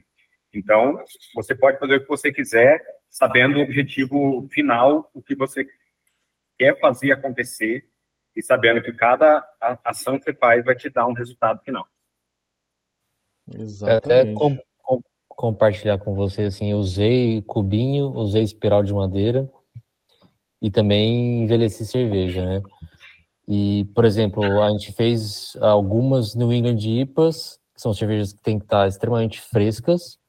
Então, 0.52 1.02
você 1.34 1.54
pode 1.54 1.78
fazer 1.78 1.96
o 1.96 2.02
que 2.02 2.08
você 2.08 2.30
quiser, 2.30 2.82
sabendo 3.08 3.58
o 3.58 3.62
objetivo 3.62 4.46
final, 4.50 5.10
o 5.14 5.22
que 5.22 5.34
você 5.34 5.66
quer 6.58 6.78
fazer 6.78 7.12
acontecer 7.12 7.88
e 8.36 8.42
sabendo 8.42 8.82
que 8.82 8.92
cada 8.92 9.42
ação 9.82 10.18
que 10.18 10.24
você 10.24 10.34
faz 10.34 10.62
vai 10.62 10.76
te 10.76 10.90
dar 10.90 11.06
um 11.06 11.14
resultado 11.14 11.62
final. 11.64 11.86
Exatamente. 13.50 14.36
Até 14.36 15.00
compartilhar 15.28 15.96
com 15.96 16.14
você 16.14 16.42
assim, 16.42 16.72
eu 16.72 16.76
usei 16.76 17.40
cubinho, 17.40 18.08
usei 18.08 18.42
espiral 18.42 18.82
de 18.82 18.92
madeira 18.92 19.50
e 20.60 20.70
também 20.70 21.44
envelheci 21.44 21.86
cerveja, 21.86 22.44
né? 22.44 22.62
E, 23.52 23.84
por 23.96 24.04
exemplo, 24.04 24.62
a 24.62 24.70
gente 24.70 24.92
fez 24.92 25.56
algumas 25.60 26.36
New 26.36 26.52
England 26.52 26.78
IPAs, 26.78 27.58
que 27.74 27.82
são 27.82 27.92
cervejas 27.92 28.32
que 28.32 28.40
têm 28.40 28.60
que 28.60 28.64
estar 28.64 28.86
extremamente 28.86 29.40
frescas, 29.40 30.20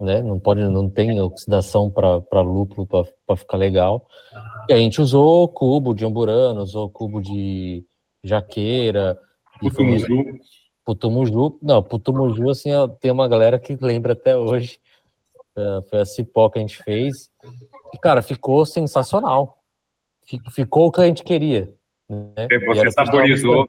né? 0.00 0.20
Não 0.22 0.40
pode, 0.40 0.62
não 0.64 0.90
tem 0.90 1.20
oxidação 1.20 1.88
para 1.88 2.40
lúpulo 2.40 2.84
para 2.84 3.36
ficar 3.36 3.56
legal. 3.56 4.08
E 4.68 4.72
a 4.72 4.76
gente 4.76 5.00
usou 5.00 5.46
cubo 5.46 5.94
de 5.94 6.04
amburano, 6.04 6.60
usou 6.60 6.90
cubo 6.90 7.22
de 7.22 7.84
jaqueira. 8.24 9.16
E 9.62 9.70
Putumuju, 10.84 11.58
não, 11.62 11.80
Putumuju, 11.80 12.50
assim, 12.50 12.70
tem 12.98 13.12
uma 13.12 13.28
galera 13.28 13.60
que 13.60 13.78
lembra 13.80 14.14
até 14.14 14.36
hoje. 14.36 14.80
É, 15.56 15.82
foi 15.88 16.00
a 16.00 16.04
cipó 16.04 16.50
que 16.50 16.58
a 16.58 16.62
gente 16.62 16.82
fez. 16.82 17.30
E, 17.94 17.98
cara, 17.98 18.20
ficou 18.20 18.66
sensacional. 18.66 19.58
Ficou 20.50 20.88
o 20.88 20.90
que 20.90 21.00
a 21.00 21.06
gente 21.06 21.22
queria. 21.22 21.77
Né? 22.08 22.48
Você 22.66 22.90
saborizou, 22.90 23.68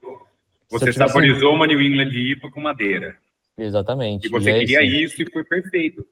você 0.69 0.93
saborizou 0.93 1.53
uma 1.53 1.67
New 1.67 1.81
England 1.81 2.11
IPA 2.11 2.51
com 2.51 2.61
madeira. 2.61 3.17
Exatamente. 3.57 4.27
E 4.27 4.29
você 4.29 4.51
e 4.51 4.59
queria 4.59 4.79
assim, 4.79 5.03
isso 5.03 5.21
e 5.21 5.31
foi 5.31 5.43
perfeito. 5.43 6.05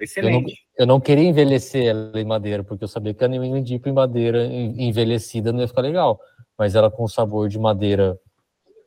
Excelente. 0.00 0.34
Eu 0.34 0.40
não, 0.40 0.50
eu 0.78 0.86
não, 0.86 1.00
queria 1.00 1.24
envelhecer 1.24 1.88
ela 1.88 2.18
em 2.18 2.24
madeira, 2.24 2.64
porque 2.64 2.84
eu 2.84 2.88
sabia 2.88 3.12
que 3.12 3.22
a 3.22 3.28
New 3.28 3.44
England 3.44 3.64
Deep 3.64 3.88
em 3.88 3.92
madeira 3.92 4.46
envelhecida 4.46 5.52
não 5.52 5.60
ia 5.60 5.68
ficar 5.68 5.82
legal. 5.82 6.18
Mas 6.56 6.74
ela 6.74 6.90
com 6.90 7.06
sabor 7.06 7.48
de 7.48 7.58
madeira 7.58 8.18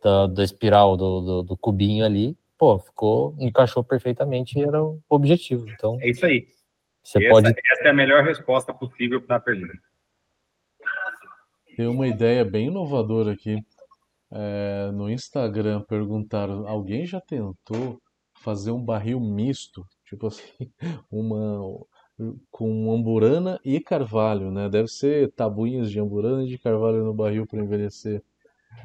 da, 0.04 0.28
da 0.28 0.44
espiral, 0.44 0.98
do, 0.98 1.22
do, 1.22 1.44
do, 1.44 1.58
cubinho 1.58 2.04
ali, 2.04 2.36
pô, 2.58 2.80
ficou, 2.80 3.36
encaixou 3.40 3.84
perfeitamente 3.84 4.58
e 4.58 4.64
era 4.64 4.84
o 4.84 5.00
objetivo. 5.08 5.70
Então, 5.70 5.98
é 6.02 6.10
isso 6.10 6.26
aí. 6.26 6.48
Você 7.04 7.24
essa, 7.24 7.30
pode... 7.30 7.48
essa 7.48 7.84
é 7.84 7.90
a 7.90 7.94
melhor 7.94 8.24
resposta 8.24 8.74
possível 8.74 9.22
para 9.22 9.36
a 9.36 9.40
pergunta. 9.40 9.74
Tem 11.76 11.88
uma 11.88 12.08
ideia 12.08 12.46
bem 12.46 12.68
inovadora 12.68 13.34
aqui. 13.34 13.58
É, 14.32 14.92
no 14.92 15.10
Instagram 15.10 15.82
perguntaram: 15.82 16.68
alguém 16.68 17.06
já 17.06 17.22
tentou 17.22 18.02
fazer 18.42 18.72
um 18.72 18.84
barril 18.84 19.20
misto? 19.20 19.86
Tipo 20.06 20.28
assim, 20.28 20.72
uma 21.12 21.86
com 22.52 22.94
amburana 22.94 23.60
e 23.66 23.80
carvalho, 23.80 24.52
né? 24.52 24.70
Deve 24.70 24.88
ser 24.88 25.32
tabuinhas 25.32 25.92
de 25.92 26.00
amburana 26.00 26.44
e 26.44 26.48
de 26.48 26.58
carvalho 26.58 27.04
no 27.04 27.14
barril 27.14 27.48
para 27.48 27.60
envelhecer. 27.60 28.22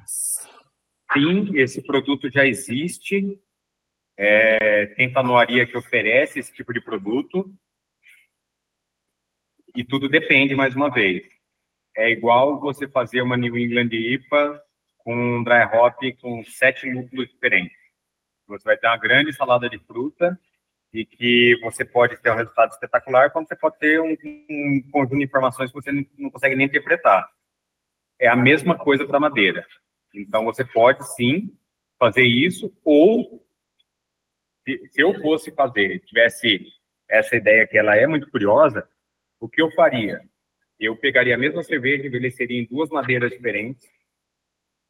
Sim, 0.06 1.58
esse 1.58 1.82
produto 1.82 2.30
já 2.30 2.46
existe. 2.46 3.38
É, 4.16 4.86
tem 4.96 5.12
tanoaria 5.12 5.66
que 5.66 5.76
oferece 5.76 6.38
esse 6.38 6.52
tipo 6.52 6.72
de 6.72 6.80
produto. 6.80 7.52
E 9.76 9.84
tudo 9.84 10.08
depende, 10.08 10.54
mais 10.54 10.74
uma 10.74 10.90
vez. 10.90 11.37
É 11.98 12.08
igual 12.10 12.60
você 12.60 12.86
fazer 12.86 13.22
uma 13.22 13.36
New 13.36 13.58
England 13.58 13.88
IPA 13.92 14.62
com 14.98 15.16
um 15.16 15.42
dry 15.42 15.64
hop 15.64 15.98
com 16.20 16.44
sete 16.44 16.88
núcleos 16.88 17.28
diferentes. 17.28 17.76
Você 18.46 18.62
vai 18.62 18.76
ter 18.76 18.86
uma 18.86 18.96
grande 18.96 19.32
salada 19.32 19.68
de 19.68 19.80
fruta 19.80 20.38
e 20.92 21.04
que 21.04 21.58
você 21.60 21.84
pode 21.84 22.16
ter 22.18 22.30
um 22.30 22.36
resultado 22.36 22.70
espetacular, 22.70 23.32
quando 23.32 23.48
você 23.48 23.56
pode 23.56 23.78
ter 23.80 24.00
um, 24.00 24.16
um 24.48 24.80
conjunto 24.92 25.18
de 25.18 25.24
informações 25.24 25.72
que 25.72 25.74
você 25.74 25.90
não 26.16 26.30
consegue 26.30 26.54
nem 26.54 26.68
interpretar. 26.68 27.28
É 28.16 28.28
a 28.28 28.36
mesma 28.36 28.78
coisa 28.78 29.04
para 29.04 29.18
madeira. 29.18 29.66
Então, 30.14 30.44
você 30.44 30.64
pode 30.64 31.04
sim 31.16 31.52
fazer 31.98 32.22
isso, 32.22 32.72
ou 32.84 33.44
se, 34.64 34.88
se 34.92 35.02
eu 35.02 35.20
fosse 35.20 35.50
fazer, 35.50 35.98
tivesse 36.04 36.64
essa 37.08 37.34
ideia 37.34 37.66
que 37.66 37.76
ela 37.76 37.96
é 37.96 38.06
muito 38.06 38.30
curiosa, 38.30 38.88
o 39.40 39.48
que 39.48 39.60
eu 39.60 39.72
faria? 39.72 40.22
Eu 40.78 40.96
pegaria 40.96 41.34
a 41.34 41.38
mesma 41.38 41.62
cerveja, 41.62 42.06
envelheceria 42.06 42.60
em 42.60 42.66
duas 42.66 42.88
madeiras 42.88 43.30
diferentes, 43.30 43.88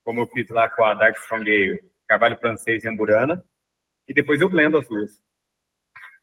como 0.05 0.21
eu 0.21 0.27
fiz 0.27 0.49
lá 0.49 0.69
com 0.69 0.85
a 0.85 0.95
Dark 0.95 1.17
Strong 1.17 1.51
Ale, 1.51 1.85
Carvalho 2.07 2.39
Francês 2.39 2.85
e 2.85 2.89
Amburana, 2.89 3.45
e 4.07 4.15
depois 4.15 4.41
eu 4.41 4.49
blendo 4.49 4.79
as 4.79 4.89
duas. 4.89 5.23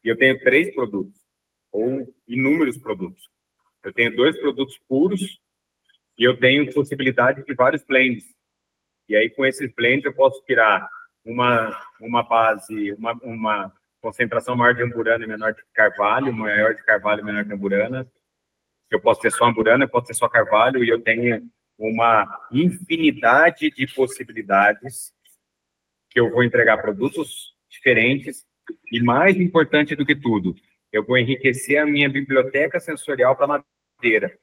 E 0.04 0.08
eu 0.08 0.16
tenho 0.16 0.38
três 0.40 0.74
produtos, 0.74 1.20
ou 1.72 2.14
inúmeros 2.26 2.78
produtos. 2.78 3.28
Eu 3.84 3.92
tenho 3.92 4.14
dois 4.16 4.38
produtos 4.38 4.78
puros 4.88 5.40
e 6.18 6.24
eu 6.24 6.36
tenho 6.38 6.72
possibilidade 6.72 7.44
de 7.44 7.54
vários 7.54 7.84
blends. 7.84 8.24
E 9.08 9.14
aí, 9.14 9.30
com 9.30 9.46
esses 9.46 9.72
blends, 9.74 10.04
eu 10.04 10.12
posso 10.12 10.42
tirar 10.44 10.88
uma, 11.24 11.80
uma 12.00 12.22
base, 12.22 12.92
uma, 12.94 13.12
uma 13.22 13.72
concentração 14.00 14.56
maior 14.56 14.74
de 14.74 14.82
amburana 14.82 15.24
e 15.24 15.28
menor 15.28 15.52
de 15.52 15.62
carvalho, 15.72 16.32
maior 16.32 16.74
de 16.74 16.82
carvalho 16.84 17.20
e 17.20 17.24
menor 17.24 17.44
de 17.44 17.52
amburana. 17.52 18.10
Eu 18.90 19.00
posso 19.00 19.20
ter 19.20 19.32
só 19.32 19.44
amburana, 19.44 19.84
eu 19.84 19.88
posso 19.88 20.06
ter 20.06 20.14
só 20.14 20.28
carvalho, 20.28 20.84
e 20.84 20.88
eu 20.88 21.00
tenho 21.00 21.48
uma 21.78 22.46
infinidade 22.50 23.70
de 23.70 23.86
possibilidades 23.94 25.12
que 26.10 26.20
eu 26.20 26.30
vou 26.30 26.42
entregar 26.42 26.78
produtos 26.78 27.54
diferentes 27.68 28.46
e 28.90 29.02
mais 29.02 29.36
importante 29.36 29.94
do 29.94 30.04
que 30.04 30.14
tudo, 30.14 30.54
eu 30.92 31.04
vou 31.04 31.18
enriquecer 31.18 31.78
a 31.78 31.86
minha 31.86 32.08
biblioteca 32.08 32.80
sensorial 32.80 33.36
para 33.36 33.62
madeira. 34.00 34.38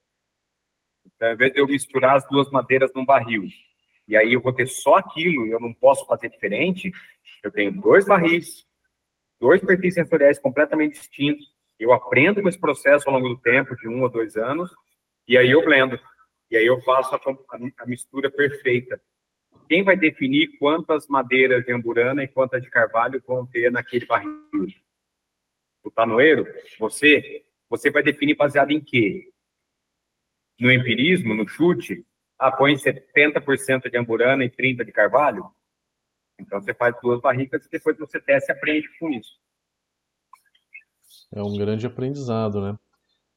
Então, 1.06 1.30
ao 1.30 1.34
invés 1.34 1.54
de 1.54 1.60
eu 1.60 1.68
misturar 1.68 2.16
as 2.16 2.28
duas 2.28 2.50
madeiras 2.52 2.92
num 2.94 3.06
barril, 3.06 3.48
e 4.08 4.16
aí 4.16 4.34
eu 4.34 4.42
vou 4.42 4.54
ter 4.54 4.68
só 4.68 4.96
aquilo, 4.96 5.48
eu 5.48 5.60
não 5.60 5.74
posso 5.74 6.06
fazer 6.06 6.30
diferente, 6.30 6.92
eu 7.44 7.52
tenho 7.52 7.72
dois 7.72 8.06
barris, 8.06 8.66
dois 9.40 9.62
perfis 9.62 9.96
sensoriais 9.96 10.40
completamente 10.40 10.94
distintos, 10.94 11.53
eu 11.84 11.94
aprendo 11.94 12.42
com 12.42 12.50
esse 12.50 12.60
processo 12.60 13.10
ao 13.10 13.16
longo 13.16 13.30
do 13.30 13.40
tempo, 13.40 13.76
de 13.76 13.88
um 13.88 14.02
ou 14.02 14.10
dois 14.10 14.36
anos, 14.36 14.72
e 15.28 15.38
aí 15.38 15.52
eu 15.52 15.64
blendo. 15.64 16.00
E 16.50 16.58
aí 16.58 16.66
eu 16.66 16.82
faço 16.82 17.16
a, 17.16 17.18
a, 17.18 17.84
a 17.84 17.86
mistura 17.86 18.30
perfeita 18.30 19.00
quem 19.68 19.84
vai 19.84 19.96
definir 19.96 20.58
quantas 20.60 21.08
madeiras 21.08 21.66
de 21.66 21.72
amburana 21.72 22.24
e 22.24 22.28
quantas 22.28 22.62
de 22.62 22.70
carvalho 22.70 23.22
vão 23.26 23.46
ter 23.46 23.72
naquele 23.72 24.06
barril? 24.06 24.38
O 25.84 25.92
tanoeiro? 25.92 26.46
Você? 26.80 27.46
Você 27.70 27.90
vai 27.90 28.04
definir 28.04 28.36
baseado 28.36 28.72
em 28.72 28.80
quê? 28.80 29.32
No 30.60 30.72
empirismo, 30.72 31.34
no 31.34 31.48
chute? 31.48 32.06
Ah, 32.38 32.52
põe 32.52 32.76
70% 32.76 33.90
de 33.90 33.98
amburana 33.98 34.44
e 34.46 34.50
30% 34.50 34.86
de 34.86 34.92
carvalho? 34.92 35.50
Então 36.40 36.62
você 36.62 36.74
faz 36.74 36.96
duas 37.02 37.22
barricas 37.22 37.66
e 37.66 37.70
depois 37.70 37.98
você 37.98 38.20
testa 38.20 38.52
e 38.52 38.56
aprende 38.56 38.88
com 39.00 39.10
isso. 39.10 39.40
É 41.32 41.42
um 41.42 41.58
grande 41.58 41.86
aprendizado, 41.86 42.62
né? 42.62 42.78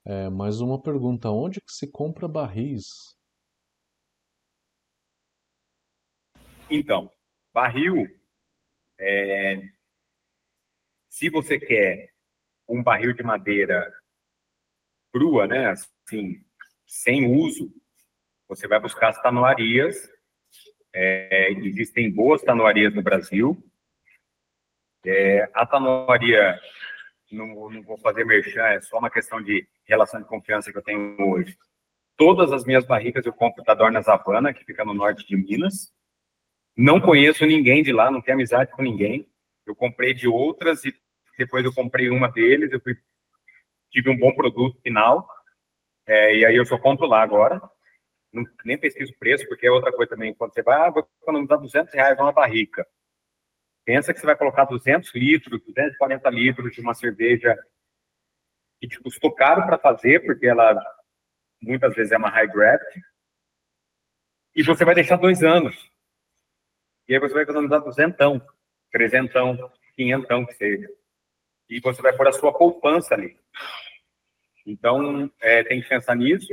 É, 0.05 0.31
mais 0.31 0.61
uma 0.61 0.81
pergunta: 0.81 1.31
onde 1.31 1.61
que 1.61 1.73
se 1.73 1.91
compra 1.91 2.29
barris? 2.29 3.17
Então, 6.71 7.11
barril, 7.53 8.07
é, 8.99 9.63
se 11.09 11.31
você 11.31 11.59
quer 11.59 12.13
um 12.69 12.83
barril 12.83 13.13
de 13.15 13.23
madeira 13.23 13.93
crua, 15.13 15.47
né, 15.47 15.69
assim, 15.69 16.45
sem 16.87 17.25
uso, 17.27 17.73
você 18.49 18.69
vai 18.69 18.79
buscar 18.79 19.09
as 19.09 19.23
tanoarias. 19.23 20.11
É, 20.93 21.53
existem 21.53 22.11
boas 22.11 22.43
tanoarias 22.43 22.95
no 22.95 23.03
Brasil. 23.03 23.57
É, 25.05 25.49
a 25.55 25.65
tanoaria, 25.65 26.59
não, 27.31 27.71
não 27.71 27.83
vou 27.83 27.99
fazer 27.99 28.25
merchan, 28.25 28.63
é 28.63 28.81
só 28.81 28.99
uma 28.99 29.11
questão 29.11 29.43
de 29.43 29.67
relação 29.85 30.21
de 30.21 30.29
confiança 30.29 30.71
que 30.71 30.79
eu 30.79 30.83
tenho 30.83 31.17
hoje. 31.21 31.57
Todas 32.17 32.53
as 32.53 32.65
minhas 32.65 32.87
barricas 32.87 33.27
eu 33.27 33.33
compro 33.33 33.63
da 33.65 33.75
Dornas 33.75 34.09
Havana, 34.09 34.55
que 34.55 34.65
fica 34.65 34.85
no 34.85 34.95
norte 34.95 35.27
de 35.27 35.37
Minas. 35.37 35.93
Não 36.77 37.01
conheço 37.01 37.45
ninguém 37.45 37.83
de 37.83 37.93
lá, 37.93 38.11
não 38.11 38.21
tenho 38.21 38.37
amizade 38.37 38.71
com 38.73 38.83
ninguém. 38.83 39.27
Eu 39.67 39.75
comprei 39.75 40.15
de 40.15 40.29
outras 40.29 40.85
e 40.85 40.95
depois 41.39 41.65
eu 41.65 41.75
comprei 41.75 42.09
uma 42.09 42.29
deles, 42.29 42.73
eu 42.73 42.81
fui, 42.81 42.97
tive 43.91 44.09
um 44.11 44.17
bom 44.17 44.33
produto 44.35 44.81
final, 44.81 45.29
é, 46.07 46.37
e 46.37 46.47
aí 46.47 46.57
eu 46.57 46.65
só 46.65 46.79
compro 46.79 47.07
lá 47.07 47.23
agora. 47.23 47.61
Não, 48.33 48.45
nem 48.65 48.79
pesquiso 48.79 49.15
preço, 49.19 49.47
porque 49.49 49.67
é 49.67 49.71
outra 49.71 49.93
coisa 49.93 50.11
também. 50.11 50.35
Quando 50.35 50.55
você 50.55 50.63
vai, 50.63 50.79
ah, 50.81 50.91
vou 50.91 51.09
economizar 51.23 51.59
200 51.59 51.93
reais 51.93 52.17
numa 52.17 52.33
barrica. 52.33 52.87
Pensa 53.87 54.13
que 54.13 54.19
você 54.19 54.27
vai 54.27 54.37
colocar 54.37 54.65
200 54.65 55.15
litros, 55.15 55.63
240 55.65 56.29
litros 56.31 56.75
de 56.75 56.81
uma 56.81 56.93
cerveja 56.93 57.57
que 58.81 58.89
te 58.89 58.99
custou 58.99 59.33
caro 59.33 59.65
para 59.65 59.79
fazer, 59.79 60.27
porque 60.27 60.45
ela 60.45 60.77
muitas 61.63 61.95
vezes 61.95 62.11
é 62.11 62.17
uma 62.17 62.29
high 62.29 62.49
gravity, 62.49 63.01
e 64.57 64.65
você 64.65 64.85
vai 64.85 64.95
deixar 64.95 65.17
dois 65.17 65.41
anos. 65.45 65.89
E 67.07 67.15
aí 67.15 67.21
você 67.21 67.33
vai 67.33 67.45
economizar 67.45 67.81
duzentão, 67.81 68.45
trezentão, 68.91 69.73
quinhentão 69.95 70.45
que 70.45 70.55
seja. 70.55 70.89
E 71.69 71.79
você 71.79 72.03
vai 72.03 72.13
pôr 72.13 72.27
a 72.27 72.33
sua 72.33 72.53
poupança 72.53 73.15
ali. 73.15 73.39
Então, 74.67 75.31
é, 75.41 75.63
tem 75.63 75.81
que 75.81 75.89
pensar 75.89 76.17
nisso. 76.17 76.49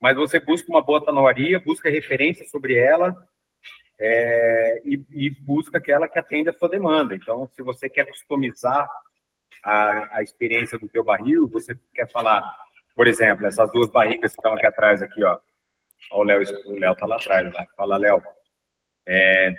Mas 0.00 0.16
você 0.16 0.40
busca 0.40 0.70
uma 0.70 0.80
boa 0.80 1.04
tanoaria, 1.04 1.60
busca 1.60 1.90
referência 1.90 2.46
sobre 2.46 2.76
ela 2.76 3.14
é, 3.98 4.82
e, 4.84 5.02
e, 5.10 5.30
busca 5.30 5.78
aquela 5.78 6.08
que 6.08 6.18
atende 6.18 6.50
a 6.50 6.52
sua 6.52 6.68
demanda. 6.68 7.14
Então, 7.14 7.48
se 7.54 7.62
você 7.62 7.88
quer 7.88 8.06
customizar 8.06 8.88
a, 9.62 10.18
a 10.18 10.22
experiência 10.22 10.78
do 10.78 10.88
teu 10.88 11.02
barril, 11.02 11.48
você 11.48 11.78
quer 11.94 12.10
falar, 12.10 12.42
por 12.94 13.06
exemplo, 13.06 13.46
essas 13.46 13.70
duas 13.72 13.90
barrigas 13.90 14.32
que 14.32 14.38
estão 14.38 14.54
aqui 14.54 14.66
atrás, 14.66 15.02
aqui, 15.02 15.24
ó. 15.24 15.38
ó 16.10 16.20
o 16.20 16.22
Léo, 16.22 16.42
o 16.66 16.78
Léo 16.78 16.94
tá 16.94 17.06
lá 17.06 17.16
atrás, 17.16 17.52
lá. 17.52 17.66
Fala, 17.76 17.96
Léo. 17.96 18.22
É, 19.06 19.54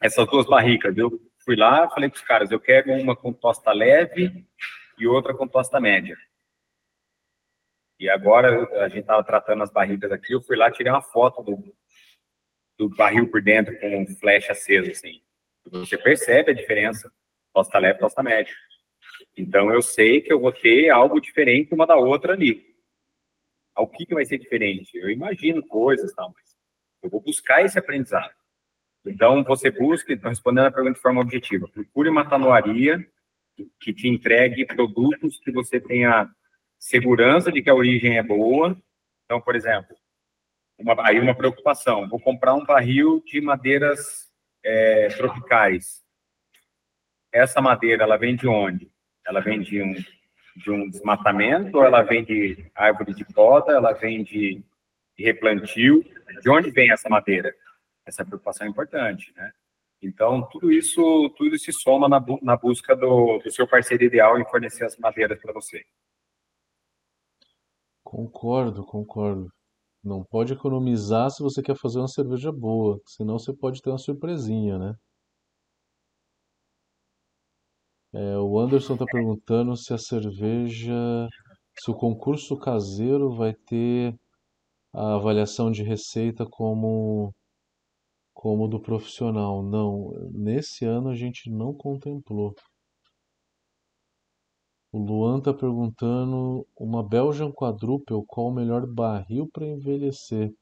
essas 0.00 0.26
duas 0.28 0.46
barricas, 0.46 0.96
eu 0.96 1.10
fui 1.44 1.56
lá, 1.56 1.88
falei 1.90 2.08
para 2.08 2.16
os 2.16 2.22
caras, 2.22 2.50
eu 2.50 2.60
quero 2.60 2.92
uma 2.92 3.16
com 3.16 3.32
tosta 3.32 3.72
leve 3.72 4.46
e 4.98 5.06
outra 5.06 5.34
com 5.34 5.48
tosta 5.48 5.80
média. 5.80 6.16
E 7.98 8.08
agora 8.08 8.68
a 8.82 8.88
gente 8.88 9.00
estava 9.00 9.22
tratando 9.24 9.62
as 9.62 9.70
barricas 9.70 10.12
aqui, 10.12 10.34
eu 10.34 10.42
fui 10.42 10.56
lá, 10.56 10.70
tirei 10.70 10.92
uma 10.92 11.00
foto 11.00 11.42
do, 11.42 11.74
do 12.78 12.88
barril 12.88 13.30
por 13.30 13.42
dentro 13.42 13.78
com 13.78 14.02
um 14.02 14.06
flash 14.06 14.50
aceso, 14.50 14.90
assim. 14.90 15.22
Você 15.70 15.96
percebe 15.96 16.50
a 16.50 16.54
diferença, 16.54 17.10
tosta 17.52 17.78
leve, 17.78 17.98
tosta 17.98 18.22
média. 18.22 18.54
Então 19.36 19.72
eu 19.72 19.80
sei 19.80 20.20
que 20.20 20.32
eu 20.32 20.40
vou 20.40 20.52
ter 20.52 20.90
algo 20.90 21.20
diferente 21.20 21.74
uma 21.74 21.86
da 21.86 21.96
outra 21.96 22.32
ali. 22.32 22.74
O 23.76 23.86
que, 23.86 24.06
que 24.06 24.14
vai 24.14 24.24
ser 24.24 24.38
diferente? 24.38 24.96
Eu 24.96 25.10
imagino 25.10 25.66
coisas, 25.66 26.12
tal, 26.12 26.32
mas 26.34 26.56
eu 27.02 27.10
vou 27.10 27.20
buscar 27.20 27.64
esse 27.64 27.78
aprendizado. 27.78 28.32
Então, 29.04 29.44
você 29.44 29.70
busca, 29.70 30.12
então, 30.12 30.30
respondendo 30.30 30.66
a 30.66 30.72
pergunta 30.72 30.94
de 30.94 31.02
forma 31.02 31.20
objetiva, 31.20 31.68
procure 31.68 32.08
uma 32.08 32.28
tanoaria 32.28 33.06
que 33.78 33.92
te 33.92 34.08
entregue 34.08 34.64
produtos 34.64 35.38
que 35.40 35.52
você 35.52 35.78
tenha 35.78 36.28
segurança 36.78 37.52
de 37.52 37.62
que 37.62 37.68
a 37.68 37.74
origem 37.74 38.16
é 38.16 38.22
boa. 38.22 38.76
Então, 39.24 39.40
por 39.40 39.54
exemplo, 39.54 39.94
uma, 40.78 40.94
aí 41.06 41.20
uma 41.20 41.34
preocupação, 41.34 42.08
vou 42.08 42.20
comprar 42.20 42.54
um 42.54 42.64
barril 42.64 43.22
de 43.26 43.40
madeiras 43.40 44.30
é, 44.62 45.08
tropicais. 45.08 46.02
Essa 47.32 47.60
madeira, 47.60 48.04
ela 48.04 48.16
vem 48.16 48.36
de 48.36 48.46
onde? 48.46 48.90
Ela 49.26 49.40
vem 49.40 49.60
de 49.60 49.82
um, 49.82 49.94
de 50.56 50.70
um 50.70 50.88
desmatamento, 50.88 51.82
ela 51.82 52.02
vem 52.02 52.24
de 52.24 52.70
árvore 52.74 53.14
de 53.14 53.24
poda, 53.24 53.72
ela 53.72 53.92
vem 53.92 54.22
de, 54.22 54.62
de 55.16 55.24
replantio? 55.24 56.04
De 56.42 56.50
onde 56.50 56.70
vem 56.70 56.90
essa 56.90 57.08
madeira? 57.08 57.54
Essa 58.06 58.24
preocupação 58.24 58.66
é 58.66 58.70
importante, 58.70 59.32
né? 59.36 59.52
Então, 60.02 60.46
tudo 60.50 60.70
isso, 60.70 61.30
tudo 61.36 61.58
se 61.58 61.72
soma 61.72 62.08
na, 62.08 62.22
na 62.42 62.56
busca 62.56 62.94
do, 62.94 63.38
do 63.38 63.50
seu 63.50 63.66
parceiro 63.66 64.04
ideal 64.04 64.38
em 64.38 64.44
fornecer 64.44 64.84
as 64.84 64.96
madeiras 64.98 65.40
para 65.40 65.52
você. 65.52 65.84
Concordo, 68.02 68.84
concordo. 68.84 69.50
Não 70.04 70.22
pode 70.24 70.52
economizar 70.52 71.30
se 71.30 71.42
você 71.42 71.62
quer 71.62 71.76
fazer 71.76 71.98
uma 71.98 72.08
cerveja 72.08 72.52
boa, 72.52 73.00
senão 73.06 73.38
você 73.38 73.52
pode 73.54 73.80
ter 73.82 73.90
uma 73.90 73.98
surpresinha, 73.98 74.78
né? 74.78 74.94
É, 78.12 78.38
o 78.38 78.58
Anderson 78.60 78.92
está 78.94 79.04
perguntando 79.06 79.76
se 79.76 79.92
a 79.92 79.98
cerveja, 79.98 80.94
se 81.80 81.90
o 81.90 81.94
concurso 81.94 82.56
caseiro 82.56 83.34
vai 83.34 83.52
ter 83.54 84.14
a 84.94 85.16
avaliação 85.16 85.70
de 85.70 85.82
receita 85.82 86.46
como 86.46 87.34
como 88.34 88.68
do 88.68 88.80
profissional. 88.80 89.62
Não, 89.62 90.10
nesse 90.32 90.84
ano 90.84 91.08
a 91.08 91.14
gente 91.14 91.50
não 91.50 91.72
contemplou. 91.74 92.54
O 94.94 94.98
Luan 95.00 95.38
está 95.38 95.52
perguntando 95.52 96.64
uma 96.78 97.02
Belgian 97.02 97.50
Quadruple, 97.50 98.24
qual 98.28 98.46
o 98.46 98.54
melhor 98.54 98.86
barril 98.86 99.50
para 99.52 99.66
envelhecer? 99.66 100.54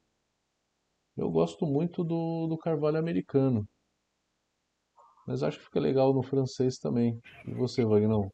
Eu 1.14 1.30
gosto 1.30 1.66
muito 1.66 2.02
do, 2.02 2.46
do 2.46 2.56
carvalho 2.56 2.96
americano, 2.96 3.68
mas 5.26 5.42
acho 5.42 5.58
que 5.58 5.66
fica 5.66 5.78
legal 5.78 6.14
no 6.14 6.22
francês 6.22 6.78
também. 6.78 7.20
E 7.46 7.52
você, 7.52 7.84
Vagnão? 7.84 8.32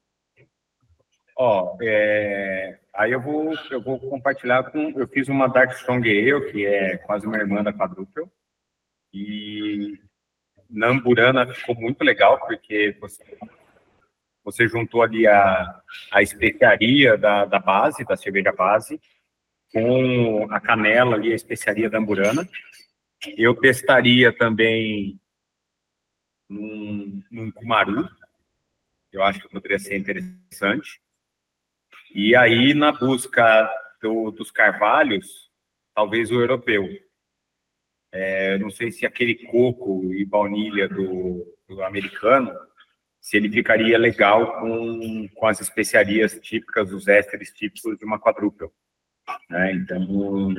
Ó, 1.36 1.76
é, 1.82 2.78
aí 2.94 3.10
eu 3.10 3.20
vou, 3.20 3.52
eu 3.68 3.82
vou 3.82 3.98
compartilhar 3.98 4.70
com. 4.70 4.90
Eu 4.90 5.08
fiz 5.08 5.28
uma 5.28 5.48
Dark 5.48 5.72
Strong 5.72 6.08
Ale, 6.08 6.52
que 6.52 6.64
é 6.64 6.96
quase 6.98 7.26
uma 7.26 7.38
irmã 7.38 7.60
da 7.60 7.72
Quadruple. 7.72 8.30
E 9.12 9.98
na 10.70 10.90
Amburana 10.90 11.52
ficou 11.52 11.74
muito 11.74 12.04
legal, 12.04 12.38
porque 12.38 12.96
você, 13.00 13.24
você 14.50 14.66
juntou 14.66 15.02
ali 15.02 15.26
a, 15.26 15.82
a 16.10 16.22
especiaria 16.22 17.18
da, 17.18 17.44
da 17.44 17.58
base, 17.58 18.04
da 18.04 18.16
cerveja 18.16 18.50
base, 18.50 18.98
com 19.70 20.46
a 20.50 20.58
canela 20.58 21.16
ali, 21.16 21.32
a 21.32 21.36
especiaria 21.36 21.90
da 21.90 21.98
Amburana. 21.98 22.48
Eu 23.36 23.54
testaria 23.54 24.32
também 24.32 25.20
num, 26.48 27.22
num 27.30 27.50
Kumaru, 27.50 28.08
eu 29.12 29.22
acho 29.22 29.40
que 29.40 29.48
poderia 29.48 29.78
ser 29.78 29.98
interessante. 29.98 31.00
E 32.14 32.34
aí, 32.34 32.72
na 32.72 32.90
busca 32.90 33.70
do, 34.00 34.30
dos 34.30 34.50
carvalhos, 34.50 35.50
talvez 35.94 36.30
o 36.30 36.40
europeu. 36.40 36.88
É, 38.10 38.56
não 38.56 38.70
sei 38.70 38.90
se 38.90 39.04
aquele 39.04 39.34
coco 39.34 40.14
e 40.14 40.24
baunilha 40.24 40.88
do, 40.88 41.54
do, 41.68 41.82
americano, 41.82 42.50
se 43.28 43.36
ele 43.36 43.52
ficaria 43.52 43.98
legal 43.98 44.58
com, 44.58 45.28
com 45.34 45.46
as 45.46 45.60
especiarias 45.60 46.40
típicas, 46.40 46.90
os 46.90 47.06
ésteres 47.06 47.52
típicos 47.52 47.98
de 47.98 48.04
uma 48.06 48.18
quadrúpel. 48.18 48.72
Né? 49.50 49.72
Então, 49.72 50.54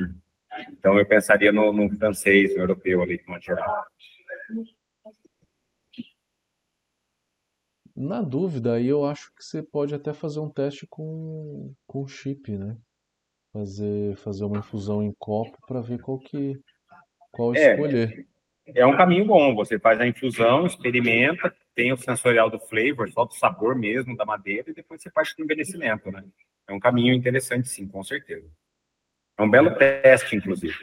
então 0.70 0.96
eu 0.96 1.04
pensaria 1.04 1.50
no, 1.50 1.72
no 1.72 1.90
francês, 1.98 2.54
no 2.54 2.60
europeu 2.60 3.02
ali, 3.02 3.18
de 3.18 3.24
uma 3.26 3.40
geral. 3.40 3.84
Na 7.96 8.22
dúvida, 8.22 8.74
aí 8.74 8.86
eu 8.86 9.04
acho 9.04 9.34
que 9.34 9.42
você 9.42 9.64
pode 9.64 9.92
até 9.92 10.12
fazer 10.12 10.38
um 10.38 10.48
teste 10.48 10.86
com, 10.88 11.74
com 11.88 12.06
chip, 12.06 12.56
né? 12.56 12.76
Fazer, 13.52 14.14
fazer 14.18 14.44
uma 14.44 14.58
infusão 14.58 15.02
em 15.02 15.12
copo 15.18 15.58
para 15.66 15.80
ver 15.80 16.00
qual 16.00 16.20
que 16.20 16.56
qual 17.32 17.52
é, 17.52 17.72
escolher. 17.72 18.28
É 18.68 18.86
um 18.86 18.96
caminho 18.96 19.26
bom. 19.26 19.56
Você 19.56 19.76
faz 19.76 20.00
a 20.00 20.06
infusão, 20.06 20.66
experimenta, 20.66 21.52
tem 21.80 21.94
o 21.94 21.96
sensorial 21.96 22.50
do 22.50 22.58
flavor, 22.58 23.10
só 23.10 23.24
do 23.24 23.32
sabor 23.32 23.74
mesmo 23.74 24.14
da 24.14 24.26
madeira, 24.26 24.70
e 24.70 24.74
depois 24.74 25.00
você 25.00 25.10
faz 25.10 25.30
o 25.30 25.42
envelhecimento, 25.42 26.12
né? 26.12 26.22
É 26.68 26.74
um 26.74 26.78
caminho 26.78 27.14
interessante, 27.14 27.70
sim, 27.70 27.88
com 27.88 28.04
certeza. 28.04 28.46
É 29.38 29.42
um 29.42 29.48
belo 29.48 29.74
teste, 29.74 30.36
inclusive. 30.36 30.76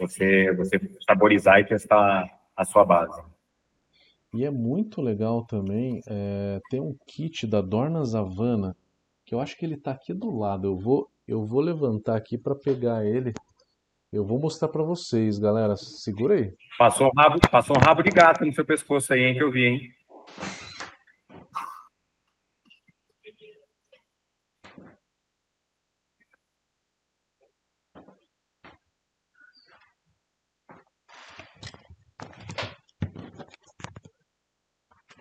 Você, 0.00 0.52
você 0.54 0.80
saborizar 1.06 1.60
e 1.60 1.64
testar 1.64 2.28
a 2.56 2.64
sua 2.64 2.84
base. 2.84 3.22
E 4.34 4.44
é 4.44 4.50
muito 4.50 5.00
legal 5.00 5.46
também 5.46 6.02
é, 6.08 6.60
ter 6.68 6.80
um 6.80 6.96
kit 7.06 7.46
da 7.46 7.60
Dorna 7.60 8.00
Havana, 8.00 8.76
que 9.24 9.32
eu 9.32 9.38
acho 9.38 9.56
que 9.56 9.64
ele 9.64 9.76
está 9.76 9.92
aqui 9.92 10.12
do 10.12 10.36
lado. 10.36 10.66
Eu 10.66 10.76
vou, 10.76 11.08
eu 11.28 11.46
vou 11.46 11.60
levantar 11.60 12.16
aqui 12.16 12.36
para 12.36 12.56
pegar 12.56 13.06
ele 13.06 13.32
eu 14.12 14.24
vou 14.24 14.40
mostrar 14.40 14.66
para 14.66 14.82
vocês, 14.82 15.38
galera. 15.38 15.76
Segura 15.76 16.34
aí. 16.34 16.52
Passou 16.76 17.06
um, 17.06 17.10
rabo, 17.16 17.38
passou 17.48 17.76
um 17.78 17.80
rabo 17.80 18.02
de 18.02 18.10
gato 18.10 18.44
no 18.44 18.52
seu 18.52 18.64
pescoço 18.64 19.12
aí, 19.12 19.20
hein, 19.20 19.34
que 19.34 19.42
eu 19.42 19.52
vi, 19.52 19.64
hein? 19.64 19.94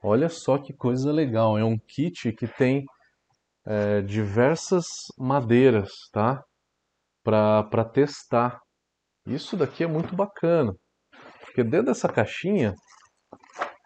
Olha 0.02 0.30
só 0.30 0.58
que 0.58 0.74
coisa 0.74 1.12
legal. 1.12 1.58
É 1.58 1.64
um 1.64 1.78
kit 1.78 2.32
que 2.32 2.48
tem 2.48 2.86
é, 3.66 4.02
diversas 4.02 4.86
madeiras, 5.18 5.92
tá? 6.12 6.44
Para 7.24 7.86
testar. 7.86 8.60
Isso 9.26 9.58
daqui 9.58 9.84
é 9.84 9.88
muito 9.88 10.16
bacana, 10.16 10.74
porque 11.42 11.64
dentro 11.64 11.88
dessa 11.88 12.10
caixinha 12.10 12.74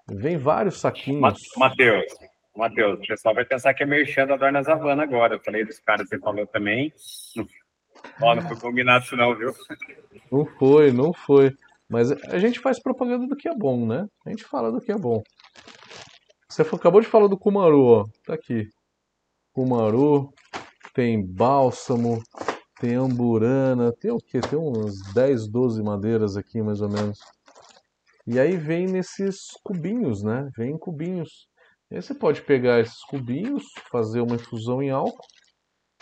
vem 0.08 0.38
vários 0.38 0.80
saquinhos. 0.80 1.22
Matheus, 1.58 2.06
Matheus, 2.56 3.00
o 3.00 3.08
pessoal 3.08 3.34
vai 3.34 3.46
pensar 3.46 3.74
que 3.74 3.84
é 3.84 3.86
merchan 3.86 4.28
da 4.28 4.38
Dorna 4.38 4.62
Zavana 4.62 5.04
agora. 5.04 5.36
Eu 5.36 5.40
falei 5.40 5.66
dos 5.66 5.80
caras, 5.80 6.08
você 6.08 6.20
falou 6.20 6.46
também. 6.48 6.94
Ó, 8.22 8.36
não 8.36 8.42
foi 8.44 8.60
combinado 8.60 9.06
isso 9.06 9.16
não, 9.16 9.36
viu? 9.36 9.54
Não 10.32 10.46
foi, 10.46 10.92
não 10.92 11.14
foi. 11.14 11.52
Mas 11.90 12.12
a 12.12 12.40
gente 12.40 12.60
faz 12.60 12.82
propaganda 12.82 13.28
do 13.28 13.36
que 13.36 13.48
é 13.48 13.56
bom, 13.56 13.86
né? 13.86 14.08
A 14.26 14.30
gente 14.30 14.44
fala 14.44 14.72
do 14.72 14.82
que 14.82 14.92
é 14.92 14.98
bom. 14.98 15.22
Você 16.50 16.62
acabou 16.62 17.02
de 17.02 17.08
falar 17.08 17.28
do 17.28 17.38
Kumaru, 17.38 17.84
ó. 17.84 18.06
Tá 18.26 18.36
aqui. 18.36 18.68
Kumaru, 19.54 20.32
tem 20.94 21.24
bálsamo, 21.26 22.22
tem 22.80 22.96
amburana, 22.96 23.92
tem 23.92 24.12
o 24.12 24.18
que? 24.18 24.40
Tem 24.40 24.60
uns 24.60 25.14
10, 25.14 25.48
12 25.48 25.82
madeiras 25.82 26.38
aqui 26.38 26.62
mais 26.62 26.82
ou 26.82 26.90
menos. 26.90 27.20
E 28.26 28.40
aí 28.40 28.56
vem 28.56 28.88
nesses 28.88 29.38
cubinhos, 29.64 30.24
né? 30.24 30.50
Vem 30.58 30.72
em 30.72 30.78
cubinhos. 30.78 31.48
E 31.92 31.96
aí 31.96 32.02
você 32.02 32.16
pode 32.16 32.42
pegar 32.42 32.80
esses 32.80 33.04
cubinhos, 33.10 33.64
fazer 33.92 34.22
uma 34.22 34.36
infusão 34.36 34.82
em 34.82 34.90
álcool 34.90 35.28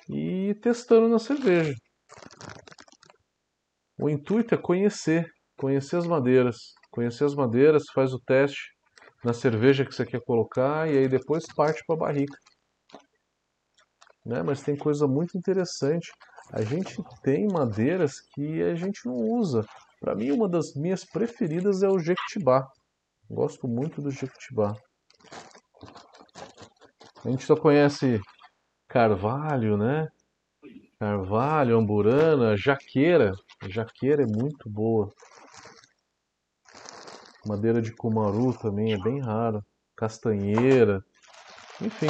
e 0.07 0.49
ir 0.49 0.59
testando 0.59 1.07
na 1.07 1.17
cerveja. 1.17 1.73
O 3.99 4.09
intuito 4.09 4.53
é 4.55 4.57
conhecer, 4.57 5.27
conhecer 5.57 5.97
as 5.97 6.05
madeiras. 6.05 6.57
Conhecer 6.91 7.25
as 7.25 7.33
madeiras, 7.33 7.83
faz 7.93 8.13
o 8.13 8.19
teste 8.19 8.71
na 9.23 9.33
cerveja 9.33 9.85
que 9.85 9.93
você 9.93 10.05
quer 10.05 10.21
colocar 10.21 10.89
e 10.89 10.97
aí 10.97 11.07
depois 11.07 11.45
parte 11.55 11.83
para 11.85 11.95
a 11.95 11.99
barrica. 11.99 12.37
Né? 14.25 14.43
Mas 14.43 14.61
tem 14.61 14.75
coisa 14.75 15.07
muito 15.07 15.37
interessante. 15.37 16.11
A 16.51 16.63
gente 16.63 16.97
tem 17.23 17.47
madeiras 17.47 18.21
que 18.33 18.61
a 18.61 18.75
gente 18.75 19.05
não 19.05 19.15
usa. 19.15 19.65
Para 20.01 20.15
mim, 20.15 20.31
uma 20.31 20.49
das 20.49 20.73
minhas 20.73 21.05
preferidas 21.05 21.83
é 21.83 21.87
o 21.87 21.99
Jequitibá. 21.99 22.67
Gosto 23.29 23.67
muito 23.67 24.01
do 24.01 24.09
Jequitibá. 24.09 24.75
A 27.23 27.29
gente 27.29 27.45
só 27.45 27.55
conhece 27.55 28.19
carvalho, 28.87 29.77
né? 29.77 30.07
Carvalho, 30.99 31.77
amburana, 31.77 32.57
jaqueira. 32.57 33.31
jaqueira 33.69 34.23
é 34.23 34.25
muito 34.25 34.67
boa. 34.67 35.07
Madeira 37.45 37.79
de 37.79 37.95
cumaru 37.95 38.57
também 38.57 38.93
é 38.93 38.97
bem 38.97 39.21
rara. 39.21 39.63
Castanheira. 39.95 41.05
Enfim. 41.79 42.07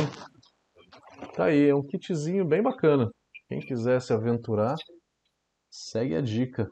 Tá 1.36 1.46
aí, 1.46 1.68
é 1.68 1.76
um 1.76 1.86
kitzinho 1.86 2.46
bem 2.46 2.62
bacana. 2.62 3.12
Quem 3.50 3.60
quiser 3.60 4.02
se 4.02 4.14
aventurar, 4.14 4.78
segue 5.70 6.16
a 6.16 6.22
dica. 6.22 6.72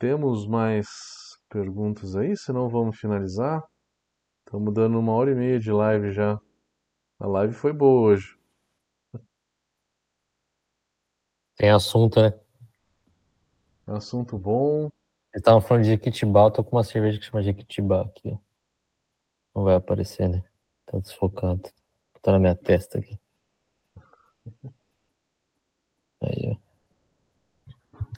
Temos 0.00 0.46
mais 0.46 1.38
perguntas 1.50 2.16
aí, 2.16 2.34
senão 2.34 2.70
vamos 2.70 2.98
finalizar. 2.98 3.62
Estamos 4.46 4.72
dando 4.72 4.98
uma 4.98 5.12
hora 5.12 5.30
e 5.30 5.34
meia 5.34 5.60
de 5.60 5.70
live 5.70 6.10
já. 6.10 6.40
A 7.18 7.26
live 7.26 7.52
foi 7.52 7.70
boa 7.70 8.08
hoje. 8.08 8.40
Tem 11.54 11.68
assunto, 11.68 12.18
né? 12.22 12.32
Assunto 13.86 14.38
bom. 14.38 14.84
Eles 15.34 15.42
estavam 15.42 15.60
falando 15.60 15.82
de 15.82 15.90
Jequitibá, 15.90 16.44
eu 16.44 16.50
tô 16.50 16.64
com 16.64 16.76
uma 16.76 16.82
cerveja 16.82 17.18
que 17.18 17.26
chama 17.26 17.42
Jequitibá 17.42 18.00
aqui. 18.00 18.40
Não 19.54 19.64
vai 19.64 19.74
aparecer, 19.74 20.30
né? 20.30 20.42
Tá 20.86 20.98
desfocado. 20.98 21.70
Tá 22.22 22.32
na 22.32 22.38
minha 22.38 22.56
testa 22.56 22.98
aqui. 22.98 23.20
Aí, 26.22 26.56
ó. 26.56 26.69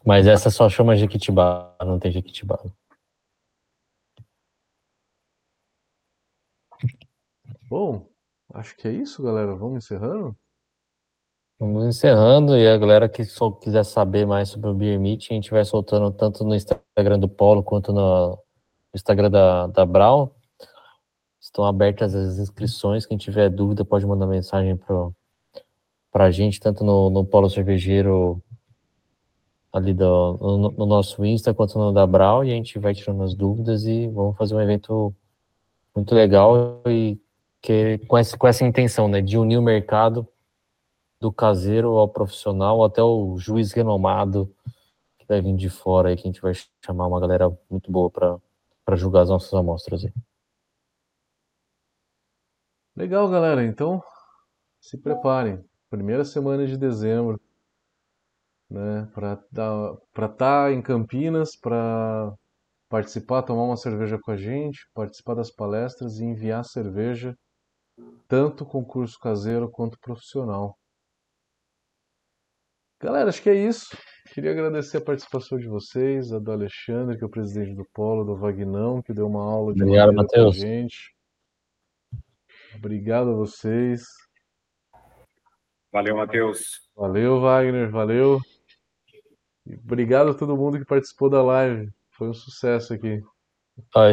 Mas 0.05 0.27
essa 0.27 0.51
só 0.51 0.69
chama 0.69 0.97
Jequitibá, 0.97 1.77
não 1.81 1.99
tem 1.99 2.11
Jequitibá. 2.11 2.59
Bom, 7.69 8.07
acho 8.53 8.77
que 8.77 8.89
é 8.89 8.93
isso, 8.93 9.23
galera. 9.23 9.55
Vamos 9.55 9.85
encerrando? 9.85 10.37
Vamos 11.59 11.87
encerrando 11.87 12.57
e 12.57 12.69
a 12.69 12.77
galera 12.77 13.09
que 13.09 13.25
só 13.25 13.51
quiser 13.51 13.85
saber 13.85 14.27
mais 14.27 14.49
sobre 14.49 14.69
o 14.69 14.75
Beer 14.75 14.99
Meet, 14.99 15.31
a 15.31 15.35
gente 15.35 15.51
vai 15.51 15.65
soltando 15.65 16.11
tanto 16.11 16.43
no 16.45 16.57
Instagram 16.57 17.21
do 17.21 17.29
Polo 17.29 17.63
quanto 17.63 17.93
no 17.93 18.37
Instagram 18.93 19.31
da, 19.31 19.69
da 19.69 19.87
Brown. 19.87 20.29
Estão 21.41 21.65
abertas 21.65 22.15
as 22.15 22.39
inscrições. 22.39 23.07
Quem 23.07 23.17
tiver 23.17 23.49
dúvida 23.49 23.85
pode 23.85 24.05
mandar 24.05 24.27
mensagem 24.27 24.77
para 24.77 26.25
a 26.25 26.31
gente, 26.33 26.59
tanto 26.59 26.83
no, 26.83 27.09
no 27.11 27.25
Polo 27.25 27.49
Cervejeiro 27.49 28.43
ali 29.73 29.95
do, 29.95 30.35
no, 30.35 30.71
no, 30.71 30.87
nosso 30.87 31.25
Insta 31.25 31.55
quanto 31.55 31.79
no 31.79 31.93
da 31.93 32.07
Brown, 32.07 32.45
e 32.45 32.53
a 32.53 32.55
gente 32.55 32.79
vai 32.79 32.95
tirando 32.95 33.23
as 33.23 33.35
dúvidas 33.35 33.87
e 33.87 34.07
vamos 34.09 34.37
fazer 34.37 34.55
um 34.55 34.61
evento 34.61 35.15
muito 35.95 36.15
legal 36.15 36.83
e 36.87 37.19
que 37.61 37.99
com 38.07 38.19
essa, 38.19 38.37
com 38.37 38.47
essa 38.47 38.65
intenção, 38.65 39.09
né, 39.09 39.21
de 39.21 39.39
unir 39.39 39.57
o 39.57 39.63
mercado 39.63 40.29
do 41.21 41.33
caseiro 41.33 41.97
ao 41.97 42.09
profissional, 42.09 42.85
até 42.85 43.03
o 43.03 43.39
juiz 43.39 43.73
renomado 43.73 44.53
que 45.19 45.27
vai 45.27 45.41
vir 45.41 45.55
de 45.55 45.71
fora 45.71 46.09
aí, 46.09 46.17
que 46.17 46.23
a 46.23 46.31
gente 46.31 46.43
vai 46.43 46.53
chamar 46.85 47.07
uma 47.07 47.21
galera 47.21 47.57
muito 47.71 47.91
boa 47.91 48.11
para 48.11 48.97
julgar 48.97 49.23
as 49.23 49.29
nossas 49.29 49.55
amostras 49.55 50.05
aí. 50.05 50.13
Legal, 52.95 53.31
galera. 53.31 53.65
Então, 53.65 54.03
se 54.81 54.99
preparem. 54.99 55.65
Primeira 55.89 56.25
semana 56.25 56.67
de 56.67 56.77
dezembro, 56.77 57.41
né, 58.73 59.07
para 59.15 59.35
estar 59.35 60.35
tá 60.37 60.73
em 60.73 60.81
Campinas, 60.81 61.55
para 61.55 62.33
participar, 62.89 63.43
tomar 63.43 63.65
uma 63.65 63.77
cerveja 63.77 64.19
com 64.19 64.31
a 64.31 64.37
gente, 64.37 64.81
participar 64.95 65.35
das 65.35 65.51
palestras 65.51 66.19
e 66.19 66.25
enviar 66.25 66.65
cerveja, 66.65 67.37
tanto 68.27 68.65
concurso 68.65 69.19
caseiro 69.19 69.71
quanto 69.71 69.99
profissional. 70.01 70.77
Galera, 73.01 73.29
acho 73.29 73.43
que 73.43 73.51
é 73.51 73.55
isso. 73.55 73.97
Queria 74.33 74.53
agradecer 74.53 74.99
a 74.99 75.05
participação 75.05 75.59
de 75.59 75.67
vocês, 75.67 76.33
a 76.33 76.39
do 76.39 76.53
Alexandre, 76.53 77.19
que 77.19 77.25
é 77.25 77.27
o 77.27 77.31
presidente 77.31 77.75
do 77.75 77.85
Polo, 77.93 78.25
do 78.25 78.37
Vagnão, 78.37 79.03
que 79.03 79.13
deu 79.13 79.27
uma 79.27 79.43
aula 79.43 79.75
de 79.75 79.83
Obrigado, 79.83 80.15
Matheus. 80.15 80.57
gente. 80.57 81.15
Obrigado 82.75 83.31
a 83.31 83.35
vocês. 83.35 84.05
Valeu, 85.93 86.17
Matheus. 86.17 86.89
Valeu, 86.97 87.41
Wagner, 87.41 87.91
valeu. 87.91 88.41
Obrigado 89.85 90.31
a 90.31 90.35
todo 90.35 90.57
mundo 90.57 90.79
que 90.79 90.85
participou 90.85 91.31
da 91.31 91.43
live. 91.43 91.91
Foi 92.11 92.29
um 92.29 92.35
sucesso 92.35 92.93
aqui. 92.95 93.23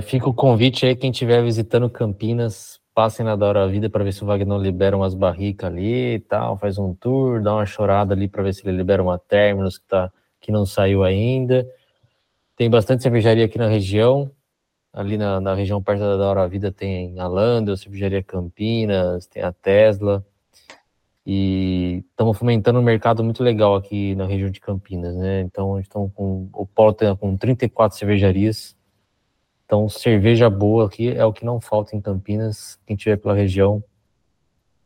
fica 0.03 0.29
o 0.29 0.33
convite 0.33 0.85
aí, 0.85 0.95
quem 0.95 1.11
estiver 1.11 1.43
visitando 1.43 1.89
Campinas, 1.89 2.79
passem 2.93 3.25
na 3.25 3.35
da 3.35 3.65
Vida 3.67 3.89
para 3.89 4.03
ver 4.03 4.11
se 4.11 4.23
o 4.23 4.27
Wagner 4.27 4.57
libera 4.57 4.95
umas 4.95 5.13
barricas 5.13 5.69
ali 5.71 6.15
e 6.15 6.19
tal, 6.19 6.57
faz 6.57 6.77
um 6.77 6.93
tour, 6.93 7.41
dá 7.41 7.53
uma 7.55 7.65
chorada 7.65 8.13
ali 8.13 8.27
para 8.27 8.43
ver 8.43 8.53
se 8.53 8.67
ele 8.67 8.75
libera 8.75 9.01
uma 9.01 9.17
Terminus 9.17 9.77
que, 9.77 9.87
tá, 9.87 10.11
que 10.39 10.51
não 10.51 10.65
saiu 10.65 11.03
ainda. 11.03 11.65
Tem 12.55 12.69
bastante 12.69 13.03
cervejaria 13.03 13.45
aqui 13.45 13.57
na 13.57 13.67
região, 13.67 14.29
ali 14.91 15.17
na, 15.17 15.39
na 15.39 15.53
região 15.53 15.81
perto 15.81 16.01
da 16.01 16.29
Hora 16.29 16.47
Vida 16.47 16.71
tem 16.71 17.17
a 17.19 17.27
Landel, 17.27 17.77
cervejaria 17.77 18.21
Campinas, 18.21 19.25
tem 19.27 19.43
a 19.43 19.53
Tesla, 19.53 20.25
e 21.31 22.03
estamos 22.09 22.37
fomentando 22.37 22.79
um 22.79 22.83
mercado 22.83 23.23
muito 23.23 23.43
legal 23.43 23.75
aqui 23.75 24.15
na 24.15 24.25
região 24.25 24.49
de 24.49 24.59
Campinas, 24.59 25.15
né? 25.15 25.41
Então, 25.41 25.79
estão 25.79 26.09
com 26.09 26.49
o 26.53 26.65
polo 26.65 26.93
tem 26.93 27.15
com 27.15 27.37
34 27.37 27.97
cervejarias, 27.97 28.75
então, 29.69 29.87
cerveja 29.87 30.49
boa 30.49 30.87
aqui 30.87 31.09
é 31.09 31.23
o 31.23 31.31
que 31.31 31.45
não 31.45 31.61
falta 31.61 31.95
em 31.95 32.01
Campinas. 32.01 32.79
Quem 32.87 32.95
tiver 32.95 33.17
pela 33.17 33.35
região, 33.35 33.83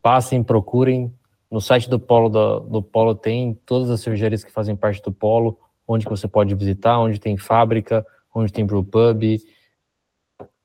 passem, 0.02 0.44
procurem. 0.44 1.10
No 1.49 1.61
site 1.61 1.90
do 1.90 1.98
Polo, 1.98 2.28
do, 2.28 2.60
do 2.60 2.84
Polo 2.84 3.15
tem 3.15 3.53
todas 3.65 3.90
as 3.90 4.02
cervejarias 4.02 4.44
que 4.44 4.52
fazem 4.52 4.76
parte 4.76 5.02
do 5.02 5.10
Polo, 5.10 5.57
onde 5.88 6.03
você 6.03 6.28
pode 6.28 6.53
visitar, 6.53 6.99
onde 6.99 7.18
tem 7.18 7.38
fábrica, 7.38 8.06
onde 8.36 8.52
tem 8.52 8.65
brewpub. 8.65 9.40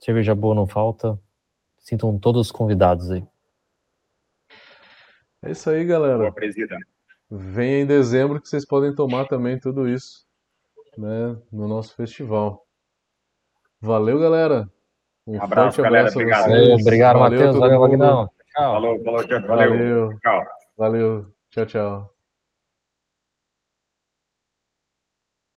Cerveja 0.00 0.34
boa 0.34 0.52
não 0.52 0.66
falta. 0.66 1.16
Sintam 1.78 2.18
todos 2.18 2.50
convidados 2.50 3.12
aí. 3.12 3.24
É 5.42 5.50
isso 5.50 5.70
aí, 5.70 5.84
galera. 5.84 6.18
Boa, 6.18 6.32
presida. 6.32 6.76
Venha 7.30 7.82
em 7.82 7.86
dezembro 7.86 8.40
que 8.40 8.48
vocês 8.48 8.66
podem 8.66 8.94
tomar 8.94 9.26
também 9.26 9.58
tudo 9.58 9.88
isso 9.88 10.26
né, 10.96 11.36
no 11.52 11.68
nosso 11.68 11.94
festival. 11.94 12.66
Valeu, 13.80 14.18
galera. 14.18 14.68
Um 15.26 15.40
abraço, 15.40 15.82
galera. 15.82 16.10
Obrigado. 16.10 16.50
Obrigado, 16.80 17.18
Matheus. 17.20 17.56
Valeu, 17.56 17.80
Magnão. 17.80 18.30
Tchau. 18.50 18.72
Falou, 18.72 19.04
falou, 19.04 19.24
tchau. 19.24 19.40
Valeu. 19.46 19.70
Valeu. 19.70 20.18
Tchau. 20.20 20.46
Valeu. 20.76 21.26
Tchau, 21.50 21.66
tchau. 21.66 22.17